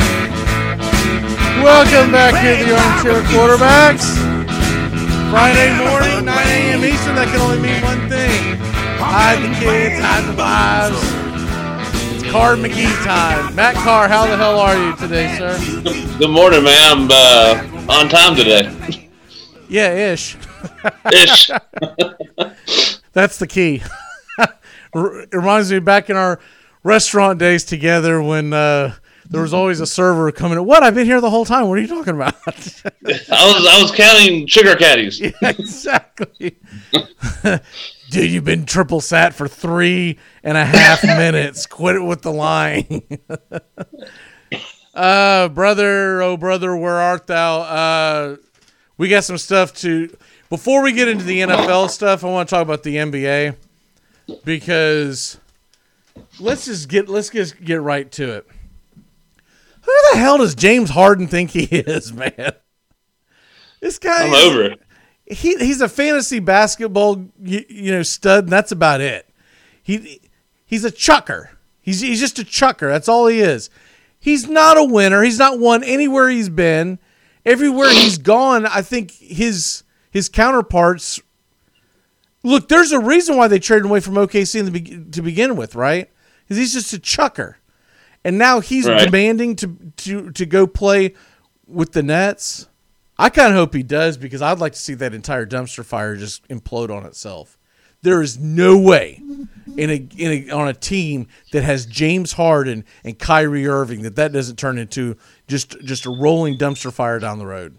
Welcome 1.62 2.12
back 2.12 2.34
here 2.42 2.58
to 2.58 2.64
the 2.66 2.78
Armchair 2.78 3.22
Quarterbacks. 3.34 4.06
Friday 5.30 5.70
morning, 5.78 6.26
9 6.26 6.38
a.m. 6.38 6.84
Eastern. 6.86 7.16
That 7.16 7.28
can 7.32 7.40
only 7.42 7.60
mean 7.60 7.82
one 7.84 8.10
thing. 8.10 8.31
Hide 9.14 9.42
the 9.44 9.60
kids, 9.60 10.00
hide 10.00 10.24
the 10.24 10.42
vibes. 10.42 12.14
It's 12.16 12.32
Carr 12.32 12.56
McGee 12.56 13.04
time. 13.04 13.54
Matt 13.54 13.76
Carr, 13.76 14.08
how 14.08 14.26
the 14.26 14.38
hell 14.38 14.58
are 14.58 14.78
you 14.78 14.96
today, 14.96 15.36
sir? 15.38 15.60
Good 16.18 16.30
morning, 16.30 16.64
man. 16.64 17.10
I'm 17.10 17.10
uh, 17.12 17.94
on 17.94 18.08
time 18.08 18.38
today. 18.38 19.10
Yeah, 19.68 20.14
ish. 20.14 20.38
Ish. 21.14 21.52
That's 23.12 23.38
the 23.38 23.48
key. 23.48 23.84
It 24.96 25.34
reminds 25.34 25.72
me 25.72 25.80
back 25.80 26.10
in 26.10 26.16
our 26.16 26.40
restaurant 26.84 27.38
days 27.38 27.66
together 27.66 28.22
when 28.22 28.54
uh, 28.54 28.96
there 29.30 29.42
was 29.42 29.54
always 29.54 29.82
a 29.82 29.86
server 29.86 30.32
coming 30.32 30.58
in. 30.58 30.66
What? 30.66 30.84
I've 30.84 30.96
been 30.96 31.06
here 31.06 31.20
the 31.20 31.30
whole 31.30 31.46
time. 31.46 31.68
What 31.68 31.78
are 31.78 31.82
you 31.82 31.88
talking 31.88 32.16
about? 32.16 32.36
I 32.46 32.92
was 33.06 33.68
I 33.68 33.82
was 33.82 33.92
counting 33.92 34.48
sugar 34.48 34.76
caddies. 34.76 35.20
Yeah, 35.20 35.32
exactly. 35.42 36.58
Dude, 38.12 38.30
you've 38.30 38.44
been 38.44 38.66
triple 38.66 39.00
sat 39.00 39.34
for 39.34 39.48
three 39.48 40.20
and 40.44 40.58
a 40.58 40.66
half 40.66 41.02
minutes. 41.04 41.66
Quit 41.66 41.96
it 41.96 42.02
with 42.02 42.22
the 42.24 42.32
lying. 42.34 43.04
uh, 44.94 45.48
brother, 45.48 46.22
oh 46.22 46.36
brother, 46.36 46.76
where 46.76 46.98
art 46.98 47.28
thou? 47.28 47.62
Uh, 47.62 48.36
we 48.98 49.08
got 49.08 49.24
some 49.24 49.38
stuff 49.38 49.74
to. 49.76 50.14
Before 50.50 50.84
we 50.84 50.92
get 50.92 51.08
into 51.08 51.24
the 51.24 51.40
NFL 51.40 51.90
stuff, 51.90 52.26
I 52.26 52.28
want 52.28 52.50
to 52.50 52.54
talk 52.54 52.64
about 52.64 52.84
the 52.84 52.98
NBA 52.98 53.56
because 54.44 55.40
let's 56.38 56.66
just 56.66 56.90
get 56.90 57.08
let's 57.08 57.30
just 57.30 57.64
get 57.64 57.82
right 57.82 58.12
to 58.12 58.30
it. 58.30 58.48
Who 59.84 59.94
the 60.12 60.18
hell 60.18 60.38
does 60.38 60.54
James 60.54 60.90
Harden 60.90 61.28
think 61.28 61.52
he 61.52 61.64
is, 61.64 62.12
man? 62.14 62.52
This 63.80 63.98
guy. 64.00 64.28
I'm 64.28 64.34
over 64.34 64.64
it. 64.64 64.82
He 65.32 65.56
he's 65.58 65.82
a 65.82 65.90
fantasy 65.90 66.40
basketball 66.40 67.26
you, 67.42 67.64
you 67.70 67.92
know 67.92 68.04
stud 68.04 68.46
and 68.46 68.54
that's 68.54 68.72
about 68.72 69.02
it. 69.02 69.28
He 69.82 70.20
he's 70.66 70.84
a 70.84 70.92
chucker. 70.92 71.52
He's 71.82 72.02
he's 72.02 72.20
just 72.20 72.38
a 72.40 72.44
chucker. 72.44 72.90
That's 72.90 73.10
all 73.10 73.28
he 73.28 73.40
is. 73.40 73.70
He's 74.20 74.48
not 74.48 74.78
a 74.78 74.84
winner. 74.84 75.24
He's 75.24 75.40
not 75.40 75.60
won 75.60 75.84
anywhere 75.84 76.30
he's 76.30 76.50
been. 76.50 77.00
Everywhere 77.46 77.90
he's 77.90 78.18
gone, 78.20 78.66
I 78.68 78.82
think 78.84 79.12
his 79.12 79.84
his 80.12 80.30
counterparts 80.30 81.20
Look, 82.44 82.70
there's 82.70 82.92
a 82.92 83.00
reason 83.00 83.38
why 83.38 83.48
they 83.48 83.60
traded 83.60 83.86
away 83.86 84.00
from 84.00 84.16
OKC 84.16 84.60
in 84.60 84.66
the 84.66 84.72
be- 84.72 85.12
to 85.12 85.22
begin 85.22 85.56
with, 85.56 85.76
right? 85.76 86.10
Cuz 86.48 86.58
he's 86.58 86.74
just 86.74 86.92
a 86.94 86.98
chucker. 87.00 87.58
And 88.24 88.38
now 88.40 88.60
he's 88.62 88.88
Right. 88.88 89.06
demanding 89.06 89.56
to 89.58 89.78
to 89.98 90.32
to 90.32 90.46
go 90.46 90.66
play 90.68 91.14
with 91.68 91.92
the 91.94 92.02
Nets. 92.04 92.68
I 93.22 93.30
kind 93.30 93.50
of 93.50 93.56
hope 93.56 93.76
he 93.76 93.84
does 93.84 94.18
because 94.18 94.42
I'd 94.42 94.58
like 94.58 94.74
to 94.74 94.80
see 94.80 94.96
that 94.96 95.14
entire 95.14 95.46
dumpster 95.46 95.86
fire 95.86 96.16
just 96.16 96.48
implode 96.48 96.90
on 96.90 97.06
itself. 97.06 97.56
There 98.02 98.20
is 98.24 98.40
no 98.40 98.80
way 98.80 99.22
in 99.78 99.92
a, 99.92 100.08
in 100.18 100.50
a 100.50 100.52
on 100.52 100.68
a 100.68 100.74
team 100.74 101.28
that 101.52 101.64
has 101.64 101.86
James 101.86 102.34
Harden 102.34 102.84
and 103.04 103.20
Kyrie 103.20 103.68
Irving 103.68 104.02
that 104.02 104.16
that 104.16 104.34
doesn't 104.34 104.56
turn 104.56 104.80
into 104.80 105.18
just 105.48 105.80
just 105.82 106.08
a 106.08 106.10
rolling 106.10 106.58
dumpster 106.58 106.92
fire 106.92 107.20
down 107.20 107.38
the 107.38 107.46
road. 107.46 107.78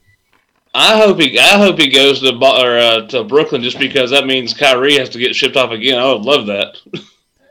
I 0.74 0.96
hope 0.96 1.18
he 1.18 1.36
I 1.36 1.58
hope 1.58 1.76
he 1.76 1.88
goes 1.88 2.20
to 2.20 2.32
or, 2.32 2.78
uh, 2.78 3.06
to 3.08 3.24
Brooklyn 3.24 3.64
just 3.64 3.80
because 3.80 4.12
that 4.12 4.26
means 4.26 4.54
Kyrie 4.54 4.96
has 4.98 5.08
to 5.08 5.18
get 5.18 5.34
shipped 5.34 5.56
off 5.56 5.72
again. 5.72 5.98
I 5.98 6.12
would 6.12 6.22
love 6.22 6.46
that. 6.46 6.76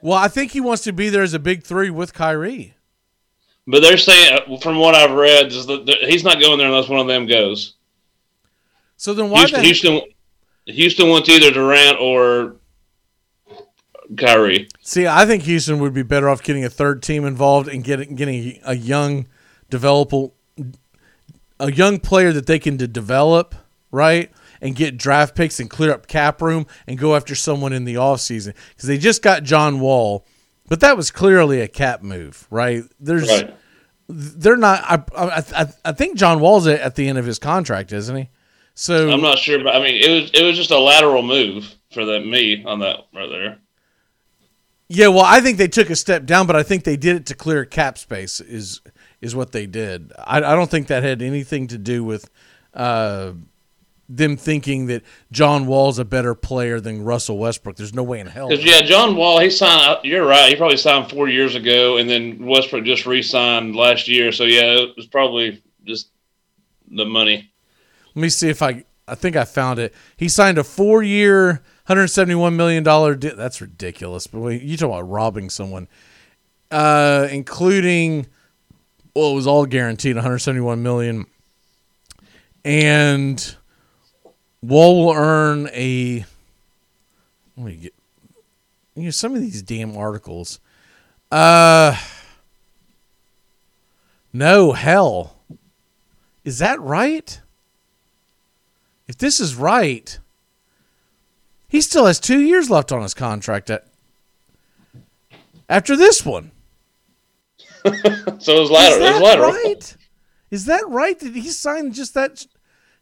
Well, 0.03 0.17
I 0.17 0.29
think 0.29 0.51
he 0.51 0.61
wants 0.61 0.83
to 0.85 0.93
be 0.93 1.09
there 1.09 1.21
as 1.21 1.35
a 1.35 1.39
big 1.39 1.63
three 1.63 1.91
with 1.91 2.11
Kyrie. 2.11 2.73
But 3.67 3.83
they're 3.83 3.97
saying, 3.97 4.39
uh, 4.49 4.57
from 4.57 4.79
what 4.79 4.95
I've 4.95 5.11
read, 5.11 5.47
is 5.51 5.67
that 5.67 5.85
that 5.85 5.97
he's 6.01 6.23
not 6.23 6.41
going 6.41 6.57
there 6.57 6.65
unless 6.65 6.89
one 6.89 6.99
of 6.99 7.05
them 7.05 7.27
goes. 7.27 7.75
So 9.01 9.15
then 9.15 9.31
why 9.31 9.39
Houston, 9.39 9.61
the 9.61 9.65
Houston, 9.65 10.01
Houston 10.67 11.09
wants 11.09 11.27
either 11.27 11.49
Durant 11.49 11.99
or 11.99 12.57
Kyrie. 14.15 14.67
See, 14.81 15.07
I 15.07 15.25
think 15.25 15.41
Houston 15.41 15.79
would 15.79 15.91
be 15.95 16.03
better 16.03 16.29
off 16.29 16.43
getting 16.43 16.63
a 16.63 16.69
third 16.69 17.01
team 17.01 17.25
involved 17.25 17.67
and 17.67 17.83
getting 17.83 18.13
getting 18.13 18.59
a 18.63 18.75
young, 18.75 19.25
developable, 19.71 20.33
a 21.59 21.71
young 21.71 21.97
player 21.99 22.31
that 22.31 22.45
they 22.45 22.59
can 22.59 22.77
de- 22.77 22.87
develop, 22.87 23.55
right? 23.89 24.29
And 24.61 24.75
get 24.75 24.97
draft 24.97 25.33
picks 25.33 25.59
and 25.59 25.67
clear 25.67 25.91
up 25.91 26.05
cap 26.05 26.39
room 26.39 26.67
and 26.85 26.95
go 26.95 27.15
after 27.15 27.33
someone 27.33 27.73
in 27.73 27.85
the 27.85 27.95
offseason. 27.95 28.53
Because 28.69 28.87
they 28.87 28.99
just 28.99 29.23
got 29.23 29.41
John 29.41 29.79
Wall, 29.79 30.27
but 30.69 30.79
that 30.81 30.95
was 30.95 31.09
clearly 31.09 31.59
a 31.61 31.67
cap 31.67 32.03
move, 32.03 32.45
right? 32.51 32.83
There's 32.99 33.27
Right. 33.27 33.55
they're 34.07 34.57
not 34.57 34.83
I, 34.83 35.03
I 35.17 35.43
I 35.63 35.67
I 35.85 35.91
think 35.91 36.17
John 36.17 36.39
Wall's 36.39 36.67
at 36.67 36.79
at 36.81 36.93
the 36.93 37.07
end 37.07 37.17
of 37.17 37.25
his 37.25 37.39
contract, 37.39 37.91
isn't 37.93 38.15
he? 38.15 38.29
So 38.73 39.09
I'm 39.11 39.21
not 39.21 39.37
sure, 39.37 39.63
but 39.63 39.75
I 39.75 39.79
mean, 39.79 40.03
it 40.03 40.09
was 40.09 40.31
it 40.33 40.43
was 40.43 40.57
just 40.57 40.71
a 40.71 40.79
lateral 40.79 41.23
move 41.23 41.75
for 41.91 42.05
the 42.05 42.19
me 42.19 42.63
on 42.63 42.79
that 42.79 43.07
right 43.13 43.29
there. 43.29 43.59
Yeah, 44.87 45.07
well, 45.07 45.23
I 45.25 45.39
think 45.39 45.57
they 45.57 45.69
took 45.69 45.89
a 45.89 45.95
step 45.95 46.25
down, 46.25 46.47
but 46.47 46.55
I 46.55 46.63
think 46.63 46.83
they 46.83 46.97
did 46.97 47.15
it 47.15 47.25
to 47.27 47.33
clear 47.33 47.63
cap 47.63 47.97
space. 47.97 48.41
Is 48.41 48.81
is 49.21 49.35
what 49.35 49.51
they 49.51 49.65
did. 49.65 50.11
I, 50.17 50.37
I 50.37 50.55
don't 50.55 50.69
think 50.69 50.87
that 50.87 51.03
had 51.03 51.21
anything 51.21 51.67
to 51.67 51.77
do 51.77 52.03
with 52.03 52.29
uh, 52.73 53.33
them 54.09 54.35
thinking 54.35 54.87
that 54.87 55.03
John 55.31 55.65
Wall's 55.65 55.99
a 55.99 56.05
better 56.05 56.35
player 56.35 56.81
than 56.81 57.03
Russell 57.03 57.37
Westbrook. 57.37 57.77
There's 57.77 57.93
no 57.93 58.03
way 58.03 58.19
in 58.19 58.27
hell. 58.27 58.49
Because 58.49 58.65
yeah, 58.65 58.81
John 58.81 59.15
Wall, 59.15 59.39
he 59.39 59.49
signed. 59.49 59.99
You're 60.03 60.25
right. 60.25 60.49
He 60.49 60.55
probably 60.55 60.77
signed 60.77 61.09
four 61.09 61.29
years 61.29 61.55
ago, 61.55 61.97
and 61.97 62.09
then 62.09 62.45
Westbrook 62.45 62.83
just 62.83 63.05
re-signed 63.05 63.75
last 63.75 64.07
year. 64.07 64.31
So 64.31 64.43
yeah, 64.43 64.81
it 64.81 64.95
was 64.97 65.07
probably 65.07 65.63
just 65.85 66.09
the 66.89 67.05
money. 67.05 67.50
Let 68.15 68.21
me 68.21 68.29
see 68.29 68.49
if 68.49 68.61
I. 68.61 68.85
I 69.07 69.15
think 69.15 69.35
I 69.35 69.43
found 69.43 69.77
it. 69.79 69.93
He 70.15 70.29
signed 70.29 70.57
a 70.57 70.63
four-year, 70.63 71.47
171 71.47 72.55
million 72.55 72.81
dollar. 72.83 73.15
Di- 73.15 73.29
that's 73.29 73.59
ridiculous. 73.59 74.25
But 74.27 74.39
wait, 74.39 74.61
you 74.61 74.77
talk 74.77 74.87
about 74.87 75.09
robbing 75.09 75.49
someone, 75.49 75.87
uh, 76.69 77.27
including. 77.29 78.27
Well, 79.13 79.31
it 79.31 79.35
was 79.35 79.47
all 79.47 79.65
guaranteed, 79.65 80.15
171 80.15 80.81
million, 80.81 81.25
and 82.63 83.55
Wall 84.61 85.05
will 85.07 85.13
earn 85.13 85.69
a. 85.73 86.23
Let 87.57 87.65
me 87.65 87.75
get. 87.75 87.93
You 88.95 89.03
know, 89.05 89.09
some 89.11 89.35
of 89.35 89.41
these 89.41 89.61
damn 89.61 89.97
articles. 89.97 90.59
Uh. 91.31 91.97
No 94.33 94.71
hell. 94.71 95.35
Is 96.45 96.59
that 96.59 96.79
right? 96.79 97.41
If 99.11 99.17
this 99.17 99.41
is 99.41 99.55
right, 99.55 100.17
he 101.67 101.81
still 101.81 102.05
has 102.05 102.17
two 102.17 102.39
years 102.39 102.69
left 102.69 102.93
on 102.93 103.01
his 103.01 103.13
contract 103.13 103.69
at, 103.69 103.85
after 105.67 105.97
this 105.97 106.25
one. 106.25 106.51
So 108.39 108.55
it 108.55 108.59
was 108.61 108.71
lateral. 108.71 108.71
Is 108.71 108.71
It 108.71 109.01
was 109.01 109.01
that 109.01 109.21
lateral. 109.21 109.51
right? 109.51 109.97
Is 110.49 110.65
that 110.65 110.87
right? 110.87 111.19
Did 111.19 111.33
he 111.35 111.49
sign 111.49 111.91
just 111.91 112.13
that? 112.13 112.45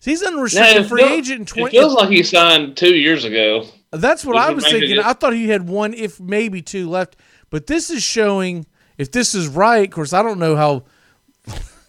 He's 0.04 0.24
unrestricted 0.24 0.88
free 0.90 1.04
agent 1.04 1.36
in 1.36 1.42
It 1.44 1.48
twenty. 1.48 1.78
feels 1.78 1.94
like 1.94 2.10
he 2.10 2.24
signed 2.24 2.76
two 2.76 2.96
years 2.96 3.24
ago. 3.24 3.68
That's 3.92 4.26
what 4.26 4.36
I 4.36 4.50
was 4.50 4.66
it 4.66 4.72
thinking. 4.72 4.98
I 4.98 5.14
thought 5.14 5.34
he 5.34 5.50
had 5.50 5.70
one, 5.70 5.94
if 5.94 6.20
maybe 6.20 6.64
two 6.64 6.90
left. 6.90 7.18
But 7.52 7.68
this 7.68 7.92
is 7.92 8.02
showing. 8.02 8.66
If 8.98 9.12
this 9.12 9.36
is 9.36 9.48
right, 9.48 9.88
of 9.88 9.92
course, 9.94 10.12
I 10.12 10.24
don't 10.24 10.40
know 10.40 10.56
how 10.56 10.86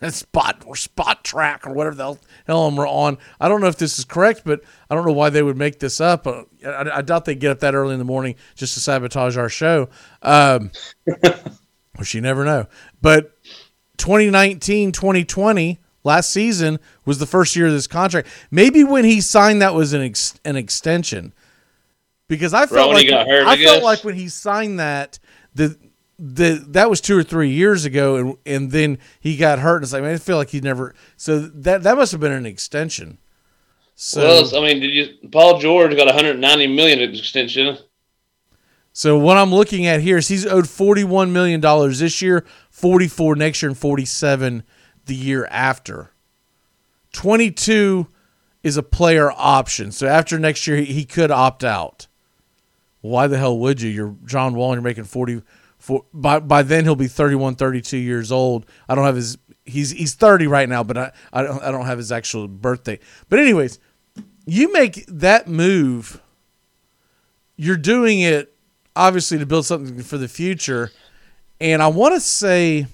that 0.01 0.13
spot 0.15 0.63
or 0.67 0.75
Spotrac 0.75 1.67
or 1.67 1.73
whatever 1.73 1.97
the 1.97 2.03
hell, 2.03 2.19
hell 2.51 2.67
I'm 2.67 2.79
on. 2.79 3.19
I 3.41 3.49
don't 3.49 3.61
know 3.61 3.69
if 3.69 3.77
this 3.77 3.99
is 3.99 4.05
correct, 4.05 4.43
but 4.45 4.61
I 4.91 4.95
don't 4.95 5.07
know 5.07 5.13
why 5.13 5.31
they 5.31 5.43
would 5.43 5.57
make 5.57 5.79
this 5.79 6.01
up. 6.01 6.27
Uh, 6.27 6.43
I, 6.67 6.99
I 6.99 7.03
doubt 7.03 7.25
they 7.25 7.35
get 7.37 7.53
up 7.53 7.61
that 7.61 7.75
early 7.75 7.93
in 7.93 7.99
the 7.99 8.05
morning 8.05 8.35
just 8.57 8.75
to 8.75 8.81
sabotage 8.81 9.37
our 9.37 9.49
show. 9.49 9.89
Um, 10.23 10.73
which 11.97 12.15
you 12.15 12.21
never 12.21 12.45
know. 12.45 12.67
But 13.01 13.39
2019, 13.99 14.91
2020, 14.91 15.81
last 16.03 16.31
season 16.31 16.81
was 17.05 17.19
the 17.19 17.27
first 17.27 17.55
year 17.55 17.67
of 17.67 17.73
this 17.73 17.87
contract. 17.87 18.27
Maybe 18.51 18.83
when 18.83 19.05
he 19.05 19.21
signed 19.21 19.63
that 19.63 19.75
was 19.75 19.93
an 19.93 20.03
ex- 20.03 20.35
an 20.45 20.57
extension. 20.57 21.33
Because 22.27 22.55
I 22.55 22.67
felt 22.67 22.93
like 22.93 23.05
he 23.05 23.11
got 23.11 23.27
hurt, 23.27 23.47
I, 23.47 23.53
I 23.53 23.65
felt 23.65 23.83
like 23.83 24.05
when 24.05 24.15
he 24.15 24.29
signed 24.29 24.79
that 24.79 25.19
the 25.55 25.77
the 26.23 26.63
that 26.69 26.91
was 26.91 27.01
two 27.01 27.17
or 27.17 27.23
three 27.23 27.49
years 27.49 27.87
ago 27.87 28.17
and 28.17 28.37
and 28.45 28.71
then 28.73 28.99
he 29.19 29.39
got 29.39 29.59
hurt 29.59 29.77
and 29.77 29.85
it's 29.85 29.93
like 29.95 30.03
man 30.03 30.15
I 30.15 30.19
feel 30.19 30.37
like 30.37 30.51
he 30.51 30.61
never 30.61 30.95
so 31.17 31.39
that 31.39 31.83
that 31.83 31.97
must 31.97 32.13
have 32.13 32.21
been 32.21 32.33
an 32.33 32.45
extension. 32.45 33.19
So 33.95 34.21
well, 34.21 34.57
I 34.57 34.67
mean, 34.67 34.81
did 34.81 34.91
you? 34.91 35.29
Paul 35.31 35.59
George 35.59 35.95
got 35.97 36.07
190 36.07 36.67
million 36.69 37.01
extension. 37.01 37.79
So 38.93 39.19
what 39.19 39.37
I'm 39.37 39.53
looking 39.55 39.87
at 39.87 40.01
here 40.01 40.17
is 40.17 40.29
he's 40.29 40.47
owed 40.47 40.69
41 40.69 41.33
million 41.33 41.61
dollars 41.61 42.01
this 42.01 42.21
year, 42.21 42.45
44 42.71 43.37
next 43.37 43.63
year, 43.63 43.71
and 43.71 43.79
47 43.79 44.63
the 45.07 45.15
year 45.15 45.47
after. 45.51 46.13
22 47.13 48.07
is 48.63 48.77
a 48.77 48.83
player 48.83 49.31
option. 49.33 49.93
So 49.93 50.07
after 50.07 50.39
next 50.39 50.67
year, 50.67 50.77
he, 50.79 50.87
he 50.87 51.05
could 51.05 51.31
opt 51.31 51.65
out. 51.65 52.07
Why 53.01 53.27
the 53.27 53.39
hell 53.39 53.59
would 53.59 53.81
you? 53.81 53.91
You're 53.91 54.17
John 54.25 54.55
Wall 54.55 54.73
and 54.73 54.79
you're 54.79 54.83
making 54.83 55.05
40. 55.05 55.43
For, 55.81 56.05
by 56.13 56.39
by 56.39 56.63
then 56.63 56.85
he'll 56.85 56.95
be 56.95 57.09
31, 57.09 57.57
32 57.57 57.97
years 57.97 58.31
old. 58.31 58.67
I 58.89 58.95
don't 58.95 59.05
have 59.05 59.17
his. 59.17 59.39
He's 59.65 59.91
he's 59.91 60.15
30 60.15 60.47
right 60.47 60.69
now, 60.69 60.85
but 60.85 60.97
I 60.97 61.13
I 61.33 61.43
don't 61.43 61.63
I 61.63 61.71
don't 61.71 61.87
have 61.87 61.99
his 61.99 62.13
actual 62.13 62.47
birthday. 62.47 63.01
But 63.29 63.41
anyways, 63.41 63.79
you 64.47 64.73
make 64.73 65.05
that 65.07 65.49
move. 65.49 66.21
You're 67.57 67.77
doing 67.77 68.21
it 68.21 68.55
obviously 68.95 69.39
to 69.39 69.47
build 69.47 69.67
something 69.67 70.03
for 70.03 70.19
the 70.19 70.29
future. 70.29 70.93
And 71.61 71.83
I 71.83 71.89
want 71.89 72.15
to 72.15 72.21
say, 72.21 72.87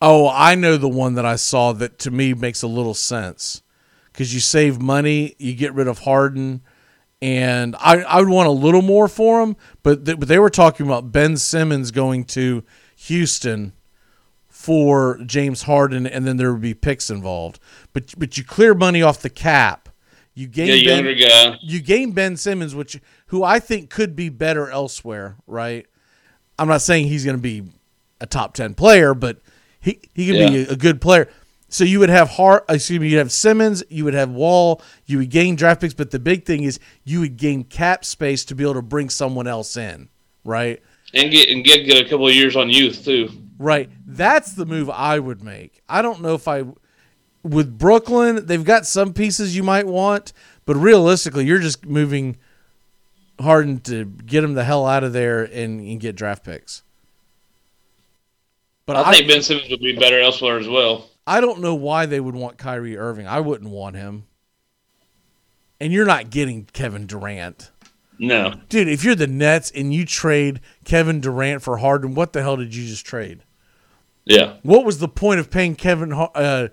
oh, 0.00 0.28
I 0.32 0.54
know 0.54 0.76
the 0.76 0.88
one 0.88 1.14
that 1.14 1.24
I 1.24 1.36
saw 1.36 1.72
that 1.74 1.98
to 2.00 2.10
me 2.10 2.34
makes 2.34 2.62
a 2.62 2.68
little 2.68 2.94
sense 2.94 3.62
because 4.12 4.34
you 4.34 4.40
save 4.40 4.80
money, 4.80 5.34
you 5.38 5.54
get 5.54 5.74
rid 5.74 5.86
of 5.86 6.00
Harden, 6.00 6.62
and 7.22 7.76
I, 7.76 8.02
I 8.02 8.18
would 8.18 8.28
want 8.28 8.48
a 8.48 8.52
little 8.52 8.82
more 8.82 9.06
for 9.06 9.40
him. 9.40 9.56
But 9.84 10.04
th- 10.04 10.18
but 10.18 10.28
they 10.28 10.40
were 10.40 10.50
talking 10.50 10.84
about 10.84 11.12
Ben 11.12 11.36
Simmons 11.36 11.92
going 11.92 12.24
to 12.26 12.64
Houston 12.96 13.72
for 14.48 15.18
James 15.24 15.62
Harden, 15.62 16.06
and 16.06 16.26
then 16.26 16.36
there 16.36 16.52
would 16.52 16.60
be 16.60 16.74
picks 16.74 17.08
involved. 17.08 17.60
But 17.92 18.12
but 18.18 18.36
you 18.36 18.44
clear 18.44 18.74
money 18.74 19.02
off 19.02 19.22
the 19.22 19.30
cap. 19.30 19.88
You 20.34 20.48
gain 20.48 20.82
Yeah, 20.84 21.02
ben, 21.02 21.16
guy. 21.18 21.58
You 21.62 21.80
gain 21.80 22.10
Ben 22.10 22.36
Simmons, 22.36 22.74
which 22.74 23.00
who 23.26 23.44
I 23.44 23.60
think 23.60 23.88
could 23.88 24.16
be 24.16 24.28
better 24.28 24.68
elsewhere. 24.68 25.36
Right. 25.46 25.86
I'm 26.58 26.68
not 26.68 26.82
saying 26.82 27.06
he's 27.06 27.24
going 27.24 27.36
to 27.36 27.42
be 27.42 27.62
a 28.20 28.26
top 28.26 28.54
ten 28.54 28.74
player, 28.74 29.14
but 29.14 29.40
he 29.80 30.00
he 30.12 30.26
could 30.26 30.50
be 30.50 30.64
a, 30.64 30.70
a 30.72 30.76
good 30.76 31.00
player. 31.00 31.28
So 31.72 31.84
you 31.84 32.00
would 32.00 32.10
have 32.10 32.28
Hart, 32.28 32.66
excuse 32.68 33.00
me, 33.00 33.08
you'd 33.08 33.16
have 33.16 33.32
Simmons, 33.32 33.82
you 33.88 34.04
would 34.04 34.12
have 34.12 34.30
Wall, 34.30 34.82
you 35.06 35.16
would 35.16 35.30
gain 35.30 35.56
draft 35.56 35.80
picks, 35.80 35.94
but 35.94 36.10
the 36.10 36.18
big 36.18 36.44
thing 36.44 36.64
is 36.64 36.78
you 37.02 37.20
would 37.20 37.38
gain 37.38 37.64
cap 37.64 38.04
space 38.04 38.44
to 38.44 38.54
be 38.54 38.62
able 38.62 38.74
to 38.74 38.82
bring 38.82 39.08
someone 39.08 39.46
else 39.46 39.74
in, 39.78 40.10
right? 40.44 40.82
And 41.14 41.30
get 41.30 41.48
and 41.48 41.64
get, 41.64 41.86
get 41.86 41.96
a 41.96 42.06
couple 42.06 42.28
of 42.28 42.34
years 42.34 42.56
on 42.56 42.68
youth 42.68 43.06
too. 43.06 43.30
Right. 43.58 43.88
That's 44.06 44.52
the 44.52 44.66
move 44.66 44.90
I 44.90 45.18
would 45.18 45.42
make. 45.42 45.80
I 45.88 46.02
don't 46.02 46.20
know 46.20 46.34
if 46.34 46.46
I 46.46 46.64
with 47.42 47.78
Brooklyn, 47.78 48.44
they've 48.44 48.62
got 48.62 48.84
some 48.84 49.14
pieces 49.14 49.56
you 49.56 49.62
might 49.62 49.86
want, 49.86 50.34
but 50.66 50.76
realistically, 50.76 51.46
you're 51.46 51.58
just 51.58 51.86
moving 51.86 52.36
Harden 53.40 53.80
to 53.80 54.04
get 54.04 54.44
him 54.44 54.52
the 54.52 54.64
hell 54.64 54.86
out 54.86 55.04
of 55.04 55.14
there 55.14 55.42
and, 55.42 55.80
and 55.80 55.98
get 55.98 56.16
draft 56.16 56.44
picks. 56.44 56.82
But 58.84 58.96
I, 58.96 59.02
I, 59.08 59.12
think 59.14 59.28
Ben 59.28 59.42
Simmons 59.42 59.70
would 59.70 59.80
be 59.80 59.96
better 59.96 60.20
elsewhere 60.20 60.58
as 60.58 60.68
well. 60.68 61.08
I 61.26 61.40
don't 61.40 61.60
know 61.60 61.74
why 61.74 62.06
they 62.06 62.20
would 62.20 62.34
want 62.34 62.58
Kyrie 62.58 62.96
Irving. 62.96 63.26
I 63.26 63.40
wouldn't 63.40 63.70
want 63.70 63.96
him. 63.96 64.24
And 65.80 65.92
you're 65.92 66.06
not 66.06 66.30
getting 66.30 66.64
Kevin 66.72 67.06
Durant. 67.06 67.70
No, 68.18 68.54
Dude, 68.68 68.86
if 68.88 69.02
you're 69.02 69.16
the 69.16 69.26
Nets 69.26 69.72
and 69.74 69.92
you 69.92 70.04
trade 70.04 70.60
Kevin 70.84 71.20
Durant 71.20 71.60
for 71.62 71.78
Harden, 71.78 72.14
what 72.14 72.32
the 72.32 72.42
hell 72.42 72.56
did 72.56 72.72
you 72.74 72.86
just 72.86 73.04
trade? 73.04 73.42
yeah, 74.24 74.54
What 74.62 74.84
was 74.84 74.98
the 74.98 75.08
point 75.08 75.40
of 75.40 75.50
paying 75.50 75.74
Kevin 75.74 76.12
uh, 76.12 76.68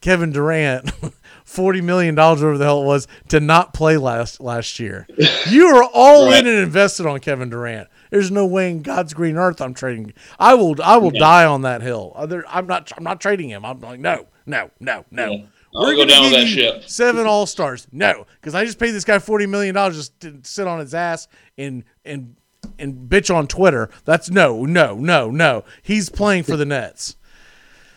Kevin 0.00 0.30
Durant 0.30 0.92
forty 1.44 1.80
million 1.80 2.14
dollars, 2.14 2.40
whatever 2.42 2.58
the 2.58 2.64
hell 2.64 2.82
it 2.82 2.86
was, 2.86 3.08
to 3.28 3.40
not 3.40 3.74
play 3.74 3.96
last 3.96 4.40
last 4.40 4.78
year? 4.78 5.08
You 5.50 5.66
are 5.68 5.82
all 5.92 6.26
Right. 6.26 6.38
in 6.40 6.46
and 6.46 6.58
invested 6.60 7.06
on 7.06 7.18
Kevin 7.18 7.48
Durant. 7.50 7.88
There's 8.10 8.30
no 8.30 8.46
way 8.46 8.70
in 8.70 8.82
God's 8.82 9.14
green 9.14 9.36
earth 9.36 9.60
I'm 9.60 9.74
trading. 9.74 10.12
I 10.38 10.54
will 10.54 10.74
I 10.82 10.96
will 10.96 11.12
Yeah. 11.12 11.20
die 11.20 11.44
on 11.46 11.62
that 11.62 11.82
hill. 11.82 12.12
Uh, 12.14 12.20
Other, 12.20 12.44
I'm 12.48 12.66
not 12.66 12.90
I'm 12.96 13.04
not 13.04 13.20
trading 13.20 13.48
him. 13.50 13.64
I'm 13.64 13.80
like 13.80 14.00
no 14.00 14.26
no 14.46 14.70
no 14.80 15.04
no. 15.10 15.30
Yeah. 15.30 15.44
I'll 15.74 15.82
go 15.90 15.96
gonna 15.96 16.06
down 16.10 16.22
give 16.22 16.32
that 16.32 16.40
you 16.40 16.54
ship. 16.54 16.84
Seven 16.88 17.26
All 17.26 17.44
Stars. 17.46 17.86
No, 17.92 18.26
because 18.40 18.54
I 18.54 18.64
just 18.64 18.78
paid 18.78 18.92
this 18.92 19.04
guy 19.04 19.18
forty 19.18 19.46
million 19.46 19.74
dollars 19.74 19.96
just 19.96 20.20
to 20.20 20.40
sit 20.42 20.66
on 20.66 20.80
his 20.80 20.94
ass 20.94 21.28
and 21.58 21.84
and 22.04 22.36
and 22.78 23.08
bitch 23.08 23.32
on 23.34 23.46
Twitter. 23.46 23.90
That's 24.04 24.30
no, 24.30 24.64
no, 24.64 24.94
no, 24.96 25.30
no. 25.30 25.64
He's 25.82 26.08
playing 26.08 26.44
for 26.44 26.56
the 26.56 26.64
Nets. 26.64 27.16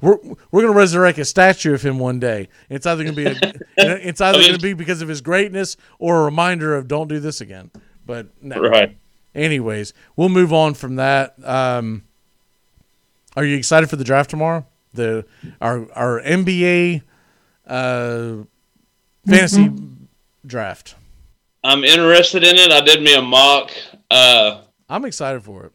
we're 0.00 0.16
we're 0.50 0.62
gonna 0.62 0.72
resurrect 0.72 1.18
a 1.18 1.24
statue 1.24 1.74
of 1.74 1.82
him 1.82 1.98
one 1.98 2.18
day. 2.20 2.48
It's 2.68 2.86
either 2.86 3.04
gonna 3.04 3.16
be 3.16 3.26
a, 3.26 3.34
it's 3.76 4.20
either 4.20 4.38
I 4.38 4.40
mean- 4.40 4.50
gonna 4.52 4.58
be 4.62 4.72
because 4.72 5.02
of 5.02 5.08
his 5.08 5.20
greatness 5.20 5.76
or 5.98 6.20
a 6.22 6.24
reminder 6.24 6.74
of 6.74 6.88
don't 6.88 7.08
do 7.08 7.20
this 7.20 7.40
again. 7.40 7.70
But 8.10 8.26
no. 8.42 8.60
right. 8.60 8.96
Anyways, 9.34 9.94
we'll 10.16 10.28
move 10.28 10.52
on 10.52 10.74
from 10.74 10.96
that. 10.96 11.34
Um, 11.44 12.02
are 13.36 13.44
you 13.44 13.56
excited 13.56 13.88
for 13.88 13.94
the 13.94 14.04
draft 14.04 14.30
tomorrow? 14.30 14.66
the 14.92 15.24
our 15.60 15.90
our 15.92 16.20
NBA 16.20 17.02
uh, 17.66 18.36
fantasy 19.26 19.70
draft. 20.46 20.94
I'm 21.62 21.84
interested 21.84 22.42
in 22.42 22.56
it. 22.56 22.72
I 22.72 22.80
did 22.80 23.02
me 23.02 23.14
a 23.14 23.22
mock. 23.22 23.70
Uh, 24.10 24.62
I'm 24.88 25.04
excited 25.04 25.42
for 25.42 25.66
it. 25.66 25.72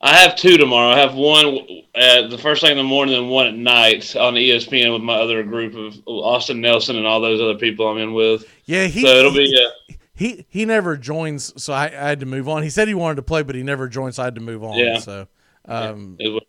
I 0.00 0.14
have 0.16 0.36
two 0.36 0.58
tomorrow. 0.58 0.90
I 0.90 0.98
have 0.98 1.14
one 1.14 1.58
at 1.94 2.28
the 2.28 2.36
first 2.36 2.60
thing 2.60 2.72
in 2.72 2.76
the 2.76 2.84
morning 2.84 3.14
and 3.14 3.30
one 3.30 3.46
at 3.46 3.54
night 3.54 4.14
on 4.14 4.34
ESPN 4.34 4.92
with 4.92 5.02
my 5.02 5.14
other 5.14 5.42
group 5.42 5.74
of 5.74 5.96
Austin 6.06 6.60
Nelson 6.60 6.96
and 6.96 7.06
all 7.06 7.20
those 7.20 7.40
other 7.40 7.54
people 7.54 7.88
I'm 7.88 7.96
in 7.98 8.12
with. 8.12 8.44
Yeah, 8.66 8.86
he 8.86 9.00
so 9.00 9.08
it'll 9.08 9.32
be. 9.32 9.56
Uh, 9.56 9.85
he 10.16 10.44
he 10.48 10.64
never 10.64 10.96
joins, 10.96 11.52
so 11.62 11.72
I, 11.72 11.84
I 11.84 12.08
had 12.08 12.20
to 12.20 12.26
move 12.26 12.48
on. 12.48 12.62
He 12.64 12.70
said 12.70 12.88
he 12.88 12.94
wanted 12.94 13.16
to 13.16 13.22
play, 13.22 13.42
but 13.44 13.54
he 13.54 13.62
never 13.62 13.86
joined, 13.88 14.14
so 14.16 14.22
I 14.22 14.26
had 14.26 14.34
to 14.34 14.40
move 14.40 14.64
on. 14.64 14.76
Yeah. 14.78 14.98
So 14.98 15.28
um, 15.66 16.16
it 16.18 16.28
was- 16.30 16.42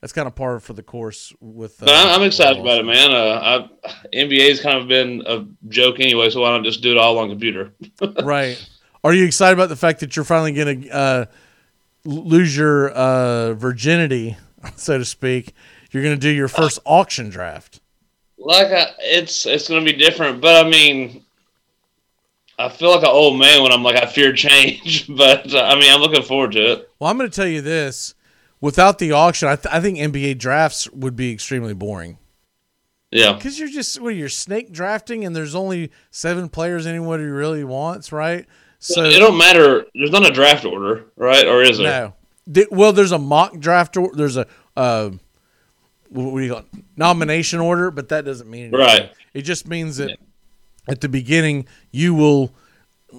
that's 0.00 0.12
kind 0.12 0.26
of 0.26 0.34
par 0.34 0.58
for 0.58 0.72
the 0.72 0.82
course 0.82 1.32
with. 1.40 1.80
Uh, 1.80 1.86
But 1.86 1.94
I'm, 1.94 2.20
I'm 2.20 2.26
excited 2.26 2.58
about 2.60 2.80
it, 2.80 2.84
man. 2.84 3.12
Uh, 3.12 3.68
I, 3.84 3.88
NBA's 4.12 4.60
kind 4.60 4.78
of 4.78 4.88
been 4.88 5.22
a 5.24 5.46
joke 5.68 6.00
anyway, 6.00 6.28
so 6.28 6.40
why 6.40 6.50
not 6.50 6.64
just 6.64 6.82
do 6.82 6.90
it 6.90 6.98
all 6.98 7.18
on 7.20 7.28
computer? 7.28 7.70
right. 8.24 8.58
Are 9.04 9.14
you 9.14 9.24
excited 9.24 9.52
about 9.56 9.68
the 9.68 9.76
fact 9.76 10.00
that 10.00 10.16
you're 10.16 10.24
finally 10.24 10.50
going 10.54 10.82
to 10.82 10.90
uh, 10.90 11.24
lose 12.04 12.56
your 12.56 12.90
uh, 12.90 13.52
virginity, 13.54 14.36
so 14.74 14.98
to 14.98 15.04
speak? 15.04 15.54
You're 15.92 16.02
going 16.02 16.16
to 16.16 16.20
do 16.20 16.30
your 16.30 16.48
first 16.48 16.80
auction 16.84 17.28
draft. 17.30 17.80
Like 18.38 18.72
I, 18.72 18.86
it's 18.98 19.46
it's 19.46 19.68
gonna 19.68 19.84
be 19.84 19.92
different, 19.92 20.40
but 20.40 20.66
I 20.66 20.68
mean, 20.68 21.24
I 22.62 22.68
feel 22.68 22.90
like 22.90 23.02
an 23.02 23.08
old 23.10 23.38
man 23.38 23.62
when 23.62 23.72
I'm 23.72 23.82
like 23.82 23.96
I 23.96 24.06
fear 24.06 24.32
change, 24.32 25.06
but 25.16 25.52
uh, 25.54 25.60
I 25.62 25.74
mean 25.78 25.92
I'm 25.92 26.00
looking 26.00 26.22
forward 26.22 26.52
to 26.52 26.72
it. 26.72 26.90
Well, 26.98 27.10
I'm 27.10 27.18
going 27.18 27.28
to 27.30 27.34
tell 27.34 27.46
you 27.48 27.60
this: 27.60 28.14
without 28.60 28.98
the 28.98 29.12
auction, 29.12 29.48
I, 29.48 29.56
th- 29.56 29.74
I 29.74 29.80
think 29.80 29.98
NBA 29.98 30.38
drafts 30.38 30.88
would 30.90 31.16
be 31.16 31.32
extremely 31.32 31.74
boring. 31.74 32.18
Yeah, 33.10 33.34
Because 33.34 33.58
you're 33.58 33.68
just 33.68 34.00
what 34.00 34.14
you're 34.14 34.30
snake 34.30 34.72
drafting, 34.72 35.24
and 35.26 35.36
there's 35.36 35.54
only 35.54 35.90
seven 36.10 36.48
players 36.48 36.86
anybody 36.86 37.24
really 37.24 37.62
wants, 37.62 38.10
right? 38.10 38.46
So 38.78 39.04
it 39.04 39.18
don't 39.18 39.36
matter. 39.36 39.84
There's 39.94 40.10
not 40.10 40.26
a 40.26 40.32
draft 40.32 40.64
order, 40.64 41.04
right? 41.16 41.46
Or 41.46 41.62
is 41.62 41.76
there? 41.76 41.86
No. 41.86 42.14
Th- 42.54 42.68
Well, 42.70 42.92
there's 42.94 43.12
a 43.12 43.18
mock 43.18 43.58
draft. 43.58 43.98
Or, 43.98 44.10
there's 44.14 44.38
a 44.38 44.46
uh, 44.76 45.10
what 46.08 46.38
do 46.38 46.44
you 46.44 46.52
call 46.52 46.60
it? 46.60 46.84
nomination 46.96 47.60
order, 47.60 47.90
but 47.90 48.08
that 48.08 48.24
doesn't 48.24 48.48
mean 48.50 48.74
anything. 48.74 48.80
Right. 48.80 49.12
It 49.34 49.42
just 49.42 49.68
means 49.68 49.98
that 49.98 50.18
at 50.88 51.00
the 51.00 51.08
beginning 51.08 51.66
you 51.90 52.14
will. 52.14 52.54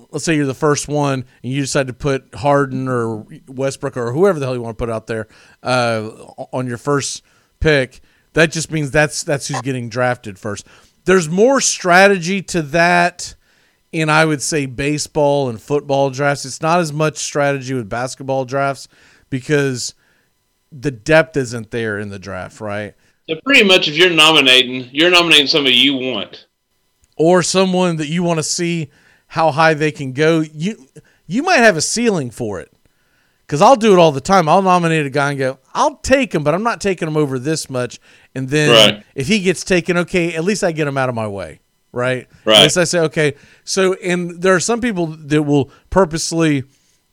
Let's 0.10 0.26
say 0.26 0.35
you're 0.35 0.48
the 0.48 0.56
first 0.56 0.88
one, 0.88 1.23
and 1.44 1.53
you 1.53 1.61
decide 1.61 1.85
to 1.85 1.94
put 1.94 2.34
Harden 2.34 2.88
or 2.88 3.27
Westbrook 3.48 3.95
or 3.95 4.11
whoever 4.11 4.40
the 4.40 4.45
hell 4.48 4.56
you 4.56 4.61
want 4.61 4.76
to 4.76 4.81
put 4.81 4.90
out 4.90 5.06
there 5.06 5.27
uh, 5.61 6.10
on 6.52 6.65
your 6.65 6.80
first 6.80 7.22
pick. 7.60 8.02
That 8.34 8.52
just 8.52 8.72
means 8.72 8.90
that's 8.90 9.23
that's 9.23 9.48
who's 9.48 9.61
getting 9.61 9.90
drafted 9.90 10.40
first. 10.40 10.65
There's 11.06 11.30
more 11.30 11.61
strategy 11.61 12.41
to 12.41 12.64
that 12.64 13.35
in 13.91 14.10
I 14.10 14.26
would 14.26 14.41
say 14.41 14.65
baseball 14.65 15.49
and 15.49 15.61
football 15.61 16.10
drafts. 16.10 16.45
It's 16.45 16.61
not 16.61 16.80
as 16.80 16.91
much 16.91 17.18
strategy 17.18 17.76
with 17.76 17.88
basketball 17.88 18.45
drafts 18.45 18.88
because 19.30 19.94
the 20.72 20.91
depth 20.91 21.38
isn't 21.38 21.72
there 21.72 21.99
in 21.99 22.10
the 22.10 22.19
draft, 22.19 22.60
right? 22.60 22.95
So 23.30 23.35
pretty 23.45 23.64
much, 23.64 23.88
if 23.88 23.95
you're 23.95 24.10
nominating, 24.10 24.90
you're 24.91 25.11
nominating 25.11 25.48
somebody 25.48 25.76
you 25.76 25.94
want. 25.94 26.48
Or 27.15 27.44
someone 27.44 27.98
that 27.98 28.07
you 28.07 28.23
want 28.23 28.40
to 28.40 28.44
see 28.44 28.90
how 29.27 29.52
high 29.52 29.73
they 29.73 29.91
can 29.91 30.14
go. 30.14 30.41
You 30.41 30.88
you 31.27 31.44
might 31.44 31.57
have 31.57 31.77
a 31.77 31.81
ceiling 31.81 32.31
for 32.31 32.60
it. 32.60 32.72
Cuz 33.48 33.61
I'll 33.61 33.76
do 33.76 33.94
it 33.94 33.99
all 33.99 34.11
the 34.11 34.22
time. 34.22 34.48
I'll 34.49 34.61
nominate 34.61 35.06
a 35.06 35.10
guy 35.10 35.30
and 35.31 35.40
go, 35.40 35.60
"I'll 35.73 35.98
take 35.98 36.34
him, 36.34 36.44
but 36.44 36.53
I'm 36.53 36.64
not 36.64 36.81
taking 36.81 37.07
him 37.07 37.18
over 37.18 37.38
this 37.38 37.69
much." 37.69 37.99
And 38.34 38.49
then 38.49 38.69
Right. 38.95 39.03
if 39.15 39.27
he 39.27 39.40
gets 39.41 39.64
taken, 39.64 39.98
okay, 39.98 40.34
at 40.34 40.44
least 40.44 40.64
I 40.64 40.72
get 40.72 40.88
him 40.88 40.98
out 40.98 41.10
of 41.10 41.15
my 41.15 41.27
way, 41.27 41.60
right? 41.91 42.27
Right. 42.45 42.57
At 42.57 42.64
least 42.64 42.77
I 42.77 42.84
say, 42.85 42.99
okay. 43.02 43.35
So, 43.64 43.94
and 43.95 44.41
there 44.41 44.56
are 44.56 44.60
some 44.60 44.81
people 44.81 45.07
that 45.07 45.44
will 45.44 45.69
purposely 45.91 46.64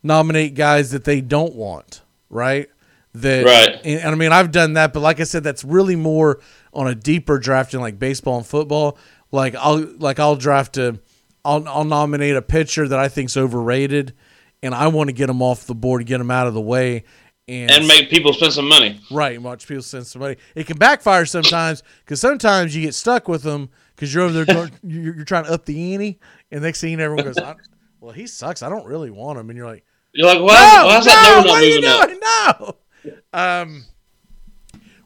nominate 0.03 0.55
guys 0.55 0.93
that 0.93 1.05
they 1.05 1.21
don't 1.21 1.55
want, 1.55 2.01
right? 2.31 2.69
That, 3.13 3.45
Right. 3.45 3.81
And, 3.85 4.01
and 4.01 4.09
I 4.11 4.15
mean, 4.15 4.33
I've 4.33 4.51
done 4.53 4.75
that, 4.75 4.93
but 4.93 5.01
like 5.01 5.21
I 5.21 5.25
said, 5.25 5.43
that's 5.45 5.65
really 5.65 5.97
more 5.97 6.39
on 6.73 6.87
a 6.87 6.95
deeper 6.95 7.39
draft 7.39 7.75
in 7.75 7.81
like 7.81 7.99
baseball 7.99 8.39
and 8.39 8.47
football. 8.47 8.97
Like 9.33 9.55
I'll 9.55 9.79
like 9.99 10.19
I'll 10.19 10.37
draft 10.37 10.77
a, 10.77 10.99
I'll 11.45 11.67
I'll 11.69 11.85
nominate 11.85 12.37
a 12.37 12.43
pitcher 12.43 12.89
that 12.89 12.99
I 12.99 13.09
think's 13.09 13.37
overrated, 13.37 14.15
and 14.63 14.75
I 14.75 14.89
want 14.89 15.09
to 15.09 15.13
get 15.13 15.31
him 15.31 15.43
off 15.43 15.67
the 15.67 15.75
board, 15.75 16.05
get 16.07 16.21
him 16.21 16.31
out 16.31 16.47
of 16.47 16.55
the 16.55 16.61
way, 16.61 17.05
and, 17.51 17.71
and 17.71 17.89
make 17.89 18.11
people 18.11 18.33
spend 18.33 18.53
some 18.53 18.69
money. 18.69 19.01
Right, 19.11 19.35
and 19.35 19.45
watch 19.45 19.67
people 19.67 19.83
send 19.83 20.07
money. 20.17 20.37
It 20.55 20.67
can 20.67 20.79
backfire 20.79 21.27
sometimes 21.27 21.83
because 22.05 22.21
sometimes 22.21 22.77
you 22.77 22.83
get 22.83 22.95
stuck 22.95 23.27
with 23.27 23.43
them 23.43 23.71
because 23.97 24.15
you're 24.15 24.25
over 24.25 24.45
there 24.45 24.71
you're, 24.83 25.17
you're 25.17 25.25
trying 25.25 25.45
to 25.45 25.53
up 25.53 25.65
the 25.65 25.95
ante, 25.95 26.21
and 26.51 26.63
next 26.63 26.81
thing 26.81 26.93
you 26.93 26.97
know, 26.97 27.05
everyone 27.05 27.25
goes, 27.25 27.39
I, 27.39 27.57
"Well, 28.01 28.13
he 28.13 28.27
sucks. 28.27 28.63
I 28.63 28.69
don't 28.69 28.87
really 28.87 29.11
want 29.11 29.39
him," 29.39 29.51
and 29.51 29.57
you're 29.57 29.67
like, 29.67 29.85
You're 30.13 30.27
like, 30.27 30.41
why, 30.41 30.55
"No, 30.55 30.87
why 30.87 30.99
is 30.99 31.07
no, 31.07 31.13
that 31.13 31.37
not 31.37 31.47
what 31.47 31.63
are 31.63 31.67
you 31.67 31.81
moving 31.81 32.21
up? 32.25 32.59
doing? 33.03 33.15
No." 33.33 33.33
Um, 33.33 33.85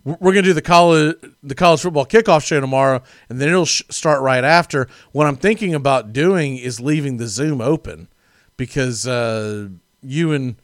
we're 0.04 0.16
we're 0.20 0.32
gonna 0.32 0.42
do 0.42 0.52
the 0.52 0.62
college 0.62 1.16
the 1.42 1.54
college 1.54 1.80
football 1.80 2.06
kickoff 2.06 2.44
show 2.46 2.60
tomorrow, 2.60 3.02
and 3.28 3.40
then 3.40 3.48
it'll 3.48 3.64
sh- 3.64 3.82
start 3.90 4.20
right 4.22 4.44
after. 4.44 4.88
What 5.12 5.26
I'm 5.26 5.36
thinking 5.36 5.74
about 5.74 6.12
doing 6.12 6.56
is 6.56 6.80
leaving 6.80 7.16
the 7.16 7.26
Zoom 7.26 7.60
open 7.60 8.08
because 8.56 9.06
uh, 9.06 9.68
you 10.02 10.32
and 10.32 10.56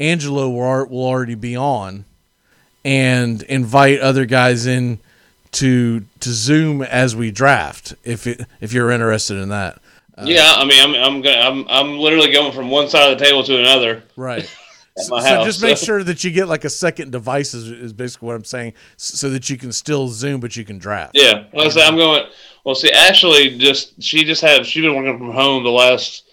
Angelo 0.00 0.48
will, 0.48 0.86
will 0.86 1.04
already 1.06 1.34
be 1.34 1.56
on, 1.56 2.04
and 2.84 3.42
invite 3.42 4.00
other 4.00 4.24
guys 4.26 4.66
in 4.66 4.98
to 5.52 6.04
to 6.20 6.30
Zoom 6.30 6.82
as 6.82 7.14
we 7.14 7.30
draft. 7.30 7.94
If 8.04 8.26
it, 8.26 8.42
if 8.60 8.72
you're 8.72 8.90
interested 8.90 9.36
in 9.36 9.48
that, 9.50 9.78
yeah, 10.22 10.54
I 10.56 10.64
mean, 10.64 10.82
I'm 10.82 10.94
I'm 10.94 11.20
gonna, 11.22 11.36
I'm 11.36 11.66
I'm 11.68 11.98
literally 11.98 12.32
going 12.32 12.52
from 12.52 12.70
one 12.70 12.88
side 12.88 13.12
of 13.12 13.18
the 13.18 13.24
table 13.24 13.44
to 13.44 13.58
another. 13.58 14.02
right. 14.16 14.50
So 15.06 15.16
house. 15.16 15.44
just 15.44 15.62
make 15.62 15.76
sure 15.76 16.02
that 16.02 16.24
you 16.24 16.30
get 16.30 16.48
like 16.48 16.64
a 16.64 16.70
second 16.70 17.12
device 17.12 17.54
is, 17.54 17.68
is 17.68 17.92
basically 17.92 18.26
what 18.26 18.36
I'm 18.36 18.44
saying, 18.44 18.74
so 18.96 19.30
that 19.30 19.48
you 19.48 19.56
can 19.56 19.72
still 19.72 20.08
Zoom 20.08 20.40
but 20.40 20.56
you 20.56 20.64
can 20.64 20.78
draft. 20.78 21.12
Yeah, 21.14 21.44
like 21.52 21.66
I 21.66 21.68
said, 21.70 21.82
I'm 21.82 21.96
going. 21.96 22.26
Well, 22.64 22.74
see, 22.74 22.90
Ashley 22.90 23.56
just 23.58 24.02
she 24.02 24.24
just 24.24 24.42
had 24.42 24.66
she's 24.66 24.82
been 24.82 24.94
working 24.94 25.18
from 25.18 25.32
home 25.32 25.64
the 25.64 25.70
last 25.70 26.24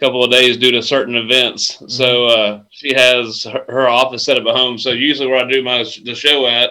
couple 0.00 0.22
of 0.22 0.30
days 0.30 0.56
due 0.56 0.70
to 0.72 0.82
certain 0.82 1.16
events. 1.16 1.82
So 1.88 2.26
uh, 2.26 2.62
she 2.70 2.94
has 2.94 3.44
her, 3.44 3.64
her 3.68 3.88
office 3.88 4.24
set 4.24 4.38
up 4.38 4.46
at 4.46 4.54
home. 4.54 4.78
So 4.78 4.90
usually 4.90 5.28
where 5.28 5.44
I 5.44 5.50
do 5.50 5.62
my 5.62 5.84
the 6.04 6.14
show 6.14 6.46
at 6.46 6.70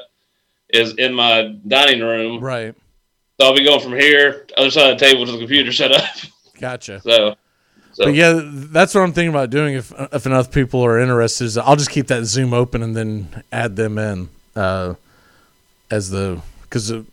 is 0.69 0.94
in 0.95 1.14
my 1.14 1.56
dining 1.68 2.02
room. 2.02 2.44
Right. 2.44 2.76
So 3.40 3.48
I'll 3.48 3.56
be 3.56 3.64
going 3.64 3.82
from 3.82 3.94
here, 3.94 4.48
other 4.57 4.72
side 4.72 4.91
of 4.91 4.99
the 4.99 5.06
table 5.06 5.26
to 5.26 5.32
the 5.32 5.38
computer 5.38 5.72
set 5.72 5.91
up. 5.91 6.03
Gotcha. 6.60 7.02
So, 7.02 7.36
so 7.98 8.06
But 8.06 8.14
yeah, 8.14 8.40
that's 8.44 8.94
what 8.94 9.02
I'm 9.02 9.11
thinking 9.11 9.32
about 9.32 9.49
doing. 9.49 9.74
If 9.74 9.91
if 10.14 10.28
enough 10.28 10.52
people 10.52 10.86
are 10.86 10.99
interested, 10.99 11.45
is 11.45 11.57
I'll 11.57 11.76
just 11.76 11.90
keep 11.90 12.06
that 12.07 12.26
Zoom 12.26 12.53
open 12.53 12.84
and 12.84 12.95
then 12.95 13.44
add 13.52 13.76
them 13.76 13.98
in 13.98 14.30
uh, 14.56 14.94
as 15.90 16.11
the 16.11 16.40
because 16.61 16.90
the, 16.90 17.06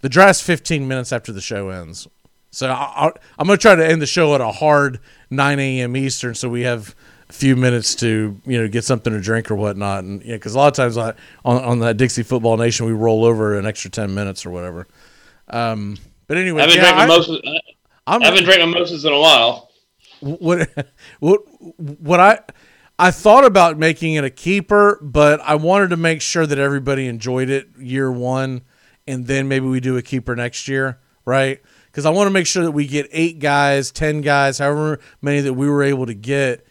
the 0.00 0.08
draft's 0.08 0.42
15 0.42 0.88
minutes 0.88 1.12
after 1.12 1.30
the 1.30 1.40
show 1.40 1.68
ends. 1.68 2.08
So 2.50 2.68
I, 2.68 3.06
I, 3.06 3.12
I'm 3.38 3.46
gonna 3.46 3.56
try 3.56 3.76
to 3.76 3.86
end 3.86 4.02
the 4.02 4.06
show 4.06 4.34
at 4.34 4.40
a 4.40 4.50
hard 4.50 4.98
9 5.30 5.60
a.m. 5.60 5.96
Eastern, 5.96 6.34
so 6.34 6.48
we 6.48 6.62
have 6.62 6.92
a 7.30 7.32
few 7.32 7.54
minutes 7.54 7.94
to 7.96 8.36
you 8.44 8.60
know 8.60 8.66
get 8.66 8.82
something 8.82 9.12
to 9.12 9.20
drink 9.20 9.48
or 9.48 9.54
whatnot. 9.54 10.02
And 10.02 10.24
yeah, 10.24 10.34
because 10.34 10.56
a 10.56 10.58
lot 10.58 10.66
of 10.66 10.74
times 10.74 10.98
I, 10.98 11.14
on 11.44 11.62
on 11.62 11.78
that 11.78 11.98
Dixie 11.98 12.24
Football 12.24 12.56
Nation, 12.56 12.84
we 12.86 12.92
roll 12.92 13.24
over 13.24 13.56
an 13.56 13.64
extra 13.64 13.90
10 13.92 14.12
minutes 14.12 14.44
or 14.44 14.50
whatever. 14.50 14.88
Um, 15.46 15.98
but 16.26 16.36
anyway, 16.36 16.62
I've 16.62 16.68
been 16.70 16.78
yeah, 16.78 16.82
drank 16.90 16.96
I- 16.96 17.06
mimosas. 17.06 17.40
I 17.44 18.12
I'm- 18.14 18.20
haven't 18.22 18.42
drank 18.42 18.58
mimosas 18.68 19.04
in 19.04 19.12
a 19.12 19.20
while. 19.20 19.68
What 20.22 20.70
what 21.20 21.40
what 21.76 22.20
I 22.20 22.40
I 22.98 23.10
thought 23.10 23.44
about 23.44 23.78
making 23.78 24.14
it 24.14 24.24
a 24.24 24.30
keeper, 24.30 24.98
but 25.02 25.40
I 25.40 25.56
wanted 25.56 25.90
to 25.90 25.96
make 25.96 26.20
sure 26.22 26.46
that 26.46 26.58
everybody 26.58 27.06
enjoyed 27.06 27.50
it 27.50 27.68
year 27.78 28.12
one, 28.12 28.62
and 29.06 29.26
then 29.26 29.48
maybe 29.48 29.66
we 29.66 29.80
do 29.80 29.96
a 29.96 30.02
keeper 30.02 30.36
next 30.36 30.68
year, 30.68 31.00
right? 31.24 31.60
Because 31.86 32.06
I 32.06 32.10
want 32.10 32.28
to 32.28 32.32
make 32.32 32.46
sure 32.46 32.62
that 32.62 32.70
we 32.70 32.86
get 32.86 33.08
eight 33.10 33.38
guys, 33.38 33.90
ten 33.90 34.20
guys, 34.20 34.58
however 34.58 35.00
many 35.20 35.40
that 35.40 35.54
we 35.54 35.68
were 35.68 35.82
able 35.82 36.06
to 36.06 36.14
get 36.14 36.66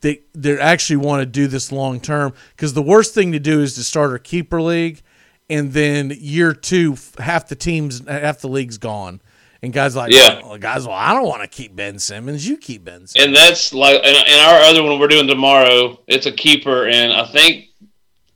that 0.00 0.22
that 0.34 0.58
actually 0.58 0.96
want 0.96 1.22
to 1.22 1.26
do 1.26 1.46
this 1.46 1.70
long 1.70 2.00
term. 2.00 2.32
Because 2.50 2.74
the 2.74 2.82
worst 2.82 3.14
thing 3.14 3.32
to 3.32 3.38
do 3.38 3.62
is 3.62 3.74
to 3.76 3.84
start 3.84 4.14
a 4.14 4.18
keeper 4.18 4.60
league, 4.60 5.02
and 5.48 5.72
then 5.72 6.12
year 6.18 6.52
two, 6.52 6.96
half 7.18 7.48
the 7.48 7.54
teams, 7.54 8.06
half 8.08 8.40
the 8.40 8.48
league's 8.48 8.78
gone. 8.78 9.20
And 9.66 9.72
guys 9.72 9.96
like, 9.96 10.12
Yeah. 10.12 10.40
well, 10.42 10.58
guys, 10.58 10.86
well, 10.86 10.96
I 10.96 11.12
don't 11.12 11.26
want 11.26 11.42
to 11.42 11.48
keep 11.48 11.74
Ben 11.74 11.98
Simmons. 11.98 12.48
You 12.48 12.56
keep 12.56 12.84
Ben 12.84 13.06
Simmons. 13.06 13.16
And 13.16 13.34
that's 13.36 13.74
like, 13.74 13.96
and, 13.96 14.16
and 14.16 14.40
our 14.40 14.60
other 14.60 14.82
one 14.82 14.98
we're 14.98 15.08
doing 15.08 15.26
tomorrow. 15.26 16.00
It's 16.06 16.26
a 16.26 16.32
keeper, 16.32 16.86
and 16.86 17.12
I 17.12 17.26
think 17.26 17.66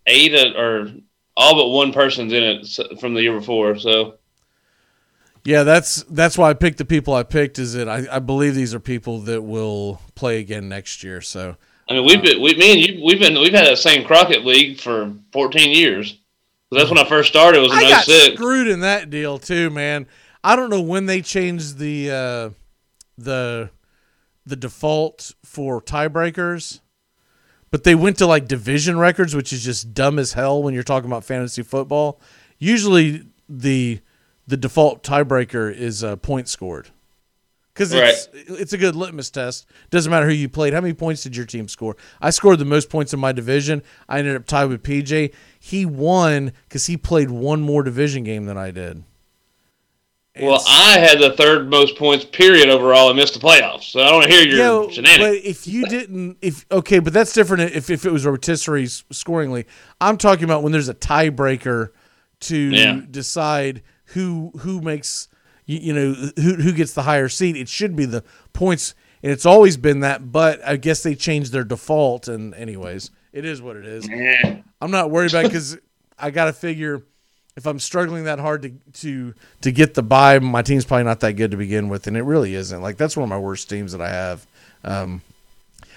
eight 0.07 0.35
uh, 0.35 0.59
or 0.59 0.90
all 1.36 1.55
but 1.55 1.69
one 1.69 1.93
person's 1.93 2.32
in 2.32 2.43
it 2.43 3.01
from 3.01 3.15
the 3.15 3.23
year 3.23 3.39
before. 3.39 3.78
So 3.78 4.16
Yeah, 5.44 5.62
that's 5.62 6.02
that's 6.05 6.36
why 6.36 6.51
I 6.51 6.55
picked 6.55 6.78
the 6.78 6.85
people 6.85 7.15
I 7.15 7.23
picked. 7.23 7.59
Is 7.59 7.74
that 7.74 7.89
I, 7.89 8.07
I 8.11 8.19
believe 8.19 8.55
these 8.57 8.74
are 8.74 8.81
people 8.81 9.20
that 9.20 9.43
will 9.43 10.01
play 10.16 10.40
again 10.40 10.69
next 10.69 11.05
year. 11.05 11.20
So 11.20 11.57
I 11.89 11.94
mean, 11.94 12.05
we've 12.07 12.23
been, 12.23 12.43
we, 12.43 12.55
me 12.55 12.73
and 12.73 12.81
you, 12.81 13.05
we've 13.05 13.19
been, 13.20 13.35
we've 13.40 13.52
had 13.52 13.66
that 13.66 13.78
same 13.78 14.05
Crockett 14.05 14.44
League 14.44 14.78
for 14.81 15.12
14 15.32 15.73
years. 15.74 16.19
That's 16.73 16.89
when 16.89 16.98
I 16.98 17.09
first 17.09 17.28
started. 17.28 17.59
It 17.59 17.62
was 17.62 17.73
in 17.73 17.78
I 17.78 17.90
got 17.90 18.05
screwed 18.05 18.69
in 18.69 18.81
that 18.81 19.11
deal 19.11 19.39
too, 19.39 19.70
man. 19.70 20.07
I 20.43 20.57
don't 20.57 20.71
know 20.71 20.81
when 20.81 21.07
they 21.07 21.21
changed 21.21 21.79
the 21.79 22.11
uh, 22.11 22.51
the 23.19 23.71
the 24.47 24.57
default 24.57 25.35
for 25.45 25.81
tiebreakers, 25.83 26.81
but 27.71 27.85
they 27.85 27.95
went 27.95 28.19
to 28.19 28.27
like 28.27 28.49
division 28.49 28.99
records, 28.99 29.35
which 29.35 29.53
is 29.53 29.65
just 29.65 29.93
dumb 29.95 30.19
as 30.19 30.33
hell 30.33 30.62
when 30.62 30.75
you're 30.75 30.83
talking 30.83 31.11
about 31.11 31.25
fantasy 31.25 31.62
football. 31.62 32.21
Usually, 32.59 33.27
the 33.49 34.01
the 34.47 34.57
default 34.57 35.03
tiebreaker 35.03 35.73
is 35.75 36.03
uh, 36.03 36.17
points 36.17 36.51
scored 36.51 36.91
because 37.75 37.93
it's 37.93 38.29
it's 38.35 38.73
a 38.73 38.79
good 38.79 38.97
litmus 38.97 39.31
test. 39.31 39.67
Doesn't 39.91 40.11
matter 40.11 40.27
who 40.27 40.33
you 40.33 40.49
played. 40.49 40.73
How 40.73 40.81
many 40.81 40.95
points 40.95 41.23
did 41.23 41.37
your 41.37 41.47
team 41.47 41.69
score? 41.69 41.97
I 42.21 42.31
scored 42.31 42.59
the 42.59 42.65
most 42.65 42.91
points 42.91 43.12
in 43.15 43.21
my 43.21 43.33
division. 43.33 43.83
I 44.09 44.19
ended 44.19 44.37
up 44.37 44.47
tied 44.47 44.67
with 44.67 44.83
PJ. 44.83 45.33
He 45.59 45.87
won 45.87 46.53
because 46.69 46.87
he 46.87 46.97
played 46.97 47.31
one 47.31 47.61
more 47.61 47.83
division 47.83 48.25
game 48.25 48.47
than 48.47 48.59
I 48.59 48.71
did. 48.71 49.05
Well, 50.40 50.62
I 50.69 50.98
had 50.98 51.19
the 51.19 51.32
third 51.36 51.69
most 51.70 51.97
points 51.97 52.24
period 52.24 52.69
overall 52.69 53.09
and 53.09 53.16
missed 53.16 53.35
the 53.35 53.40
playoffs. 53.40 53.85
So 53.85 54.01
I 54.01 54.11
don't 54.11 54.28
hear 54.31 54.47
your 54.47 54.59
Yeah, 54.85 54.90
shenanigans. 54.90 55.40
but 55.43 55.48
if 55.48 55.66
you 55.66 55.85
didn't, 55.86 56.39
if 56.40 56.65
okay, 56.70 56.98
but 57.01 57.12
that's 57.12 57.32
different. 57.32 57.74
If 57.74 57.90
if 57.90 58.07
it 58.07 58.12
was 58.12 58.24
rotisserie 58.24 58.85
scoringly, 58.86 59.65
I'm 60.01 60.16
talking 60.16 60.44
about 60.44 60.62
when 60.62 60.70
there's 60.73 60.89
a 60.89 60.94
tiebreaker 60.94 61.90
to 62.40 62.57
Yeah. 62.57 63.01
decide 63.11 63.82
who 64.07 64.52
who 64.61 64.81
makes 64.81 65.28
you, 65.66 65.78
you 65.78 65.93
know 65.93 66.12
who 66.36 66.55
who 66.55 66.73
gets 66.73 66.93
the 66.94 67.02
higher 67.02 67.28
seed. 67.28 67.57
It 67.57 67.69
should 67.69 67.97
be 67.97 68.05
the 68.05 68.23
points, 68.52 68.94
and 69.24 69.32
it's 69.32 69.44
always 69.47 69.77
been 69.77 70.01
that. 70.01 70.31
But 70.31 70.65
I 70.65 70.77
guess 70.77 71.02
they 71.02 71.16
changed 71.16 71.52
their 71.52 71.65
default, 71.65 72.28
and 72.28 72.55
anyways, 72.55 73.11
it 73.32 73.44
is 73.44 73.61
what 73.61 73.77
it 73.77 73.85
is. 73.85 74.09
I'm 74.81 74.90
not 74.93 75.11
worried 75.11 75.32
about 75.32 75.44
because 75.47 75.77
I 76.19 76.31
got 76.31 76.44
to 76.47 76.52
figure 76.52 77.02
if 77.56 77.66
I'm 77.66 77.78
struggling 77.78 78.24
that 78.24 78.39
hard 78.39 78.62
to 78.62 78.72
to 79.01 79.35
to 79.62 79.72
get 79.72 79.94
the 79.94 80.02
buy, 80.02 80.39
my 80.39 80.62
team's 80.62 80.85
probably 80.85 81.05
not 81.05 81.20
that 81.20 81.35
good 81.35 81.51
to 81.51 81.56
begin 81.56 81.89
with, 81.89 82.06
and 82.06 82.16
it 82.16 82.22
really 82.22 82.55
isn't. 82.55 82.81
Like 82.81 82.97
that's 82.97 83.16
one 83.16 83.24
of 83.24 83.28
my 83.28 83.39
worst 83.39 83.68
teams 83.68 83.93
that 83.93 84.01
I 84.01 84.09
have. 84.09 84.47
Um, 84.85 85.22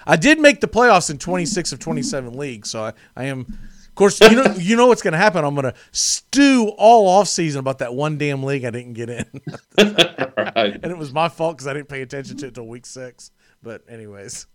I 0.06 0.18
did 0.18 0.40
make 0.40 0.60
the 0.60 0.68
playoffs 0.68 1.10
in 1.10 1.18
26 1.18 1.72
of 1.72 1.80
27 1.80 2.34
leagues, 2.38 2.70
so 2.70 2.86
I, 2.86 2.94
I 3.16 3.26
am. 3.26 3.42
Of 3.42 3.96
course, 3.96 4.20
you 4.22 4.36
know 4.36 4.56
you 4.56 4.76
know 4.76 4.88
what's 4.88 5.04
going 5.04 5.12
to 5.12 5.20
happen. 5.20 5.46
I'm 5.46 5.54
going 5.54 5.72
to 5.72 5.76
stew 5.92 6.74
all 6.78 7.08
off 7.08 7.28
season 7.28 7.60
about 7.60 7.78
that 7.78 7.94
one 7.94 8.18
damn 8.18 8.42
league 8.42 8.66
I 8.66 8.72
didn't 8.72 8.94
get 8.94 9.10
in, 9.10 9.26
and 9.78 10.86
it 10.86 10.98
was 10.98 11.14
my 11.14 11.30
fault 11.30 11.58
because 11.58 11.68
I 11.68 11.74
didn't 11.74 11.90
pay 11.90 12.02
attention 12.02 12.36
to 12.38 12.46
it 12.46 12.48
until 12.50 12.66
week 12.66 12.88
six. 12.88 13.30
But 13.62 13.84
anyways, 13.88 14.48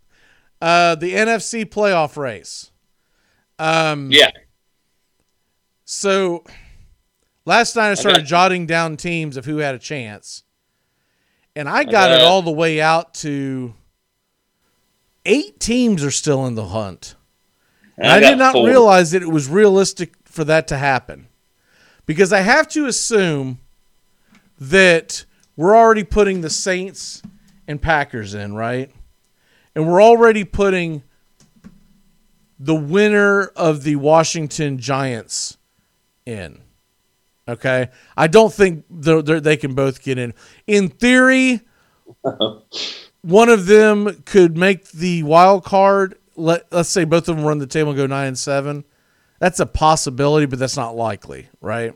uh, 0.61 0.95
the 0.95 1.13
NFC 1.13 1.63
playoff 1.65 2.17
race. 2.17 2.71
Um, 3.57 4.11
yeah. 4.11 4.31
So 5.85 6.43
last 7.49 7.75
night 7.75 7.89
I 7.89 7.95
started 7.95 8.19
Okay. 8.19 8.27
jotting 8.27 8.65
down 8.67 8.95
teams 8.95 9.35
of 9.35 9.45
who 9.45 9.57
had 9.57 9.73
a 9.73 9.79
chance, 9.79 10.43
and 11.55 11.67
I 11.67 11.83
got 11.83 12.11
it 12.11 12.21
all 12.21 12.41
the 12.43 12.51
way 12.51 12.79
out 12.79 13.13
to 13.15 13.73
eight 15.25 15.59
teams 15.59 16.03
are 16.03 16.11
still 16.11 16.45
in 16.45 16.53
the 16.55 16.67
hunt. 16.67 17.15
And 17.97 18.07
I 18.07 18.17
I, 18.17 18.19
did 18.19 18.37
not 18.37 18.53
four. 18.53 18.67
realize 18.67 19.11
that 19.11 19.21
it 19.21 19.29
was 19.29 19.49
realistic 19.49 20.13
for 20.23 20.43
that 20.45 20.67
to 20.69 20.77
happen, 20.77 21.27
because 22.05 22.31
I 22.31 22.41
have 22.41 22.67
to 22.69 22.85
assume 22.85 23.59
that 24.59 25.25
we're 25.57 25.75
already 25.75 26.03
putting 26.03 26.41
the 26.41 26.49
Saints 26.49 27.21
and 27.67 27.81
Packers 27.81 28.33
in, 28.33 28.53
right? 28.53 28.91
And 29.75 29.87
we're 29.87 30.01
already 30.03 30.43
putting 30.43 31.03
the 32.59 32.75
winner 32.75 33.47
of 33.55 33.83
the 33.83 33.95
Washington 33.97 34.77
Giants 34.77 35.57
in. 36.25 36.61
Okay, 37.49 37.89
I 38.15 38.27
don't 38.27 38.53
think 38.53 38.85
they're, 38.89 39.21
they're, 39.21 39.39
they 39.41 39.57
can 39.57 39.73
both 39.73 40.01
get 40.01 40.17
in. 40.17 40.33
In 40.67 40.89
theory, 40.89 41.61
one 43.21 43.49
of 43.49 43.65
them 43.65 44.23
could 44.25 44.57
make 44.57 44.89
the 44.91 45.23
wild 45.23 45.63
card. 45.63 46.17
Let 46.35 46.71
let's 46.71 46.89
say 46.89 47.03
both 47.03 47.27
of 47.27 47.35
them 47.35 47.45
run 47.45 47.57
the 47.59 47.67
table 47.67 47.91
and 47.91 47.97
go 47.97 48.07
nine 48.07 48.27
and 48.27 48.37
seven. 48.37 48.85
That's 49.39 49.59
a 49.59 49.65
possibility, 49.65 50.45
but 50.45 50.59
that's 50.59 50.77
not 50.77 50.95
likely, 50.95 51.47
right? 51.61 51.93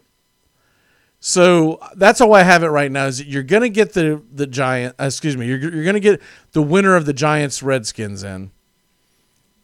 So 1.20 1.80
that's 1.96 2.20
how 2.20 2.34
I 2.34 2.44
have 2.44 2.64
it 2.64 2.68
right 2.68 2.92
now. 2.92 3.06
Is 3.06 3.20
that 3.20 3.28
you're 3.28 3.44
gonna 3.44 3.70
get 3.70 3.94
the 3.94 4.22
the 4.34 4.48
giant? 4.48 4.96
uh, 5.00 5.06
Excuse 5.06 5.38
me. 5.38 5.46
You're 5.48 5.60
you're 5.60 5.86
gonna 5.86 6.00
get 6.02 6.22
the 6.52 6.62
winner 6.62 6.96
of 6.96 7.06
the 7.06 7.14
Giants 7.14 7.64
Redskins 7.64 8.24
in. 8.24 8.52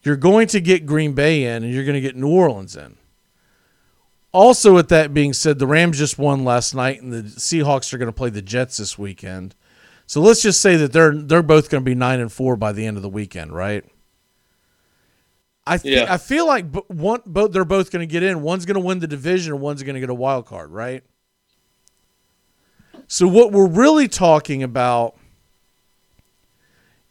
You're 0.04 0.16
going 0.16 0.48
to 0.48 0.62
get 0.62 0.86
Green 0.86 1.14
Bay 1.14 1.44
in, 1.44 1.64
and 1.64 1.74
you're 1.74 1.84
going 1.84 1.96
to 1.96 2.02
get 2.02 2.16
New 2.16 2.30
Orleans 2.30 2.78
in. 2.78 2.96
Also, 4.32 4.76
with 4.76 4.90
that 4.90 5.14
being 5.14 5.34
said, 5.34 5.58
the 5.58 5.66
Rams 5.68 5.98
just 5.98 6.20
won 6.20 6.44
last 6.46 6.76
night, 6.76 7.02
and 7.02 7.12
the 7.12 7.24
Seahawks 7.24 7.92
are 7.94 7.98
going 7.98 8.08
to 8.08 8.14
play 8.14 8.30
the 8.30 8.42
Jets 8.44 8.78
this 8.78 8.98
weekend. 8.98 9.56
So 10.06 10.22
let's 10.22 10.42
just 10.42 10.62
say 10.62 10.76
that 10.78 10.92
they're 10.92 11.14
they're 11.16 11.44
both 11.44 11.70
going 11.70 11.84
to 11.84 11.86
be 11.90 11.96
nine 11.96 12.20
and 12.20 12.32
four 12.32 12.56
by 12.56 12.72
the 12.72 12.86
end 12.86 12.98
of 12.98 13.04
the 13.04 13.10
weekend, 13.10 13.52
right? 13.54 13.86
I 15.68 15.78
th- 15.78 15.96
Yeah. 15.98 16.12
I 16.12 16.18
feel 16.18 16.48
like 16.48 16.72
b- 16.72 16.82
one 16.88 17.22
both 17.28 17.52
they're 17.52 17.64
both 17.66 17.92
going 17.92 18.08
to 18.08 18.12
get 18.12 18.24
in. 18.24 18.42
One's 18.42 18.66
going 18.66 18.76
to 18.76 18.86
win 18.86 19.00
the 19.00 19.08
division, 19.08 19.54
and 19.54 19.62
one's 19.62 19.84
going 19.84 19.94
to 19.94 20.00
get 20.00 20.10
a 20.10 20.16
wild 20.16 20.48
card, 20.48 20.72
right? 20.72 21.04
So 23.08 23.28
what 23.28 23.52
we're 23.52 23.68
really 23.68 24.08
talking 24.08 24.64
about 24.64 25.16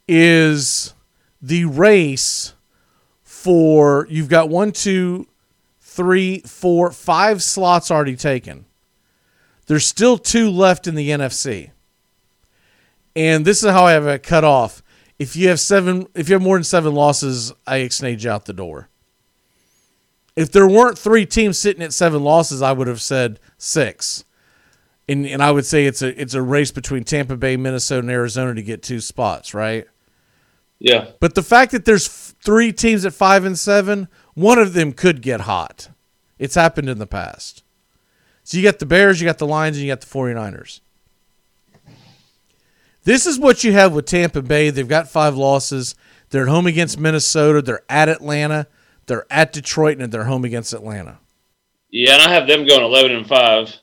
is 0.09 0.95
the 1.40 1.66
race 1.66 2.55
for 3.23 4.07
you've 4.11 4.28
got 4.28 4.49
one, 4.49 4.73
two, 4.73 5.27
three, 5.99 6.39
four, 6.43 6.93
five 6.93 7.43
slots 7.43 7.91
already 7.91 8.15
taken. 8.15 8.66
There's 9.66 9.85
still 9.85 10.16
two 10.16 10.49
left 10.49 10.87
in 10.87 10.95
the 10.95 11.11
NFC. 11.11 11.73
And 13.16 13.45
this 13.45 13.65
is 13.65 13.70
how 13.73 13.87
I 13.87 13.93
have 13.93 14.07
it 14.07 14.23
cut 14.23 14.45
off. 14.45 14.81
If 15.19 15.35
you 15.35 15.49
have 15.49 15.59
seven 15.59 16.07
if 16.15 16.29
you 16.29 16.37
have 16.37 16.43
more 16.43 16.57
than 16.57 16.62
seven 16.62 16.95
losses, 16.95 17.53
I 17.66 17.79
you 17.79 18.31
out 18.31 18.45
the 18.45 18.53
door. 18.53 18.89
If 20.37 20.53
there 20.53 20.69
weren't 20.69 20.97
three 20.97 21.27
teams 21.27 21.59
sitting 21.59 21.83
at 21.83 21.93
seven 21.93 22.23
losses, 22.23 22.62
I 22.62 22.70
would 22.70 22.87
have 22.87 23.03
said 23.03 23.41
six. 23.57 24.25
And 25.09 25.27
and 25.27 25.43
I 25.43 25.51
would 25.51 25.66
say 25.66 25.87
it's 25.87 26.01
a 26.01 26.19
it's 26.20 26.35
a 26.35 26.43
race 26.43 26.70
between 26.70 27.03
Tampa 27.03 27.37
Bay, 27.37 27.57
Minnesota, 27.57 28.03
and 28.03 28.11
Arizona 28.11 28.55
to 28.55 28.62
get 28.62 28.85
two 28.85 29.01
spots, 29.01 29.53
right? 29.53 29.85
Yeah. 30.79 31.09
But 31.19 31.35
the 31.35 31.43
fact 31.43 31.73
that 31.73 31.85
there's 31.85 32.07
three 32.07 32.73
teams 32.73 33.05
at 33.05 33.12
five 33.12 33.45
and 33.45 33.59
seven, 33.59 34.07
one 34.39 34.59
of 34.59 34.73
them 34.73 34.93
could 34.93 35.20
get 35.20 35.43
hot. 35.43 35.89
It's 36.39 36.55
happened 36.55 36.89
in 36.89 36.98
the 36.98 37.09
past. 37.09 37.65
So 38.44 38.56
you 38.56 38.62
got 38.62 38.78
the 38.78 38.86
Bears, 38.86 39.20
you 39.20 39.27
got 39.27 39.39
the 39.39 39.47
Lions, 39.47 39.77
and 39.77 39.85
you 39.85 39.90
got 39.90 40.01
the 40.01 40.06
49ers. 40.06 40.81
This 43.02 43.27
is 43.27 43.39
what 43.39 43.65
you 43.65 43.73
have 43.73 43.93
with 43.93 44.06
Tampa 44.06 44.40
Bay. 44.40 44.70
They've 44.70 44.86
got 44.86 45.09
five 45.09 45.36
losses. 45.36 45.97
They're 46.31 46.44
at 46.44 46.48
home 46.48 46.69
against 46.69 47.01
Minnesota. 47.01 47.62
They're 47.62 47.82
at 47.89 48.09
Atlanta. 48.09 48.69
They're 49.06 49.27
at 49.28 49.52
Detroit, 49.52 49.98
and 49.98 50.12
they're 50.12 50.24
home 50.24 50.44
against 50.44 50.73
Atlanta. 50.73 51.19
Yeah, 51.90 52.15
and 52.15 52.23
I 52.23 52.32
have 52.32 52.47
them 52.47 52.65
going 52.65 52.82
eleven 52.82 53.12
and 53.12 53.27
five. 53.27 53.74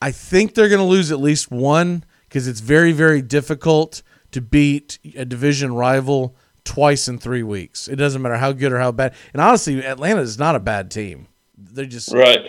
I 0.00 0.10
think 0.10 0.54
they're 0.54 0.68
going 0.68 0.78
to 0.80 0.84
lose 0.84 1.12
at 1.12 1.20
least 1.20 1.50
one 1.50 2.04
because 2.28 2.48
it's 2.48 2.60
very, 2.60 2.92
very 2.92 3.20
difficult 3.20 4.02
to 4.30 4.40
beat 4.40 4.98
a 5.16 5.26
division 5.26 5.74
rival 5.74 6.34
twice 6.70 7.08
in 7.08 7.18
three 7.18 7.42
weeks. 7.42 7.88
It 7.88 7.96
doesn't 7.96 8.22
matter 8.22 8.36
how 8.36 8.52
good 8.52 8.72
or 8.72 8.78
how 8.78 8.92
bad. 8.92 9.14
And 9.32 9.42
honestly, 9.42 9.84
Atlanta 9.84 10.20
is 10.20 10.38
not 10.38 10.54
a 10.54 10.60
bad 10.60 10.88
team. 10.88 11.26
They're 11.58 11.84
just 11.84 12.12
Right. 12.12 12.46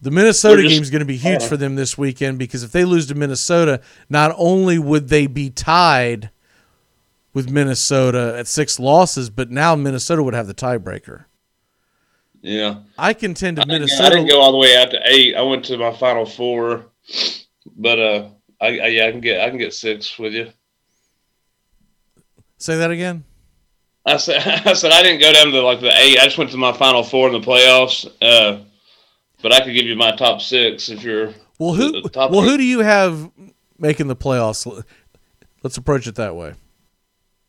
The 0.00 0.10
Minnesota 0.10 0.62
game 0.62 0.82
is 0.82 0.90
going 0.90 1.02
to 1.02 1.06
be 1.06 1.16
huge 1.16 1.44
uh, 1.44 1.46
for 1.46 1.56
them 1.56 1.76
this 1.76 1.96
weekend 1.96 2.40
because 2.40 2.64
if 2.64 2.72
they 2.72 2.84
lose 2.84 3.06
to 3.06 3.14
Minnesota, 3.14 3.80
not 4.10 4.34
only 4.36 4.76
would 4.76 5.08
they 5.08 5.28
be 5.28 5.50
tied 5.50 6.30
with 7.32 7.48
Minnesota 7.48 8.34
at 8.36 8.48
six 8.48 8.80
losses, 8.80 9.30
but 9.30 9.52
now 9.52 9.76
Minnesota 9.76 10.24
would 10.24 10.34
have 10.34 10.48
the 10.48 10.54
tiebreaker. 10.54 11.26
Yeah. 12.40 12.80
I 12.98 13.14
contend 13.14 13.58
to 13.58 13.66
Minnesota. 13.66 14.06
I 14.06 14.10
didn't 14.10 14.26
go 14.26 14.40
all 14.40 14.50
the 14.50 14.58
way 14.58 14.76
out 14.76 14.90
to 14.90 15.00
eight. 15.04 15.36
I 15.36 15.42
went 15.42 15.64
to 15.66 15.78
my 15.78 15.96
final 15.96 16.26
four, 16.26 16.86
but 17.76 18.00
uh, 18.00 18.28
I, 18.60 18.66
I 18.66 18.86
yeah, 18.88 19.06
I 19.06 19.12
can 19.12 19.20
get 19.20 19.40
I 19.40 19.48
can 19.48 19.58
get 19.58 19.72
six 19.72 20.18
with 20.18 20.32
you. 20.32 20.50
Say 22.62 22.76
that 22.76 22.92
again. 22.92 23.24
I 24.06 24.18
said 24.18 24.40
I 24.66 24.72
said 24.74 24.92
I 24.92 25.02
didn't 25.02 25.20
go 25.20 25.32
down 25.32 25.50
to 25.50 25.60
like 25.62 25.80
the 25.80 25.90
eight. 25.90 26.16
I 26.20 26.24
just 26.26 26.38
went 26.38 26.52
to 26.52 26.56
my 26.56 26.72
final 26.72 27.02
four 27.02 27.26
in 27.26 27.32
the 27.32 27.40
playoffs. 27.44 28.06
Uh, 28.22 28.62
but 29.42 29.52
I 29.52 29.64
could 29.64 29.74
give 29.74 29.84
you 29.86 29.96
my 29.96 30.14
top 30.14 30.40
six 30.40 30.88
if 30.88 31.02
you're 31.02 31.34
Well, 31.58 31.72
who 31.74 32.02
well 32.14 32.44
eight. 32.44 32.48
who 32.48 32.56
do 32.56 32.62
you 32.62 32.78
have 32.78 33.28
making 33.78 34.06
the 34.06 34.14
playoffs? 34.14 34.84
Let's 35.64 35.76
approach 35.76 36.06
it 36.06 36.14
that 36.14 36.36
way. 36.36 36.54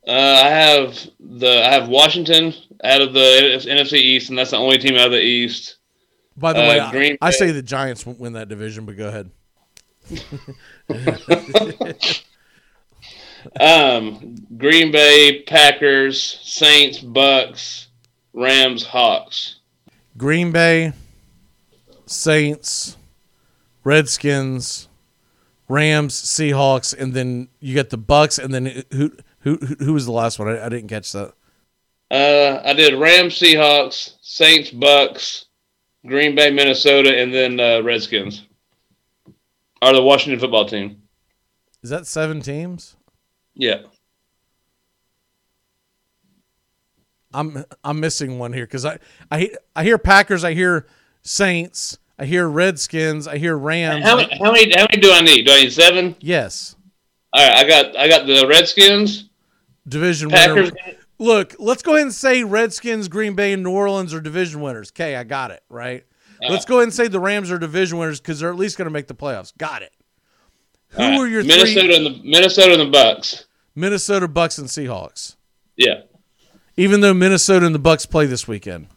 Uh, 0.07 0.11
I 0.43 0.49
have 0.49 0.97
the 1.19 1.63
I 1.63 1.71
have 1.73 1.87
Washington 1.89 2.51
out 2.83 3.01
of 3.01 3.13
the 3.13 3.59
NFC 3.69 3.93
East, 3.99 4.29
and 4.29 4.37
that's 4.39 4.49
the 4.49 4.57
only 4.57 4.79
team 4.79 4.95
out 4.95 5.05
of 5.05 5.11
the 5.11 5.21
East. 5.21 5.77
By 6.35 6.53
the 6.53 6.63
Uh, 6.63 6.91
way, 6.91 7.17
I- 7.21 7.27
I, 7.27 7.29
say 7.29 7.51
the 7.51 7.61
Giants 7.61 8.03
win 8.03 8.33
that 8.33 8.49
division, 8.49 8.85
but 8.87 8.97
go 8.97 9.07
ahead. 9.09 9.29
um, 13.59 14.35
Green 14.57 14.91
Bay, 14.91 15.43
Packers, 15.47 16.39
Saints, 16.41 16.99
Bucs, 16.99 17.87
Rams, 18.33 18.83
Hawks. 18.83 19.59
Green 20.17 20.51
Bay, 20.51 20.93
Saints, 22.05 22.97
Redskins, 23.83 24.87
Rams, 25.67 26.13
Seahawks, 26.13 26.95
and 26.97 27.13
then 27.13 27.49
you 27.59 27.73
get 27.73 27.89
the 27.89 27.97
Bucs, 27.97 28.37
and 28.43 28.53
then 28.53 28.83
who 28.91 29.11
who 29.39 29.57
who 29.57 29.93
was 29.93 30.05
the 30.05 30.11
last 30.11 30.39
one? 30.39 30.47
I, 30.47 30.65
I 30.65 30.69
didn't 30.69 30.89
catch 30.89 31.11
that. 31.13 31.33
Uh, 32.11 32.61
I 32.63 32.73
did 32.73 32.99
Rams, 32.99 33.39
Seahawks, 33.39 34.13
Saints, 34.21 34.69
Bucs, 34.69 35.45
Green 36.05 36.35
Bay, 36.35 36.51
Minnesota, 36.51 37.17
and 37.17 37.33
then 37.33 37.59
uh, 37.59 37.81
Redskins. 37.81 38.45
Are 39.81 39.93
the 39.93 40.03
Washington 40.03 40.39
football 40.39 40.65
team. 40.65 41.01
Is 41.81 41.89
that 41.89 42.07
seven 42.07 42.39
teams? 42.39 42.95
Yeah. 43.55 43.81
I'm 47.33 47.65
I'm 47.83 47.99
missing 47.99 48.37
one 48.37 48.53
here 48.53 48.65
because 48.65 48.85
I 48.85 48.99
I 49.31 49.51
I 49.75 49.83
hear 49.83 49.97
Packers, 49.97 50.43
I 50.43 50.53
hear 50.53 50.85
Saints, 51.23 51.97
I 52.19 52.25
hear 52.25 52.47
Redskins, 52.47 53.27
I 53.27 53.37
hear 53.37 53.57
Rams. 53.57 54.05
How 54.05 54.17
many, 54.17 54.37
how 54.37 54.51
many? 54.51 54.71
How 54.75 54.85
many 54.89 55.01
do 55.01 55.11
I 55.11 55.21
need? 55.21 55.45
Do 55.45 55.51
I 55.51 55.61
need 55.61 55.73
seven? 55.73 56.15
Yes. 56.19 56.75
All 57.33 57.47
right, 57.47 57.57
I 57.57 57.67
got 57.67 57.97
I 57.97 58.07
got 58.07 58.27
the 58.27 58.47
Redskins. 58.47 59.29
Division 59.87 60.29
Packers. 60.29 60.71
winner. 60.71 60.97
Look, 61.19 61.55
let's 61.59 61.81
go 61.83 61.93
ahead 61.93 62.03
and 62.03 62.13
say 62.13 62.43
Redskins, 62.43 63.07
Green 63.07 63.33
Bay, 63.33 63.53
and 63.53 63.63
New 63.63 63.71
Orleans 63.71 64.13
are 64.13 64.21
division 64.21 64.61
winners. 64.61 64.91
Okay, 64.91 65.15
I 65.15 65.23
got 65.23 65.51
it 65.51 65.63
right. 65.69 66.03
Uh-huh. 66.41 66.53
Let's 66.53 66.65
go 66.65 66.75
ahead 66.75 66.83
and 66.83 66.93
say 66.93 67.07
the 67.07 67.19
Rams 67.19 67.51
are 67.51 67.57
division 67.57 67.97
winners 67.97 68.19
because 68.19 68.39
they're 68.39 68.49
at 68.49 68.57
least 68.57 68.77
going 68.77 68.85
to 68.85 68.91
make 68.91 69.07
the 69.07 69.15
playoffs. 69.15 69.55
Got 69.57 69.81
it. 69.81 69.91
Who 70.93 71.01
right, 71.01 71.19
are 71.19 71.27
your 71.27 71.43
Minnesota 71.43 71.81
three? 71.81 71.95
and 71.95 72.05
the 72.05 72.21
Minnesota 72.23 72.79
and 72.79 72.93
the 72.93 72.97
Bucs? 72.97 73.45
Minnesota, 73.75 74.27
Bucs, 74.27 74.59
and 74.59 74.67
Seahawks. 74.67 75.35
Yeah. 75.75 76.01
Even 76.77 77.01
though 77.01 77.13
Minnesota 77.13 77.65
and 77.65 77.73
the 77.73 77.79
Bucs 77.79 78.09
play 78.09 78.25
this 78.25 78.47
weekend. 78.47 78.87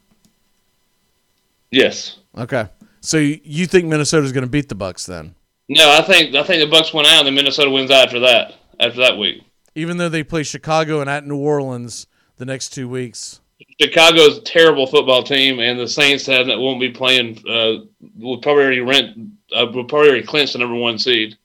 Yes. 1.71 2.19
Okay. 2.37 2.69
So 3.01 3.19
you 3.19 3.67
think 3.67 3.87
Minnesota's 3.87 4.33
going 4.33 4.45
to 4.45 4.51
beat 4.51 4.69
the 4.69 4.75
Bucs 4.75 5.07
then? 5.07 5.35
No, 5.69 5.91
I 5.91 6.03
think 6.03 6.35
I 6.35 6.43
think 6.43 6.69
the 6.69 6.77
Bucs 6.77 6.93
went 6.95 7.09
out, 7.09 7.21
and 7.21 7.27
then 7.29 7.35
Minnesota 7.35 7.71
wins 7.71 7.91
out 7.91 8.07
after 8.07 8.21
that. 8.21 8.55
After 8.79 9.01
that 9.01 9.17
week, 9.17 9.43
Even 9.75 9.97
though 9.97 10.11
they 10.11 10.23
play 10.23 10.43
Chicago 10.43 11.01
and 11.01 11.09
at 11.09 11.27
New 11.27 11.39
Orleans 11.39 12.07
the 12.37 12.45
next 12.45 12.75
two 12.75 12.89
weeks. 12.89 13.41
Chicago's 13.81 14.37
a 14.37 14.43
terrible 14.43 14.87
football 14.87 15.23
team, 15.23 15.61
and 15.61 15.81
the 15.81 15.89
Saints 15.89 16.27
have 16.27 16.47
won't 16.47 16.79
be 16.79 16.91
playing. 16.91 17.43
Uh, 17.49 17.87
will 18.19 18.39
probably 18.39 18.65
already 18.65 18.81
rent. 18.81 19.17
Uh, 19.55 19.67
will 19.73 19.85
probably 19.85 20.11
already 20.11 20.27
clinch 20.27 20.53
the 20.53 20.59
number 20.59 20.75
one 20.75 20.99
seed. 20.99 21.39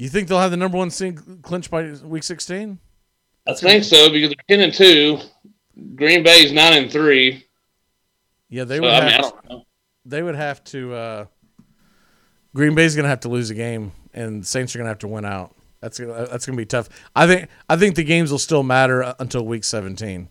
You 0.00 0.08
think 0.08 0.28
they'll 0.28 0.38
have 0.40 0.50
the 0.50 0.56
number 0.56 0.78
one 0.78 0.88
seed 0.90 1.20
clinched 1.42 1.70
by 1.70 1.92
week 2.02 2.22
sixteen? 2.22 2.78
I 3.46 3.52
think 3.52 3.84
so 3.84 4.10
because 4.10 4.30
they're 4.30 4.56
ten 4.56 4.60
and 4.64 4.72
two. 4.72 5.18
Green 5.94 6.22
Bay's 6.22 6.52
nine 6.52 6.72
and 6.72 6.90
three. 6.90 7.44
Yeah, 8.48 8.64
they 8.64 8.76
So, 8.76 8.82
would 8.82 8.90
I 8.90 8.94
have. 8.94 9.04
mean, 9.04 9.12
I 9.12 9.16
to, 9.16 9.22
don't 9.22 9.50
know. 9.50 9.64
They 10.06 10.22
would 10.22 10.36
have 10.36 10.64
to. 10.64 10.94
Uh, 10.94 11.24
Green 12.54 12.74
Bay's 12.74 12.96
going 12.96 13.04
to 13.04 13.10
have 13.10 13.20
to 13.20 13.28
lose 13.28 13.50
a 13.50 13.54
game, 13.54 13.92
and 14.14 14.44
Saints 14.46 14.74
are 14.74 14.78
going 14.78 14.86
to 14.86 14.90
have 14.90 15.00
to 15.00 15.08
win 15.08 15.26
out. 15.26 15.54
That's 15.82 16.00
gonna, 16.00 16.14
that's 16.26 16.46
going 16.46 16.56
to 16.56 16.60
be 16.60 16.64
tough. 16.66 16.88
I 17.14 17.26
think 17.26 17.50
I 17.68 17.76
think 17.76 17.94
the 17.94 18.04
games 18.04 18.30
will 18.30 18.38
still 18.38 18.62
matter 18.62 19.02
uh, 19.02 19.14
until 19.18 19.44
week 19.44 19.64
seventeen. 19.64 20.30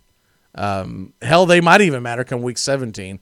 Um, 0.56 1.14
hell, 1.22 1.46
they 1.46 1.62
might 1.62 1.82
even 1.82 2.02
matter 2.02 2.24
come 2.24 2.42
week 2.42 2.58
seventeen. 2.58 3.20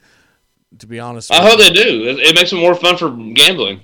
To 0.79 0.87
be 0.87 0.97
honest, 0.97 1.29
I 1.29 1.41
hope 1.41 1.59
you. 1.59 1.65
they 1.65 1.71
do. 1.71 2.07
It, 2.07 2.19
it 2.19 2.35
makes 2.35 2.53
it 2.53 2.55
more 2.55 2.73
fun 2.73 2.95
for 2.95 3.09
gambling. 3.33 3.81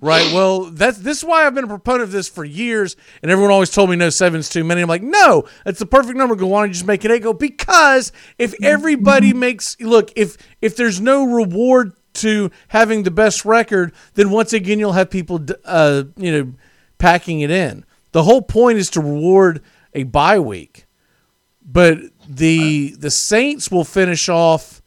Right. 0.00 0.32
Well, 0.32 0.64
that's 0.64 0.98
this 0.98 1.18
is 1.18 1.24
why 1.24 1.46
I've 1.46 1.54
been 1.54 1.64
a 1.64 1.68
proponent 1.68 2.02
of 2.02 2.12
this 2.12 2.28
for 2.28 2.44
years, 2.44 2.96
and 3.22 3.30
everyone 3.30 3.52
always 3.52 3.70
told 3.70 3.90
me 3.90 3.96
no 3.96 4.10
seven's 4.10 4.48
too 4.48 4.64
many. 4.64 4.82
I'm 4.82 4.88
like, 4.88 5.02
no, 5.02 5.44
it's 5.64 5.78
the 5.78 5.86
perfect 5.86 6.16
number. 6.16 6.34
Go 6.34 6.54
on 6.54 6.64
and 6.64 6.72
just 6.72 6.86
make 6.86 7.04
it 7.04 7.10
eight. 7.10 7.22
Go 7.22 7.32
because 7.32 8.12
if 8.38 8.54
everybody 8.62 9.32
makes 9.32 9.78
look, 9.80 10.10
if 10.16 10.36
if 10.60 10.76
there's 10.76 11.00
no 11.00 11.24
reward 11.24 11.92
to 12.14 12.50
having 12.68 13.04
the 13.04 13.10
best 13.10 13.44
record, 13.44 13.92
then 14.14 14.30
once 14.30 14.52
again 14.52 14.78
you'll 14.78 14.92
have 14.92 15.10
people, 15.10 15.40
uh, 15.64 16.04
you 16.16 16.32
know, 16.32 16.52
packing 16.98 17.40
it 17.40 17.50
in. 17.50 17.84
The 18.12 18.24
whole 18.24 18.42
point 18.42 18.78
is 18.78 18.90
to 18.90 19.00
reward 19.00 19.62
a 19.94 20.02
bye 20.04 20.38
week, 20.38 20.86
but 21.64 21.98
the 22.28 22.94
the 22.98 23.10
Saints 23.10 23.70
will 23.70 23.84
finish 23.84 24.28
off 24.28 24.82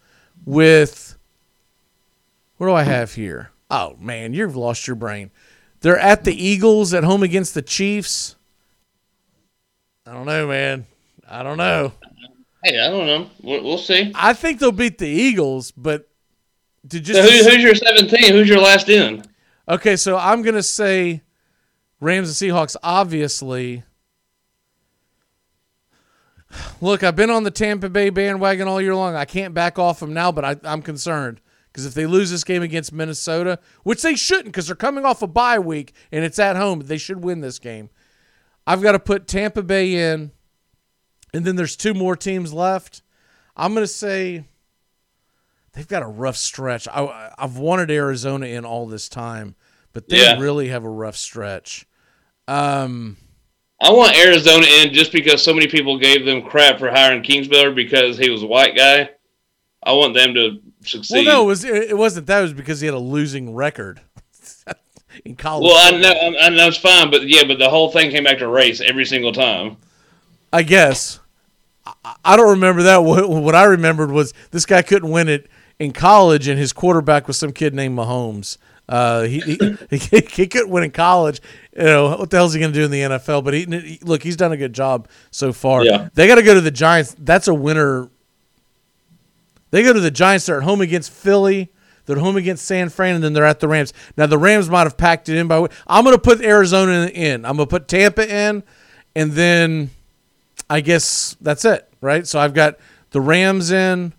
with 0.45 1.18
what 2.57 2.68
do 2.68 2.73
I 2.73 2.84
have 2.84 3.14
here? 3.14 3.52
Oh 3.69 3.95
man, 3.99 4.33
you've 4.33 4.55
lost 4.55 4.87
your 4.87 4.95
brain. 4.95 5.31
They're 5.81 5.99
at 5.99 6.23
the 6.23 6.33
Eagles 6.33 6.93
at 6.93 7.03
home 7.03 7.23
against 7.23 7.53
the 7.53 7.61
Chiefs. 7.61 8.35
I 10.05 10.13
don't 10.13 10.25
know, 10.25 10.47
man. 10.47 10.85
I 11.27 11.43
don't 11.43 11.57
know. 11.57 11.93
Hey, 12.63 12.79
I 12.79 12.89
don't 12.89 13.05
know. 13.05 13.29
We'll, 13.43 13.63
we'll 13.63 13.77
see. 13.77 14.11
I 14.15 14.33
think 14.33 14.59
they'll 14.59 14.71
beat 14.71 14.97
the 14.97 15.07
Eagles, 15.07 15.71
but 15.71 16.09
to 16.89 16.99
just 16.99 17.19
So 17.19 17.23
who, 17.23 17.49
who's 17.49 17.63
your 17.63 17.75
seventeen? 17.75 18.33
Who's 18.33 18.49
your 18.49 18.59
last 18.59 18.89
in? 18.89 19.23
okay. 19.67 19.95
So 19.95 20.17
I'm 20.17 20.41
gonna 20.41 20.63
say 20.63 21.21
Rams 21.99 22.29
and 22.41 22.51
Seahawks. 22.51 22.75
Obviously, 22.83 23.83
look, 26.81 27.03
I've 27.03 27.15
been 27.15 27.29
on 27.31 27.43
the 27.43 27.51
Tampa 27.51 27.89
Bay 27.89 28.09
bandwagon 28.09 28.67
all 28.67 28.81
year 28.81 28.95
long. 28.95 29.15
I 29.15 29.25
can't 29.25 29.53
back 29.53 29.79
off 29.79 29.99
them 29.99 30.13
now, 30.13 30.31
but 30.31 30.45
I, 30.45 30.55
I'm 30.63 30.81
concerned 30.81 31.41
because 31.76 31.85
if 31.85 31.93
they 31.93 32.06
lose 32.06 32.31
this 32.31 32.45
game 32.45 32.64
against 32.64 32.93
Minnesota, 32.93 33.60
which 33.84 34.02
they 34.02 34.15
shouldn't, 34.15 34.45
because 34.45 34.68
they're 34.68 34.77
coming 34.77 35.03
off 35.03 35.22
a 35.22 35.27
bye 35.27 35.60
week 35.60 35.91
and 36.10 36.23
it's 36.23 36.39
at 36.39 36.56
home, 36.56 36.80
they 36.80 36.97
should 36.97 37.22
win 37.22 37.41
this 37.41 37.60
game. 37.60 37.89
I've 38.65 38.81
got 38.81 38.93
to 38.93 38.99
put 38.99 39.27
Tampa 39.27 39.61
Bay 39.61 39.93
in, 40.14 40.31
and 41.34 41.43
then 41.43 41.57
there's 41.57 41.76
two 41.76 41.93
more 41.93 42.15
teams 42.15 42.53
left. 42.53 43.02
I'm 43.57 43.73
going 43.73 43.84
to 43.84 43.88
say 43.91 44.45
they've 45.73 45.85
got 45.85 46.02
a 46.02 46.07
rough 46.07 46.38
stretch. 46.38 46.88
I, 46.88 47.34
I've 47.38 47.57
wanted 47.57 47.91
Arizona 47.91 48.45
in 48.45 48.64
all 48.64 48.85
this 48.88 49.10
time, 49.10 49.56
but 49.91 50.07
they 50.07 50.22
Yeah. 50.22 50.39
really 50.39 50.69
have 50.69 50.85
a 50.85 50.89
rough 50.89 51.18
stretch. 51.18 51.85
Um, 52.47 53.18
I 53.81 53.91
want 53.91 54.15
Arizona 54.18 54.65
in 54.80 54.93
just 54.93 55.11
because 55.11 55.43
so 55.43 55.53
many 55.53 55.68
people 55.68 55.99
gave 55.99 56.26
them 56.26 56.41
crap 56.41 56.80
for 56.80 56.89
hiring 56.89 57.22
Kingsbury 57.22 57.73
because 57.73 58.18
he 58.18 58.30
was 58.30 58.43
a 58.43 58.47
white 58.47 58.77
guy. 58.77 59.10
I 59.85 59.93
want 59.93 60.13
them 60.15 60.33
to 60.33 60.59
succeed. 60.83 61.25
well, 61.27 61.35
no, 61.35 61.43
it 61.43 61.47
was 61.47 61.63
it 61.63 61.97
wasn't 61.97 62.27
that. 62.27 62.39
It 62.39 62.43
was 62.43 62.53
because 62.53 62.79
he 62.81 62.87
had 62.87 62.95
a 62.95 62.99
losing 62.99 63.53
record 63.53 64.01
in 65.25 65.35
college. 65.35 65.69
well, 65.69 65.93
I 65.93 65.97
know, 65.99 66.37
I 66.39 66.49
know 66.49 66.67
it's 66.67 66.77
fine, 66.77 67.11
but 67.11 67.27
yeah, 67.27 67.43
but 67.47 67.59
the 67.59 67.69
whole 67.69 67.91
thing 67.91 68.11
came 68.11 68.23
back 68.23 68.39
to 68.39 68.47
race 68.47 68.81
every 68.81 69.05
single 69.05 69.31
time. 69.31 69.77
I 70.51 70.63
guess. 70.63 71.19
I- 72.23 72.35
don't 72.35 72.49
remember 72.49 72.83
that. 72.83 72.97
What, 73.03 73.29
what 73.29 73.53
I 73.55 73.65
remembered 73.65 74.11
was 74.11 74.33
this 74.51 74.65
guy 74.65 74.81
couldn't 74.81 75.11
win 75.11 75.27
it 75.29 75.47
in 75.79 75.91
college, 75.91 76.47
and 76.47 76.57
his 76.57 76.73
quarterback 76.73 77.27
was 77.27 77.37
some 77.37 77.51
kid 77.51 77.73
named 77.75 77.97
Mahomes. 77.97 78.57
Uh, 78.89 79.23
he, 79.23 79.39
he, 79.41 79.57
he 79.97 79.97
he 80.31 80.47
couldn't 80.47 80.69
win 80.69 80.83
in 80.83 80.91
college. 80.91 81.41
You 81.77 81.83
know 81.83 82.17
what 82.17 82.29
the 82.29 82.37
hell's 82.37 82.53
he 82.53 82.59
going 82.59 82.71
to 82.73 82.79
do 82.79 82.85
in 82.85 82.91
the 82.91 83.01
NFL? 83.01 83.43
But 83.43 83.53
he, 83.53 83.65
he- 83.65 83.99
look, 84.03 84.23
he's 84.23 84.35
done 84.37 84.51
a 84.51 84.57
good 84.57 84.73
job 84.73 85.07
so 85.31 85.53
far. 85.53 85.83
Yeah. 85.83 86.09
They 86.13 86.27
got 86.27 86.35
to 86.35 86.43
go 86.43 86.53
to 86.55 86.61
the 86.61 86.71
Giants. 86.71 87.15
That's 87.19 87.47
a 87.47 87.53
winner. 87.53 88.09
They 89.71 89.83
go 89.83 89.93
to 89.93 89.99
the 89.99 90.11
Giants. 90.11 90.45
They're 90.45 90.57
at 90.57 90.63
home 90.63 90.81
against 90.81 91.11
Philly. 91.11 91.71
They're 92.05 92.17
at 92.17 92.21
home 92.21 92.37
against 92.37 92.65
San 92.65 92.89
Fran, 92.89 93.15
and 93.15 93.23
then 93.23 93.33
they're 93.33 93.45
at 93.45 93.59
the 93.59 93.67
Rams. 93.67 93.93
Now 94.15 94.27
the 94.27 94.37
Rams 94.37 94.69
might 94.69 94.83
have 94.83 94.97
packed 94.97 95.27
it 95.29 95.37
in 95.37 95.47
by. 95.47 95.67
I'm 95.87 96.03
going 96.03 96.15
to 96.15 96.21
put 96.21 96.41
Arizona 96.41 97.07
in. 97.07 97.45
I'm 97.45 97.57
going 97.57 97.67
to 97.67 97.71
put 97.71 97.87
Tampa 97.87 98.31
in, 98.31 98.63
and 99.15 99.31
then 99.31 99.89
I 100.69 100.81
guess 100.81 101.35
that's 101.41 101.65
it, 101.65 101.91
right? 102.01 102.27
So 102.27 102.39
I've 102.39 102.53
got 102.53 102.77
the 103.11 103.21
Rams 103.21 103.71
in 103.71 104.13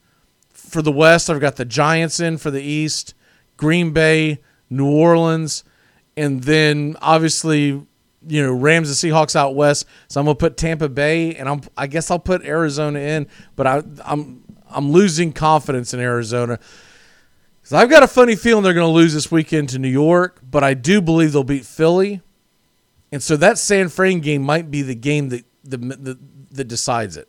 for 0.50 0.82
the 0.82 0.92
West. 0.92 1.30
I've 1.30 1.40
got 1.40 1.56
the 1.56 1.64
Giants 1.64 2.18
in 2.18 2.38
for 2.38 2.50
the 2.50 2.62
East, 2.62 3.14
Green 3.56 3.92
Bay, 3.92 4.40
New 4.68 4.90
Orleans, 4.90 5.64
and 6.16 6.42
then 6.42 6.96
obviously, 7.00 7.66
you 8.26 8.42
know, 8.42 8.52
Rams 8.52 8.88
and 8.88 8.96
Seahawks 8.96 9.36
out 9.36 9.54
west. 9.54 9.86
So 10.08 10.18
I'm 10.20 10.26
gonna 10.26 10.34
put 10.34 10.56
Tampa 10.56 10.88
Bay, 10.88 11.34
and 11.34 11.48
I'm 11.48 11.60
I 11.76 11.86
guess 11.86 12.10
I'll 12.10 12.18
put 12.18 12.44
Arizona 12.44 12.98
in, 12.98 13.28
but 13.54 13.66
I 13.66 13.82
I'm 14.04 14.42
I'm 14.76 14.92
losing 14.92 15.32
confidence 15.32 15.94
in 15.94 16.00
Arizona. 16.00 16.60
Because 17.60 17.72
I've 17.72 17.90
got 17.90 18.02
a 18.02 18.06
funny 18.06 18.36
feeling 18.36 18.62
they're 18.62 18.74
going 18.74 18.86
to 18.86 18.92
lose 18.92 19.14
this 19.14 19.32
weekend 19.32 19.70
to 19.70 19.78
New 19.78 19.88
York, 19.88 20.40
but 20.48 20.62
I 20.62 20.74
do 20.74 21.00
believe 21.00 21.32
they'll 21.32 21.42
beat 21.42 21.64
Philly. 21.64 22.20
And 23.10 23.22
so 23.22 23.36
that 23.38 23.58
San 23.58 23.88
Fran 23.88 24.20
game 24.20 24.42
might 24.42 24.70
be 24.70 24.82
the 24.82 24.94
game 24.94 25.30
that 25.30 25.44
the, 25.64 25.78
the 25.78 26.18
that 26.52 26.68
decides 26.68 27.16
it. 27.16 27.28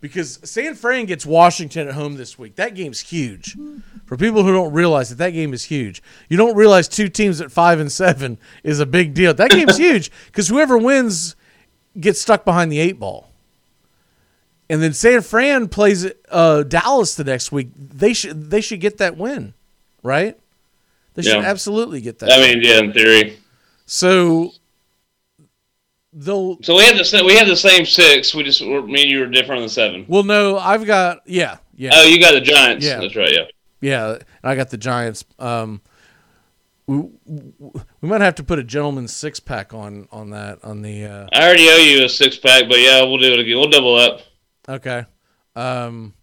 Because 0.00 0.38
San 0.44 0.74
Fran 0.74 1.06
gets 1.06 1.26
Washington 1.26 1.88
at 1.88 1.94
home 1.94 2.16
this 2.16 2.38
week. 2.38 2.56
That 2.56 2.74
game's 2.74 3.00
huge. 3.00 3.56
For 4.04 4.16
people 4.16 4.42
who 4.42 4.52
don't 4.52 4.72
realize 4.72 5.08
that 5.10 5.18
that 5.18 5.30
game 5.30 5.52
is 5.52 5.64
huge. 5.64 6.02
You 6.28 6.36
don't 6.36 6.56
realize 6.56 6.86
two 6.86 7.08
teams 7.08 7.40
at 7.40 7.50
5 7.50 7.80
and 7.80 7.90
7 7.90 8.38
is 8.62 8.78
a 8.78 8.86
big 8.86 9.14
deal. 9.14 9.34
That 9.34 9.50
game's 9.50 9.76
huge 9.78 10.10
cuz 10.32 10.48
whoever 10.48 10.78
wins 10.78 11.36
gets 11.98 12.20
stuck 12.20 12.44
behind 12.44 12.70
the 12.70 12.78
8 12.78 12.98
ball. 12.98 13.25
And 14.68 14.82
then 14.82 14.92
San 14.92 15.20
Fran 15.22 15.68
plays 15.68 16.06
uh, 16.30 16.62
Dallas 16.64 17.14
the 17.14 17.24
next 17.24 17.52
week. 17.52 17.68
They 17.76 18.12
should 18.12 18.50
they 18.50 18.60
should 18.60 18.80
get 18.80 18.98
that 18.98 19.16
win, 19.16 19.54
right? 20.02 20.36
They 21.14 21.22
should 21.22 21.42
Yeah. 21.42 21.48
absolutely 21.48 22.00
get 22.00 22.18
that. 22.18 22.30
I 22.32 22.38
mean, 22.40 22.60
yeah, 22.62 22.78
in 22.80 22.92
theory. 22.92 23.38
So 23.86 24.52
they'll. 26.12 26.58
So 26.62 26.76
we 26.76 26.84
had 26.84 26.96
the 26.96 27.22
we 27.24 27.36
had 27.36 27.46
the 27.48 27.56
same 27.56 27.86
six. 27.86 28.34
We 28.34 28.42
just 28.42 28.64
were- 28.66 28.82
me 28.82 29.02
and 29.02 29.10
you 29.10 29.20
were 29.20 29.26
different 29.26 29.58
on 29.60 29.66
the 29.66 29.68
seven. 29.72 30.04
Well, 30.08 30.24
no, 30.24 30.58
I've 30.58 30.84
got 30.84 31.22
yeah, 31.26 31.58
yeah. 31.76 31.90
Oh, 31.94 32.04
you 32.04 32.18
got 32.20 32.32
the 32.32 32.40
Giants. 32.40 32.84
Yeah. 32.84 33.00
That's 33.00 33.16
right. 33.16 33.32
Yeah. 33.32 33.44
Yeah, 33.80 34.18
I 34.42 34.56
got 34.56 34.70
the 34.70 34.78
Giants. 34.78 35.24
Um, 35.38 35.82
we, 36.86 36.96
we 37.26 38.08
might 38.08 38.20
have 38.22 38.36
to 38.36 38.42
put 38.42 38.58
a 38.58 38.64
gentleman's 38.64 39.14
six 39.14 39.38
pack 39.38 39.74
on 39.74 40.08
on 40.10 40.30
that 40.30 40.58
on 40.64 40.82
the. 40.82 41.04
Uh, 41.04 41.26
I 41.32 41.44
already 41.44 41.68
owe 41.68 41.76
you 41.76 42.04
a 42.04 42.08
six 42.08 42.36
pack, 42.36 42.68
but 42.68 42.78
yeah, 42.80 43.02
we'll 43.02 43.18
do 43.18 43.32
it 43.32 43.38
again. 43.38 43.56
We'll 43.58 43.68
double 43.70 43.94
up. 43.96 44.22
Okay. 44.68 45.04
Um, 45.54 46.14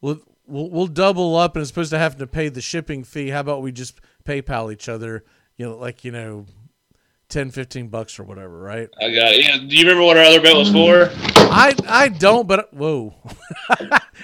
we'll, 0.00 0.20
we'll 0.46 0.70
we'll 0.70 0.86
double 0.86 1.36
up, 1.36 1.56
and 1.56 1.62
as 1.62 1.70
opposed 1.70 1.90
to 1.90 1.98
having 1.98 2.18
to 2.18 2.26
pay 2.26 2.48
the 2.48 2.60
shipping 2.60 3.04
fee. 3.04 3.28
How 3.28 3.40
about 3.40 3.62
we 3.62 3.72
just 3.72 4.00
PayPal 4.24 4.72
each 4.72 4.88
other? 4.88 5.24
You 5.56 5.66
know, 5.66 5.76
like 5.76 6.04
you 6.04 6.12
know, 6.12 6.46
10, 7.28 7.50
15 7.50 7.88
bucks 7.88 8.18
or 8.18 8.24
whatever, 8.24 8.58
right? 8.58 8.88
I 9.00 9.14
got 9.14 9.32
it. 9.32 9.44
Yeah. 9.44 9.56
Do 9.58 9.76
you 9.76 9.82
remember 9.82 10.04
what 10.04 10.16
our 10.16 10.24
other 10.24 10.40
bet 10.40 10.56
was 10.56 10.70
for? 10.70 11.10
I 11.36 11.74
I 11.88 12.08
don't, 12.08 12.46
but 12.46 12.72
whoa, 12.72 13.14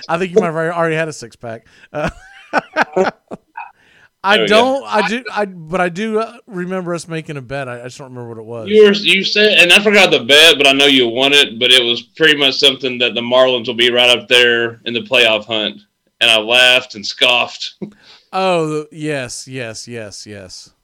I 0.09 0.19
think 0.19 0.33
you 0.33 0.41
might 0.41 0.47
have 0.47 0.57
already 0.57 0.97
had 0.97 1.09
a 1.09 1.13
six 1.13 1.37
pack. 1.37 1.67
Uh, 1.93 2.11
I 4.25 4.47
don't. 4.47 4.85
I 4.85 5.09
do. 5.09 5.25
I 5.33 5.45
but 5.45 5.81
I 5.81 5.89
do 5.89 6.19
uh, 6.19 6.39
remember 6.47 6.95
us 6.95 7.07
making 7.07 7.37
a 7.37 7.43
bet. 7.43 7.69
I, 7.69 7.81
I 7.81 7.85
just 7.85 7.99
don't 7.99 8.09
remember 8.09 8.29
what 8.31 8.39
it 8.39 8.45
was. 8.45 8.69
You 8.69 8.85
were 8.85 8.93
you 8.93 9.23
said, 9.23 9.59
and 9.59 9.73
I 9.73 9.83
forgot 9.83 10.11
the 10.11 10.25
bet, 10.25 10.57
but 10.59 10.67
I 10.67 10.73
know 10.73 10.87
you 10.87 11.09
won 11.09 11.33
it. 11.33 11.59
But 11.59 11.71
it 11.71 11.85
was 11.85 12.03
pretty 12.03 12.37
much 12.37 12.55
something 12.57 12.99
that 12.99 13.15
the 13.15 13.21
Marlins 13.21 13.69
will 13.69 13.75
be 13.75 13.93
right 13.93 14.11
up 14.11 14.29
there 14.29 14.81
in 14.85 14.95
the 14.95 15.03
playoff 15.03 15.45
hunt. 15.45 15.81
And 16.21 16.31
I 16.31 16.39
laughed 16.39 16.95
and 16.95 17.05
scoffed. 17.07 17.75
Oh 18.33 18.87
yes, 18.91 19.47
yes, 19.49 19.87
yes, 19.89 20.27
yes, 20.27 20.75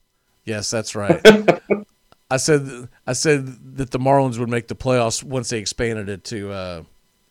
yes. 0.45 0.71
That's 0.71 0.95
right. 0.95 1.21
I 2.31 2.37
said. 2.39 2.89
I 3.07 3.13
said 3.13 3.77
that 3.77 3.91
the 3.91 3.99
Marlins 3.99 4.39
would 4.39 4.49
make 4.49 4.69
the 4.69 4.77
playoffs 4.77 5.23
once 5.23 5.51
they 5.51 5.59
expanded 5.59 6.09
it 6.09 6.25
to. 6.25 6.51
Uh, 6.51 6.83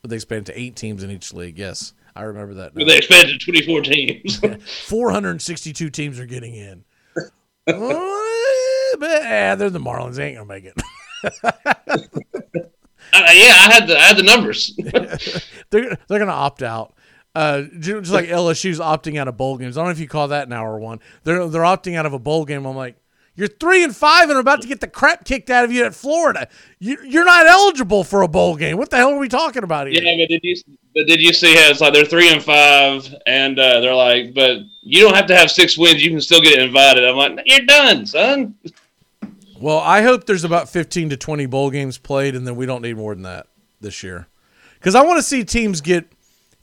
they 0.04 0.18
expanded 0.18 0.48
to 0.48 0.60
eight 0.60 0.76
teams 0.76 1.02
in 1.02 1.10
each 1.10 1.34
league. 1.34 1.58
Yes, 1.58 1.94
I 2.16 2.24
remember 2.24 2.54
that. 2.56 2.74
But 2.74 2.88
they 2.88 2.98
expanded 2.98 3.40
to 3.40 3.46
24 3.46 3.82
teams. 3.82 4.40
462 4.88 5.90
teams 5.90 6.20
are 6.20 6.26
getting 6.26 6.56
in. 6.56 6.84
But, 7.66 9.24
eh, 9.24 9.56
they're 9.56 9.70
the 9.70 9.80
Marlins. 9.80 10.16
They 10.16 10.28
ain't 10.28 10.38
gonna 10.38 10.48
make 10.48 10.66
it. 10.66 10.82
Uh, 13.14 13.24
yeah, 13.34 13.56
I 13.58 13.72
had 13.74 13.88
the 13.88 13.98
I 13.98 14.04
had 14.04 14.18
the 14.18 14.24
numbers. 14.24 14.74
they're 15.70 15.98
they're 16.08 16.20
gonna 16.20 16.32
opt 16.32 16.64
out. 16.64 16.94
Uh, 17.36 17.64
just 17.80 18.12
like 18.12 18.28
LSU's 18.28 18.80
opting 18.80 19.18
out 19.18 19.28
of 19.28 19.36
bowl 19.36 19.58
games. 19.58 19.78
I 19.78 19.82
don't 19.82 19.88
know 19.88 19.92
if 19.92 20.00
you 20.00 20.08
call 20.08 20.30
that 20.30 20.48
an 20.48 20.54
hour 20.54 20.80
one. 20.80 21.00
They're 21.24 21.46
they're 21.48 21.64
opting 21.64 21.96
out 21.96 22.06
of 22.06 22.14
a 22.14 22.20
bowl 22.20 22.46
game. 22.46 22.66
I'm 22.66 22.76
like, 22.76 22.96
you're 23.36 23.48
three 23.48 23.84
and 23.84 23.96
five 23.96 24.30
and 24.30 24.38
are 24.38 24.40
about 24.40 24.62
to 24.62 24.68
get 24.68 24.82
the 24.82 24.88
crap 24.88 25.26
kicked 25.26 25.50
out 25.50 25.66
of 25.66 25.72
you 25.72 25.84
at 25.86 25.96
Florida. 25.96 26.48
You, 26.80 26.98
you're 27.04 27.26
not 27.26 27.48
eligible 27.48 28.04
for 28.04 28.22
a 28.22 28.28
bowl 28.28 28.56
game. 28.56 28.78
What 28.78 28.90
the 28.90 28.98
hell 28.98 29.12
are 29.12 29.20
we 29.20 29.30
talking 29.30 29.64
about 29.64 29.88
here? 29.88 30.02
yeah, 30.02 30.24
but 30.24 30.30
did 30.30 30.42
you 30.44 30.56
but 30.94 31.08
did 31.08 31.22
you 31.22 31.34
see 31.34 31.56
how 31.56 31.70
it's 31.70 31.82
like 31.82 31.94
they're 31.94 32.06
three 32.06 32.32
and 32.32 32.44
five, 32.44 33.14
and 33.26 33.58
uh, 33.60 33.80
they're 33.80 33.96
like, 33.96 34.34
but 34.34 34.60
you 34.82 35.02
don't 35.02 35.16
have 35.16 35.28
to 35.28 35.36
have 35.36 35.52
six 35.52 35.78
wins. 35.78 36.04
You 36.04 36.12
can 36.12 36.22
still 36.22 36.42
get 36.42 36.60
invited. 36.60 37.06
I'm 37.06 37.16
like, 37.16 37.40
you're 37.46 37.66
done, 37.66 38.06
son. 38.06 38.56
Well, 39.60 39.80
I 39.80 40.02
hope 40.02 40.26
there's 40.26 40.44
about 40.44 40.70
15 40.70 41.12
to 41.12 41.18
20 41.18 41.46
bowl 41.46 41.70
games 41.70 41.98
played, 41.98 42.36
and 42.36 42.48
then 42.48 42.56
we 42.56 42.66
don't 42.66 42.82
need 42.82 42.98
more 42.98 43.14
than 43.14 43.24
that 43.24 43.48
this 43.80 44.02
year. 44.04 44.28
Because 44.76 44.96
I 44.96 45.04
want 45.04 45.20
to 45.20 45.24
see 45.24 45.44
teams 45.44 45.82
get 45.82 46.12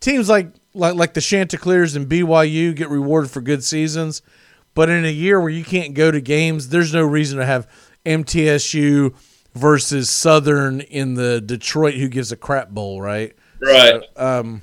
teams 0.00 0.28
like, 0.28 0.52
like 0.74 0.94
like 0.94 1.14
the 1.14 1.20
Chanticleers 1.20 1.94
and 1.94 2.08
BYU 2.08 2.74
get 2.74 2.90
rewarded 2.90 3.30
for 3.30 3.40
good 3.40 3.62
seasons. 3.62 4.20
But 4.74 4.88
in 4.88 5.04
a 5.04 5.12
year 5.12 5.40
where 5.40 5.48
you 5.48 5.64
can't 5.64 5.94
go 5.94 6.10
to 6.10 6.20
games, 6.20 6.68
there's 6.68 6.92
no 6.92 7.02
reason 7.02 7.38
to 7.38 7.46
have 7.46 7.68
MTSU 8.04 9.14
versus 9.54 10.10
Southern 10.10 10.80
in 10.80 11.14
the 11.14 11.40
Detroit 11.40 11.94
Who 11.94 12.08
Gives 12.08 12.32
a 12.32 12.36
Crap 12.36 12.70
Bowl, 12.70 13.00
right? 13.00 13.34
Right. 13.60 14.02
So, 14.16 14.24
um, 14.24 14.62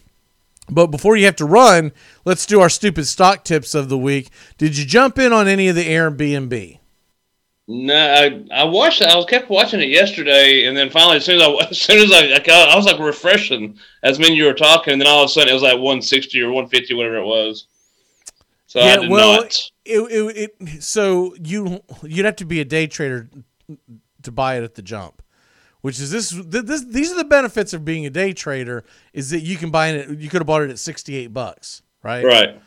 but 0.70 0.88
before 0.88 1.16
you 1.16 1.26
have 1.26 1.36
to 1.38 1.46
run, 1.46 1.92
let's 2.26 2.46
do 2.46 2.60
our 2.60 2.70
stupid 2.70 3.06
stock 3.06 3.44
tips 3.44 3.76
of 3.76 3.90
the 3.90 3.98
week. 3.98 4.30
Did 4.58 4.78
you 4.78 4.86
jump 4.86 5.20
in 5.20 5.32
on 5.32 5.48
any 5.48 5.68
of 5.68 5.76
the 5.76 5.86
Airbnb? 5.86 6.80
No, 7.68 7.96
I, 7.96 8.46
I 8.52 8.64
watched. 8.66 9.02
I 9.02 9.16
was 9.16 9.26
kept 9.26 9.50
watching 9.50 9.82
it 9.82 9.90
yesterday, 9.90 10.66
and 10.66 10.78
then 10.78 10.92
finally, 10.92 11.18
as 11.18 11.26
soon 11.26 11.42
as 11.42 11.48
I 11.48 11.52
as 11.70 11.82
soon 11.82 11.98
as 11.98 12.12
I, 12.12 12.36
I, 12.36 12.40
got- 12.40 12.70
I 12.70 12.76
was 12.76 12.86
like 12.86 13.00
refreshing 13.00 13.78
as 14.04 14.20
when 14.20 14.34
you 14.34 14.46
were 14.46 14.54
talking, 14.54 14.94
and 14.94 15.02
then 15.02 15.08
all 15.08 15.24
of 15.24 15.30
a 15.30 15.34
sudden 15.34 15.50
it 15.50 15.54
was 15.54 15.64
like 15.64 15.74
160 15.74 16.42
or 16.42 16.48
150, 16.48 16.94
whatever 16.94 17.18
it 17.18 17.26
was. 17.26 17.66
So 18.68 18.82
I 18.82 18.98
did 18.98 19.10
well, 19.10 19.42
not. 19.42 19.72
It, 19.84 20.00
it, 20.12 20.56
it, 20.60 20.84
so 20.84 21.36
you 21.42 21.82
you'd 22.04 22.26
have 22.26 22.36
to 22.38 22.46
be 22.46 22.62
a 22.62 22.66
day 22.66 22.86
trader 22.86 23.30
to 24.22 24.32
buy 24.32 24.58
it 24.58 24.64
at 24.64 24.76
the 24.76 24.82
jump, 24.82 25.24
which 25.86 26.00
is 26.00 26.10
this, 26.10 26.32
this. 26.48 26.84
These 26.84 27.12
are 27.12 27.18
the 27.18 27.26
benefits 27.26 27.72
of 27.72 27.86
being 27.86 28.08
a 28.08 28.10
day 28.10 28.34
trader: 28.34 28.84
is 29.14 29.30
that 29.30 29.42
you 29.42 29.56
can 29.56 29.70
buy 29.70 29.90
it. 29.90 30.18
You 30.18 30.30
could 30.30 30.40
have 30.42 30.48
bought 30.48 30.64
it 30.64 30.72
at 30.72 30.80
sixty 30.80 31.16
eight 31.16 31.32
bucks, 31.32 31.84
right? 32.02 32.26
Right. 32.26 32.60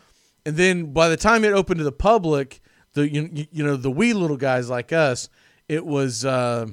And 0.45 0.55
then 0.55 0.93
by 0.93 1.09
the 1.09 1.17
time 1.17 1.43
it 1.43 1.51
opened 1.51 1.79
to 1.79 1.83
the 1.83 1.91
public, 1.91 2.61
the 2.93 3.11
you, 3.11 3.45
you 3.51 3.61
know 3.61 3.75
the 3.75 3.91
wee 3.91 4.13
little 4.13 4.37
guys 4.37 4.69
like 4.69 4.93
us, 4.93 5.27
it 5.67 5.85
was 5.85 6.23
uh, 6.23 6.67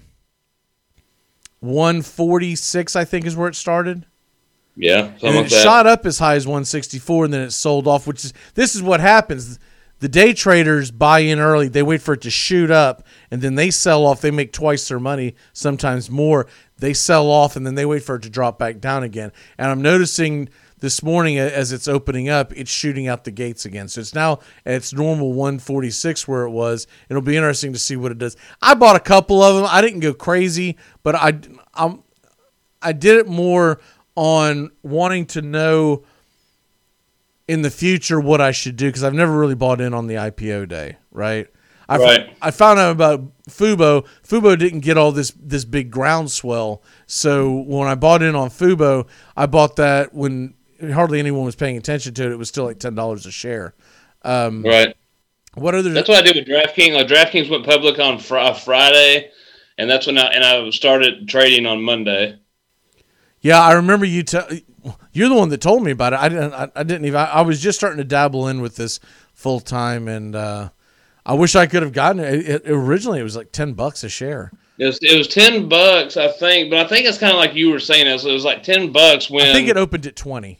one 1.58 2.00
forty 2.02 2.54
six. 2.54 2.94
I 2.94 3.04
think 3.04 3.26
is 3.26 3.34
where 3.34 3.48
it 3.48 3.56
started. 3.56 4.06
Yeah, 4.76 5.14
like 5.22 5.34
it 5.46 5.50
that. 5.50 5.62
shot 5.64 5.88
up 5.88 6.06
as 6.06 6.20
high 6.20 6.36
as 6.36 6.46
164 6.46 7.24
and 7.24 7.34
then 7.34 7.40
it 7.40 7.50
sold 7.50 7.88
off 7.88 8.06
which 8.06 8.26
is 8.26 8.34
this 8.54 8.74
is 8.76 8.82
what 8.82 9.00
happens 9.00 9.58
the 9.98 10.08
day 10.08 10.32
traders 10.32 10.90
buy 10.90 11.20
in 11.20 11.38
early. 11.38 11.68
They 11.68 11.82
wait 11.82 12.02
for 12.02 12.14
it 12.14 12.20
to 12.22 12.30
shoot 12.30 12.70
up 12.70 13.06
and 13.30 13.40
then 13.40 13.54
they 13.54 13.70
sell 13.70 14.04
off. 14.04 14.20
They 14.20 14.30
make 14.30 14.52
twice 14.52 14.88
their 14.88 15.00
money 15.00 15.34
sometimes 15.52 16.10
more. 16.10 16.46
They 16.78 16.92
sell 16.92 17.30
off 17.30 17.56
and 17.56 17.66
then 17.66 17.74
they 17.74 17.86
wait 17.86 18.02
for 18.02 18.16
it 18.16 18.22
to 18.22 18.30
drop 18.30 18.58
back 18.58 18.80
down 18.80 19.02
again. 19.02 19.32
And 19.56 19.70
i'm 19.70 19.80
noticing 19.80 20.50
this 20.78 21.02
morning 21.02 21.38
as 21.38 21.72
it's 21.72 21.88
opening 21.88 22.28
up 22.28 22.52
it's 22.52 22.70
shooting 22.70 23.08
out 23.08 23.24
the 23.24 23.30
gates 23.30 23.64
again. 23.64 23.88
So 23.88 24.02
it's 24.02 24.14
now 24.14 24.40
at 24.66 24.74
its 24.74 24.92
normal 24.92 25.32
146 25.32 26.28
where 26.28 26.42
it 26.42 26.50
was. 26.50 26.86
It'll 27.08 27.22
be 27.22 27.36
interesting 27.36 27.72
to 27.72 27.78
see 27.78 27.96
what 27.96 28.12
it 28.12 28.18
does. 28.18 28.36
I 28.60 28.74
bought 28.74 28.96
a 28.96 29.00
couple 29.00 29.42
of 29.42 29.56
them. 29.56 29.66
I 29.68 29.80
didn't 29.80 30.00
go 30.00 30.12
crazy 30.12 30.76
but 31.02 31.14
i 31.14 31.38
i'm 31.74 32.02
I 32.82 32.92
did 32.92 33.16
it 33.16 33.26
more 33.26 33.80
on 34.14 34.70
wanting 34.82 35.26
to 35.26 35.42
know 35.42 36.04
in 37.48 37.62
the 37.62 37.70
future 37.70 38.20
what 38.20 38.40
I 38.40 38.50
should 38.50 38.76
do 38.76 38.86
because 38.86 39.04
I've 39.04 39.14
never 39.14 39.36
really 39.36 39.54
bought 39.54 39.80
in 39.80 39.94
on 39.94 40.06
the 40.06 40.14
IPO 40.14 40.68
day, 40.68 40.96
right? 41.10 41.46
I, 41.88 41.98
Right. 41.98 42.36
I 42.42 42.50
found 42.50 42.80
out 42.80 42.90
about 42.90 43.22
Fubo. 43.48 44.04
Fubo 44.26 44.58
didn't 44.58 44.80
get 44.80 44.98
all 44.98 45.12
this 45.12 45.32
this 45.40 45.64
big 45.64 45.90
groundswell, 45.90 46.82
so 47.06 47.50
when 47.52 47.86
I 47.88 47.94
bought 47.94 48.22
in 48.22 48.34
on 48.34 48.50
Fubo, 48.50 49.06
I 49.36 49.46
bought 49.46 49.76
that 49.76 50.12
when 50.12 50.54
hardly 50.92 51.20
anyone 51.20 51.44
was 51.44 51.54
paying 51.54 51.76
attention 51.76 52.12
to 52.14 52.24
it. 52.24 52.32
It 52.32 52.38
was 52.38 52.48
still 52.48 52.64
like 52.64 52.80
ten 52.80 52.94
dollars 52.96 53.24
a 53.26 53.30
share. 53.30 53.74
Um, 54.22 54.62
Right. 54.64 54.96
What 55.54 55.74
other? 55.74 55.90
That's 55.90 56.08
what 56.08 56.18
I 56.18 56.22
did 56.22 56.36
with 56.36 56.46
DraftKings. 56.48 56.94
Like 56.94 57.06
DraftKings 57.06 57.48
went 57.48 57.64
public 57.64 57.98
on 57.98 58.18
fr- 58.18 58.36
uh, 58.38 58.52
Friday, 58.52 59.30
and 59.78 59.88
that's 59.88 60.06
when 60.06 60.18
I 60.18 60.26
and 60.26 60.44
I 60.44 60.68
started 60.70 61.28
trading 61.28 61.66
on 61.66 61.82
Monday. 61.82 62.36
Yeah, 63.40 63.60
I 63.60 63.72
remember 63.74 64.04
you. 64.06 64.22
Tell 64.22 64.48
you're 65.12 65.28
the 65.28 65.34
one 65.34 65.48
that 65.50 65.60
told 65.60 65.82
me 65.82 65.90
about 65.90 66.12
it. 66.12 66.18
I 66.20 66.28
didn't. 66.28 66.52
I, 66.52 66.70
I 66.74 66.82
didn't 66.82 67.04
even. 67.06 67.18
I, 67.20 67.24
I 67.26 67.40
was 67.42 67.60
just 67.60 67.78
starting 67.78 67.98
to 67.98 68.04
dabble 68.04 68.48
in 68.48 68.60
with 68.60 68.76
this 68.76 69.00
full 69.34 69.60
time, 69.60 70.08
and 70.08 70.34
uh, 70.34 70.70
I 71.24 71.34
wish 71.34 71.54
I 71.56 71.66
could 71.66 71.82
have 71.82 71.92
gotten 71.92 72.20
it. 72.20 72.48
It- 72.48 72.62
Originally, 72.70 73.20
it 73.20 73.24
was 73.24 73.36
like 73.36 73.52
ten 73.52 73.72
bucks 73.74 74.02
a 74.04 74.08
share. 74.08 74.50
It 74.78 74.84
was, 74.86 74.98
it 75.00 75.16
was 75.16 75.28
ten 75.28 75.68
bucks, 75.68 76.16
I 76.18 76.28
think, 76.28 76.70
but 76.70 76.84
I 76.84 76.88
think 76.88 77.06
it's 77.06 77.16
kind 77.18 77.32
of 77.32 77.38
like 77.38 77.54
you 77.54 77.70
were 77.70 77.78
saying. 77.78 78.06
It 78.06 78.12
was, 78.12 78.26
it 78.26 78.32
was 78.32 78.44
like 78.44 78.62
ten 78.62 78.92
bucks 78.92 79.30
when 79.30 79.48
I 79.48 79.52
think 79.54 79.68
it 79.68 79.76
opened 79.76 80.06
at 80.06 80.16
twenty. 80.16 80.58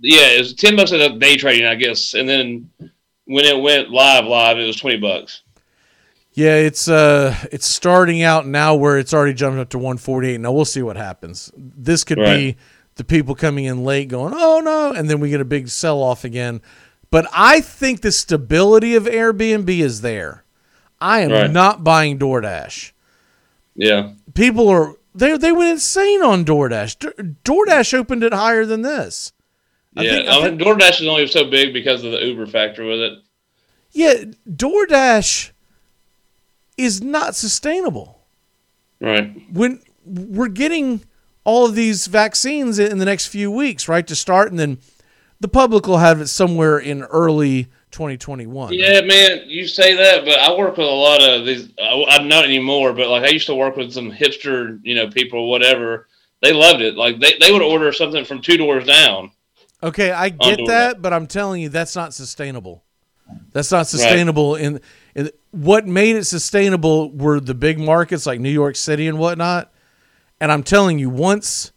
yeah, 0.00 0.28
it 0.32 0.38
was 0.40 0.52
ten 0.54 0.76
bucks 0.76 0.92
at 0.92 1.18
day 1.18 1.36
trading, 1.36 1.66
I 1.66 1.74
guess, 1.74 2.14
and 2.14 2.28
then 2.28 2.70
when 3.24 3.44
it 3.44 3.60
went 3.60 3.90
live, 3.90 4.24
live, 4.26 4.58
it 4.58 4.66
was 4.66 4.76
twenty 4.76 4.98
bucks. 4.98 5.42
Yeah, 6.36 6.56
it's 6.56 6.86
uh, 6.86 7.34
it's 7.50 7.64
starting 7.66 8.22
out 8.22 8.46
now 8.46 8.74
where 8.74 8.98
it's 8.98 9.14
already 9.14 9.32
jumped 9.32 9.58
up 9.58 9.70
to 9.70 9.78
one 9.78 9.96
forty 9.96 10.32
eight. 10.32 10.40
Now 10.40 10.52
we'll 10.52 10.66
see 10.66 10.82
what 10.82 10.96
happens. 10.98 11.50
This 11.56 12.04
could 12.04 12.18
be 12.18 12.56
the 12.96 13.04
people 13.04 13.34
coming 13.34 13.64
in 13.64 13.84
late, 13.84 14.08
going, 14.08 14.34
"Oh 14.36 14.60
no," 14.62 14.92
and 14.92 15.08
then 15.08 15.18
we 15.18 15.30
get 15.30 15.40
a 15.40 15.46
big 15.46 15.68
sell 15.68 16.02
off 16.02 16.24
again. 16.24 16.60
But 17.10 17.26
I 17.32 17.62
think 17.62 18.02
the 18.02 18.12
stability 18.12 18.94
of 18.94 19.04
Airbnb 19.04 19.70
is 19.78 20.02
there. 20.02 20.44
I 21.00 21.20
am 21.20 21.30
Right. 21.30 21.50
not 21.50 21.82
buying 21.82 22.18
DoorDash. 22.18 22.92
Yeah, 23.74 24.10
people 24.34 24.68
are 24.68 24.94
they 25.14 25.38
they 25.38 25.52
went 25.52 25.70
insane 25.70 26.22
on 26.22 26.44
DoorDash. 26.44 26.98
Do- 26.98 27.34
DoorDash 27.44 27.94
opened 27.94 28.22
it 28.22 28.34
higher 28.34 28.66
than 28.66 28.82
this. 28.82 29.32
I 29.96 30.02
yeah. 30.02 30.10
think- 30.12 30.28
I 30.28 30.38
I 30.46 30.50
mean, 30.50 30.58
DoorDash 30.58 31.00
is 31.00 31.06
only 31.06 31.26
so 31.28 31.48
big 31.50 31.72
because 31.72 32.04
of 32.04 32.12
the 32.12 32.22
Uber 32.26 32.46
factor 32.46 32.84
with 32.84 33.00
it. 33.00 33.12
Yeah, 33.92 34.24
DoorDash 34.46 35.52
is 36.76 37.02
not 37.02 37.34
sustainable. 37.34 38.26
Right. 39.00 39.34
When 39.52 39.80
we're 40.04 40.48
getting 40.48 41.04
all 41.44 41.66
of 41.66 41.74
these 41.74 42.06
vaccines 42.06 42.78
in 42.78 42.98
the 42.98 43.04
next 43.04 43.26
few 43.26 43.50
weeks, 43.50 43.88
right, 43.88 44.06
to 44.06 44.16
start, 44.16 44.50
and 44.50 44.58
then 44.58 44.78
the 45.40 45.48
public 45.48 45.86
will 45.86 45.98
have 45.98 46.20
it 46.20 46.28
somewhere 46.28 46.78
in 46.78 47.02
early 47.04 47.64
2021. 47.90 48.72
Yeah, 48.72 49.00
man, 49.02 49.42
you 49.46 49.66
say 49.66 49.94
that, 49.94 50.24
but 50.24 50.38
I 50.38 50.56
work 50.56 50.76
with 50.76 50.86
a 50.86 50.90
lot 50.90 51.22
of 51.22 51.46
these. 51.46 51.70
I, 51.80 52.04
I'm 52.08 52.28
not 52.28 52.44
anymore, 52.44 52.92
but 52.92 53.08
like 53.08 53.24
I 53.24 53.28
used 53.28 53.46
to 53.46 53.54
work 53.54 53.76
with 53.76 53.92
some 53.92 54.10
hipster, 54.10 54.80
you 54.82 54.94
know, 54.94 55.08
people, 55.08 55.50
whatever. 55.50 56.08
They 56.42 56.52
loved 56.52 56.82
it. 56.82 56.96
Like 56.96 57.18
they, 57.20 57.34
they 57.40 57.52
would 57.52 57.62
order 57.62 57.92
something 57.92 58.24
from 58.24 58.40
two 58.40 58.56
doors 58.56 58.86
down. 58.86 59.30
Okay, 59.82 60.10
I 60.10 60.30
get 60.30 60.58
that, 60.66 61.02
but 61.02 61.12
I'm 61.12 61.26
telling 61.26 61.62
you 61.62 61.68
that's 61.68 61.96
not 61.96 62.14
sustainable. 62.14 62.84
That's 63.52 63.72
not 63.72 63.86
sustainable. 63.86 64.56
In, 64.56 64.80
in 65.16 65.30
what 65.50 65.86
made 65.86 66.14
it 66.14 66.24
sustainable 66.24 67.10
were 67.10 67.40
the 67.40 67.54
big 67.54 67.78
markets 67.78 68.26
like 68.26 68.38
New 68.38 68.50
York 68.50 68.76
City 68.76 69.08
and 69.08 69.18
whatnot. 69.18 69.72
And 70.40 70.52
I'm 70.52 70.62
telling 70.62 70.98
you, 70.98 71.08
once 71.08 71.72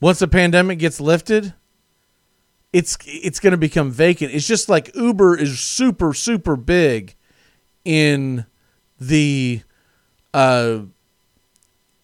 once 0.00 0.18
the 0.18 0.28
pandemic 0.28 0.80
gets 0.80 1.00
lifted, 1.00 1.54
it's 2.72 2.98
it's 3.06 3.38
going 3.38 3.52
to 3.52 3.56
become 3.56 3.92
vacant. 3.92 4.34
It's 4.34 4.46
just 4.46 4.68
like 4.68 4.94
Uber 4.96 5.38
is 5.38 5.60
super 5.60 6.12
super 6.12 6.56
big 6.56 7.14
in 7.84 8.44
the 8.98 9.62
uh 10.34 10.80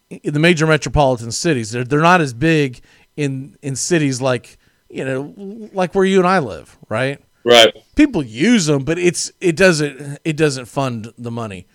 in 0.09 0.32
the 0.32 0.39
major 0.39 0.66
metropolitan 0.68 1.32
cities. 1.32 1.73
They're 1.73 1.85
they're 1.85 2.01
not 2.01 2.20
as 2.20 2.32
big 2.32 2.81
in 3.16 3.56
in 3.62 3.74
cities 3.74 4.20
like 4.20 4.59
you 4.89 5.05
know 5.05 5.68
like 5.73 5.97
where 5.97 6.05
you 6.05 6.18
and 6.18 6.28
I 6.28 6.39
live, 6.39 6.78
right? 6.89 7.20
Right. 7.47 7.73
People 7.94 8.24
use 8.24 8.66
them, 8.66 8.82
but 8.82 8.98
it's 8.98 9.31
it 9.40 9.55
doesn't 9.55 10.18
it 10.24 10.36
doesn't 10.36 10.64
fund 10.64 11.12
the 11.16 11.31
money. 11.31 11.68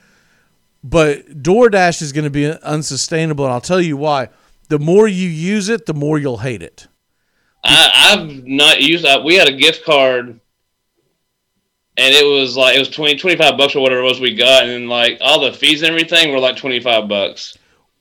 But 0.84 1.42
DoorDash 1.42 2.02
is 2.02 2.12
going 2.12 2.26
to 2.26 2.30
be 2.30 2.52
unsustainable, 2.52 3.46
and 3.46 3.54
I'll 3.54 3.62
tell 3.62 3.80
you 3.80 3.96
why. 3.96 4.28
The 4.68 4.80
more 4.80 5.08
you 5.08 5.30
use 5.30 5.70
it, 5.70 5.86
the 5.86 5.94
more 5.94 6.18
you'll 6.18 6.40
hate 6.40 6.62
it. 6.62 6.88
I, 7.64 8.12
I've 8.12 8.44
not 8.44 8.82
used 8.82 9.06
that. 9.06 9.24
We 9.24 9.36
had 9.36 9.48
a 9.48 9.54
gift 9.54 9.86
card, 9.86 10.28
and 10.28 10.40
it 11.98 12.26
was 12.26 12.58
like 12.58 12.76
it 12.76 12.80
was 12.80 12.90
20, 12.90 13.16
25 13.16 13.58
bucks 13.58 13.74
or 13.74 13.82
whatever 13.82 14.02
it 14.02 14.06
was 14.06 14.20
we 14.20 14.36
got, 14.36 14.64
and 14.64 14.72
then 14.72 14.88
like 14.90 15.20
all 15.22 15.40
the 15.40 15.54
fees 15.54 15.84
and 15.84 15.92
everything 15.92 16.34
were 16.34 16.40
like 16.40 16.58
twenty 16.58 16.82
five 16.82 17.08
bucks. 17.08 17.58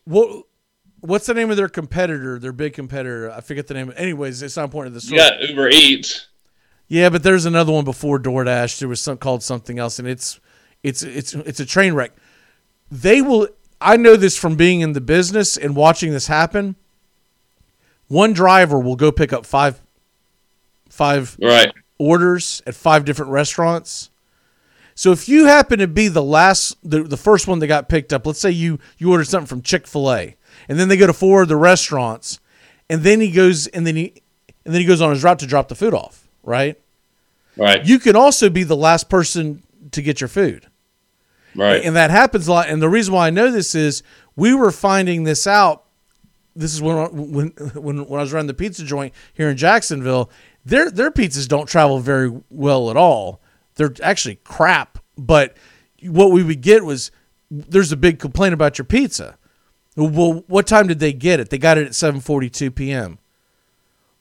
What 0.06 0.44
what's 1.02 1.26
the 1.26 1.34
name 1.34 1.52
of 1.52 1.56
their 1.56 1.68
competitor? 1.68 2.40
Their 2.40 2.52
big 2.52 2.72
competitor? 2.72 3.30
I 3.30 3.42
forget 3.42 3.68
the 3.68 3.74
name. 3.74 3.92
Anyways, 3.96 4.42
it's 4.42 4.56
not 4.56 4.64
important 4.64 4.92
to 4.92 4.94
the 4.94 5.02
story. 5.02 5.18
got 5.20 5.40
Uber 5.48 5.68
Eats. 5.68 6.29
Yeah, 6.92 7.08
but 7.08 7.22
there's 7.22 7.46
another 7.46 7.70
one 7.70 7.84
before 7.84 8.18
DoorDash. 8.18 8.80
There 8.80 8.88
was 8.88 9.00
some 9.00 9.16
called 9.16 9.44
something 9.44 9.78
else, 9.78 10.00
and 10.00 10.08
it's 10.08 10.40
it's 10.82 11.04
it's 11.04 11.34
it's 11.34 11.60
a 11.60 11.64
train 11.64 11.94
wreck. 11.94 12.10
They 12.90 13.22
will. 13.22 13.46
I 13.80 13.96
know 13.96 14.16
this 14.16 14.36
from 14.36 14.56
being 14.56 14.80
in 14.80 14.92
the 14.92 15.00
business 15.00 15.56
and 15.56 15.76
watching 15.76 16.10
this 16.10 16.26
happen. 16.26 16.74
One 18.08 18.32
driver 18.32 18.78
will 18.80 18.96
go 18.96 19.12
pick 19.12 19.32
up 19.32 19.46
five 19.46 19.80
five 20.88 21.36
Right. 21.40 21.72
orders 21.96 22.60
at 22.66 22.74
five 22.74 23.04
different 23.04 23.30
restaurants. 23.30 24.10
So 24.96 25.12
if 25.12 25.28
you 25.28 25.46
happen 25.46 25.78
to 25.78 25.86
be 25.86 26.08
the 26.08 26.24
last, 26.24 26.76
the, 26.82 27.04
the 27.04 27.16
first 27.16 27.46
one 27.46 27.60
that 27.60 27.68
got 27.68 27.88
picked 27.88 28.12
up, 28.12 28.26
let's 28.26 28.40
say 28.40 28.50
you 28.50 28.80
you 28.98 29.12
ordered 29.12 29.28
something 29.28 29.46
from 29.46 29.62
Chick 29.62 29.86
Fil 29.86 30.12
A, 30.12 30.34
and 30.68 30.76
then 30.76 30.88
they 30.88 30.96
go 30.96 31.06
to 31.06 31.12
four 31.12 31.42
of 31.42 31.48
the 31.48 31.56
restaurants, 31.56 32.40
and 32.90 33.02
then 33.02 33.20
he 33.20 33.30
goes 33.30 33.68
and 33.68 33.86
then 33.86 33.94
he 33.94 34.14
and 34.66 34.74
then 34.74 34.80
he 34.80 34.86
goes 34.88 35.00
on 35.00 35.10
his 35.10 35.22
route 35.22 35.38
to 35.38 35.46
drop 35.46 35.68
the 35.68 35.76
food 35.76 35.94
off, 35.94 36.28
right? 36.42 36.80
Right. 37.56 37.84
You 37.84 37.98
can 37.98 38.16
also 38.16 38.48
be 38.48 38.62
the 38.62 38.76
last 38.76 39.08
person 39.08 39.62
to 39.92 40.02
get 40.02 40.20
your 40.20 40.28
food. 40.28 40.66
Right. 41.54 41.84
And 41.84 41.96
that 41.96 42.10
happens 42.10 42.48
a 42.48 42.52
lot. 42.52 42.68
And 42.68 42.80
the 42.80 42.88
reason 42.88 43.14
why 43.14 43.26
I 43.26 43.30
know 43.30 43.50
this 43.50 43.74
is 43.74 44.02
we 44.36 44.54
were 44.54 44.70
finding 44.70 45.24
this 45.24 45.46
out. 45.46 45.84
This 46.54 46.74
is 46.74 46.82
when 46.82 46.96
when 47.32 47.48
when, 47.74 48.06
when 48.06 48.20
I 48.20 48.22
was 48.22 48.32
running 48.32 48.46
the 48.46 48.54
pizza 48.54 48.84
joint 48.84 49.14
here 49.34 49.48
in 49.48 49.56
Jacksonville. 49.56 50.30
Their 50.64 50.90
their 50.90 51.10
pizzas 51.10 51.48
don't 51.48 51.68
travel 51.68 51.98
very 52.00 52.32
well 52.50 52.90
at 52.90 52.96
all. 52.96 53.40
They're 53.76 53.94
actually 54.02 54.36
crap. 54.36 54.98
But 55.16 55.56
what 56.02 56.32
we 56.32 56.42
would 56.42 56.60
get 56.60 56.84
was 56.84 57.10
there's 57.50 57.92
a 57.92 57.96
big 57.96 58.18
complaint 58.18 58.54
about 58.54 58.78
your 58.78 58.84
pizza. 58.84 59.36
Well, 59.96 60.44
what 60.46 60.66
time 60.66 60.86
did 60.86 60.98
they 60.98 61.12
get 61.12 61.40
it? 61.40 61.50
They 61.50 61.58
got 61.58 61.78
it 61.78 61.86
at 61.86 61.92
7:42 61.92 62.74
p.m. 62.74 63.18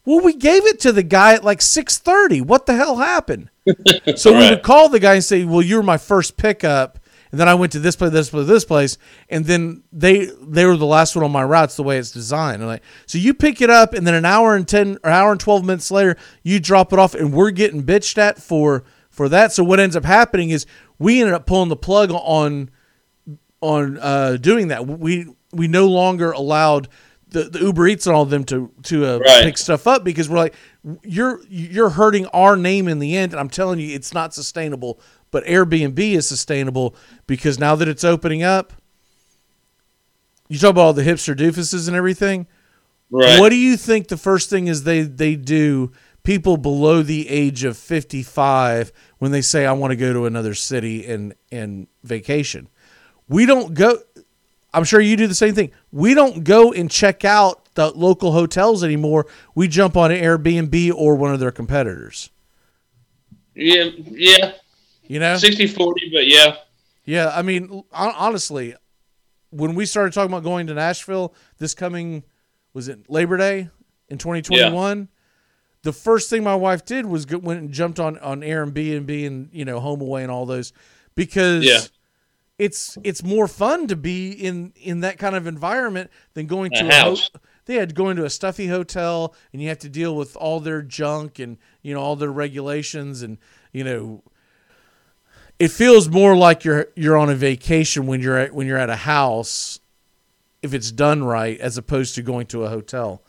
Well, 0.10 0.22
we 0.22 0.34
gave 0.34 0.66
it 0.66 0.80
to 0.80 0.92
the 0.92 1.04
guy 1.04 1.36
at 1.36 1.44
like 1.44 1.60
6:30. 1.60 2.42
What 2.42 2.66
the 2.66 2.76
hell 2.76 2.98
happened? 2.98 3.52
So 4.16 4.34
we 4.34 4.50
would 4.50 4.64
call 4.64 4.90
the 4.90 5.00
guy 5.00 5.14
and 5.14 5.24
say, 5.24 5.46
"Well, 5.46 5.62
you're 5.62 5.84
my 5.84 6.00
first 6.00 6.36
pickup." 6.36 6.98
And 7.32 7.40
then 7.40 7.48
I 7.48 7.54
went 7.54 7.74
to 7.74 7.80
this 7.80 7.96
place, 7.96 8.12
this 8.12 8.32
place, 8.32 8.48
this 8.48 8.66
place, 8.66 8.98
and 9.30 9.46
then 9.46 9.84
they 9.92 10.32
they 10.42 10.66
were 10.66 10.78
the 10.78 10.88
last 10.88 11.16
one 11.16 11.24
on 11.24 11.32
my 11.32 11.44
route. 11.44 11.66
It's 11.66 11.76
the 11.76 11.84
way 11.84 12.00
it's 12.00 12.10
designed. 12.10 12.64
And 12.64 12.68
like, 12.68 12.82
so 13.06 13.20
you 13.20 13.36
pick 13.36 13.62
it 13.62 13.70
up, 13.70 13.94
and 13.94 14.08
then 14.08 14.16
an 14.16 14.26
hour 14.26 14.56
and 14.56 14.68
ten 14.68 14.98
or 15.04 15.12
hour 15.12 15.32
and 15.32 15.40
twelve 15.40 15.64
minutes 15.64 15.92
later, 15.92 16.18
you 16.42 16.60
drop 16.60 16.92
it 16.92 16.98
off, 16.98 17.14
and 17.14 17.32
we're 17.32 17.52
getting 17.52 17.84
bitched 17.84 18.18
at 18.18 18.42
for 18.42 18.84
for 19.12 19.30
that. 19.30 19.52
So 19.52 19.64
what 19.64 19.80
ends 19.80 19.96
up 19.96 20.06
happening 20.06 20.50
is 20.50 20.66
we 20.98 21.20
ended 21.20 21.36
up 21.36 21.46
pulling 21.46 21.70
the 21.70 21.76
plug 21.76 22.10
on 22.12 22.72
on 23.62 24.00
uh, 24.00 24.38
doing 24.38 24.70
that. 24.70 24.88
We 24.88 25.28
we 25.54 25.68
no 25.68 25.86
longer 25.86 26.32
allowed 26.32 26.88
the, 27.30 27.44
the 27.44 27.60
Uber 27.60 27.88
Eats 27.88 28.08
and 28.08 28.16
all 28.16 28.24
of 28.24 28.30
them 28.30 28.44
to 28.46 28.72
to 28.84 29.06
uh, 29.06 29.18
Right. 29.20 29.44
pick 29.44 29.58
stuff 29.58 29.88
up 29.88 30.04
because 30.04 30.30
we're 30.30 30.38
like 30.38 30.56
you're 31.04 31.42
you're 31.50 31.90
hurting 31.92 32.26
our 32.28 32.56
name 32.56 32.88
in 32.88 33.00
the 33.00 33.16
end, 33.18 33.34
and 33.34 33.40
I'm 33.40 33.50
telling 33.50 33.80
you, 33.80 33.94
it's 33.96 34.14
not 34.14 34.34
sustainable. 34.34 35.00
But 35.32 35.44
Airbnb 35.46 36.00
is 36.00 36.28
sustainable 36.28 36.96
because 37.28 37.60
now 37.60 37.76
that 37.76 37.88
it's 37.88 38.04
opening 38.04 38.42
up, 38.42 38.74
you 40.48 40.58
talk 40.58 40.72
about 40.72 40.82
all 40.82 40.94
the 40.94 41.04
hipster 41.04 41.36
doofuses 41.36 41.88
and 41.88 41.96
everything. 41.96 42.48
Right. 43.12 43.40
What 43.40 43.50
do 43.50 43.56
you 43.56 43.78
think 43.78 44.08
the 44.08 44.18
first 44.18 44.50
thing 44.50 44.68
is 44.68 44.84
they 44.84 45.02
they 45.02 45.36
do? 45.36 45.92
People 46.24 46.58
below 46.58 47.02
the 47.02 47.28
age 47.30 47.64
of 47.64 47.78
55 47.78 48.92
when 49.20 49.32
they 49.32 49.42
say 49.42 49.66
I 49.66 49.72
want 49.72 49.92
to 49.92 49.96
go 49.96 50.14
to 50.14 50.26
another 50.26 50.54
city 50.54 51.06
and 51.08 51.34
and 51.52 51.88
vacation. 52.04 52.68
We 53.28 53.46
don't 53.46 53.74
go 53.74 53.98
I'm 54.74 54.84
sure 54.84 55.00
you 55.00 55.16
do 55.16 55.28
the 55.28 55.36
same 55.36 55.56
thing. 55.56 55.72
We 55.92 56.14
don't 56.14 56.44
go 56.44 56.72
and 56.72 56.90
check 56.90 57.26
out 57.26 57.74
the 57.74 57.92
local 57.92 58.32
hotels 58.32 58.84
anymore. 58.84 59.26
We 59.56 59.68
jump 59.68 59.98
on 59.98 60.12
an 60.12 60.22
Airbnb 60.22 60.94
or 60.94 61.16
one 61.16 61.34
of 61.34 61.40
their 61.40 61.52
competitors. 61.52 62.30
Yeah. 63.56 63.90
Yeah. 64.06 64.54
You 65.08 65.20
know? 65.20 65.38
60 65.38 65.68
40, 65.68 66.12
but 66.14 66.28
yeah. 66.28 66.58
Yeah, 67.06 67.32
I 67.34 67.42
mean, 67.42 67.84
honestly, 67.92 68.76
when 69.50 69.74
we 69.74 69.88
started 69.88 70.14
talking 70.14 70.32
about 70.32 70.44
going 70.44 70.68
to 70.68 70.76
Nashville 70.76 71.34
this 71.58 71.74
coming, 71.74 72.24
was 72.74 72.88
it 72.88 73.10
Labor 73.10 73.36
Day 73.38 73.70
in 74.10 74.20
2021? 74.20 75.08
The 75.82 75.94
first 75.94 76.30
thing 76.30 76.44
my 76.44 76.56
wife 76.56 76.86
did 76.86 77.06
was 77.06 77.26
go, 77.26 77.38
went 77.40 77.62
and 77.62 77.72
jumped 77.72 78.00
on 78.00 78.20
on 78.20 78.42
Airbnb 78.42 79.26
and 79.26 79.50
you 79.52 79.66
know 79.66 79.80
HomeAway 79.80 80.22
and 80.22 80.30
all 80.30 80.46
those 80.46 80.74
because 81.16 81.66
Yeah. 81.66 81.80
It's 82.60 82.98
it's 83.04 83.24
more 83.24 83.48
fun 83.48 83.88
to 83.88 83.96
be 83.96 84.32
in 84.32 84.74
in 84.76 85.00
that 85.00 85.18
kind 85.18 85.36
of 85.36 85.48
environment 85.48 86.12
than 86.36 86.46
going 86.46 86.72
A 86.74 86.80
to 86.80 86.88
a 86.88 86.92
ho- 86.94 87.10
house. 87.12 87.32
they 87.66 87.76
had 87.76 87.96
going 87.96 88.18
to 88.18 88.26
a 88.26 88.30
stuffy 88.30 88.68
hotel 88.68 89.34
and 89.52 89.62
you 89.62 89.70
have 89.70 89.80
to 89.80 89.90
deal 89.90 90.16
with 90.16 90.36
all 90.36 90.60
their 90.60 90.82
junk 90.84 91.40
and 91.40 91.58
you 91.82 91.94
know 91.94 92.02
all 92.02 92.16
their 92.16 92.32
regulations 92.32 93.24
and 93.24 93.38
you 93.72 93.84
know 93.84 94.22
it 95.58 95.70
feels 95.72 96.10
more 96.10 96.36
like 96.36 96.64
you're 96.64 96.88
you're 96.96 97.18
on 97.18 97.30
a 97.30 97.36
vacation 97.36 98.06
when 98.06 98.22
you're 98.22 98.38
at 98.38 98.54
when 98.54 98.68
you're 98.68 98.78
at 98.78 98.90
a 98.90 98.96
house 98.98 99.80
if 100.62 100.74
it's 100.74 100.92
done 100.92 101.24
right 101.24 101.60
as 101.62 101.78
opposed 101.78 102.14
to 102.16 102.22
going 102.22 102.46
to 102.46 102.64
a 102.66 102.70
hotel 102.70 103.24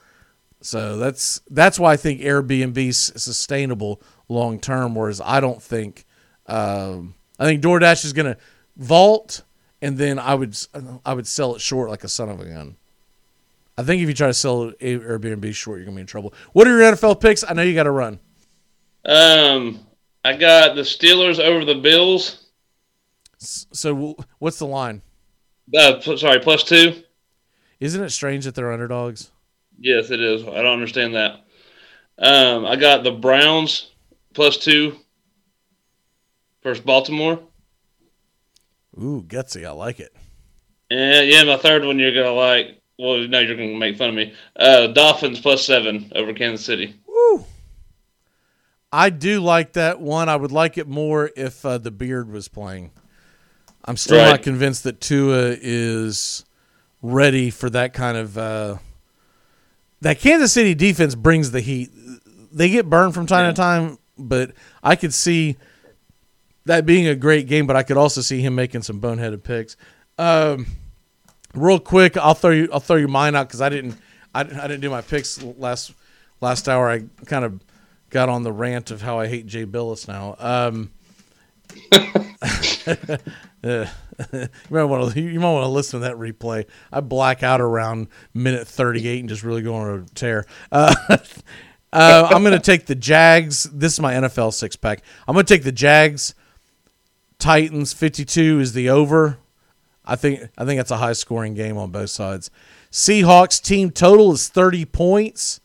so 0.61 0.97
that's 0.99 1.41
that's 1.51 1.79
why 1.79 1.93
I 1.93 1.97
think 1.97 2.21
Airbnb's 2.21 3.23
sustainable 3.23 4.03
long 4.29 4.59
term 4.59 4.95
whereas 4.95 5.21
I 5.25 5.41
don't 5.41 5.63
think 5.63 6.05
um, 6.47 7.15
I 7.39 7.45
think 7.45 7.63
DoorDash 7.63 8.05
is 8.05 8.13
going 8.13 8.35
to 8.35 8.41
vault 8.81 9.43
and 9.81 9.97
then 9.97 10.19
I 10.19 10.35
would 10.35 10.57
I 11.05 11.15
would 11.15 11.27
sell 11.27 11.55
it 11.55 11.61
short 11.61 11.89
like 11.91 12.03
a 12.03 12.09
son 12.09 12.29
of 12.29 12.41
a 12.41 12.45
gun 12.47 12.77
I 13.79 13.83
think 13.85 14.03
if 14.03 14.09
you 14.09 14.15
try 14.15 14.27
to 14.27 14.35
sell 14.35 14.73
Airbnb 14.81 15.55
short 15.55 15.79
you're 15.79 15.85
going 15.85 15.95
to 15.95 15.99
be 15.99 16.01
in 16.01 16.07
trouble 16.07 16.35
what 16.53 16.67
are 16.67 16.77
your 16.77 16.93
NFL 16.93 17.21
picks 17.21 17.45
I 17.49 17.53
know 17.53 17.63
you 17.63 17.75
got 17.75 17.85
to 17.85 17.91
run 17.93 18.19
Um, 19.05 19.87
I 20.25 20.37
got 20.37 20.75
the 20.75 20.83
Steelers 20.83 21.39
over 21.39 21.65
the 21.65 21.77
Bills. 21.77 22.47
so 23.39 24.17
what's 24.39 24.59
the 24.59 24.67
line 24.67 25.03
Uh, 25.77 26.01
sorry, 26.01 26.41
plus 26.41 26.65
two. 26.65 27.03
Isn't 27.79 28.03
it 28.03 28.11
strange 28.11 28.45
that 28.45 28.55
they're 28.55 28.73
underdogs? 28.73 29.31
Yes, 29.79 30.11
it 30.11 30.21
is. 30.21 30.43
I 30.43 30.61
don't 30.63 30.75
understand 30.75 31.15
that. 31.15 31.41
Um, 32.19 32.67
I 32.67 32.77
got 32.77 33.03
the 33.05 33.13
Browns 33.13 33.93
plus 34.35 34.59
two 34.59 34.97
versus 36.63 36.85
Baltimore. 36.85 37.41
Ooh, 38.99 39.25
gutsy. 39.27 39.65
I 39.67 39.71
like 39.73 40.01
it. 40.01 40.15
And 40.91 41.29
yeah, 41.29 41.45
my 41.45 41.57
third 41.57 41.85
one 41.85 41.99
you're 41.99 42.15
gonna 42.15 42.33
like. 42.33 42.81
Well, 42.99 43.27
no, 43.29 43.39
you're 43.39 43.57
gonna 43.57 43.79
make 43.79 43.97
fun 43.97 44.11
of 44.11 44.15
me. 44.15 44.35
Uh, 44.57 44.89
Dolphins 44.89 45.41
plus 45.41 45.65
seven 45.65 46.11
over 46.15 46.33
Kansas 46.35 46.65
City. 46.67 46.95
Woo. 47.07 47.45
I 48.93 49.11
do 49.11 49.41
like 49.41 49.75
that 49.75 50.01
one. 50.01 50.29
I 50.29 50.37
would 50.37 50.53
like 50.53 50.77
it 50.77 50.89
more 50.89 51.31
if 51.37 51.65
uh, 51.65 51.79
the 51.79 51.91
beard 51.93 52.31
was 52.31 52.49
playing. 52.49 52.91
I'm 53.85 53.97
still 53.97 54.19
Right. 54.19 54.31
not 54.31 54.43
convinced 54.43 54.83
that 54.85 55.01
Tua 55.01 55.57
is 55.61 56.45
ready 57.01 57.51
for 57.51 57.71
that 57.71 57.93
kind 57.95 58.17
of. 58.19 58.37
Uh, 58.37 58.77
that 60.03 60.19
Kansas 60.19 60.53
City 60.53 60.75
defense 60.75 61.15
brings 61.15 61.51
the 61.53 61.61
heat. 61.61 61.91
They 62.53 62.69
get 62.69 62.91
burned 62.91 63.15
from 63.15 63.27
time 63.27 63.55
to 63.55 63.57
time, 63.59 63.99
but 64.19 64.53
I 64.83 64.97
could 64.97 65.15
see 65.15 65.57
that 66.71 66.87
being 66.87 67.09
a 67.09 67.17
great 67.17 67.47
game. 67.47 67.67
But 67.67 67.77
I 67.77 67.83
could 67.83 67.97
also 67.97 68.21
see 68.21 68.41
him 68.41 68.55
making 68.55 68.83
some 68.83 69.01
boneheaded 69.01 69.43
picks. 69.43 69.77
Um, 70.19 70.67
real 71.55 71.81
quick, 71.81 72.17
I'll 72.17 72.35
throw 72.35 72.53
you. 72.53 72.69
I'll 72.73 72.81
throw 72.81 72.97
you 72.97 73.09
mine 73.09 73.35
out 73.35 73.49
because 73.49 73.61
I 73.61 73.69
didn't. 73.69 73.97
I, 74.35 74.41
I 74.41 74.45
didn't 74.45 74.81
do 74.81 74.91
my 74.91 75.03
picks 75.03 75.43
last 75.43 75.93
last 76.41 76.69
hour. 76.69 76.89
I 76.89 77.05
kind 77.27 77.45
of 77.45 77.61
got 78.11 78.29
on 78.29 78.43
the 78.45 78.53
rant 78.53 78.91
of 78.91 79.03
how 79.03 79.19
I 79.19 79.27
hate 79.27 79.47
Jay 79.47 79.67
Bilas 79.67 80.09
now. 80.09 80.37
Um, 80.39 80.91
you 83.63 83.87
might 84.71 84.85
want 84.85 85.13
to 85.13 85.21
you 85.21 85.41
might 85.41 85.53
want 85.53 85.65
to 85.65 85.69
listen 85.69 86.01
to 86.01 86.07
that 86.07 86.17
replay. 86.17 86.67
I 86.93 87.01
black 87.01 87.43
out 87.43 87.61
around 87.61 88.09
minute 88.33 88.67
38 88.67 89.21
and 89.21 89.29
just 89.29 89.43
really 89.43 89.63
go 89.63 89.75
on 89.75 90.01
a 90.01 90.15
tear. 90.15 90.47
Uh, 90.71 90.95
uh, 91.93 92.29
I'm 92.31 92.43
going 92.43 92.55
to 92.55 92.61
take 92.61 92.87
the 92.87 92.95
Jags. 92.95 93.65
This 93.65 93.95
is 93.95 94.01
my 94.01 94.15
NFL 94.15 94.53
six 94.55 94.77
pack. 94.77 95.03
I'm 95.27 95.35
going 95.35 95.45
to 95.47 95.55
take 95.55 95.65
the 95.65 95.73
Jags. 95.73 96.35
Titans 97.41 97.93
52 97.93 98.61
is 98.61 98.73
the 98.75 98.91
over. 98.91 99.39
I 100.05 100.15
think 100.15 100.51
I 100.57 100.65
think 100.65 100.79
that's 100.79 100.91
a 100.91 100.99
high 100.99 101.15
scoring 101.15 101.55
game 101.55 101.77
on 101.77 101.91
both 101.91 102.11
sides. 102.11 102.51
Seahawks 102.93 103.61
team 103.63 103.91
total 103.91 104.33
is 104.33 104.49
30 104.49 104.85
points. 104.85 105.61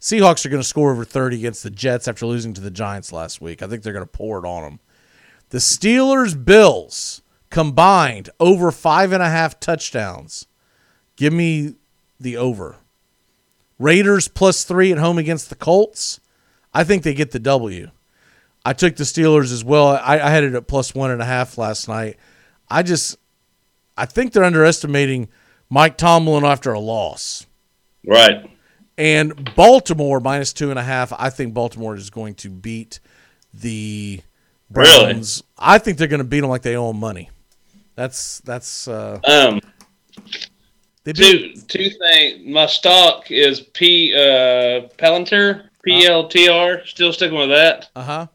Seahawks 0.00 0.46
are 0.46 0.48
going 0.48 0.62
to 0.62 0.68
score 0.68 0.92
over 0.92 1.04
30 1.04 1.36
against 1.36 1.62
the 1.62 1.70
Jets 1.70 2.08
after 2.08 2.26
losing 2.26 2.54
to 2.54 2.60
the 2.60 2.70
Giants 2.70 3.12
last 3.12 3.40
week. 3.40 3.62
I 3.62 3.66
think 3.66 3.82
they're 3.82 3.92
going 3.92 4.04
to 4.04 4.10
pour 4.10 4.38
it 4.38 4.48
on 4.48 4.62
them. 4.62 4.80
The 5.50 5.58
Steelers 5.58 6.42
Bills 6.42 7.22
combined 7.50 8.30
over 8.38 8.70
five 8.70 9.12
and 9.12 9.22
a 9.22 9.28
half 9.28 9.60
touchdowns. 9.60 10.46
Give 11.16 11.32
me 11.32 11.74
the 12.18 12.36
over. 12.36 12.76
Raiders 13.78 14.28
plus 14.28 14.64
three 14.64 14.92
at 14.92 14.98
home 14.98 15.18
against 15.18 15.48
the 15.48 15.56
Colts. 15.56 16.20
I 16.72 16.84
think 16.84 17.02
they 17.02 17.14
get 17.14 17.32
the 17.32 17.38
W. 17.38 17.90
I 18.64 18.72
took 18.72 18.96
the 18.96 19.04
Steelers 19.04 19.52
as 19.52 19.64
well. 19.64 19.88
I, 19.88 20.20
I 20.20 20.30
had 20.30 20.44
it 20.44 20.54
at 20.54 20.66
plus 20.66 20.94
one 20.94 21.10
and 21.10 21.22
a 21.22 21.24
half 21.24 21.56
last 21.58 21.88
night. 21.88 22.16
I 22.68 22.82
just, 22.82 23.16
I 23.96 24.06
think 24.06 24.32
they're 24.32 24.44
underestimating 24.44 25.28
Mike 25.68 25.96
Tomlin 25.96 26.44
after 26.44 26.72
a 26.72 26.80
loss. 26.80 27.46
Right. 28.06 28.50
And 28.98 29.54
Baltimore 29.54 30.20
minus 30.20 30.52
two 30.52 30.70
and 30.70 30.78
a 30.78 30.82
half. 30.82 31.12
I 31.18 31.30
think 31.30 31.54
Baltimore 31.54 31.94
is 31.94 32.10
going 32.10 32.34
to 32.36 32.50
beat 32.50 33.00
the 33.54 34.20
Browns. 34.70 35.42
Really? 35.42 35.74
I 35.74 35.78
think 35.78 35.98
they're 35.98 36.08
going 36.08 36.18
to 36.18 36.24
beat 36.24 36.40
them 36.40 36.50
like 36.50 36.62
they 36.62 36.76
owe 36.76 36.88
them 36.88 37.00
money. 37.00 37.30
That's 37.96 38.40
that's. 38.40 38.88
Uh, 38.88 39.18
um. 39.26 39.60
They 41.04 41.12
two 41.14 41.54
two 41.66 41.90
things. 41.90 42.46
My 42.46 42.66
stock 42.66 43.30
is 43.30 43.60
P 43.60 44.14
uh 44.14 44.88
Palantir 44.98 45.68
PLTR. 45.86 46.86
Still 46.86 47.12
sticking 47.12 47.38
with 47.38 47.48
that. 47.48 47.88
Uh 47.96 48.02
huh. 48.02 48.26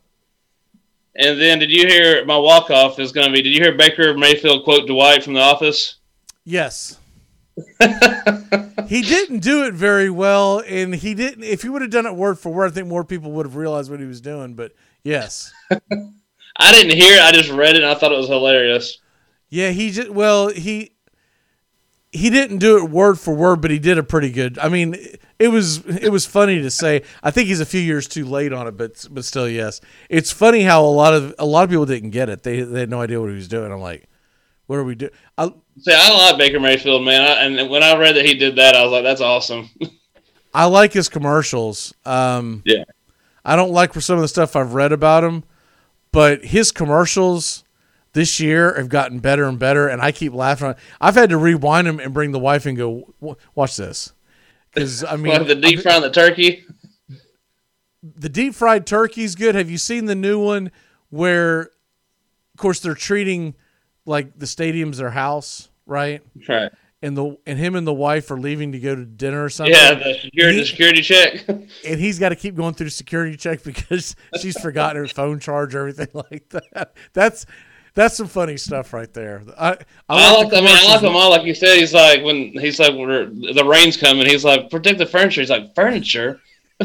And 1.18 1.40
then, 1.40 1.60
did 1.60 1.72
you 1.72 1.88
hear 1.88 2.26
my 2.26 2.38
walk 2.38 2.70
off 2.70 3.00
is 3.00 3.12
going 3.12 3.28
to 3.28 3.34
be? 3.34 3.42
Did 3.42 3.56
you 3.56 3.62
hear 3.62 3.78
Baker 3.78 4.14
Mayfield 4.18 4.64
quote 4.64 4.88
Dwight 4.88 5.24
from 5.24 5.34
The 5.34 5.40
Office? 5.40 5.96
Yes. 6.44 7.00
he 8.88 9.02
didn't 9.02 9.40
do 9.40 9.66
it 9.66 9.74
very 9.74 10.10
well, 10.10 10.62
and 10.68 10.94
he 10.94 11.14
didn't. 11.14 11.44
If 11.44 11.62
he 11.62 11.70
would 11.70 11.82
have 11.82 11.92
done 11.92 12.06
it 12.06 12.16
word 12.16 12.38
for 12.38 12.52
word, 12.52 12.72
I 12.72 12.74
think 12.74 12.88
more 12.88 13.06
people 13.06 13.32
would 13.32 13.46
have 13.46 13.56
realized 13.56 13.90
what 13.90 14.02
he 14.02 14.06
was 14.06 14.20
doing. 14.20 14.56
But 14.56 14.74
yes, 15.04 15.54
I 15.72 16.72
didn't 16.74 16.98
hear 16.98 17.16
it. 17.16 17.22
I 17.22 17.32
just 17.32 17.50
read 17.50 17.76
it, 17.76 17.84
and 17.84 17.92
I 17.92 17.96
thought 17.96 18.12
it 18.12 18.18
was 18.18 18.28
hilarious. 18.28 19.00
Yeah, 19.50 19.70
he 19.70 19.92
just 19.92 20.10
well 20.10 20.50
he 20.50 20.95
he 22.16 22.30
didn't 22.30 22.60
do 22.60 22.78
it 22.78 22.90
word 22.90 23.20
for 23.20 23.34
word, 23.34 23.62
but 23.62 23.72
he 23.72 23.80
did 23.80 23.98
a 23.98 24.04
pretty 24.04 24.32
good. 24.32 24.58
I 24.58 24.70
mean, 24.70 24.96
it 25.38 25.50
was 25.50 25.86
it 25.86 26.12
was 26.12 26.26
funny 26.26 26.62
to 26.62 26.72
say. 26.72 27.04
I 27.22 27.30
think 27.30 27.48
he's 27.48 27.60
a 27.60 27.66
few 27.66 27.82
years 27.82 28.08
too 28.08 28.26
late 28.26 28.54
on 28.54 28.68
it, 28.68 28.78
but 28.78 29.06
but 29.12 29.26
still, 29.26 29.50
yes, 29.50 29.82
it's 30.10 30.32
funny 30.32 30.62
how 30.62 30.84
a 30.84 30.88
lot 30.88 31.14
of 31.14 31.36
a 31.38 31.46
lot 31.46 31.66
of 31.66 31.70
people 31.70 31.86
didn't 31.86 32.12
get 32.12 32.30
it. 32.30 32.44
They 32.44 32.62
they 32.62 32.80
had 32.80 32.90
no 32.90 33.02
idea 33.02 33.20
what 33.20 33.30
he 33.30 33.36
was 33.36 33.50
doing. 33.50 33.72
I'm 33.72 33.82
like, 33.82 34.08
what 34.68 34.78
are 34.78 34.84
we 34.86 34.96
doing? 34.96 35.12
I, 35.38 35.52
See, 35.80 35.94
I 35.94 36.10
like 36.10 36.38
Baker 36.38 36.60
Mayfield, 36.60 37.04
man. 37.04 37.22
I, 37.22 37.44
and 37.44 37.70
when 37.70 37.84
I 37.84 37.98
read 37.98 38.16
that 38.16 38.26
he 38.26 38.34
did 38.36 38.56
that, 38.56 38.76
I 38.76 38.84
was 38.84 38.94
like, 38.94 39.04
that's 39.04 39.22
awesome. 39.22 39.70
I 40.54 40.66
like 40.66 40.94
his 40.94 41.10
commercials. 41.10 41.94
Um, 42.06 42.64
yeah, 42.66 42.86
I 43.44 43.58
don't 43.58 43.72
like 43.72 43.92
for 43.92 44.00
some 44.00 44.16
of 44.16 44.22
the 44.22 44.30
stuff 44.30 44.56
I've 44.56 44.74
read 44.74 44.94
about 44.94 45.26
him, 45.26 45.44
but 46.14 46.46
his 46.46 46.72
commercials 46.72 47.65
this 48.16 48.40
year 48.40 48.74
have 48.76 48.88
gotten 48.88 49.20
better 49.20 49.44
and 49.44 49.60
better, 49.60 49.90
and 49.90 50.02
I 50.02 50.14
keep 50.14 50.34
laughing. 50.34 50.74
I've 51.02 51.16
had 51.16 51.30
to 51.32 51.38
rewind 51.38 51.86
them 51.86 52.00
and 52.00 52.14
bring 52.14 52.32
the 52.32 52.40
wife 52.40 52.66
and 52.66 52.78
go, 52.78 53.14
watch 53.54 53.76
this, 53.76 54.14
because 54.74 55.04
I 55.04 55.18
mean, 55.18 55.34
what, 55.34 55.46
the 55.46 55.56
deep 55.56 55.82
frying 55.82 56.02
the 56.02 56.10
turkey. 56.10 56.64
The 58.02 58.30
deep 58.30 58.56
fried 58.56 58.88
turkey's 58.88 59.36
good. 59.36 59.56
Have 59.56 59.70
you 59.70 59.78
seen 59.78 60.06
the 60.06 60.16
new 60.16 60.40
one 60.40 60.72
where, 61.10 61.64
of 61.64 62.58
course, 62.58 62.80
they're 62.80 62.96
treating 62.96 63.54
like 64.06 64.40
the 64.40 64.48
stadium's 64.48 64.98
their 64.98 65.10
house, 65.10 65.68
right? 65.86 66.22
Right. 66.48 66.72
And 67.02 67.18
the 67.18 67.38
and 67.46 67.60
him 67.60 67.76
and 67.76 67.86
the 67.86 67.94
wife 67.94 68.32
are 68.32 68.40
leaving 68.40 68.72
to 68.72 68.80
go 68.80 68.96
to 68.96 69.04
dinner 69.04 69.44
or 69.44 69.50
something. 69.50 69.76
Yeah, 69.76 69.94
the 69.94 70.18
security, 70.22 70.60
he, 70.60 70.66
security 70.66 71.02
check. 71.02 71.44
and 71.50 72.00
he's 72.00 72.18
got 72.18 72.30
to 72.30 72.38
keep 72.38 72.56
going 72.56 72.76
through 72.76 72.90
security 72.90 73.36
check 73.36 73.62
because 73.62 74.16
she's 74.42 74.58
forgotten 74.58 75.02
her 75.02 75.08
phone 75.10 75.42
charge 75.42 75.76
or 75.76 75.80
everything 75.80 76.08
like 76.32 76.48
that. 76.50 76.96
That's 77.12 77.46
that's 77.96 78.18
some 78.18 78.28
funny 78.28 78.58
stuff 78.58 78.94
right 78.94 79.12
there. 79.14 79.42
I 79.58 79.72
I, 79.72 79.78
I 80.10 80.44
like. 80.44 80.54
I 80.54 80.62
mean, 80.62 80.70
I 80.70 80.86
like 80.92 81.02
them 81.02 81.16
all. 81.16 81.32
Like 81.32 81.46
you 81.46 81.56
said, 81.56 81.78
he's 81.78 81.94
like 81.94 82.24
when 82.24 82.52
he's 82.52 82.80
like 82.80 82.92
the 82.92 83.66
rain's 83.66 83.98
coming. 83.98 84.28
He's 84.28 84.46
like 84.46 84.70
protect 84.70 85.00
the 85.00 85.06
furniture. 85.06 85.42
He's 85.42 85.50
like 85.50 85.74
furniture. 85.74 86.42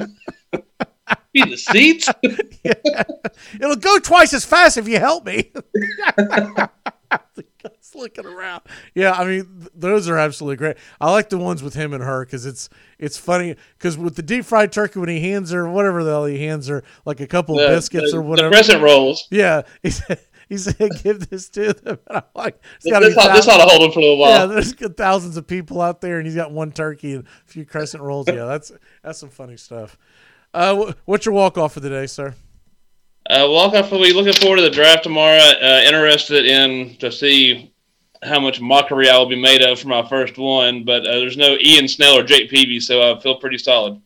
Be 1.32 1.44
the 1.44 1.56
seats. 1.56 2.08
yeah. 2.64 3.02
It'll 3.54 3.76
go 3.76 3.98
twice 3.98 4.32
as 4.32 4.44
fast 4.44 4.78
if 4.78 4.88
you 4.88 4.98
help 4.98 5.26
me. 5.26 5.52
looking 8.00 8.26
around. 8.26 8.62
Yeah, 8.94 9.12
I 9.12 9.24
mean, 9.24 9.44
th- 9.58 9.70
those 9.74 10.08
are 10.08 10.18
absolutely 10.18 10.56
great. 10.56 10.76
I 11.00 11.10
like 11.10 11.28
the 11.28 11.38
ones 11.38 11.62
with 11.62 11.74
him 11.74 11.92
and 11.92 12.02
her 12.02 12.24
because 12.24 12.46
it's 12.46 12.68
it's 12.98 13.16
funny 13.16 13.56
because 13.78 13.96
with 13.96 14.16
the 14.16 14.22
deep 14.22 14.44
fried 14.44 14.72
turkey 14.72 14.98
when 14.98 15.08
he 15.08 15.20
hands 15.20 15.50
her 15.50 15.68
whatever 15.68 16.02
the 16.02 16.10
hell 16.10 16.24
he 16.24 16.44
hands 16.44 16.66
her 16.68 16.82
like 17.04 17.20
a 17.20 17.26
couple 17.26 17.56
the, 17.56 17.64
of 17.64 17.70
biscuits 17.70 18.12
the, 18.12 18.18
or 18.18 18.22
whatever 18.22 18.50
the 18.50 18.56
crescent 18.56 18.82
rolls. 18.82 19.28
Yeah, 19.30 19.62
he 19.82 19.90
said 19.90 20.20
he 20.50 20.58
said 20.58 20.76
give 21.02 21.30
this 21.30 21.48
to 21.50 21.72
them. 21.72 21.98
And 22.08 22.18
I'm 22.18 22.22
like, 22.34 22.60
this, 22.82 22.92
ought, 22.92 23.00
this 23.34 23.48
ought 23.48 23.56
to 23.56 23.62
hold 23.62 23.82
him 23.82 23.92
for 23.92 24.00
a 24.00 24.02
little 24.02 24.18
while. 24.18 24.30
Yeah, 24.30 24.46
there's 24.46 24.74
thousands 24.74 25.38
of 25.38 25.46
people 25.46 25.80
out 25.80 26.02
there, 26.02 26.18
and 26.18 26.26
he's 26.26 26.36
got 26.36 26.52
one 26.52 26.72
turkey 26.72 27.14
and 27.14 27.24
a 27.24 27.50
few 27.50 27.64
crescent 27.64 28.02
rolls. 28.02 28.26
Yeah, 28.28 28.44
that's 28.44 28.72
that's 29.02 29.18
some 29.18 29.30
funny 29.30 29.56
stuff. 29.56 29.96
Uh, 30.52 30.92
what's 31.06 31.24
your 31.24 31.34
walk 31.34 31.56
off 31.56 31.74
for 31.74 31.80
the 31.80 31.88
day, 31.88 32.06
sir? 32.06 32.34
Uh, 33.28 33.46
walk 33.48 33.72
off 33.74 33.88
for 33.88 33.94
the 33.94 34.00
week. 34.00 34.14
Looking 34.14 34.32
forward 34.32 34.56
to 34.56 34.62
the 34.62 34.70
draft 34.70 35.04
tomorrow. 35.04 35.38
Uh, 35.38 35.82
interested 35.86 36.44
in 36.44 36.96
to 36.96 37.12
see 37.12 37.72
how 38.22 38.40
much 38.40 38.60
mockery 38.60 39.08
I 39.08 39.16
will 39.16 39.28
be 39.28 39.40
made 39.40 39.62
of 39.62 39.78
for 39.78 39.88
my 39.88 40.06
first 40.06 40.36
one, 40.36 40.84
but 40.84 41.06
uh, 41.06 41.20
there's 41.20 41.36
no 41.36 41.56
Ian 41.58 41.88
Snell 41.88 42.18
or 42.18 42.22
Jake 42.22 42.50
Peavy, 42.50 42.80
so 42.80 43.00
I 43.00 43.20
feel 43.20 43.36
pretty 43.36 43.56
solid. 43.56 44.00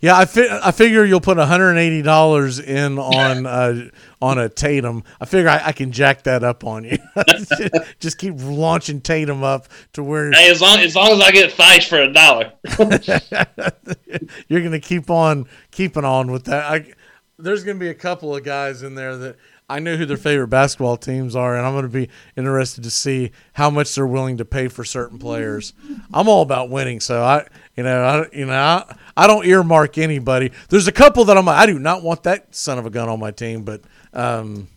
Yeah, 0.00 0.16
I, 0.16 0.26
fi- 0.26 0.60
I 0.62 0.70
figure 0.70 1.04
you'll 1.04 1.20
put 1.20 1.38
$180 1.38 2.64
in 2.64 2.98
on 2.98 3.46
uh, 3.46 3.90
on 4.22 4.38
a 4.38 4.48
Tatum. 4.48 5.02
I 5.20 5.24
figure 5.24 5.48
I, 5.48 5.66
I, 5.66 5.72
can 5.72 5.90
jack 5.90 6.22
that 6.22 6.44
up 6.44 6.64
on 6.64 6.84
you. 6.84 6.98
Just 8.00 8.18
keep 8.18 8.34
launching 8.38 9.00
Tatum 9.00 9.42
up 9.42 9.66
to 9.94 10.04
where. 10.04 10.30
Hey, 10.30 10.50
as 10.50 10.60
long 10.60 10.78
as 10.78 10.94
long 10.94 11.10
as 11.12 11.20
I 11.20 11.32
get 11.32 11.50
Theis 11.52 11.88
for 11.88 12.00
a 12.00 12.12
dollar, 12.12 12.52
you're 14.48 14.62
gonna 14.62 14.80
keep 14.80 15.10
on 15.10 15.46
keeping 15.70 16.04
on 16.04 16.30
with 16.30 16.44
that. 16.44 16.64
I, 16.64 16.92
there's 17.38 17.64
gonna 17.64 17.78
be 17.78 17.88
a 17.88 17.94
couple 17.94 18.34
of 18.34 18.44
guys 18.44 18.82
in 18.82 18.94
there 18.94 19.16
that 19.16 19.36
I 19.70 19.80
know 19.80 19.96
who 19.96 20.06
their 20.06 20.16
favorite 20.16 20.48
basketball 20.48 20.96
teams 20.96 21.36
are, 21.36 21.54
and 21.54 21.66
I'm 21.66 21.74
going 21.74 21.82
to 21.82 21.90
be 21.90 22.08
interested 22.36 22.84
to 22.84 22.90
see 22.90 23.32
how 23.52 23.68
much 23.68 23.94
they're 23.94 24.06
willing 24.06 24.38
to 24.38 24.44
pay 24.46 24.68
for 24.68 24.82
certain 24.82 25.18
players. 25.18 25.74
I'm 26.12 26.26
all 26.26 26.40
about 26.40 26.70
winning, 26.70 27.00
so 27.00 27.22
I, 27.22 27.46
you 27.76 27.82
know, 27.82 28.02
I, 28.02 28.36
you 28.36 28.46
know, 28.46 28.54
I, 28.54 28.96
I 29.14 29.26
don't 29.26 29.44
earmark 29.44 29.98
anybody. 29.98 30.52
There's 30.70 30.88
a 30.88 30.92
couple 30.92 31.26
that 31.26 31.36
I'm, 31.36 31.48
I 31.48 31.66
do 31.66 31.78
not 31.78 32.02
want 32.02 32.22
that 32.22 32.54
son 32.54 32.78
of 32.78 32.86
a 32.86 32.90
gun 32.90 33.10
on 33.10 33.20
my 33.20 33.30
team, 33.30 33.62
but, 33.64 33.82
um, 34.14 34.68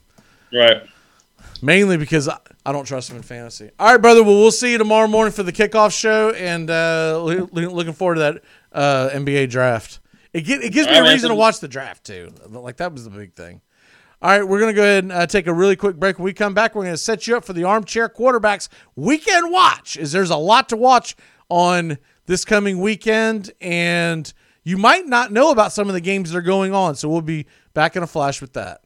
right, 0.51 0.83
mainly 1.61 1.95
because 1.95 2.27
I, 2.27 2.37
I 2.65 2.73
don't 2.73 2.85
trust 2.85 3.09
him 3.09 3.15
in 3.15 3.23
fantasy. 3.23 3.71
All 3.79 3.93
right, 3.93 4.01
brother. 4.01 4.23
Well, 4.23 4.35
we'll 4.35 4.51
see 4.51 4.73
you 4.73 4.77
tomorrow 4.77 5.07
morning 5.07 5.31
for 5.31 5.43
the 5.43 5.53
kickoff 5.53 5.97
show, 5.97 6.31
and 6.31 6.69
uh, 6.69 7.17
looking 7.23 7.93
forward 7.93 8.15
to 8.15 8.19
that 8.19 8.41
uh, 8.73 9.09
NBA 9.13 9.49
draft. 9.49 9.99
It, 10.33 10.41
get, 10.41 10.61
it 10.63 10.71
gives 10.71 10.89
me 10.89 10.97
a 10.97 11.03
reason 11.03 11.29
to 11.29 11.35
watch 11.35 11.59
the 11.59 11.67
draft 11.67 12.05
too. 12.05 12.33
Like 12.49 12.77
that 12.77 12.91
was 12.91 13.05
the 13.05 13.09
big 13.09 13.35
thing. 13.35 13.61
All 14.23 14.29
right, 14.29 14.47
we're 14.47 14.59
going 14.59 14.71
to 14.71 14.79
go 14.79 14.83
ahead 14.83 15.03
and 15.03 15.11
uh, 15.11 15.25
take 15.25 15.47
a 15.47 15.53
really 15.53 15.75
quick 15.75 15.95
break. 15.95 16.19
When 16.19 16.25
we 16.25 16.33
come 16.33 16.53
back, 16.53 16.75
we're 16.75 16.83
going 16.83 16.93
to 16.93 16.97
set 16.97 17.25
you 17.25 17.35
up 17.35 17.43
for 17.43 17.53
the 17.53 17.63
Armchair 17.63 18.07
Quarterbacks 18.07 18.69
Weekend 18.95 19.51
Watch. 19.51 19.97
Is 19.97 20.11
there's 20.11 20.29
a 20.29 20.37
lot 20.37 20.69
to 20.69 20.77
watch 20.77 21.15
on 21.49 21.97
this 22.27 22.45
coming 22.45 22.79
weekend, 22.79 23.51
and 23.61 24.31
you 24.63 24.77
might 24.77 25.07
not 25.07 25.31
know 25.31 25.49
about 25.49 25.71
some 25.71 25.87
of 25.87 25.95
the 25.95 26.01
games 26.01 26.29
that 26.29 26.37
are 26.37 26.43
going 26.43 26.71
on. 26.71 26.95
So 26.95 27.09
we'll 27.09 27.21
be 27.21 27.47
back 27.73 27.95
in 27.95 28.03
a 28.03 28.07
flash 28.07 28.41
with 28.41 28.53
that. 28.53 28.81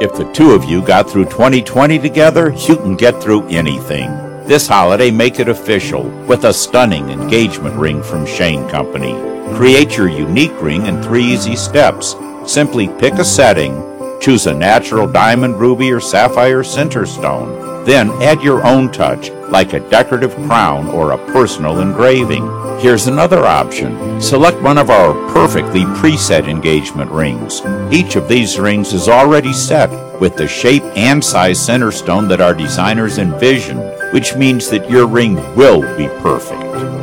If 0.00 0.14
the 0.14 0.30
two 0.32 0.52
of 0.52 0.62
you 0.62 0.80
got 0.80 1.10
through 1.10 1.24
2020 1.24 1.98
together, 1.98 2.50
you 2.50 2.76
can 2.76 2.94
get 2.94 3.20
through 3.20 3.48
anything. 3.48 4.10
This 4.46 4.68
holiday, 4.68 5.10
make 5.10 5.40
it 5.40 5.48
official 5.48 6.04
with 6.28 6.44
a 6.44 6.54
stunning 6.54 7.10
engagement 7.10 7.74
ring 7.74 8.00
from 8.00 8.26
Shane 8.26 8.68
Company. 8.68 9.12
Create 9.56 9.96
your 9.96 10.08
unique 10.08 10.62
ring 10.62 10.86
in 10.86 11.02
three 11.02 11.24
easy 11.24 11.56
steps. 11.56 12.14
Simply 12.50 12.88
pick 12.88 13.14
a 13.14 13.24
setting, 13.24 13.80
choose 14.20 14.48
a 14.48 14.52
natural 14.52 15.06
diamond, 15.06 15.60
ruby, 15.60 15.92
or 15.92 16.00
sapphire 16.00 16.64
center 16.64 17.06
stone 17.06 17.69
Then 17.84 18.10
add 18.22 18.42
your 18.42 18.66
own 18.66 18.92
touch, 18.92 19.30
like 19.48 19.72
a 19.72 19.80
decorative 19.90 20.34
crown 20.46 20.88
or 20.88 21.12
a 21.12 21.32
personal 21.32 21.80
engraving. 21.80 22.44
Here's 22.80 23.06
another 23.06 23.44
option. 23.44 24.20
Select 24.20 24.60
one 24.62 24.78
of 24.78 24.90
our 24.90 25.12
perfectly 25.32 25.82
preset 25.82 26.48
engagement 26.48 27.10
rings. 27.10 27.62
Each 27.90 28.16
of 28.16 28.28
these 28.28 28.58
rings 28.58 28.92
is 28.92 29.08
already 29.08 29.52
set 29.52 29.90
with 30.20 30.36
the 30.36 30.46
shape 30.46 30.82
and 30.96 31.24
size 31.24 31.58
center 31.64 31.90
stone 31.90 32.28
that 32.28 32.40
our 32.40 32.54
designers 32.54 33.18
envisioned, 33.18 33.80
which 34.12 34.36
means 34.36 34.68
that 34.70 34.90
your 34.90 35.06
ring 35.06 35.34
will 35.56 35.80
be 35.96 36.08
perfect. 36.22 36.60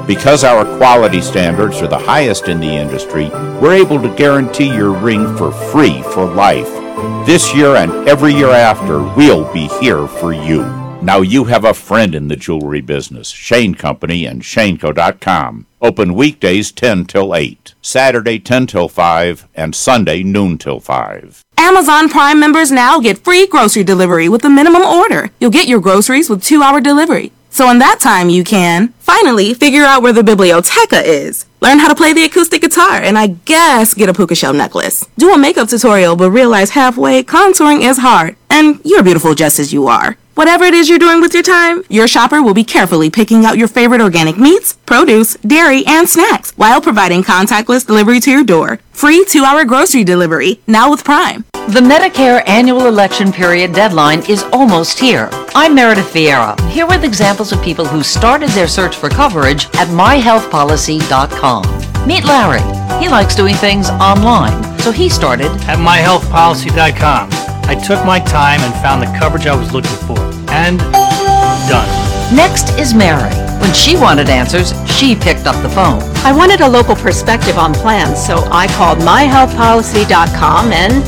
Because 0.08 0.44
our 0.44 0.64
quality 0.78 1.22
standards 1.22 1.82
are 1.82 1.88
the 1.88 1.98
highest 1.98 2.48
in 2.48 2.60
the 2.60 2.68
industry, 2.68 3.30
we're 3.60 3.74
able 3.74 4.02
to 4.02 4.16
guarantee 4.16 4.74
your 4.74 4.92
ring 4.92 5.36
for 5.36 5.52
free 5.52 6.02
for 6.02 6.26
life. 6.26 6.87
This 7.28 7.54
year 7.54 7.76
and 7.76 8.08
every 8.08 8.34
year 8.34 8.52
after, 8.52 9.04
we'll 9.04 9.52
be 9.52 9.68
here 9.82 10.08
for 10.08 10.32
you. 10.32 10.62
Now 11.02 11.20
you 11.20 11.44
have 11.44 11.66
a 11.66 11.74
friend 11.74 12.16
in 12.16 12.30
the 12.30 12.38
jewelry 12.38 12.80
business. 12.80 13.28
Shane 13.28 13.76
Company 13.76 14.26
and 14.26 14.42
ShaneCo.com. 14.42 15.66
Open 15.82 16.14
weekdays 16.14 16.72
10 16.72 17.04
till 17.04 17.36
8, 17.36 17.76
Saturday 17.82 18.40
10 18.40 18.68
till 18.68 18.88
5, 18.88 19.46
and 19.56 19.76
Sunday 19.76 20.24
noon 20.24 20.58
till 20.58 20.80
5. 20.80 21.44
Amazon 21.58 22.08
Prime 22.08 22.40
members 22.40 22.72
now 22.72 23.02
get 23.02 23.18
free 23.18 23.46
grocery 23.46 23.84
delivery 23.84 24.30
with 24.30 24.46
a 24.46 24.50
minimum 24.50 24.84
order. 24.84 25.30
You'll 25.38 25.52
get 25.52 25.68
your 25.68 25.82
groceries 25.82 26.30
with 26.30 26.42
two 26.42 26.64
hour 26.64 26.80
delivery. 26.80 27.34
So 27.58 27.72
in 27.72 27.80
that 27.80 28.00
time, 28.00 28.30
you 28.30 28.44
can 28.44 28.90
finally 29.00 29.56
figure 29.56 29.82
out 29.82 30.04
where 30.04 30.14
the 30.14 30.24
biblioteca 30.24 31.02
is. 31.04 31.48
Learn 31.60 31.80
how 31.80 31.88
to 31.88 31.96
play 31.96 32.14
the 32.14 32.24
acoustic 32.24 32.62
guitar, 32.62 33.02
and 33.02 33.18
I 33.18 33.30
guess 33.46 33.96
get 33.96 34.10
a 34.10 34.14
puka 34.14 34.36
shell 34.36 34.54
necklace. 34.54 35.08
Do 35.18 35.34
a 35.34 35.40
makeup 35.40 35.68
tutorial, 35.68 36.16
but 36.16 36.30
realize 36.30 36.70
halfway 36.70 37.24
contouring 37.24 37.82
is 37.82 37.98
hard, 37.98 38.36
and 38.52 38.80
you're 38.86 39.02
beautiful 39.02 39.34
just 39.34 39.58
as 39.58 39.74
you 39.74 39.88
are. 39.88 40.18
Whatever 40.38 40.66
it 40.66 40.76
is 40.76 40.88
you're 40.88 41.00
doing 41.00 41.20
with 41.20 41.34
your 41.34 41.42
time, 41.42 41.82
your 41.90 42.08
shopper 42.08 42.44
will 42.44 42.54
be 42.54 42.64
carefully 42.64 43.10
picking 43.10 43.44
out 43.44 43.58
your 43.58 43.68
favorite 43.68 44.02
organic 44.02 44.38
meats, 44.38 44.74
produce, 44.86 45.34
dairy, 45.38 45.84
and 45.88 46.08
snacks 46.08 46.52
while 46.52 46.80
providing 46.80 47.24
contactless 47.24 47.88
delivery 47.88 48.20
to 48.20 48.30
your 48.30 48.44
door. 48.44 48.78
Free 48.92 49.26
two 49.28 49.44
hour 49.44 49.66
grocery 49.66 50.04
delivery, 50.04 50.60
now 50.68 50.92
with 50.92 51.04
Prime. 51.04 51.44
The 51.70 51.82
Medicare 51.82 52.48
annual 52.48 52.86
election 52.86 53.32
period 53.32 53.74
deadline 53.74 54.20
is 54.30 54.44
almost 54.54 55.00
here. 55.00 55.28
I'm 55.56 55.74
Meredith 55.74 56.14
Vieira, 56.14 56.56
here 56.70 56.86
with 56.86 57.04
examples 57.04 57.52
of 57.52 57.60
people 57.64 57.86
who 57.86 58.04
started 58.04 58.50
their 58.50 58.68
search 58.68 58.96
for 58.96 59.10
coverage 59.10 59.66
at 59.74 59.88
myhealthpolicy.com. 59.88 62.08
Meet 62.08 62.26
Larry. 62.26 62.62
He 63.02 63.10
likes 63.10 63.34
doing 63.34 63.56
things 63.56 63.90
online, 63.90 64.80
so 64.82 64.92
he 64.92 65.10
started 65.10 65.50
at 65.64 65.80
myhealthpolicy.com. 65.80 67.57
I 67.68 67.76
took 67.76 68.04
my 68.06 68.20
time 68.20 68.62
and 68.62 68.74
found 68.76 69.02
the 69.02 69.20
coverage 69.20 69.46
I 69.46 69.56
was 69.56 69.74
looking 69.74 69.98
for. 70.08 70.18
And 70.50 70.80
done. 71.68 71.88
Next 72.36 72.70
is 72.80 72.94
Mary. 72.94 73.34
When 73.60 73.74
she 73.74 73.98
wanted 73.98 74.30
answers, 74.30 74.74
she 74.90 75.16
picked 75.16 75.48
up 75.48 75.62
the 75.62 75.70
phone. 75.70 76.02
I 76.26 76.32
wanted 76.32 76.62
a 76.62 76.68
local 76.68 76.96
perspective 76.96 77.58
on 77.58 77.74
plans, 77.74 78.26
so 78.26 78.38
I 78.52 78.68
called 78.68 79.00
myhealthpolicy.com 79.00 80.72
and 80.72 81.04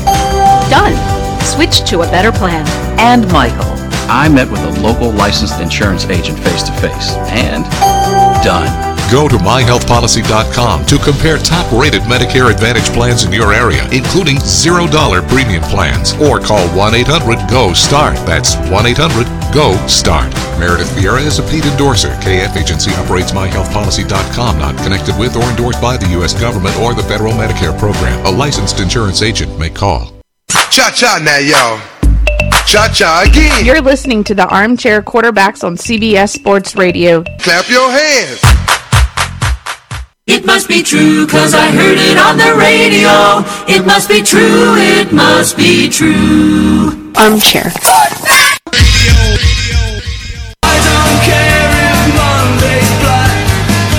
done. 0.70 1.40
Switched 1.42 1.86
to 1.88 2.00
a 2.00 2.10
better 2.10 2.30
plan. 2.30 2.66
And 2.98 3.30
Michael. 3.32 3.70
I 4.12 4.28
met 4.28 4.50
with 4.50 4.60
a 4.60 4.80
local 4.80 5.10
licensed 5.12 5.60
insurance 5.60 6.04
agent 6.06 6.38
face 6.40 6.62
to 6.64 6.72
face 6.72 7.12
and 7.30 7.64
done. 8.44 8.89
Go 9.10 9.26
to 9.26 9.34
myhealthpolicy.com 9.36 10.86
to 10.86 10.98
compare 10.98 11.36
top 11.38 11.66
rated 11.72 12.02
Medicare 12.02 12.48
Advantage 12.48 12.86
plans 12.94 13.24
in 13.24 13.32
your 13.32 13.52
area, 13.52 13.82
including 13.90 14.36
$0 14.36 15.28
premium 15.28 15.62
plans, 15.64 16.12
or 16.22 16.38
call 16.38 16.68
1 16.76 16.94
800 16.94 17.50
GO 17.50 17.72
START. 17.72 18.14
That's 18.24 18.54
1 18.70 18.86
800 18.86 19.26
GO 19.52 19.74
START. 19.88 20.32
Meredith 20.60 20.90
Vieira 20.90 21.26
is 21.26 21.40
a 21.40 21.42
paid 21.42 21.64
endorser. 21.64 22.10
KF 22.22 22.56
Agency 22.56 22.92
operates 22.92 23.32
myhealthpolicy.com, 23.32 24.58
not 24.60 24.78
connected 24.78 25.18
with 25.18 25.34
or 25.36 25.42
endorsed 25.42 25.82
by 25.82 25.96
the 25.96 26.06
U.S. 26.10 26.38
government 26.40 26.76
or 26.78 26.94
the 26.94 27.02
federal 27.02 27.32
Medicare 27.32 27.76
program. 27.76 28.24
A 28.26 28.30
licensed 28.30 28.78
insurance 28.78 29.22
agent 29.22 29.58
may 29.58 29.70
call. 29.70 30.12
Cha 30.70 30.92
cha 30.94 31.18
now, 31.20 31.38
y'all. 31.38 31.80
Cha 32.64 32.88
cha 32.94 33.24
again. 33.26 33.66
You're 33.66 33.80
listening 33.80 34.22
to 34.22 34.36
the 34.36 34.46
Armchair 34.46 35.02
Quarterbacks 35.02 35.64
on 35.64 35.76
CBS 35.76 36.28
Sports 36.28 36.76
Radio. 36.76 37.24
Clap 37.40 37.68
your 37.68 37.90
hands. 37.90 38.69
It 40.26 40.44
must 40.44 40.68
be 40.68 40.82
true, 40.82 41.26
cause 41.26 41.54
I 41.54 41.70
heard 41.72 41.98
it 41.98 42.18
on 42.18 42.36
the 42.36 42.54
radio. 42.54 43.42
It 43.66 43.86
must 43.86 44.08
be 44.08 44.22
true, 44.22 44.76
it 44.76 45.12
must 45.12 45.56
be 45.56 45.88
true. 45.88 47.12
Armchair. 47.16 47.72
I 50.62 50.76
don't 50.76 51.18
care 51.24 51.72
if 51.88 52.00
Monday's 52.14 52.92
black. 53.00 53.32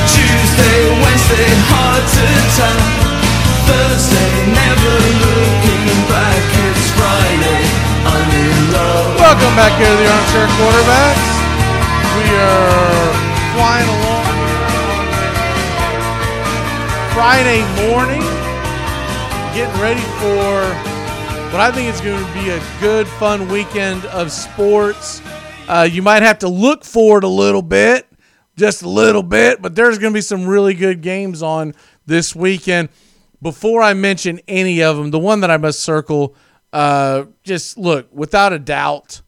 Tuesday, 0.08 0.80
Wednesday, 1.02 1.52
hard 1.68 2.06
to 2.06 2.26
tell. 2.54 2.80
Thursday, 3.66 4.32
never 4.54 4.94
looking 5.26 5.90
back. 6.06 6.38
It's 6.70 6.86
Friday, 6.96 7.66
I'm 8.06 8.30
in 8.30 8.72
love. 8.72 9.18
Welcome 9.20 9.54
back 9.58 9.74
here 9.76 9.90
to 9.90 9.98
the 9.98 10.06
Armchair 10.06 10.48
Quarterbacks. 10.54 11.28
We 12.14 12.30
are 12.38 13.01
Friday 17.22 17.62
morning, 17.88 18.20
getting 19.54 19.80
ready 19.80 20.02
for 20.18 20.66
what 21.52 21.62
I 21.62 21.72
think 21.72 21.88
is 21.94 22.02
going 22.02 22.20
to 22.20 22.34
be 22.34 22.50
a 22.50 22.60
good, 22.80 23.08
fun 23.08 23.48
weekend 23.48 24.06
of 24.06 24.32
sports. 24.32 25.22
Uh, 25.68 25.88
you 25.90 26.02
might 26.02 26.24
have 26.24 26.40
to 26.40 26.48
look 26.48 26.84
forward 26.84 27.24
a 27.24 27.28
little 27.28 27.62
bit, 27.62 28.08
just 28.58 28.82
a 28.82 28.90
little 28.90 29.22
bit, 29.22 29.62
but 29.62 29.76
there's 29.76 30.00
going 30.00 30.12
to 30.12 30.18
be 30.18 30.22
some 30.22 30.48
really 30.48 30.74
good 30.74 31.02
games 31.02 31.44
on 31.44 31.76
this 32.08 32.36
weekend. 32.36 32.90
Before 33.40 33.84
I 33.84 33.94
mention 33.94 34.40
any 34.48 34.82
of 34.82 34.98
them, 34.98 35.12
the 35.12 35.20
one 35.20 35.42
that 35.42 35.52
I 35.52 35.58
must 35.58 35.82
circle, 35.82 36.36
uh, 36.74 37.26
just 37.44 37.78
look, 37.78 38.08
without 38.12 38.52
a 38.52 38.58
doubt, 38.58 39.22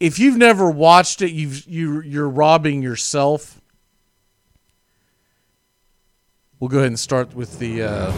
if 0.00 0.18
you've 0.18 0.38
never 0.38 0.68
watched 0.68 1.22
it, 1.22 1.30
you've 1.30 1.64
you 1.66 2.02
you're 2.02 2.28
robbing 2.28 2.82
yourself. 2.82 3.60
We'll 6.64 6.70
go 6.70 6.78
ahead 6.78 6.88
and 6.88 6.98
start 6.98 7.34
with 7.36 7.58
the 7.58 7.82
uh, 7.82 8.12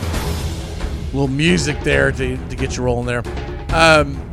little 1.07 1.27
music 1.27 1.81
there 1.81 2.13
to, 2.13 2.37
to 2.37 2.55
get 2.55 2.77
you 2.77 2.85
rolling 2.85 3.05
there. 3.05 3.25
Um, 3.75 4.25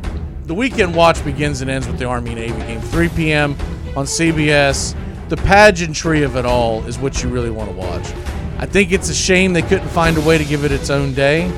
the 0.44 0.54
weekend 0.54 0.94
watch 0.94 1.24
begins 1.24 1.62
and 1.62 1.68
ends 1.68 1.88
with 1.88 1.98
the 1.98 2.04
Army 2.04 2.32
Navy 2.32 2.56
game, 2.60 2.80
3 2.80 3.08
p.m. 3.08 3.56
on 3.96 4.06
CBS. 4.06 4.96
The 5.30 5.36
pageantry 5.38 6.22
of 6.22 6.36
it 6.36 6.46
all 6.46 6.84
is 6.84 6.96
what 6.96 7.24
you 7.24 7.28
really 7.28 7.50
want 7.50 7.70
to 7.70 7.76
watch. 7.76 8.06
I 8.58 8.66
think 8.66 8.92
it's 8.92 9.08
a 9.08 9.14
shame 9.14 9.52
they 9.52 9.62
couldn't 9.62 9.88
find 9.88 10.16
a 10.16 10.20
way 10.20 10.38
to 10.38 10.44
give 10.44 10.64
it 10.64 10.70
its 10.70 10.90
own 10.90 11.12
day. 11.12 11.52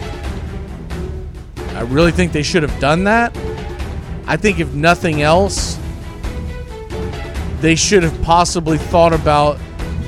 I 1.74 1.83
really 1.83 2.11
think 2.11 2.33
they 2.33 2.43
should 2.43 2.62
have 2.62 2.81
done 2.81 3.05
that. 3.05 3.37
I 4.27 4.39
think 4.39 4.61
if 4.61 4.73
nothing 4.73 5.20
else, 5.20 5.78
they 7.61 7.74
should 7.74 8.03
have 8.03 8.23
possibly 8.23 8.78
thought 8.78 9.12
about 9.12 9.59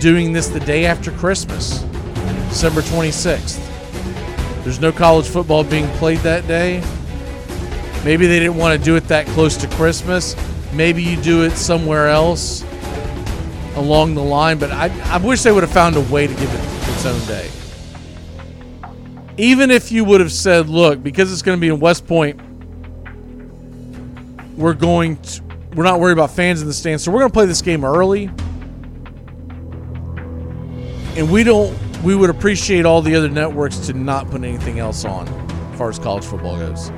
doing 0.00 0.32
this 0.32 0.48
the 0.48 0.60
day 0.60 0.86
after 0.86 1.10
Christmas, 1.10 1.84
December 2.48 2.80
26th. 2.82 3.64
There's 4.64 4.80
no 4.80 4.92
college 4.92 5.26
football 5.26 5.64
being 5.64 5.88
played 5.96 6.18
that 6.18 6.46
day. 6.46 6.82
Maybe 8.04 8.26
they 8.26 8.38
didn't 8.38 8.56
want 8.56 8.78
to 8.78 8.84
do 8.84 8.96
it 8.96 9.04
that 9.08 9.26
close 9.28 9.56
to 9.58 9.68
Christmas. 9.68 10.36
Maybe 10.72 11.02
you 11.02 11.16
do 11.20 11.44
it 11.44 11.52
somewhere 11.52 12.08
else 12.08 12.64
along 13.74 14.14
the 14.14 14.22
line, 14.22 14.58
but 14.58 14.70
I, 14.70 14.90
I 15.04 15.18
wish 15.18 15.42
they 15.42 15.52
would 15.52 15.62
have 15.62 15.72
found 15.72 15.96
a 15.96 16.00
way 16.00 16.26
to 16.26 16.34
give 16.34 16.52
it 16.52 16.60
its 16.90 17.06
own 17.06 17.26
day. 17.26 17.50
Even 19.36 19.70
if 19.70 19.92
you 19.92 20.04
would 20.04 20.20
have 20.20 20.32
said, 20.32 20.68
look, 20.68 21.02
because 21.02 21.32
it's 21.32 21.42
going 21.42 21.56
to 21.56 21.60
be 21.60 21.68
in 21.68 21.80
West 21.80 22.06
Point, 22.06 22.40
we're 24.56 24.74
going 24.74 25.16
to, 25.16 25.42
we're 25.74 25.84
not 25.84 26.00
worried 26.00 26.14
about 26.14 26.32
fans 26.32 26.60
in 26.60 26.66
the 26.66 26.74
stands, 26.74 27.04
so 27.04 27.12
we're 27.12 27.20
going 27.20 27.30
to 27.30 27.34
play 27.34 27.46
this 27.46 27.62
game 27.62 27.84
early. 27.84 28.30
And 31.16 31.30
we 31.30 31.44
don't, 31.44 31.76
we 32.02 32.14
would 32.14 32.30
appreciate 32.30 32.84
all 32.84 33.02
the 33.02 33.14
other 33.14 33.28
networks 33.28 33.78
to 33.86 33.92
not 33.92 34.30
put 34.30 34.44
anything 34.44 34.78
else 34.78 35.04
on 35.04 35.28
as 35.28 35.78
far 35.78 35.88
as 35.88 35.98
college 35.98 36.24
football 36.24 36.56
goes. 36.58 36.90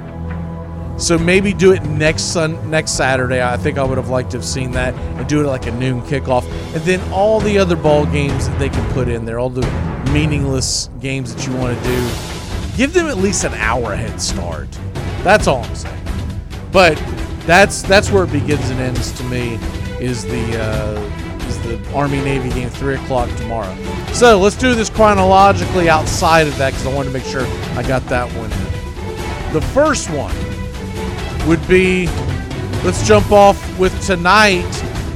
So 1.03 1.19
maybe 1.19 1.55
do 1.55 1.73
it 1.73 1.83
next 1.85 2.25
sun 2.25 2.71
next 2.71 2.93
Saturday. 2.93 3.43
I 3.43 3.57
think 3.57 3.79
I 3.79 3.85
would 3.85 3.97
have 3.97 4.11
liked 4.11 4.33
to 4.33 4.37
have 4.37 4.45
seen 4.45 4.73
that 4.73 4.95
and 4.95 5.27
do 5.27 5.41
it 5.41 5.47
like 5.47 5.67
a 5.67 5.71
noon 5.73 6.03
kickoff, 6.03 6.45
and 6.75 6.83
then 6.85 7.01
all 7.13 7.41
the 7.41 7.59
other 7.59 7.75
ball 7.75 8.05
games 8.05 8.49
that 8.49 8.59
they 8.59 8.69
can 8.69 8.93
put 8.93 9.09
in 9.09 9.25
there, 9.25 9.39
all 9.39 9.49
the 9.49 9.67
meaningless 10.13 10.91
games 11.01 11.35
that 11.35 11.47
you 11.47 11.57
want 11.57 11.77
to 11.77 11.85
do, 11.85 12.09
give 12.77 12.93
them 12.93 13.07
at 13.07 13.17
least 13.17 13.45
an 13.45 13.55
hour 13.55 13.97
head 13.97 14.21
start. 14.21 14.69
That's 15.23 15.47
all 15.47 15.65
I'm 15.65 15.75
saying. 15.75 16.05
But 16.71 16.97
that's 17.47 17.81
that's 17.83 18.11
where 18.11 18.25
it 18.25 18.33
begins 18.33 18.69
and 18.69 18.81
ends 18.81 19.13
to 19.13 19.25
me. 19.25 19.59
Is 20.01 20.25
the 20.25 20.61
uh, 20.61 21.20
is 21.51 21.59
the 21.63 21.93
Army 21.93 22.21
Navy 22.21 22.49
game 22.51 22.71
three 22.71 22.95
o'clock 22.95 23.29
tomorrow? 23.37 23.77
So 24.13 24.39
let's 24.39 24.57
do 24.57 24.75
this 24.75 24.89
chronologically 24.89 25.89
outside 25.89 26.47
of 26.47 26.57
that 26.59 26.71
because 26.71 26.87
I 26.87 26.95
wanted 26.95 27.13
to 27.13 27.19
make 27.19 27.27
sure 27.27 27.43
I 27.77 27.83
got 27.83 28.05
that 28.07 28.29
one. 28.37 28.51
in. 28.51 29.53
The 29.53 29.61
first 29.61 30.09
one 30.11 30.35
would 31.49 31.67
be 31.69 32.07
let's 32.85 33.07
jump 33.07 33.31
off 33.33 33.79
with 33.79 33.95
tonight. 34.07 34.71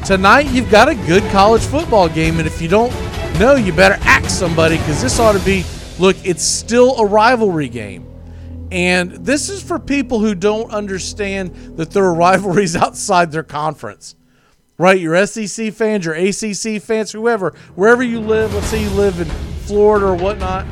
Tonight, 0.05 0.51
you've 0.51 0.70
got 0.70 0.89
a 0.89 0.94
good 0.94 1.23
college 1.31 1.62
football 1.62 2.09
game, 2.09 2.39
and 2.39 2.47
if 2.47 2.61
you 2.61 2.69
don't 2.69 2.93
know, 3.39 3.55
you 3.55 3.73
better 3.73 3.97
ask 4.02 4.28
somebody 4.28 4.77
because 4.78 5.01
this 5.01 5.19
ought 5.19 5.32
to 5.32 5.44
be 5.44 5.65
look, 5.98 6.16
it's 6.27 6.44
still 6.44 6.97
a 6.98 7.06
rivalry 7.06 7.69
game. 7.69 8.11
And 8.70 9.12
this 9.12 9.48
is 9.48 9.62
for 9.62 9.78
people 9.78 10.19
who 10.19 10.35
don't 10.35 10.70
understand 10.73 11.55
that 11.77 11.93
there 11.93 12.05
are 12.05 12.15
rivalries 12.15 12.74
outside 12.85 13.31
their 13.31 13.44
conference. 13.44 14.16
Right? 14.76 15.01
Your 15.01 15.24
SEC 15.26 15.72
fans, 15.72 16.05
your 16.05 16.14
ACC 16.14 16.82
fans, 16.82 17.12
whoever, 17.12 17.55
wherever 17.74 18.02
you 18.02 18.20
live, 18.20 18.52
let's 18.55 18.66
say 18.66 18.82
you 18.82 18.90
live 18.90 19.20
in 19.20 19.28
Florida 19.66 20.06
or 20.06 20.16
whatnot, 20.16 20.66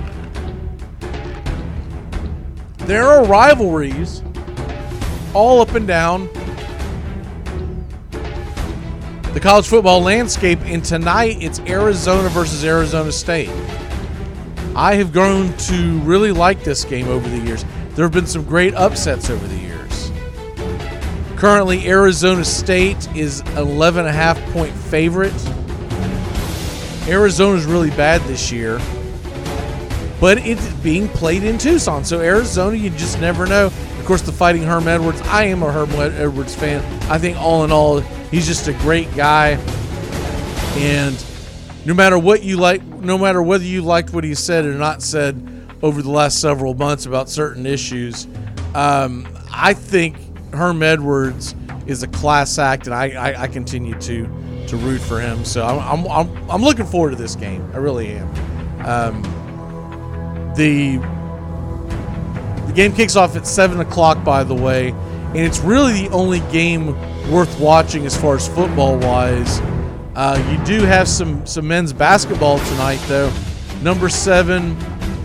there 2.87 3.05
are 3.05 3.24
rivalries 3.24 4.23
all 5.35 5.61
up 5.61 5.74
and 5.74 5.87
down 5.87 6.29
the 9.33 9.41
college 9.41 9.66
football 9.66 10.03
landscape. 10.03 10.59
And 10.62 10.85
tonight 10.85 11.39
it's 11.41 11.61
Arizona 11.61 12.29
versus 12.29 12.65
Arizona 12.65 13.12
State. 13.12 13.51
I 14.74 14.95
have 14.95 15.12
grown 15.12 15.57
to 15.57 15.99
really 16.01 16.33
like 16.33 16.65
this 16.65 16.85
game 16.85 17.09
over 17.09 17.29
the 17.29 17.39
years. 17.39 17.65
There 17.91 18.05
have 18.05 18.12
been 18.12 18.27
some 18.27 18.45
great 18.45 18.74
upsets 18.74 19.31
over 19.31 19.47
the 19.47 19.57
years. 19.57 19.72
Currently, 21.43 21.89
Arizona 21.89 22.44
State 22.44 23.16
is 23.16 23.40
11 23.56 24.06
and 24.06 24.09
a 24.09 24.12
half 24.12 24.40
point 24.52 24.73
favorite. 24.73 25.35
Arizona's 27.09 27.64
really 27.64 27.90
bad 27.90 28.20
this 28.28 28.52
year, 28.52 28.78
but 30.20 30.39
it's 30.39 30.64
being 30.74 31.09
played 31.09 31.43
in 31.43 31.59
Tucson. 31.59 32.05
So, 32.05 32.20
Arizona, 32.20 32.77
you 32.77 32.90
just 32.90 33.20
never 33.20 33.44
know. 33.44 33.66
Of 33.66 34.05
course, 34.05 34.23
the 34.23 34.31
fighting 34.31 34.62
Herm 34.62 34.86
Edwards. 34.86 35.20
I 35.23 35.47
am 35.47 35.64
a 35.64 35.73
Herm 35.73 35.90
Edwards 35.90 36.55
fan. 36.55 36.81
I 37.10 37.19
think, 37.19 37.36
all 37.39 37.64
in 37.64 37.73
all, 37.73 37.98
he's 38.31 38.47
just 38.47 38.69
a 38.69 38.73
great 38.74 39.12
guy. 39.16 39.55
And 40.77 41.27
no 41.85 41.93
matter 41.93 42.20
what 42.20 42.44
you 42.44 42.56
like, 42.56 42.85
no 42.85 43.19
matter 43.19 43.43
whether 43.43 43.64
you 43.64 43.82
liked 43.82 44.12
what 44.12 44.23
he 44.23 44.36
said 44.36 44.64
or 44.64 44.74
not 44.74 45.02
said 45.02 45.44
over 45.82 46.02
the 46.02 46.10
last 46.10 46.40
several 46.40 46.74
months 46.74 47.05
about 47.05 47.28
certain 47.28 47.66
issues, 47.66 48.28
um, 48.77 49.27
I 49.51 49.74
think 49.74 50.22
Herm 50.53 50.83
Edwards 50.83 51.55
is 51.87 52.03
a 52.03 52.09
class 52.09 52.59
act, 52.59 52.87
and 52.87 52.95
I, 52.95 53.11
I, 53.11 53.43
I 53.43 53.47
continue 53.49 53.99
to 54.01 54.29
to 54.69 54.77
root 54.77 55.01
for 55.01 55.20
him. 55.20 55.45
So 55.45 55.66
I'm, 55.66 56.07
I'm, 56.07 56.07
I'm, 56.07 56.51
I'm 56.51 56.62
looking 56.62 56.87
forward 56.87 57.11
to 57.11 57.16
this 57.16 57.35
game. 57.35 57.69
I 57.74 57.79
really 57.79 58.12
am. 58.12 58.29
Um, 58.87 59.23
the 60.57 60.99
the 62.66 62.73
game 62.73 62.93
kicks 62.93 63.16
off 63.16 63.37
at 63.37 63.47
seven 63.47 63.81
o'clock, 63.81 64.23
by 64.24 64.45
the 64.45 64.55
way, 64.55 64.91
and 64.91 65.39
it's 65.39 65.61
really 65.61 66.07
the 66.07 66.11
only 66.11 66.41
game 66.53 66.89
worth 67.31 67.59
watching 67.61 68.07
as 68.07 68.16
far 68.16 68.37
as 68.37 68.49
football 68.49 68.97
wise. 68.99 69.61
Uh, 70.15 70.39
you 70.51 70.65
do 70.65 70.85
have 70.85 71.09
some 71.09 71.45
some 71.47 71.66
men's 71.66 71.93
basketball 71.93 72.59
tonight, 72.59 73.01
though. 73.09 73.33
Number 73.83 74.09
seven, 74.09 74.77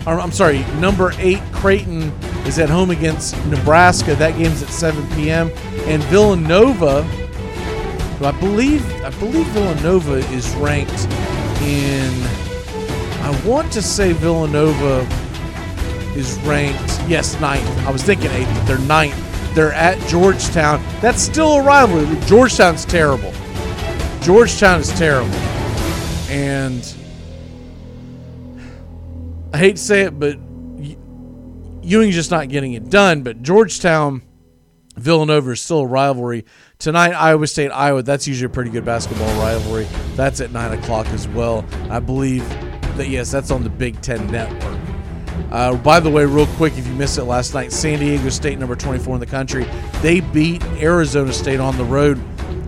I'm 0.08 0.32
sorry, 0.32 0.60
number 0.80 1.12
eight 1.18 1.42
Creighton 1.52 2.12
is 2.46 2.58
at 2.58 2.70
home 2.70 2.90
against 2.90 3.36
Nebraska. 3.46 4.14
That 4.14 4.38
game's 4.38 4.62
at 4.62 4.70
7 4.70 5.06
p.m. 5.14 5.50
And 5.86 6.02
Villanova, 6.04 7.06
I 8.22 8.32
believe 8.40 8.84
I 9.02 9.10
believe 9.10 9.46
Villanova 9.48 10.18
is 10.32 10.48
ranked 10.56 11.06
in. 11.62 12.12
I 13.22 13.42
want 13.46 13.70
to 13.72 13.82
say 13.82 14.12
Villanova 14.12 15.00
is 16.16 16.38
ranked 16.40 17.00
yes 17.08 17.38
ninth. 17.40 17.68
I 17.86 17.90
was 17.90 18.02
thinking 18.02 18.30
eighth, 18.30 18.48
but 18.54 18.64
they're 18.66 18.78
ninth. 18.78 19.54
They're 19.54 19.72
at 19.72 19.98
Georgetown. 20.08 20.82
That's 21.00 21.20
still 21.20 21.54
a 21.54 21.62
rivalry. 21.62 22.18
Georgetown's 22.26 22.84
terrible. 22.84 23.32
Georgetown 24.22 24.80
is 24.80 24.88
terrible. 24.98 25.34
And 26.30 26.84
I 29.52 29.58
hate 29.58 29.76
to 29.76 29.82
say 29.82 30.02
it, 30.02 30.18
but 30.18 30.38
Ewing's 31.82 32.14
just 32.14 32.30
not 32.30 32.48
getting 32.48 32.74
it 32.74 32.90
done. 32.90 33.22
But 33.22 33.42
Georgetown, 33.42 34.22
Villanova 34.96 35.52
is 35.52 35.60
still 35.60 35.80
a 35.80 35.86
rivalry. 35.86 36.44
Tonight, 36.78 37.12
Iowa 37.12 37.46
State, 37.46 37.70
Iowa, 37.70 38.02
that's 38.02 38.28
usually 38.28 38.46
a 38.46 38.52
pretty 38.52 38.70
good 38.70 38.84
basketball 38.84 39.28
rivalry. 39.40 39.86
That's 40.14 40.40
at 40.40 40.52
9 40.52 40.78
o'clock 40.78 41.06
as 41.08 41.26
well. 41.28 41.64
I 41.90 41.98
believe 41.98 42.46
that, 42.96 43.08
yes, 43.08 43.30
that's 43.30 43.50
on 43.50 43.64
the 43.64 43.70
Big 43.70 44.00
Ten 44.02 44.30
Network. 44.30 44.78
Uh, 45.50 45.76
by 45.76 45.98
the 45.98 46.10
way, 46.10 46.26
real 46.26 46.46
quick, 46.46 46.76
if 46.76 46.86
you 46.86 46.92
missed 46.92 47.16
it 47.16 47.24
last 47.24 47.54
night, 47.54 47.72
San 47.72 48.00
Diego 48.00 48.28
State, 48.28 48.58
number 48.58 48.76
24 48.76 49.14
in 49.14 49.20
the 49.20 49.26
country, 49.26 49.64
they 50.02 50.20
beat 50.20 50.62
Arizona 50.76 51.32
State 51.32 51.58
on 51.58 51.76
the 51.78 51.84
road 51.84 52.20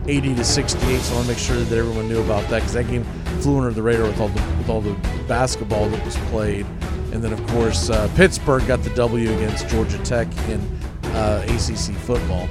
80 0.09 0.35
to 0.37 0.45
68. 0.45 1.01
So 1.01 1.13
I 1.13 1.17
want 1.17 1.27
to 1.27 1.33
make 1.33 1.39
sure 1.39 1.57
that 1.57 1.77
everyone 1.77 2.09
knew 2.09 2.23
about 2.23 2.49
that 2.49 2.61
because 2.61 2.73
that 2.73 2.89
game 2.89 3.05
flew 3.43 3.59
under 3.59 3.71
the 3.71 3.83
radar 3.83 4.07
with 4.07 4.21
all 4.21 4.29
the 4.29 4.43
with 4.59 4.69
all 4.69 4.81
the 4.81 4.95
basketball 5.27 5.89
that 5.89 6.05
was 6.05 6.17
played. 6.31 6.67
And 7.13 7.23
then 7.23 7.33
of 7.33 7.45
course 7.49 7.91
uh, 7.91 8.11
Pittsburgh 8.15 8.67
got 8.67 8.83
the 8.83 8.95
W 8.95 9.33
against 9.33 9.69
Georgia 9.69 9.99
Tech 9.99 10.29
in 10.49 10.61
uh, 11.05 11.45
ACC 11.47 11.95
football. 11.97 12.49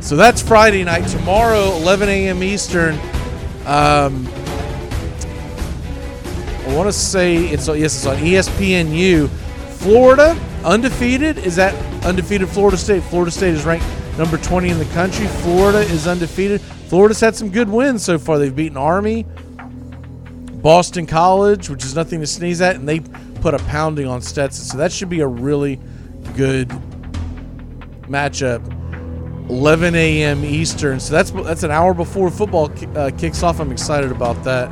So 0.00 0.16
that's 0.16 0.42
Friday 0.42 0.82
night. 0.84 1.06
Tomorrow, 1.08 1.76
11 1.76 2.08
a.m. 2.08 2.42
Eastern. 2.42 2.94
Um, 3.66 4.26
I 6.66 6.74
want 6.74 6.88
to 6.88 6.92
say 6.92 7.36
it's 7.36 7.68
yes, 7.68 7.96
it's 7.96 8.06
on 8.06 8.16
ESPNU. 8.16 9.28
Florida 9.28 10.36
undefeated 10.64 11.38
is 11.38 11.56
that 11.56 11.74
undefeated 12.04 12.48
Florida 12.48 12.76
State. 12.76 13.02
Florida 13.04 13.30
State 13.30 13.54
is 13.54 13.64
ranked 13.64 13.86
number 14.18 14.38
20 14.38 14.70
in 14.70 14.78
the 14.78 14.84
country. 14.86 15.26
Florida 15.26 15.78
is 15.78 16.06
undefeated. 16.06 16.60
Florida's 16.60 17.20
had 17.20 17.34
some 17.34 17.50
good 17.50 17.68
wins 17.68 18.04
so 18.04 18.18
far. 18.18 18.38
They've 18.38 18.54
beaten 18.54 18.76
Army, 18.76 19.26
Boston 20.62 21.06
College, 21.06 21.68
which 21.68 21.84
is 21.84 21.94
nothing 21.94 22.20
to 22.20 22.26
sneeze 22.26 22.60
at, 22.60 22.76
and 22.76 22.88
they 22.88 23.00
put 23.40 23.52
a 23.54 23.58
pounding 23.64 24.06
on 24.06 24.22
Stetson. 24.22 24.64
So 24.64 24.78
that 24.78 24.92
should 24.92 25.10
be 25.10 25.20
a 25.20 25.26
really 25.26 25.80
good 26.36 26.68
matchup. 28.02 28.66
11 29.50 29.94
a.m. 29.96 30.44
Eastern. 30.44 31.00
So 31.00 31.12
that's 31.12 31.30
that's 31.32 31.64
an 31.64 31.72
hour 31.72 31.92
before 31.92 32.30
football 32.30 32.70
uh, 32.96 33.10
kicks 33.18 33.42
off. 33.42 33.60
I'm 33.60 33.72
excited 33.72 34.12
about 34.12 34.42
that. 34.44 34.68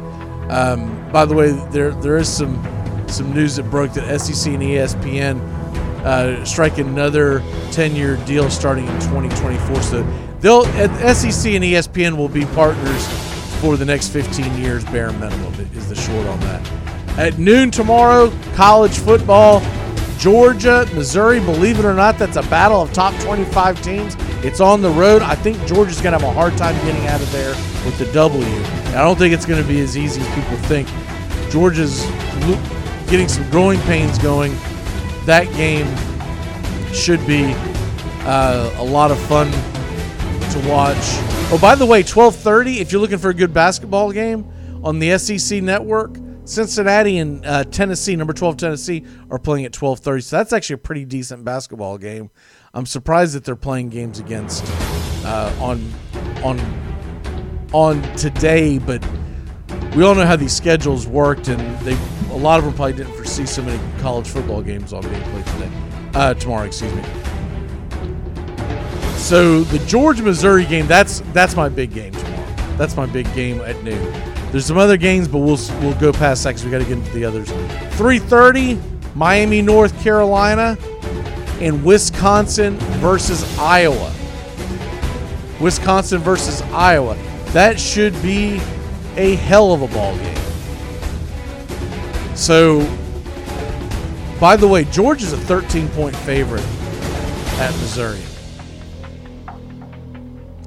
Um, 0.49 1.11
by 1.11 1.25
the 1.25 1.35
way, 1.35 1.51
there 1.71 1.91
there 1.91 2.17
is 2.17 2.29
some 2.29 2.63
some 3.09 3.35
news 3.35 3.57
that 3.57 3.65
broke 3.65 3.93
that 3.95 4.21
SEC 4.21 4.53
and 4.53 4.63
ESPN 4.63 5.41
uh, 6.05 6.45
strike 6.45 6.79
another 6.79 7.43
10 7.73 7.97
year 7.97 8.17
deal 8.25 8.49
starting 8.49 8.87
in 8.87 8.95
2024. 9.01 9.83
So 9.83 10.03
they'll 10.39 10.65
SEC 10.65 11.53
and 11.53 11.65
ESPN 11.65 12.17
will 12.17 12.29
be 12.29 12.47
partners 12.47 13.30
for 13.61 13.77
the 13.77 13.85
next 13.85 14.09
15 14.09 14.57
years, 14.59 14.85
bare 14.87 15.13
minimum 15.13 15.53
is 15.75 15.89
the 15.89 15.95
short 15.95 16.27
on 16.27 16.41
that. 16.41 16.67
At 17.19 17.39
noon 17.39 17.71
tomorrow, 17.71 18.33
college 18.55 18.99
football. 18.99 19.63
Georgia, 20.19 20.89
Missouri, 20.95 21.41
believe 21.41 21.79
it 21.79 21.85
or 21.85 21.95
not, 21.95 22.19
that's 22.19 22.37
a 22.37 22.43
battle 22.43 22.83
of 22.83 22.93
top 22.93 23.15
25 23.21 23.81
teams. 23.83 24.17
It's 24.45 24.61
on 24.61 24.83
the 24.83 24.91
road. 24.91 25.23
I 25.23 25.35
think 25.35 25.59
Georgia's 25.67 26.01
going 26.01 26.19
to 26.19 26.25
have 26.25 26.29
a 26.29 26.33
hard 26.33 26.57
time 26.57 26.75
getting 26.87 27.07
out 27.07 27.21
of 27.21 27.31
there 27.33 27.55
with 27.85 27.99
the 27.99 28.11
W. 28.13 28.45
I 28.45 29.03
don't 29.03 29.19
think 29.19 29.35
it's 29.35 29.47
going 29.47 29.63
to 29.63 29.69
be 29.69 29.81
as 29.81 29.97
easy 29.97 30.21
as 30.21 30.35
people 30.35 30.57
think. 30.69 30.89
Georgia's 31.51 32.05
getting 33.11 33.29
some 33.29 33.49
growing 33.51 33.81
pains 33.81 34.19
going. 34.19 34.53
That 35.27 35.45
game 35.57 35.87
should 36.93 37.27
be 37.27 37.53
uh, 38.25 38.75
a 38.79 38.85
lot 38.85 39.11
of 39.11 39.19
fun 39.21 39.51
to 40.51 40.69
watch. 40.69 40.97
Oh, 41.53 41.59
by 41.61 41.75
the 41.75 41.87
way, 41.87 42.03
12:30. 42.03 42.79
If 42.79 42.93
you're 42.93 43.01
looking 43.01 43.19
for 43.19 43.31
a 43.31 43.35
good 43.35 43.53
basketball 43.55 44.13
game 44.13 44.51
on 44.83 44.99
the 44.99 45.17
SEC 45.19 45.63
network, 45.63 46.17
Cincinnati 46.45 47.19
and 47.19 47.47
uh, 47.47 47.65
Tennessee, 47.65 48.17
number 48.17 48.33
12 48.33 48.57
Tennessee, 48.57 49.05
are 49.31 49.39
playing 49.39 49.65
at 49.65 49.73
12:30. 49.73 50.25
So 50.25 50.37
that's 50.37 50.53
actually 50.53 50.75
a 50.75 50.79
pretty 50.79 51.05
decent 51.05 51.45
basketball 51.45 51.99
game. 51.99 52.31
I'm 52.75 52.87
surprised 52.87 53.35
that 53.35 53.45
they're 53.45 53.57
playing 53.57 53.91
games 53.91 54.19
against 54.19 54.65
uh, 55.25 55.55
on 55.61 55.93
on 56.43 56.61
on 57.73 58.03
today, 58.17 58.79
but 58.79 59.05
we 59.95 60.03
all 60.03 60.15
know 60.15 60.27
how 60.27 60.37
these 60.37 60.53
schedules 60.53 61.07
worked, 61.07 61.49
and 61.49 61.79
they 61.81 61.97
a 62.31 62.37
lot 62.37 62.59
of 62.59 62.65
them 62.65 62.75
probably 62.75 62.95
didn't 62.95 63.15
foresee 63.15 63.47
so 63.47 63.63
many 63.63 63.81
college 64.01 64.29
football 64.29 64.63
games 64.63 64.93
all 64.93 65.03
being 65.03 65.23
played 65.23 65.47
today, 65.47 65.71
uh, 66.15 66.35
tomorrow. 66.35 66.65
Excuse 66.65 66.93
me. 66.95 67.03
So 69.21 69.63
the 69.63 69.79
Georgia 69.87 70.25
Missouri 70.25 70.65
game 70.67 70.89
that's 70.89 71.21
that's 71.33 71.55
my 71.55 71.69
big 71.69 71.93
game 71.93 72.13
tomorrow. 72.13 72.77
That's 72.77 72.97
my 72.97 73.07
big 73.07 73.33
game 73.35 73.61
at 73.61 73.81
noon. 73.85 74.13
There's 74.51 74.67
some 74.67 74.79
other 74.79 74.97
games, 74.97 75.29
but 75.29 75.39
we'll 75.39 75.59
we'll 75.81 75.99
go 76.01 76.13
past 76.13 76.43
that 76.43 76.51
because 76.51 76.65
we 76.65 76.71
got 76.73 76.79
to 76.79 76.85
get 76.85 76.99
into 76.99 77.13
the 77.13 77.25
others. 77.25 77.49
3:30, 77.99 78.81
Miami, 79.15 79.63
North 79.63 79.97
Carolina, 80.03 80.77
and 81.61 81.85
Wisconsin 81.85 82.77
versus 82.99 83.45
Iowa. 83.59 84.13
Wisconsin 85.61 86.21
versus 86.21 86.63
Iowa. 86.73 87.17
That 87.53 87.79
should 87.79 88.21
be 88.23 88.61
a 89.17 89.37
hell 89.37 89.73
of 89.73 89.83
a 89.83 89.89
ball 89.89 90.17
game. 90.17 90.37
So, 92.35 92.81
by 94.41 94.57
the 94.57 94.67
way, 94.67 94.85
Georgia's 94.85 95.33
a 95.33 95.37
13 95.37 95.89
point 95.91 96.17
favorite 96.17 96.65
at 97.59 97.71
Missouri. 97.73 98.21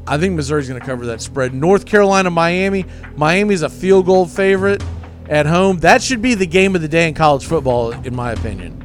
I 0.06 0.18
think 0.18 0.36
Missouri's 0.36 0.68
going 0.68 0.80
to 0.80 0.86
cover 0.86 1.06
that 1.08 1.22
spread. 1.22 1.54
North 1.54 1.86
Carolina, 1.86 2.30
Miami. 2.30 2.86
Miami's 3.16 3.62
a 3.62 3.70
field 3.70 4.06
goal 4.06 4.26
favorite 4.26 4.84
at 5.30 5.46
home. 5.46 5.80
That 5.80 6.02
should 6.02 6.22
be 6.22 6.36
the 6.36 6.46
game 6.46 6.76
of 6.76 6.82
the 6.82 6.88
day 6.88 7.08
in 7.08 7.14
college 7.14 7.46
football, 7.46 7.92
in 7.92 8.16
my 8.16 8.32
opinion. 8.32 8.80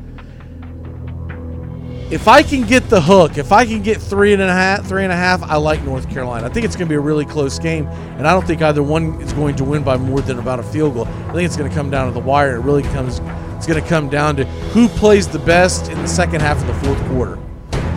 If 2.10 2.26
I 2.26 2.42
can 2.42 2.66
get 2.66 2.88
the 2.88 3.02
hook, 3.02 3.36
if 3.36 3.52
I 3.52 3.66
can 3.66 3.82
get 3.82 4.00
three 4.00 4.32
and 4.32 4.40
a 4.40 4.46
half, 4.50 4.86
three 4.86 5.02
and 5.02 5.12
a 5.12 5.16
half, 5.16 5.42
I 5.42 5.56
like 5.56 5.82
North 5.82 6.08
Carolina. 6.08 6.46
I 6.46 6.48
think 6.48 6.64
it's 6.64 6.74
going 6.74 6.86
to 6.86 6.90
be 6.90 6.96
a 6.96 7.00
really 7.00 7.26
close 7.26 7.58
game, 7.58 7.86
and 7.86 8.26
I 8.26 8.32
don't 8.32 8.46
think 8.46 8.62
either 8.62 8.82
one 8.82 9.20
is 9.20 9.34
going 9.34 9.56
to 9.56 9.64
win 9.64 9.82
by 9.82 9.98
more 9.98 10.22
than 10.22 10.38
about 10.38 10.58
a 10.58 10.62
field 10.62 10.94
goal. 10.94 11.04
I 11.06 11.32
think 11.32 11.44
it's 11.44 11.56
going 11.56 11.68
to 11.68 11.76
come 11.76 11.90
down 11.90 12.06
to 12.06 12.14
the 12.14 12.24
wire. 12.24 12.56
It 12.56 12.60
really 12.60 12.82
comes. 12.84 13.18
It's 13.56 13.66
going 13.66 13.82
to 13.82 13.86
come 13.86 14.08
down 14.08 14.36
to 14.36 14.46
who 14.72 14.88
plays 14.88 15.28
the 15.28 15.40
best 15.40 15.90
in 15.90 16.00
the 16.00 16.08
second 16.08 16.40
half 16.40 16.58
of 16.58 16.66
the 16.66 16.86
fourth 16.86 17.04
quarter. 17.08 17.38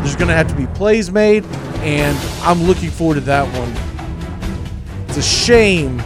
There's 0.01 0.15
going 0.15 0.27
to 0.29 0.33
have 0.35 0.47
to 0.49 0.55
be 0.55 0.67
plays 0.67 1.11
made, 1.11 1.45
and 1.81 2.17
I'm 2.41 2.63
looking 2.63 2.89
forward 2.89 3.15
to 3.15 3.21
that 3.21 3.45
one. 3.57 5.07
It's 5.07 5.17
a 5.17 5.21
shame 5.21 6.01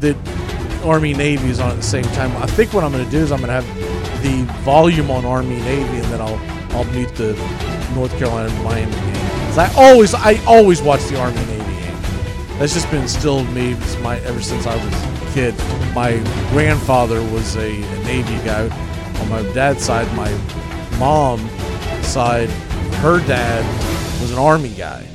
that 0.00 0.16
Army 0.84 1.14
Navy 1.14 1.48
is 1.48 1.60
on 1.60 1.70
at 1.70 1.76
the 1.76 1.82
same 1.82 2.04
time. 2.04 2.34
I 2.42 2.46
think 2.46 2.72
what 2.72 2.84
I'm 2.84 2.92
going 2.92 3.04
to 3.04 3.10
do 3.10 3.18
is 3.18 3.32
I'm 3.32 3.40
going 3.40 3.48
to 3.48 3.60
have 3.62 4.22
the 4.22 4.42
volume 4.62 5.10
on 5.10 5.24
Army 5.24 5.60
Navy, 5.60 5.96
and 5.98 6.04
then 6.06 6.20
I'll 6.20 6.40
I'll 6.76 6.84
mute 6.92 7.14
the 7.16 7.32
North 7.94 8.16
Carolina 8.18 8.52
Miami 8.62 8.92
game. 8.92 9.14
'Cause 9.46 9.58
I 9.58 9.72
always 9.74 10.14
I 10.14 10.34
always 10.46 10.80
watch 10.82 11.02
the 11.06 11.18
Army 11.18 11.36
Navy 11.46 11.80
game. 11.80 11.96
That's 12.58 12.74
just 12.74 12.90
been 12.90 13.02
instilled 13.02 13.46
in 13.48 13.54
me 13.54 13.76
my, 14.02 14.18
ever 14.20 14.40
since 14.40 14.66
I 14.66 14.76
was 14.76 14.94
a 14.94 15.32
kid. 15.32 15.54
My 15.94 16.18
grandfather 16.50 17.20
was 17.30 17.56
a, 17.56 17.82
a 17.82 18.04
Navy 18.04 18.36
guy. 18.44 18.68
On 19.20 19.28
my 19.28 19.42
dad's 19.54 19.82
side, 19.84 20.06
my 20.14 20.30
mom 20.98 21.40
side, 22.02 22.48
her 23.00 23.18
dad 23.26 23.64
was 24.20 24.30
an 24.30 24.38
Army 24.38 24.68
guy. 24.70 25.06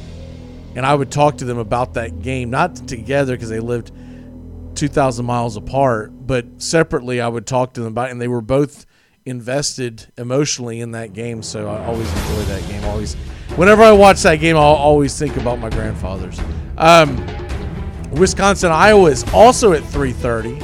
And 0.75 0.85
I 0.85 0.93
would 0.93 1.11
talk 1.11 1.37
to 1.37 1.45
them 1.45 1.57
about 1.57 1.93
that 1.93 2.21
game, 2.21 2.49
not 2.49 2.75
together 2.87 3.35
because 3.35 3.49
they 3.49 3.59
lived 3.59 3.91
2,000 4.75 5.25
miles 5.25 5.55
apart, 5.55 6.11
but 6.27 6.45
separately 6.57 7.21
I 7.21 7.27
would 7.27 7.45
talk 7.45 7.73
to 7.75 7.81
them 7.81 7.93
about 7.93 8.09
it. 8.09 8.11
And 8.11 8.21
they 8.21 8.27
were 8.27 8.41
both 8.41 8.85
invested 9.25 10.07
emotionally 10.17 10.81
in 10.81 10.91
that 10.91 11.13
game. 11.13 11.41
So 11.43 11.69
I 11.69 11.85
always 11.85 12.11
enjoy 12.11 12.43
that 12.45 12.67
game. 12.67 12.83
Always, 12.85 13.13
whenever 13.55 13.83
I 13.83 13.91
watch 13.91 14.21
that 14.23 14.37
game, 14.37 14.55
I'll 14.55 14.63
always 14.63 15.17
think 15.17 15.37
about 15.37 15.59
my 15.59 15.69
grandfathers. 15.69 16.39
Um, 16.77 17.25
Wisconsin, 18.11 18.71
Iowa 18.71 19.09
is 19.09 19.23
also 19.33 19.73
at 19.73 19.83
3:30, 19.83 20.59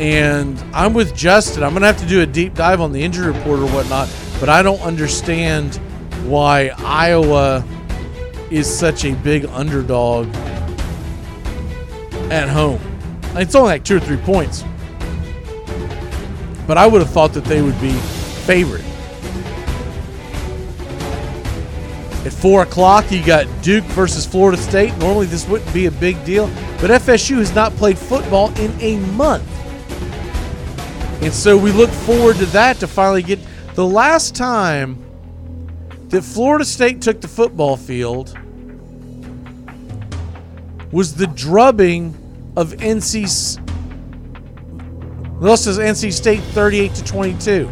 and 0.00 0.62
I'm 0.72 0.94
with 0.94 1.14
Justin. 1.14 1.62
I'm 1.62 1.72
gonna 1.72 1.86
have 1.86 1.98
to 1.98 2.06
do 2.06 2.20
a 2.20 2.26
deep 2.26 2.54
dive 2.54 2.80
on 2.80 2.92
the 2.92 3.02
injury 3.02 3.26
report 3.28 3.60
or 3.60 3.66
whatnot, 3.66 4.08
but 4.44 4.50
I 4.50 4.62
don't 4.62 4.82
understand 4.82 5.76
why 6.26 6.68
Iowa 6.76 7.64
is 8.50 8.66
such 8.70 9.06
a 9.06 9.14
big 9.14 9.46
underdog 9.46 10.26
at 12.30 12.50
home. 12.50 12.78
It's 13.36 13.54
only 13.54 13.68
like 13.68 13.84
two 13.84 13.96
or 13.96 14.00
three 14.00 14.18
points. 14.18 14.62
But 16.66 16.76
I 16.76 16.86
would 16.86 17.00
have 17.00 17.10
thought 17.10 17.32
that 17.32 17.46
they 17.46 17.62
would 17.62 17.80
be 17.80 17.94
favored. 18.44 18.82
At 22.26 22.34
4 22.34 22.64
o'clock, 22.64 23.10
you 23.10 23.24
got 23.24 23.46
Duke 23.62 23.84
versus 23.84 24.26
Florida 24.26 24.60
State. 24.60 24.94
Normally, 24.98 25.24
this 25.24 25.48
wouldn't 25.48 25.72
be 25.72 25.86
a 25.86 25.90
big 25.90 26.22
deal, 26.26 26.48
but 26.82 26.90
FSU 26.90 27.38
has 27.38 27.54
not 27.54 27.72
played 27.76 27.96
football 27.96 28.52
in 28.58 28.78
a 28.82 28.98
month. 29.12 29.48
And 31.22 31.32
so 31.32 31.56
we 31.56 31.72
look 31.72 31.88
forward 31.88 32.36
to 32.36 32.46
that 32.46 32.76
to 32.80 32.86
finally 32.86 33.22
get. 33.22 33.38
The 33.74 33.86
last 33.86 34.36
time 34.36 35.04
that 36.08 36.22
Florida 36.22 36.64
State 36.64 37.02
took 37.02 37.20
the 37.20 37.28
football 37.28 37.76
field 37.76 38.38
was 40.92 41.16
the 41.16 41.26
drubbing 41.26 42.14
of 42.56 42.72
NC 42.74 43.60
Lost 45.40 45.66
is 45.66 45.78
NC 45.78 46.12
State 46.12 46.40
38 46.40 46.94
to 46.94 47.04
22. 47.04 47.70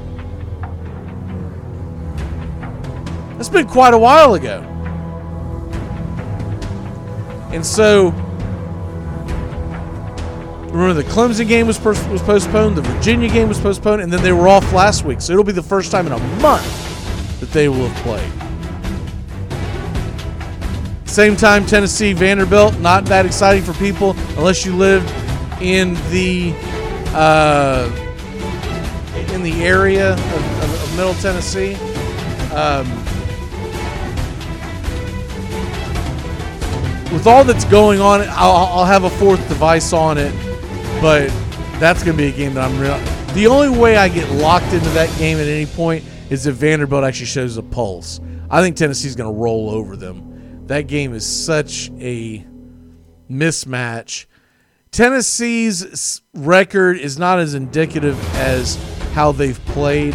That's 3.37 3.49
been 3.49 3.69
quite 3.69 3.95
a 3.95 3.99
while 3.99 4.35
ago. 4.35 4.61
And 7.53 7.65
so, 7.65 8.11
remember 10.73 10.95
the 10.95 11.09
Clemson 11.09 11.47
game 11.47 11.67
was, 11.67 11.79
was 11.85 12.23
postponed, 12.23 12.77
the 12.77 12.83
Virginia 12.83 13.29
game 13.29 13.49
was 13.49 13.61
postponed, 13.61 14.03
and 14.03 14.13
then 14.13 14.23
they 14.23 14.33
were 14.33 14.49
off 14.49 14.73
last 14.73 15.05
week. 15.05 15.21
So 15.21 15.33
it'll 15.33 15.45
be 15.45 15.53
the 15.53 15.63
first 15.63 15.93
time 15.93 16.07
in 16.07 16.13
a 16.13 16.19
month 16.41 17.41
that 17.41 17.51
they 17.51 17.69
will 17.69 17.89
have 17.89 18.03
played. 18.03 18.33
Same 21.07 21.37
time, 21.37 21.67
Tennessee, 21.67 22.15
Vanderbilt, 22.15 22.79
not 22.79 23.05
that 23.05 23.27
exciting 23.27 23.63
for 23.63 23.75
people 23.75 24.17
unless 24.39 24.65
you 24.65 24.75
lived 24.75 25.13
in 25.61 25.95
the 26.11 26.55
uh, 27.15 27.91
in 29.33 29.43
the 29.43 29.63
area 29.63 30.15
of, 30.15 30.19
of, 30.19 30.83
of 30.83 30.97
Middle 30.97 31.15
Tennessee. 31.15 31.75
Um, 32.55 32.89
with 37.13 37.27
all 37.27 37.45
that's 37.45 37.67
going 37.67 38.01
on, 38.01 38.23
I'll, 38.31 38.53
I'll 38.53 38.85
have 38.87 39.05
a 39.05 39.11
fourth 39.11 39.47
device 39.49 39.93
on 39.93 40.17
it, 40.17 40.33
but 41.03 41.27
that's 41.81 42.05
going 42.05 42.17
to 42.17 42.23
be 42.23 42.29
a 42.29 42.33
game 42.33 42.55
that 42.55 42.71
I'm 42.71 42.79
real. 42.79 42.97
The 43.35 43.49
only 43.49 43.77
way 43.77 43.97
I 43.97 44.09
get 44.09 44.31
locked 44.31 44.73
into 44.73 44.89
that 44.91 45.15
game 45.19 45.39
at 45.39 45.49
any 45.49 45.67
point 45.67 46.05
is 46.31 46.47
if 46.47 46.55
Vanderbilt 46.55 47.03
actually 47.03 47.27
shows 47.27 47.57
a 47.57 47.63
pulse. 47.63 48.21
I 48.49 48.63
think 48.63 48.77
Tennessee's 48.77 49.17
going 49.17 49.35
to 49.35 49.37
roll 49.37 49.69
over 49.69 49.97
them. 49.97 50.67
That 50.69 50.87
game 50.87 51.13
is 51.13 51.27
such 51.27 51.91
a 51.99 52.47
mismatch. 53.29 54.27
Tennessee's 54.93 56.23
record 56.35 56.99
is 56.99 57.19
not 57.19 57.41
as 57.41 57.55
indicative 57.55 58.17
as 58.37 58.77
how 59.13 59.33
they've 59.33 59.59
played. 59.67 60.15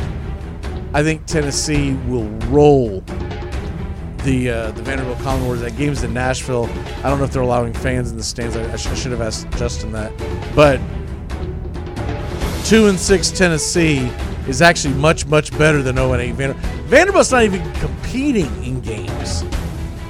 I 0.94 1.04
think 1.04 1.26
Tennessee 1.26 1.96
will 2.08 2.30
roll 2.48 3.02
the 4.28 4.50
uh, 4.50 4.72
the 4.72 4.84
Vanderbilt 4.84 5.20
Commodores. 5.20 5.62
That 5.62 5.78
game's 5.78 6.04
in 6.04 6.14
Nashville. 6.14 6.66
I 7.02 7.10
don't 7.10 7.18
know 7.18 7.24
if 7.24 7.32
they're 7.32 7.42
allowing 7.42 7.74
fans 7.74 8.12
in 8.12 8.18
the 8.18 8.24
stands. 8.24 8.58
I, 8.58 8.74
I, 8.74 8.76
sh- 8.76 8.88
I 8.88 8.94
should 8.94 9.12
have 9.12 9.22
asked 9.22 9.50
Justin 9.52 9.94
that. 9.94 10.12
But 10.54 10.82
two 12.66 12.88
and 12.88 13.00
six 13.00 13.32
Tennessee 13.32 14.00
is 14.50 14.62
actually 14.62 14.96
much 14.96 15.26
much 15.28 15.58
better 15.58 15.82
than 15.82 15.96
0 15.96 16.12
and 16.12 16.22
8 16.22 16.32
Vanderbilt. 16.34 16.66
Vanderbilt's 16.88 17.32
not 17.32 17.44
even 17.44 17.74
competing 17.76 18.52
in 18.66 18.82
games. 18.82 19.46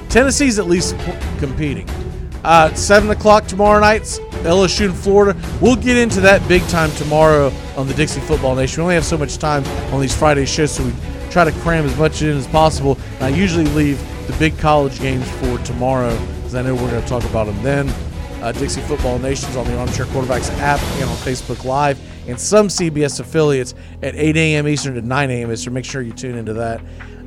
Tennessee's 0.08 0.58
at 0.58 0.66
least 0.66 0.98
p- 0.98 1.12
competing. 1.38 1.88
Uh, 2.42 2.74
seven 2.74 3.10
o'clock 3.10 3.46
tomorrow 3.46 3.78
night, 3.78 4.02
LSU 4.42 4.86
in 4.86 4.92
Florida. 4.92 5.40
We'll 5.60 5.76
get 5.76 5.96
into 5.96 6.20
that 6.22 6.46
big 6.48 6.66
time 6.68 6.90
tomorrow 6.92 7.52
on 7.76 7.86
the 7.86 7.94
Dixie 7.94 8.20
Football 8.20 8.56
Nation. 8.56 8.80
We 8.80 8.84
only 8.84 8.94
have 8.96 9.04
so 9.04 9.18
much 9.18 9.38
time 9.38 9.64
on 9.92 10.00
these 10.00 10.16
Friday 10.16 10.44
shows, 10.44 10.72
so 10.72 10.84
we 10.84 10.92
try 11.30 11.44
to 11.44 11.52
cram 11.60 11.84
as 11.84 11.96
much 11.96 12.22
in 12.22 12.36
as 12.36 12.46
possible. 12.46 12.98
And 13.14 13.24
I 13.24 13.28
usually 13.28 13.66
leave 13.66 13.98
the 14.26 14.32
big 14.34 14.58
college 14.58 15.00
games 15.00 15.28
for 15.32 15.58
tomorrow 15.58 16.16
because 16.36 16.54
I 16.54 16.62
know 16.62 16.74
we're 16.74 16.90
going 16.90 17.02
to 17.02 17.08
talk 17.08 17.24
about 17.24 17.46
them 17.46 17.62
then. 17.62 17.88
Uh, 18.42 18.52
Dixie 18.52 18.80
Football 18.82 19.18
Nation's 19.18 19.56
on 19.56 19.66
the 19.66 19.76
Armchair 19.76 20.06
Quarterbacks 20.06 20.50
app 20.58 20.80
and 21.00 21.10
on 21.10 21.16
Facebook 21.16 21.64
Live, 21.64 21.98
and 22.28 22.38
some 22.38 22.68
CBS 22.68 23.18
affiliates 23.18 23.74
at 24.02 24.14
8 24.14 24.36
a.m. 24.36 24.68
Eastern 24.68 24.94
to 24.94 25.02
9 25.02 25.30
a.m. 25.30 25.50
Eastern. 25.50 25.74
Make 25.74 25.84
sure 25.84 26.02
you 26.02 26.12
tune 26.12 26.36
into 26.36 26.54
that. 26.54 26.80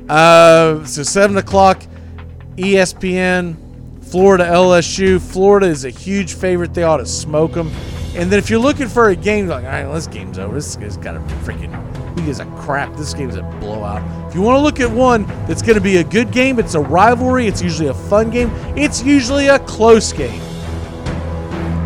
Uh, 0.08 0.84
so 0.86 1.02
7 1.02 1.36
o'clock, 1.36 1.82
ESPN. 2.56 3.56
Florida 4.12 4.44
LSU. 4.44 5.18
Florida 5.18 5.66
is 5.66 5.86
a 5.86 5.90
huge 5.90 6.34
favorite. 6.34 6.74
They 6.74 6.82
ought 6.82 6.98
to 6.98 7.06
smoke 7.06 7.52
them. 7.52 7.68
And 8.14 8.30
then 8.30 8.38
if 8.38 8.50
you're 8.50 8.60
looking 8.60 8.86
for 8.88 9.08
a 9.08 9.16
game, 9.16 9.46
like, 9.46 9.64
all 9.64 9.70
right, 9.70 9.84
well, 9.84 9.94
this 9.94 10.06
game's 10.06 10.38
over. 10.38 10.54
This 10.54 10.76
is 10.76 10.98
got 10.98 11.16
a 11.16 11.20
freaking, 11.46 11.72
who 12.14 12.24
gives 12.26 12.40
a 12.40 12.46
crap? 12.56 12.94
This 12.96 13.14
game's 13.14 13.36
a 13.36 13.42
blowout. 13.60 14.02
If 14.28 14.34
you 14.34 14.42
want 14.42 14.56
to 14.56 14.60
look 14.60 14.80
at 14.80 14.90
one 14.90 15.26
that's 15.46 15.62
going 15.62 15.74
to 15.74 15.80
be 15.80 15.96
a 15.98 16.04
good 16.04 16.30
game, 16.30 16.58
it's 16.58 16.74
a 16.74 16.80
rivalry. 16.80 17.46
It's 17.46 17.62
usually 17.62 17.88
a 17.88 17.94
fun 17.94 18.30
game. 18.30 18.50
It's 18.76 19.02
usually 19.02 19.48
a 19.48 19.58
close 19.60 20.12
game. 20.12 20.40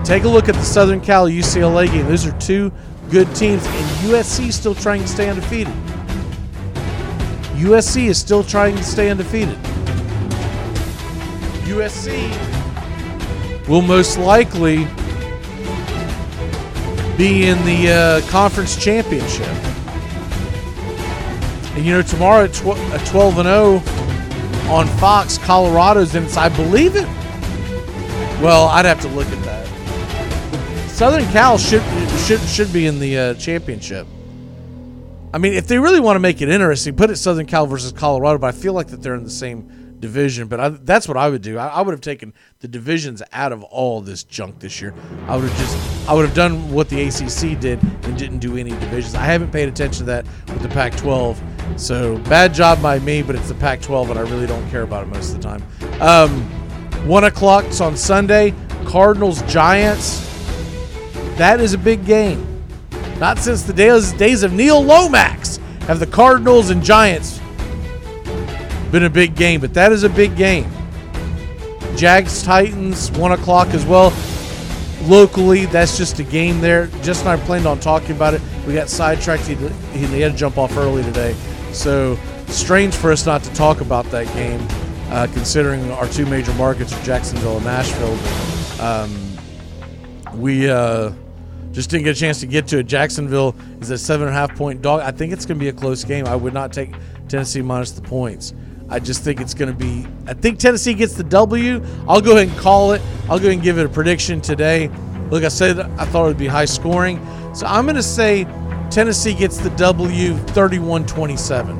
Take 0.05 0.24
a 0.24 0.28
look 0.28 0.48
at 0.48 0.55
the 0.55 0.62
Southern 0.62 1.01
Cal 1.01 1.28
UCLA 1.28 1.86
game. 1.86 2.07
Those 2.07 2.27
are 2.27 2.39
two 2.39 2.73
good 3.11 3.27
teams, 3.35 3.65
and 3.66 3.86
USC 4.11 4.48
is 4.48 4.57
still 4.57 4.74
trying 4.74 5.03
to 5.03 5.09
stay 5.09 5.28
undefeated. 5.28 5.74
USC 7.55 8.07
is 8.07 8.19
still 8.19 8.44
trying 8.44 8.77
to 8.77 8.85
stay 8.85 9.11
undefeated. 9.11 9.57
USC 11.65 12.31
will 13.69 13.82
most 13.82 14.19
likely 14.19 14.86
be 17.16 17.47
in 17.48 17.57
the 17.65 17.90
uh, 17.90 18.31
conference 18.31 18.77
championship. 18.77 19.48
And 21.77 21.85
you 21.85 21.93
know, 21.93 22.03
tomorrow 22.03 22.44
at, 22.44 22.55
tw- 22.55 22.78
at 22.94 23.07
12 23.07 23.39
and 23.39 23.47
0 23.47 23.74
on 24.73 24.86
Fox, 24.98 25.36
Colorado's 25.36 26.15
in. 26.15 26.24
I 26.36 26.48
believe 26.48 26.97
it. 26.97 27.07
Well, 28.43 28.69
I'd 28.69 28.86
have 28.86 29.01
to 29.03 29.09
look 29.09 29.27
at 29.27 29.44
that. 29.44 29.66
Southern 30.89 31.24
Cal 31.32 31.59
should 31.59 31.82
should 32.20 32.40
should 32.40 32.73
be 32.73 32.86
in 32.86 32.98
the 32.98 33.19
uh, 33.19 33.35
championship. 33.35 34.07
I 35.35 35.39
mean, 35.39 35.53
if 35.53 35.66
they 35.66 35.78
really 35.78 36.01
want 36.01 36.16
to 36.16 36.20
make 36.20 36.40
it 36.40 36.48
interesting, 36.48 36.97
put 36.97 37.11
it 37.11 37.16
Southern 37.16 37.44
Cal 37.44 37.66
versus 37.66 37.93
Colorado. 37.93 38.39
But 38.39 38.47
I 38.47 38.53
feel 38.53 38.73
like 38.73 38.86
that 38.89 39.03
they're 39.03 39.15
in 39.15 39.24
the 39.24 39.31
same 39.31 40.01
division. 40.01 40.48
But 40.48 40.61
I, 40.61 40.69
that's 40.70 41.07
what 41.07 41.19
I 41.19 41.28
would 41.28 41.43
do. 41.43 41.59
I, 41.59 41.66
I 41.69 41.81
would 41.82 41.93
have 41.93 42.01
taken 42.01 42.32
the 42.61 42.69
divisions 42.69 43.23
out 43.32 43.53
of 43.53 43.62
all 43.65 44.01
this 44.01 44.24
junk 44.24 44.61
this 44.61 44.81
year. 44.81 44.94
I 45.27 45.36
would 45.36 45.48
have 45.48 45.59
just 45.59 46.09
I 46.09 46.15
would 46.15 46.24
have 46.24 46.35
done 46.35 46.70
what 46.73 46.89
the 46.89 47.03
ACC 47.03 47.61
did 47.61 47.82
and 47.82 48.16
didn't 48.16 48.39
do 48.39 48.57
any 48.57 48.70
divisions. 48.70 49.15
I 49.15 49.24
haven't 49.24 49.53
paid 49.53 49.69
attention 49.69 50.01
to 50.01 50.05
that 50.05 50.27
with 50.48 50.62
the 50.62 50.69
Pac-12. 50.69 51.36
So 51.76 52.18
bad 52.18 52.55
job 52.55 52.80
by 52.80 52.98
me, 53.01 53.22
but 53.22 53.36
it's 53.36 53.48
the 53.48 53.55
Pac-12, 53.55 54.10
and 54.10 54.18
I 54.18 54.22
really 54.22 54.47
don't 54.47 54.68
care 54.70 54.82
about 54.82 55.05
it 55.05 55.09
most 55.09 55.34
of 55.34 55.43
the 55.43 55.48
time. 55.48 55.62
Um, 56.01 56.43
one 57.06 57.24
o'clock 57.24 57.64
on 57.80 57.97
Sunday. 57.97 58.55
Cardinals 58.84 59.43
Giants. 59.43 60.20
That 61.36 61.60
is 61.60 61.74
a 61.74 61.78
big 61.78 62.06
game. 62.06 62.64
Not 63.18 63.38
since 63.38 63.62
the 63.62 63.72
days, 63.72 64.12
days 64.12 64.43
of 64.43 64.52
Neil 64.52 64.82
Lomax 64.82 65.59
have 65.80 66.01
the 66.01 66.06
Cardinals 66.06 66.70
and 66.70 66.82
Giants 66.82 67.40
been 68.90 69.05
a 69.05 69.10
big 69.10 69.34
game, 69.34 69.60
but 69.60 69.74
that 69.74 69.93
is 69.93 70.05
a 70.05 70.09
big 70.09 70.36
game. 70.36 70.70
Jags 71.97 72.43
Titans, 72.43 73.10
1 73.12 73.32
o'clock 73.32 73.68
as 73.68 73.84
well. 73.84 74.12
Locally, 75.02 75.66
that's 75.66 75.97
just 75.97 76.18
a 76.18 76.24
game 76.24 76.60
there. 76.60 76.86
Just 77.02 77.24
and 77.24 77.30
I 77.30 77.36
planned 77.44 77.66
on 77.66 77.80
talking 77.80 78.12
about 78.12 78.34
it. 78.34 78.43
We 78.66 78.74
got 78.74 78.88
sidetracked. 78.88 79.47
He, 79.47 79.55
he 79.55 80.20
had 80.20 80.32
to 80.32 80.38
jump 80.38 80.59
off 80.59 80.76
early 80.76 81.02
today. 81.02 81.34
So, 81.77 82.19
strange 82.48 82.94
for 82.94 83.12
us 83.12 83.27
not 83.27 83.43
to 83.44 83.53
talk 83.53 83.82
about 83.82 84.07
that 84.07 84.27
game, 84.32 84.66
uh, 85.11 85.27
considering 85.32 85.90
our 85.93 86.09
two 86.09 86.24
major 86.24 86.55
markets 86.55 86.93
are 86.94 87.05
Jacksonville 87.05 87.57
and 87.57 87.66
Nashville. 87.66 88.82
Um, 88.82 89.36
we 90.40 90.70
uh, 90.70 91.12
just 91.73 91.90
didn't 91.90 92.05
get 92.05 92.16
a 92.16 92.19
chance 92.19 92.40
to 92.40 92.47
get 92.47 92.66
to 92.69 92.78
it. 92.78 92.86
Jacksonville 92.86 93.55
is 93.81 93.90
a 93.90 93.98
seven 93.98 94.27
and 94.27 94.35
a 94.35 94.39
half 94.39 94.57
point 94.57 94.81
dog. 94.81 95.03
I 95.03 95.11
think 95.11 95.35
it's 95.35 95.44
going 95.44 95.59
to 95.59 95.62
be 95.62 95.69
a 95.69 95.73
close 95.73 96.03
game. 96.03 96.27
I 96.27 96.35
would 96.35 96.55
not 96.55 96.73
take 96.73 96.94
Tennessee 97.28 97.61
minus 97.61 97.90
the 97.90 98.01
points. 98.01 98.55
I 98.89 98.98
just 98.98 99.23
think 99.23 99.43
it's 99.43 99.53
going 99.53 99.70
to 99.70 99.78
be. 99.78 100.07
I 100.27 100.32
think 100.32 100.59
Tennessee 100.59 100.94
gets 100.94 101.12
the 101.12 101.24
W. 101.24 101.85
I'll 102.09 102.23
go 102.23 102.36
ahead 102.36 102.48
and 102.48 102.57
call 102.57 102.93
it. 102.93 103.03
I'll 103.28 103.39
go 103.39 103.48
ahead 103.48 103.53
and 103.53 103.62
give 103.62 103.77
it 103.77 103.85
a 103.85 103.90
prediction 103.90 104.40
today. 104.40 104.89
Like 105.31 105.44
I 105.44 105.48
said, 105.48 105.78
I 105.78 106.07
thought 106.07 106.24
it 106.24 106.28
would 106.28 106.39
be 106.39 106.47
high 106.47 106.65
scoring. 106.65 107.19
So 107.55 107.66
I'm 107.66 107.85
going 107.85 107.97
to 107.97 108.03
say 108.03 108.47
Tennessee 108.90 109.34
gets 109.34 109.58
the 109.58 109.70
W 109.70 110.36
31 110.36 111.06
27. 111.06 111.78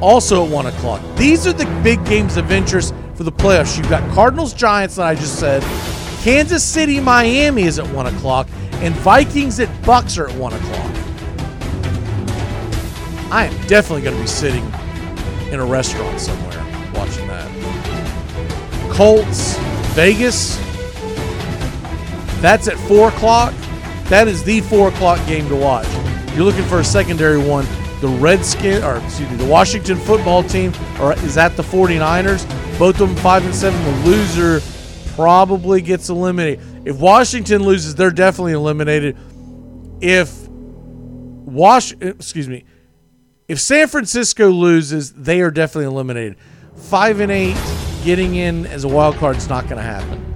Also 0.00 0.44
at 0.44 0.50
1 0.50 0.66
o'clock. 0.66 1.00
These 1.16 1.46
are 1.46 1.52
the 1.52 1.66
big 1.84 2.04
games 2.06 2.36
of 2.36 2.50
interest 2.50 2.92
for 3.14 3.22
the 3.22 3.32
playoffs. 3.32 3.76
You've 3.76 3.88
got 3.88 4.08
Cardinals 4.12 4.52
Giants, 4.52 4.96
that 4.96 5.06
I 5.06 5.14
just 5.14 5.38
said. 5.38 5.62
Kansas 6.22 6.64
City 6.64 6.98
Miami 6.98 7.62
is 7.62 7.78
at 7.78 7.86
1 7.88 8.06
o'clock. 8.06 8.48
And 8.82 8.94
Vikings 8.96 9.60
at 9.60 9.68
Bucs 9.82 10.18
are 10.18 10.28
at 10.28 10.36
1 10.36 10.52
o'clock. 10.52 10.90
I 13.30 13.46
am 13.46 13.66
definitely 13.66 14.02
going 14.02 14.16
to 14.16 14.22
be 14.22 14.26
sitting 14.26 14.64
in 15.52 15.60
a 15.60 15.64
restaurant 15.64 16.18
somewhere 16.18 16.58
watching 16.94 17.26
that. 17.28 17.48
Colts, 18.92 19.56
Vegas. 19.94 20.56
That's 22.40 22.66
at 22.66 22.76
4 22.88 23.08
o'clock. 23.08 23.54
That 24.08 24.28
is 24.28 24.42
the 24.44 24.60
4 24.60 24.88
o'clock 24.88 25.24
game 25.26 25.48
to 25.48 25.56
watch. 25.56 25.86
You're 26.34 26.44
looking 26.44 26.64
for 26.64 26.80
a 26.80 26.84
secondary 26.84 27.38
one. 27.38 27.66
The 28.00 28.08
Redskin, 28.08 28.82
or 28.82 28.96
excuse 28.96 29.30
me, 29.30 29.36
the 29.36 29.46
Washington 29.46 29.96
football 29.96 30.42
team 30.42 30.72
or 31.00 31.12
is 31.14 31.36
at 31.36 31.56
the 31.56 31.62
49ers. 31.62 32.48
Both 32.78 33.00
of 33.00 33.08
them 33.08 33.16
5 33.16 33.44
and 33.44 33.54
7. 33.54 33.84
The 33.84 34.08
loser 34.08 34.60
probably 35.14 35.80
gets 35.80 36.08
eliminated. 36.08 36.60
If 36.86 36.98
Washington 36.98 37.62
loses, 37.62 37.94
they're 37.94 38.10
definitely 38.10 38.52
eliminated. 38.52 39.16
If 40.00 40.48
Wash, 40.48 41.92
excuse 42.00 42.48
me, 42.48 42.64
if 43.46 43.60
San 43.60 43.88
Francisco 43.88 44.48
loses, 44.48 45.12
they 45.12 45.42
are 45.42 45.50
definitely 45.50 45.92
eliminated. 45.92 46.36
Five 46.76 47.20
and 47.20 47.30
eight, 47.30 47.56
getting 48.04 48.34
in 48.36 48.66
as 48.66 48.84
a 48.84 48.88
wild 48.88 49.16
card 49.16 49.36
is 49.36 49.48
not 49.48 49.64
going 49.64 49.76
to 49.76 49.82
happen. 49.82 50.31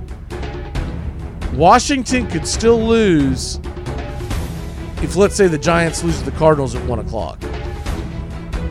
Washington 1.57 2.27
could 2.27 2.47
still 2.47 2.79
lose 2.79 3.59
if, 5.03 5.17
let's 5.17 5.35
say, 5.35 5.49
the 5.49 5.57
Giants 5.57 6.05
lose 6.05 6.19
to 6.19 6.25
the 6.27 6.37
Cardinals 6.37 6.75
at 6.75 6.85
one 6.87 6.99
o'clock. 6.99 7.41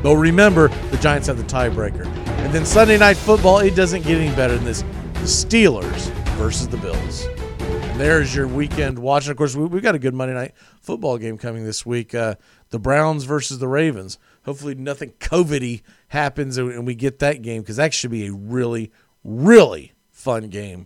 But 0.04 0.18
remember, 0.18 0.68
the 0.92 0.98
Giants 0.98 1.28
have 1.28 1.38
the 1.38 1.44
tiebreaker. 1.44 2.06
And 2.06 2.54
then 2.54 2.64
Sunday 2.64 3.00
night 3.00 3.18
football, 3.18 3.58
it 3.58 3.76
doesn't 3.76 4.04
get 4.04 4.22
any 4.22 4.36
better 4.36 4.54
than 4.56 4.66
this. 4.66 4.84
The 5.14 5.22
Steelers 5.22 6.12
versus 6.38 6.68
the 6.68 6.78
Bills. 6.78 7.26
And 7.60 8.00
there's 8.00 8.36
your 8.36 8.48
weekend 8.48 9.00
watching. 9.00 9.32
Of 9.32 9.38
course, 9.38 9.56
we, 9.56 9.68
have 9.68 9.82
got 9.82 9.96
a 9.96 10.00
good 10.00 10.14
Monday 10.14 10.36
night 10.36 10.54
football 10.80 11.18
game 11.18 11.40
coming 11.40 11.66
this 11.66 11.88
week. 11.88 12.14
Uh, 12.14 12.36
the 12.70 12.78
Browns 12.78 13.24
versus 13.24 13.58
the 13.58 13.68
Ravens. 13.68 14.20
Hopefully, 14.44 14.76
nothing 14.76 15.14
COVIDy 15.20 15.82
happens 16.10 16.60
and 16.60 16.86
we 16.86 16.94
get 16.94 17.18
that 17.18 17.42
game 17.42 17.64
because 17.64 17.78
that 17.78 17.96
should 17.96 18.12
be 18.12 18.28
a 18.28 18.32
really, 18.32 18.92
really 19.24 19.94
fun 20.12 20.50
game. 20.50 20.86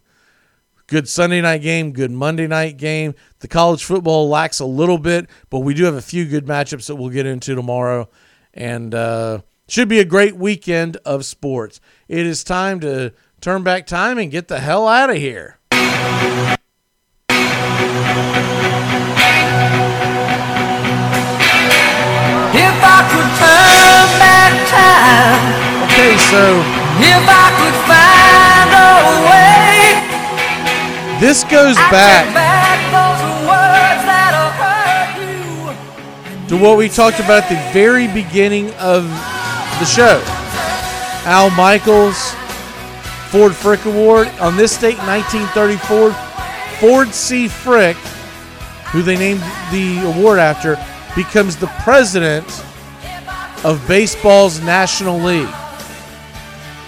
Good 0.90 1.08
Sunday 1.08 1.40
night 1.40 1.62
game, 1.62 1.92
good 1.92 2.10
Monday 2.10 2.48
night 2.48 2.78
game. 2.78 3.14
The 3.42 3.48
college 3.48 3.84
football 3.84 4.28
lacks 4.28 4.60
a 4.60 4.66
little 4.66 4.98
bit, 4.98 5.30
but 5.52 5.60
we 5.60 5.76
do 5.76 5.84
have 5.84 5.94
a 5.94 6.02
few 6.02 6.26
good 6.26 6.48
matchups 6.48 6.88
that 6.88 6.96
we'll 6.96 7.12
get 7.12 7.28
into 7.28 7.54
tomorrow. 7.54 8.10
And 8.56 8.96
uh, 8.96 9.42
should 9.68 9.88
be 9.88 10.00
a 10.00 10.06
great 10.06 10.36
weekend 10.36 10.98
of 11.06 11.26
sports. 11.26 11.80
It 12.08 12.26
is 12.26 12.44
time 12.44 12.80
to 12.80 13.14
turn 13.40 13.62
back 13.62 13.86
time 13.86 14.18
and 14.18 14.32
get 14.32 14.48
the 14.48 14.60
hell 14.60 14.88
out 14.88 15.12
of 15.12 15.18
here. 15.18 15.60
If 15.70 17.38
I 22.82 23.00
could 23.12 23.30
turn 23.38 24.10
back 24.18 24.54
time. 24.74 25.86
Okay, 25.86 26.18
so 26.18 26.42
If 26.98 27.30
I 27.30 27.46
could 27.62 27.78
find 27.86 28.74
a 28.74 29.30
way. 29.30 29.49
This 31.20 31.44
goes 31.44 31.76
back 31.92 32.34
back 32.34 32.80
those 32.96 33.22
words 33.44 34.02
that 34.08 34.32
you. 35.20 36.48
to 36.48 36.64
what 36.64 36.78
we 36.78 36.88
talked 36.88 37.20
about 37.20 37.44
at 37.44 37.50
the 37.50 37.74
very 37.74 38.08
beginning 38.08 38.72
of 38.76 39.04
the 39.04 39.86
show. 39.86 40.22
Al 41.26 41.50
Michaels, 41.52 42.34
Ford 43.30 43.54
Frick 43.54 43.86
Award. 43.86 44.28
On 44.40 44.56
this 44.56 44.80
date, 44.80 44.98
1934, 45.00 46.12
Ford 46.80 47.14
C. 47.14 47.48
Frick, 47.48 47.98
who 48.92 49.02
they 49.02 49.18
named 49.18 49.42
the 49.72 50.02
award 50.06 50.40
after, 50.40 50.78
becomes 51.16 51.58
the 51.58 51.68
president 51.84 52.48
of 53.66 53.84
baseball's 53.88 54.62
National 54.62 55.20
League. 55.20 55.54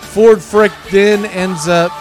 Ford 0.02 0.42
Frick 0.42 0.72
then 0.90 1.26
ends 1.26 1.68
up 1.68 1.92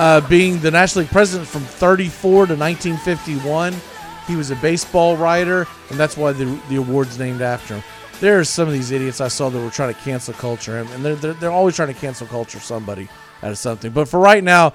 uh, 0.00 0.26
being 0.30 0.58
the 0.60 0.70
National 0.70 1.02
League 1.02 1.12
president 1.12 1.46
from 1.46 1.60
34 1.60 2.46
to 2.46 2.56
1951. 2.56 3.74
He 4.26 4.34
was 4.34 4.50
a 4.50 4.56
baseball 4.56 5.14
writer, 5.14 5.66
and 5.90 6.00
that's 6.00 6.16
why 6.16 6.32
the, 6.32 6.58
the 6.70 6.76
award's 6.76 7.18
named 7.18 7.42
after 7.42 7.74
him. 7.74 7.84
There 8.18 8.40
are 8.40 8.44
some 8.44 8.66
of 8.66 8.72
these 8.72 8.92
idiots 8.92 9.20
I 9.20 9.28
saw 9.28 9.50
that 9.50 9.60
were 9.60 9.68
trying 9.68 9.92
to 9.92 10.00
cancel 10.00 10.32
culture 10.32 10.80
him, 10.80 10.88
and 10.92 11.04
they're, 11.04 11.16
they're, 11.16 11.32
they're 11.34 11.50
always 11.50 11.76
trying 11.76 11.92
to 11.92 12.00
cancel 12.00 12.26
culture 12.26 12.60
somebody 12.60 13.10
out 13.42 13.50
of 13.50 13.58
something. 13.58 13.90
But 13.92 14.08
for 14.08 14.18
right 14.18 14.42
now, 14.42 14.72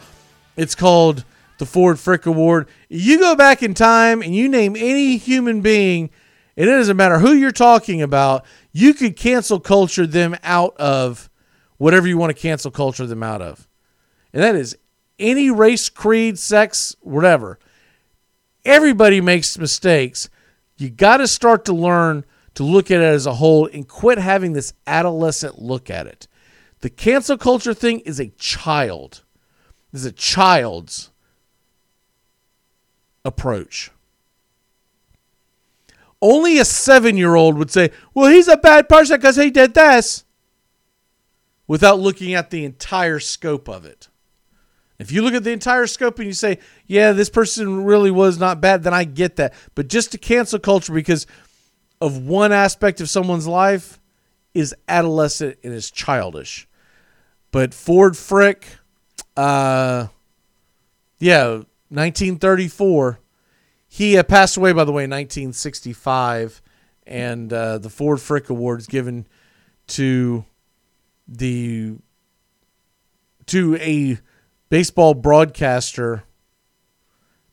it's 0.58 0.76
called 0.76 1.26
the 1.58 1.66
Ford 1.66 2.00
Frick 2.00 2.28
Award. 2.28 2.68
You 2.88 3.18
go 3.18 3.36
back 3.36 3.64
in 3.64 3.74
time 3.74 4.22
and 4.22 4.36
you 4.36 4.48
name 4.48 4.76
any 4.76 5.18
human 5.18 5.62
being, 5.62 6.12
and 6.56 6.70
it 6.70 6.72
doesn't 6.72 6.98
matter 6.98 7.18
who 7.18 7.34
you're 7.34 7.52
talking 7.52 8.00
about, 8.04 8.46
you 8.74 8.94
could 8.94 9.16
cancel 9.16 9.60
culture 9.60 10.06
them 10.06 10.38
out 10.44 10.78
of 10.78 11.32
whatever 11.78 12.08
you 12.08 12.20
want 12.20 12.30
to 12.30 12.40
cancel 12.40 12.70
culture 12.70 13.08
them 13.08 13.24
out 13.24 13.42
of. 13.42 13.68
And 14.32 14.44
that 14.44 14.54
is 14.54 14.78
any 15.20 15.50
race, 15.50 15.90
creed, 15.90 16.38
sex, 16.40 16.96
whatever. 17.02 17.60
Everybody 18.64 19.22
makes 19.22 19.58
mistakes. 19.58 20.30
You 20.78 20.90
got 20.90 21.18
to 21.18 21.28
start 21.28 21.66
to 21.66 21.74
learn 21.74 22.26
to 22.56 22.64
look 22.64 22.90
at 22.90 23.02
it 23.02 23.04
as 23.04 23.26
a 23.26 23.36
whole 23.36 23.68
and 23.68 23.88
quit 23.88 24.18
having 24.18 24.54
this 24.54 24.74
adolescent 24.88 25.62
look 25.62 25.90
at 25.90 26.08
it. 26.08 26.28
The 26.80 26.90
cancel 26.90 27.38
culture 27.38 27.74
thing 27.74 28.00
is 28.02 28.20
a 28.20 28.28
child. 28.38 29.24
Is 29.94 30.06
a 30.06 30.12
child's 30.12 31.12
approach. 33.24 33.92
Only 36.22 36.58
a 36.60 36.66
seven 36.66 37.18
year 37.18 37.36
old 37.36 37.58
would 37.58 37.72
say, 37.72 37.92
well, 38.14 38.32
he's 38.32 38.48
a 38.48 38.58
bad 38.58 38.90
person 38.90 39.18
because 39.18 39.36
he 39.36 39.50
did 39.50 39.74
this, 39.74 40.26
without 41.68 42.00
looking 42.00 42.34
at 42.34 42.50
the 42.50 42.66
entire 42.66 43.20
scope 43.20 43.68
of 43.68 43.86
it. 43.86 44.10
If 44.98 45.12
you 45.12 45.22
look 45.22 45.34
at 45.34 45.44
the 45.44 45.52
entire 45.52 45.88
scope 45.88 46.20
and 46.20 46.28
you 46.28 46.34
say, 46.34 46.60
yeah, 46.86 47.12
this 47.12 47.30
person 47.30 47.84
really 47.84 48.12
was 48.12 48.40
not 48.40 48.62
bad, 48.62 48.84
then 48.84 48.94
I 48.94 49.04
get 49.04 49.36
that. 49.36 49.54
But 49.76 49.90
just 49.90 50.12
to 50.14 50.18
cancel 50.18 50.60
culture 50.60 50.94
because 50.94 51.28
of 52.00 52.26
one 52.26 52.52
aspect 52.52 53.02
of 53.02 53.10
someone's 53.10 53.48
life 53.48 54.00
is 54.54 54.74
adolescent 54.88 55.58
and 55.64 55.74
is 55.74 55.92
childish. 55.92 56.68
But 57.52 57.74
Ford 57.74 58.16
Frick, 58.16 58.68
uh, 59.36 60.08
yeah, 61.20 61.48
1934. 61.90 63.20
He 63.88 64.18
uh, 64.18 64.24
passed 64.24 64.58
away, 64.58 64.74
by 64.74 64.84
the 64.84 64.92
way, 64.92 65.06
in 65.06 65.10
1965, 65.10 66.62
and 67.08 67.52
uh, 67.52 67.78
the 67.78 67.90
Ford 67.90 68.20
Frick 68.20 68.50
Award 68.50 68.80
is 68.80 68.88
given 68.88 69.28
to 69.88 70.46
the 71.28 71.96
to 73.48 73.76
a 73.78 74.18
baseball 74.70 75.14
broadcaster 75.14 76.24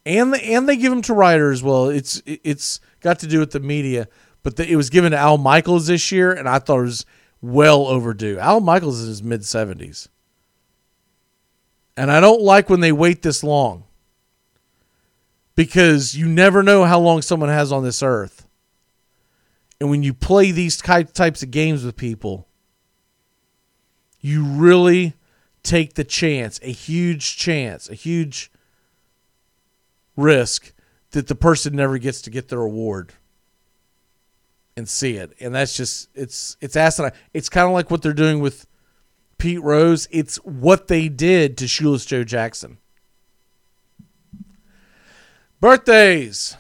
and 0.04 0.32
the, 0.32 0.44
and 0.44 0.68
they 0.68 0.76
give 0.76 0.90
them 0.90 1.02
to 1.02 1.14
writers 1.14 1.62
well. 1.62 1.88
It's 1.88 2.22
it's 2.26 2.80
got 3.00 3.18
to 3.20 3.26
do 3.26 3.38
with 3.38 3.52
the 3.52 3.60
media, 3.60 4.08
but 4.42 4.56
the, 4.56 4.68
it 4.68 4.76
was 4.76 4.90
given 4.90 5.12
to 5.12 5.18
Al 5.18 5.38
Michaels 5.38 5.86
this 5.86 6.10
year, 6.10 6.32
and 6.32 6.48
I 6.48 6.58
thought 6.58 6.80
it 6.80 6.82
was 6.82 7.06
well 7.40 7.86
overdue. 7.86 8.38
Al 8.38 8.60
Michaels 8.60 8.98
is 8.98 9.04
in 9.04 9.08
his 9.08 9.22
mid 9.22 9.44
seventies, 9.44 10.08
and 11.96 12.10
I 12.10 12.20
don't 12.20 12.42
like 12.42 12.68
when 12.68 12.80
they 12.80 12.92
wait 12.92 13.22
this 13.22 13.44
long 13.44 13.84
because 15.54 16.16
you 16.16 16.26
never 16.26 16.62
know 16.62 16.84
how 16.84 16.98
long 16.98 17.22
someone 17.22 17.50
has 17.50 17.70
on 17.70 17.84
this 17.84 18.02
earth, 18.02 18.46
and 19.80 19.88
when 19.88 20.02
you 20.02 20.12
play 20.12 20.50
these 20.50 20.78
types 20.78 21.42
of 21.42 21.50
games 21.52 21.84
with 21.84 21.96
people, 21.96 22.48
you 24.20 24.44
really 24.44 25.14
take 25.62 25.94
the 25.94 26.04
chance, 26.04 26.58
a 26.62 26.72
huge 26.72 27.36
chance, 27.36 27.88
a 27.88 27.94
huge 27.94 28.50
risk 30.16 30.72
that 31.12 31.28
the 31.28 31.34
person 31.34 31.74
never 31.76 31.98
gets 31.98 32.22
to 32.22 32.30
get 32.30 32.48
their 32.48 32.60
award 32.60 33.12
and 34.76 34.88
see 34.88 35.16
it. 35.16 35.32
And 35.40 35.54
that's 35.54 35.76
just 35.76 36.08
it's 36.14 36.56
it's 36.60 36.76
asinine. 36.76 37.12
It's 37.32 37.48
kind 37.48 37.66
of 37.66 37.72
like 37.72 37.90
what 37.90 38.02
they're 38.02 38.12
doing 38.12 38.40
with 38.40 38.66
Pete 39.38 39.62
Rose. 39.62 40.08
It's 40.10 40.36
what 40.36 40.88
they 40.88 41.08
did 41.08 41.56
to 41.58 41.68
Shoeless 41.68 42.04
Joe 42.04 42.24
Jackson. 42.24 42.78
Birthdays. 45.60 46.56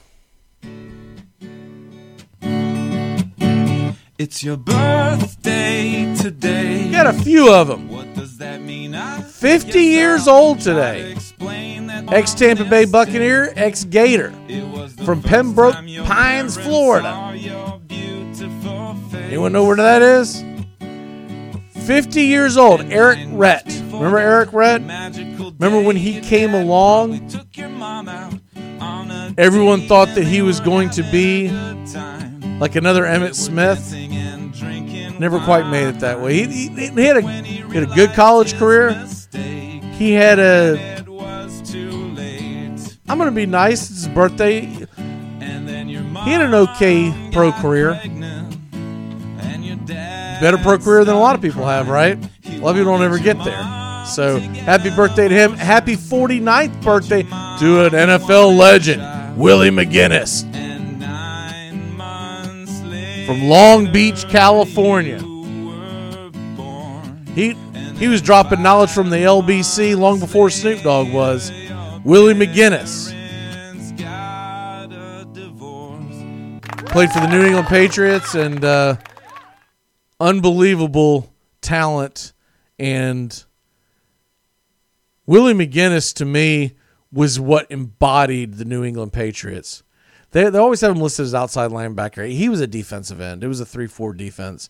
It's 4.18 4.44
your 4.44 4.56
birthday 4.56 6.14
today. 6.14 6.92
Got 6.92 7.08
a 7.08 7.12
few 7.12 7.52
of 7.52 7.66
them. 7.66 7.88
What 7.88 8.11
does 8.42 8.58
that 8.58 8.60
mean? 8.60 8.94
I 8.94 9.22
50 9.22 9.80
years 9.80 10.26
old 10.26 10.60
today. 10.60 11.14
Ex 12.08 12.34
Tampa 12.34 12.64
Bay 12.64 12.84
Buccaneer, 12.84 13.52
ex 13.54 13.84
Gator 13.84 14.32
from 15.04 15.22
Pembroke 15.22 15.76
Pines, 16.04 16.56
Florida. 16.56 17.08
Anyone 19.14 19.52
know 19.52 19.64
where 19.64 19.76
that 19.76 20.02
is? 20.02 20.44
50 21.86 22.22
years 22.22 22.56
old, 22.56 22.80
Eric 22.92 23.20
Rhett. 23.28 23.66
Remember 23.92 24.18
Eric 24.18 24.52
Rhett? 24.52 24.80
Remember 24.80 25.80
when 25.80 25.96
he 25.96 26.20
came 26.20 26.54
along? 26.54 27.30
Everyone 29.38 29.86
thought 29.86 30.08
that 30.14 30.24
he 30.24 30.42
was 30.42 30.58
going 30.60 30.90
to 30.90 31.02
be 31.10 31.48
like 32.58 32.74
another 32.74 33.04
Emmitt 33.04 33.34
Smith. 33.36 33.92
Never 35.22 35.38
quite 35.38 35.68
made 35.68 35.86
it 35.86 36.00
that 36.00 36.20
way. 36.20 36.34
He, 36.34 36.66
he, 36.66 36.88
he 36.88 37.04
had, 37.04 37.18
a, 37.18 37.20
he 37.20 37.58
had 37.78 37.84
a 37.84 37.94
good 37.94 38.10
college 38.10 38.54
career. 38.54 38.90
He 39.92 40.10
had 40.10 40.40
a. 40.40 40.98
I'm 43.08 43.18
to 43.18 43.30
be 43.30 43.46
nice. 43.46 43.88
It's 43.88 44.00
his 44.00 44.08
birthday. 44.08 44.62
He 44.62 44.84
had 44.96 46.40
an 46.40 46.54
okay 46.54 47.30
pro 47.32 47.52
career. 47.52 47.92
Better 50.40 50.58
pro 50.58 50.78
career 50.78 51.04
than 51.04 51.14
a 51.14 51.20
lot 51.20 51.36
of 51.36 51.40
people 51.40 51.64
have, 51.68 51.88
right? 51.88 52.18
A 52.46 52.58
lot 52.58 52.70
of 52.70 52.76
people 52.78 52.92
don't 52.92 53.04
ever 53.04 53.20
get 53.20 53.38
there. 53.44 53.62
So 54.06 54.40
happy 54.40 54.90
birthday 54.90 55.28
to 55.28 55.34
him. 55.36 55.52
Happy 55.52 55.94
49th 55.94 56.82
birthday 56.82 57.22
to 57.22 57.84
an 57.84 57.92
NFL 57.92 58.58
legend, 58.58 59.38
Willie 59.38 59.70
McGinest 59.70 60.61
from 63.26 63.48
Long 63.48 63.92
Beach, 63.92 64.28
California. 64.28 65.18
He 67.34 67.54
he 67.98 68.08
was 68.08 68.20
dropping 68.20 68.62
knowledge 68.62 68.90
from 68.90 69.10
the 69.10 69.16
LBC 69.16 69.96
long 69.96 70.18
before 70.18 70.50
Snoop 70.50 70.82
Dogg 70.82 71.12
was. 71.12 71.50
Willie 72.04 72.34
McGinest 72.34 73.12
played 76.86 77.10
for 77.10 77.20
the 77.20 77.28
New 77.28 77.42
England 77.42 77.68
Patriots 77.68 78.34
and 78.34 78.62
uh, 78.64 78.96
unbelievable 80.20 81.32
talent. 81.62 82.32
And 82.78 83.44
Willie 85.24 85.54
McGinest 85.54 86.14
to 86.16 86.24
me 86.24 86.74
was 87.10 87.40
what 87.40 87.70
embodied 87.70 88.54
the 88.54 88.64
New 88.64 88.84
England 88.84 89.12
Patriots. 89.12 89.82
They, 90.32 90.48
they 90.50 90.58
always 90.58 90.80
have 90.80 90.96
him 90.96 91.02
listed 91.02 91.26
as 91.26 91.34
outside 91.34 91.70
linebacker. 91.70 92.30
He 92.30 92.48
was 92.48 92.60
a 92.60 92.66
defensive 92.66 93.20
end. 93.20 93.44
It 93.44 93.48
was 93.48 93.60
a 93.60 93.66
3 93.66 93.86
4 93.86 94.12
defense. 94.14 94.68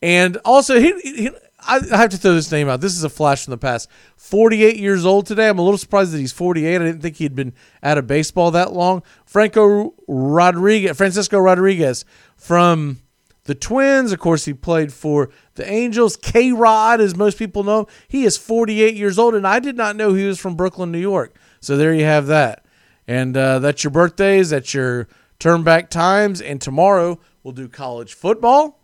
And 0.00 0.36
also, 0.44 0.78
he, 0.78 0.92
he, 1.00 1.30
I 1.66 1.80
have 1.96 2.10
to 2.10 2.16
throw 2.16 2.34
this 2.34 2.52
name 2.52 2.68
out. 2.68 2.80
This 2.80 2.96
is 2.96 3.02
a 3.02 3.08
flash 3.08 3.44
from 3.44 3.50
the 3.50 3.58
past. 3.58 3.90
48 4.16 4.76
years 4.76 5.04
old 5.04 5.26
today. 5.26 5.48
I'm 5.48 5.58
a 5.58 5.62
little 5.62 5.78
surprised 5.78 6.12
that 6.12 6.18
he's 6.18 6.32
48. 6.32 6.76
I 6.76 6.78
didn't 6.78 7.00
think 7.00 7.16
he'd 7.16 7.34
been 7.34 7.52
out 7.82 7.98
of 7.98 8.06
baseball 8.06 8.52
that 8.52 8.72
long. 8.72 9.02
Franco 9.26 9.94
Rodriguez, 10.06 10.96
Francisco 10.96 11.38
Rodriguez 11.38 12.04
from 12.36 13.00
the 13.44 13.56
Twins. 13.56 14.12
Of 14.12 14.20
course, 14.20 14.44
he 14.44 14.54
played 14.54 14.92
for 14.92 15.30
the 15.56 15.68
Angels. 15.68 16.16
K 16.16 16.52
Rod, 16.52 17.00
as 17.00 17.16
most 17.16 17.38
people 17.38 17.64
know, 17.64 17.88
he 18.06 18.24
is 18.24 18.36
48 18.36 18.94
years 18.94 19.18
old, 19.18 19.34
and 19.34 19.46
I 19.46 19.58
did 19.58 19.76
not 19.76 19.96
know 19.96 20.14
he 20.14 20.26
was 20.26 20.38
from 20.38 20.54
Brooklyn, 20.54 20.92
New 20.92 20.98
York. 20.98 21.34
So 21.60 21.76
there 21.76 21.92
you 21.92 22.04
have 22.04 22.26
that. 22.26 22.64
And 23.08 23.34
uh, 23.36 23.58
that's 23.58 23.82
your 23.82 23.90
birthdays. 23.90 24.50
That's 24.50 24.72
your 24.74 25.08
turn 25.38 25.64
back 25.64 25.88
times. 25.88 26.42
And 26.42 26.60
tomorrow 26.60 27.18
we'll 27.42 27.54
do 27.54 27.66
college 27.66 28.12
football. 28.12 28.78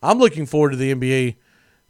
I'm 0.00 0.18
looking 0.18 0.46
forward 0.46 0.70
to 0.70 0.76
the 0.76 0.94
NBA 0.94 1.36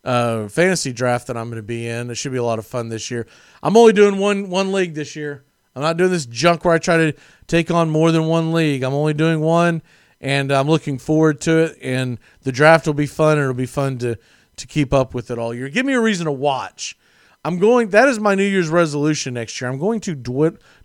uh, 0.03 0.49
fantasy 0.49 0.93
draft 0.93 1.27
that 1.27 1.37
I'm 1.37 1.49
going 1.49 1.57
to 1.57 1.63
be 1.63 1.87
in. 1.87 2.11
It 2.11 2.15
should 2.15 2.33
be 2.33 2.39
a 2.39 2.45
lot 2.45 2.59
of 2.59 2.67
fun 2.67 2.89
this 2.89 3.11
year. 3.11 3.27
I'm 3.63 3.77
only 3.77 3.93
doing 3.93 4.19
one 4.19 4.49
one 4.49 4.73
league 4.73 4.95
this 4.95 5.15
year. 5.15 5.45
I'm 5.77 5.83
not 5.83 5.97
doing 5.97 6.11
this 6.11 6.27
junk 6.27 6.65
where 6.65 6.75
I 6.75 6.79
try 6.79 6.97
to 6.97 7.13
take 7.49 7.71
on 7.71 7.91
more 7.91 8.13
than 8.13 8.27
one 8.27 8.53
league. 8.53 8.83
I'm 8.83 8.95
only 8.95 9.15
doing 9.15 9.41
one, 9.41 9.83
and 10.21 10.53
I'm 10.53 10.69
looking 10.69 10.99
forward 10.99 11.41
to 11.43 11.65
it. 11.65 11.79
And 11.83 12.19
the 12.43 12.53
draft 12.53 12.87
will 12.87 12.95
be 12.95 13.07
fun. 13.07 13.33
And 13.33 13.43
it'll 13.43 13.55
be 13.55 13.67
fun 13.67 13.99
to 13.99 14.19
to 14.57 14.67
keep 14.67 14.95
up 14.95 15.15
with 15.15 15.31
it 15.31 15.39
all 15.39 15.53
year. 15.53 15.69
Give 15.69 15.85
me 15.85 15.95
a 15.95 16.01
reason 16.01 16.27
to 16.27 16.33
watch. 16.33 16.97
I'm 17.45 17.59
going. 17.59 17.91
That 17.91 18.09
is 18.09 18.19
my 18.19 18.35
New 18.35 18.45
Year's 18.45 18.69
resolution 18.69 19.35
next 19.35 19.61
year. 19.61 19.69
I'm 19.69 19.79
going 19.79 20.01
to 20.01 20.15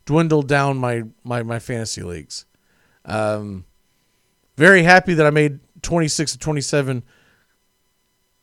dwindle 0.09 0.41
down 0.41 0.75
my 0.75 1.03
my 1.23 1.43
my 1.43 1.59
fantasy 1.59 2.01
leagues. 2.01 2.47
Um, 3.05 3.65
very 4.57 4.81
happy 4.81 5.13
that 5.13 5.25
I 5.27 5.29
made 5.29 5.59
26 5.83 6.31
to 6.31 6.39
27 6.39 7.03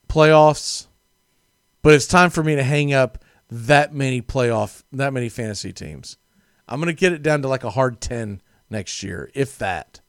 playoffs, 0.09 0.87
but 1.83 1.93
it's 1.93 2.07
time 2.07 2.31
for 2.31 2.45
me 2.45 2.55
to 2.55 2.63
hang 2.63 2.95
up 2.95 3.19
that 3.51 3.93
many 3.93 4.23
playoff, 4.23 4.85
that 4.93 5.13
many 5.13 5.29
fantasy 5.29 5.73
teams. 5.73 6.19
I'm 6.69 6.79
to 6.87 6.93
get 6.93 7.13
it 7.13 7.25
down 7.25 7.43
to 7.43 7.49
like 7.49 7.65
a 7.65 7.71
hard 7.71 8.01
10 8.01 8.41
next 8.71 9.03
year, 9.03 9.29
if 9.35 9.59
that. 9.59 10.01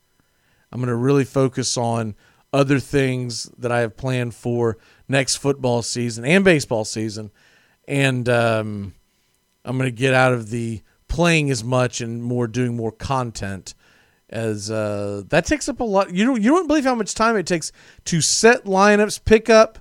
I'm 0.72 0.80
to 0.90 0.96
really 0.96 1.26
focus 1.26 1.76
on 1.76 2.14
other 2.54 2.80
things 2.80 3.46
that 3.58 3.72
I 3.72 3.80
have 3.80 3.98
planned 3.98 4.36
for 4.36 4.78
next 5.08 5.38
football 5.38 5.82
season 5.82 6.24
and 6.24 6.46
baseball 6.46 6.86
season. 6.86 7.32
And 7.88 8.30
um, 8.30 8.94
I'm 9.66 9.80
to 9.90 9.92
get 9.92 10.14
out 10.14 10.34
of 10.34 10.52
the 10.52 10.84
playing 11.08 11.50
as 11.50 11.64
much 11.64 12.02
and 12.02 12.24
more 12.24 12.48
doing 12.48 12.76
more 12.76 12.92
content 12.92 13.74
as 14.30 14.70
uh, 14.70 15.24
that 15.30 15.46
takes 15.46 15.70
up 15.70 15.80
a 15.80 15.84
lot. 15.84 16.14
You 16.14 16.26
don't 16.26 16.42
you 16.42 16.52
don't 16.52 16.68
believe 16.68 16.84
how 16.84 16.96
much 16.96 17.14
time 17.14 17.38
it 17.38 17.46
takes 17.46 17.72
to 18.06 18.22
set 18.22 18.66
lineups, 18.66 19.24
pick 19.24 19.50
up, 19.50 19.80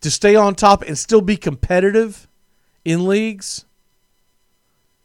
to 0.00 0.10
stay 0.10 0.34
on 0.34 0.54
top, 0.54 0.82
and 0.82 0.98
still 0.98 1.20
be 1.20 1.36
competitive 1.36 2.28
in 2.84 3.06
leagues. 3.06 3.66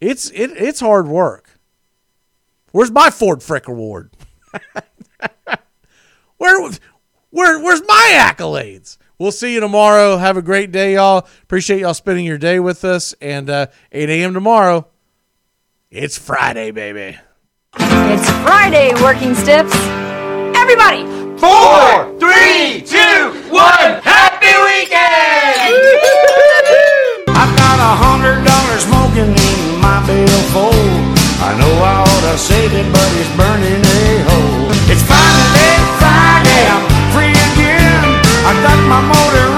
It's 0.01 0.29
it 0.31 0.51
it's 0.51 0.79
hard 0.79 1.07
work. 1.07 1.59
Where's 2.71 2.91
my 2.91 3.09
Ford 3.11 3.43
Frick 3.43 3.67
award? 3.67 4.11
Where 6.37 6.71
where 7.29 7.59
where's 7.61 7.81
my 7.87 8.17
accolades? 8.19 8.97
We'll 9.17 9.31
see 9.31 9.53
you 9.53 9.61
tomorrow. 9.61 10.17
Have 10.17 10.35
a 10.35 10.41
great 10.41 10.73
day, 10.73 10.95
y'all. 10.95 11.25
Appreciate 11.43 11.79
y'all 11.79 11.93
spending 11.93 12.25
your 12.25 12.37
day 12.37 12.59
with 12.59 12.83
us. 12.83 13.13
And 13.21 13.49
uh, 13.49 13.67
8 13.93 14.09
a.m. 14.09 14.33
tomorrow. 14.33 14.85
It's 15.93 16.17
Friday, 16.17 16.71
baby. 16.71 17.19
It's 17.77 18.29
Friday, 18.41 18.97
working 18.97 19.35
stiffs. 19.35 19.77
Everybody! 20.57 21.05
Four, 21.37 22.09
three, 22.17 22.81
two, 22.81 23.29
one. 23.53 24.01
Happy 24.01 24.49
weekend! 24.57 25.69
I've 27.29 27.53
got 27.53 27.77
a 27.77 27.93
hundred 27.93 28.41
dollars 28.41 28.89
smoking 28.89 29.37
in 29.37 29.77
my 29.85 30.01
billfold. 30.09 30.73
I 31.45 31.53
know 31.61 31.73
I 31.85 32.01
ought 32.01 32.23
to 32.25 32.41
save 32.41 32.73
it, 32.73 32.89
but 32.89 33.09
it's 33.21 33.29
burning 33.37 33.85
a 33.85 34.01
hole. 34.33 34.73
It's 34.89 35.05
finally 35.05 35.77
Friday, 36.01 36.73
I'm 36.73 36.89
free 37.13 37.37
again. 37.53 38.01
I 38.49 38.51
got 38.65 38.81
my 38.89 39.01
motor 39.13 39.52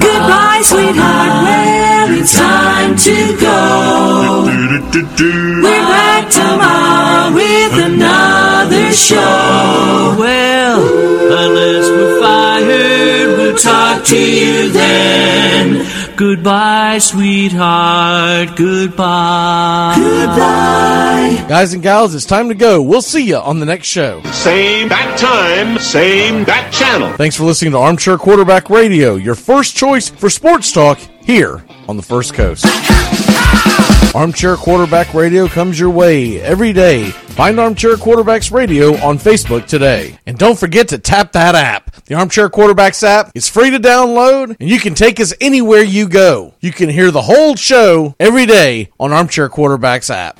Goodbye, 0.00 0.62
sweetheart. 0.64 1.44
Well, 1.44 2.18
it's 2.18 2.34
time 2.34 2.96
to 2.96 3.36
go. 3.38 4.44
We're 5.62 5.86
back 5.92 6.30
tomorrow 6.30 7.34
with 7.34 7.74
another 7.84 8.92
show. 8.92 10.16
Well, 10.18 10.80
unless 11.44 11.88
we're 11.90 12.20
fired, 12.20 13.36
we'll 13.36 13.56
talk 13.56 14.04
to 14.06 14.16
you 14.18 14.70
then. 14.70 15.84
Goodbye, 16.18 16.98
sweetheart. 16.98 18.56
Goodbye. 18.56 19.94
Goodbye. 19.96 21.46
Guys 21.48 21.72
and 21.74 21.80
gals, 21.80 22.12
it's 22.12 22.26
time 22.26 22.48
to 22.48 22.56
go. 22.56 22.82
We'll 22.82 23.02
see 23.02 23.24
you 23.24 23.36
on 23.36 23.60
the 23.60 23.66
next 23.66 23.86
show. 23.86 24.20
Same 24.32 24.88
bat 24.88 25.16
time, 25.16 25.78
same 25.78 26.42
bat 26.42 26.72
channel. 26.72 27.16
Thanks 27.16 27.36
for 27.36 27.44
listening 27.44 27.70
to 27.70 27.78
Armchair 27.78 28.18
Quarterback 28.18 28.68
Radio, 28.68 29.14
your 29.14 29.36
first 29.36 29.76
choice 29.76 30.08
for 30.08 30.28
sports 30.28 30.72
talk 30.72 30.98
here 31.22 31.64
on 31.86 31.96
the 31.96 32.02
First 32.02 32.34
Coast. 32.34 32.64
Armchair 34.14 34.56
Quarterback 34.56 35.12
Radio 35.14 35.46
comes 35.46 35.78
your 35.78 35.90
way 35.90 36.40
every 36.40 36.72
day. 36.72 37.10
Find 37.10 37.60
Armchair 37.60 37.94
Quarterbacks 37.96 38.50
Radio 38.50 38.96
on 38.96 39.18
Facebook 39.18 39.66
today. 39.66 40.18
And 40.26 40.38
don't 40.38 40.58
forget 40.58 40.88
to 40.88 40.98
tap 40.98 41.32
that 41.32 41.54
app. 41.54 42.04
The 42.06 42.14
Armchair 42.14 42.48
Quarterbacks 42.48 43.02
app 43.04 43.30
is 43.34 43.48
free 43.48 43.70
to 43.70 43.78
download 43.78 44.56
and 44.58 44.68
you 44.68 44.80
can 44.80 44.94
take 44.94 45.20
us 45.20 45.34
anywhere 45.40 45.82
you 45.82 46.08
go. 46.08 46.54
You 46.60 46.72
can 46.72 46.88
hear 46.88 47.10
the 47.10 47.22
whole 47.22 47.54
show 47.54 48.16
every 48.18 48.46
day 48.46 48.90
on 48.98 49.12
Armchair 49.12 49.48
Quarterbacks 49.50 50.10
app. 50.10 50.38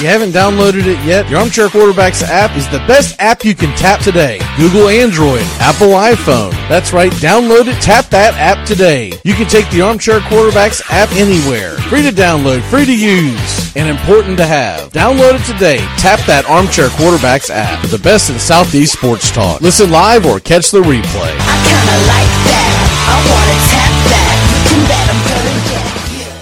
You 0.00 0.06
haven't 0.06 0.30
downloaded 0.30 0.86
it 0.86 1.04
yet, 1.04 1.28
your 1.28 1.40
Armchair 1.40 1.68
Quarterbacks 1.68 2.22
app 2.22 2.56
is 2.56 2.66
the 2.70 2.78
best 2.88 3.16
app 3.18 3.44
you 3.44 3.54
can 3.54 3.74
tap 3.76 4.00
today. 4.00 4.40
Google 4.56 4.88
Android, 4.88 5.42
Apple 5.60 5.88
iPhone. 5.88 6.52
That's 6.68 6.92
right, 6.92 7.12
download 7.12 7.66
it, 7.66 7.80
tap 7.82 8.06
that 8.06 8.34
app 8.34 8.66
today. 8.66 9.12
You 9.24 9.34
can 9.34 9.46
take 9.46 9.68
the 9.70 9.82
Armchair 9.82 10.20
Quarterbacks 10.20 10.80
app 10.90 11.10
anywhere. 11.12 11.76
Free 11.90 12.02
to 12.02 12.10
download, 12.10 12.62
free 12.70 12.86
to 12.86 12.96
use, 12.96 13.76
and 13.76 13.88
important 13.88 14.38
to 14.38 14.46
have. 14.46 14.90
Download 14.92 15.34
it 15.34 15.44
today. 15.44 15.78
Tap 15.98 16.20
that 16.26 16.46
Armchair 16.48 16.88
Quarterbacks 16.88 17.50
app. 17.50 17.80
for 17.80 17.88
The 17.88 17.98
best 17.98 18.30
in 18.30 18.38
Southeast 18.38 18.94
sports 18.94 19.30
talk. 19.30 19.60
Listen 19.60 19.90
live 19.90 20.24
or 20.24 20.40
catch 20.40 20.70
the 20.70 20.80
replay. 20.80 21.34
I 21.36 21.56
kinda 21.68 21.96
like 22.08 22.32
that. 22.48 22.72
I 23.04 23.16
wanna 23.28 23.58
tap 23.68 23.92
that. 24.10 25.29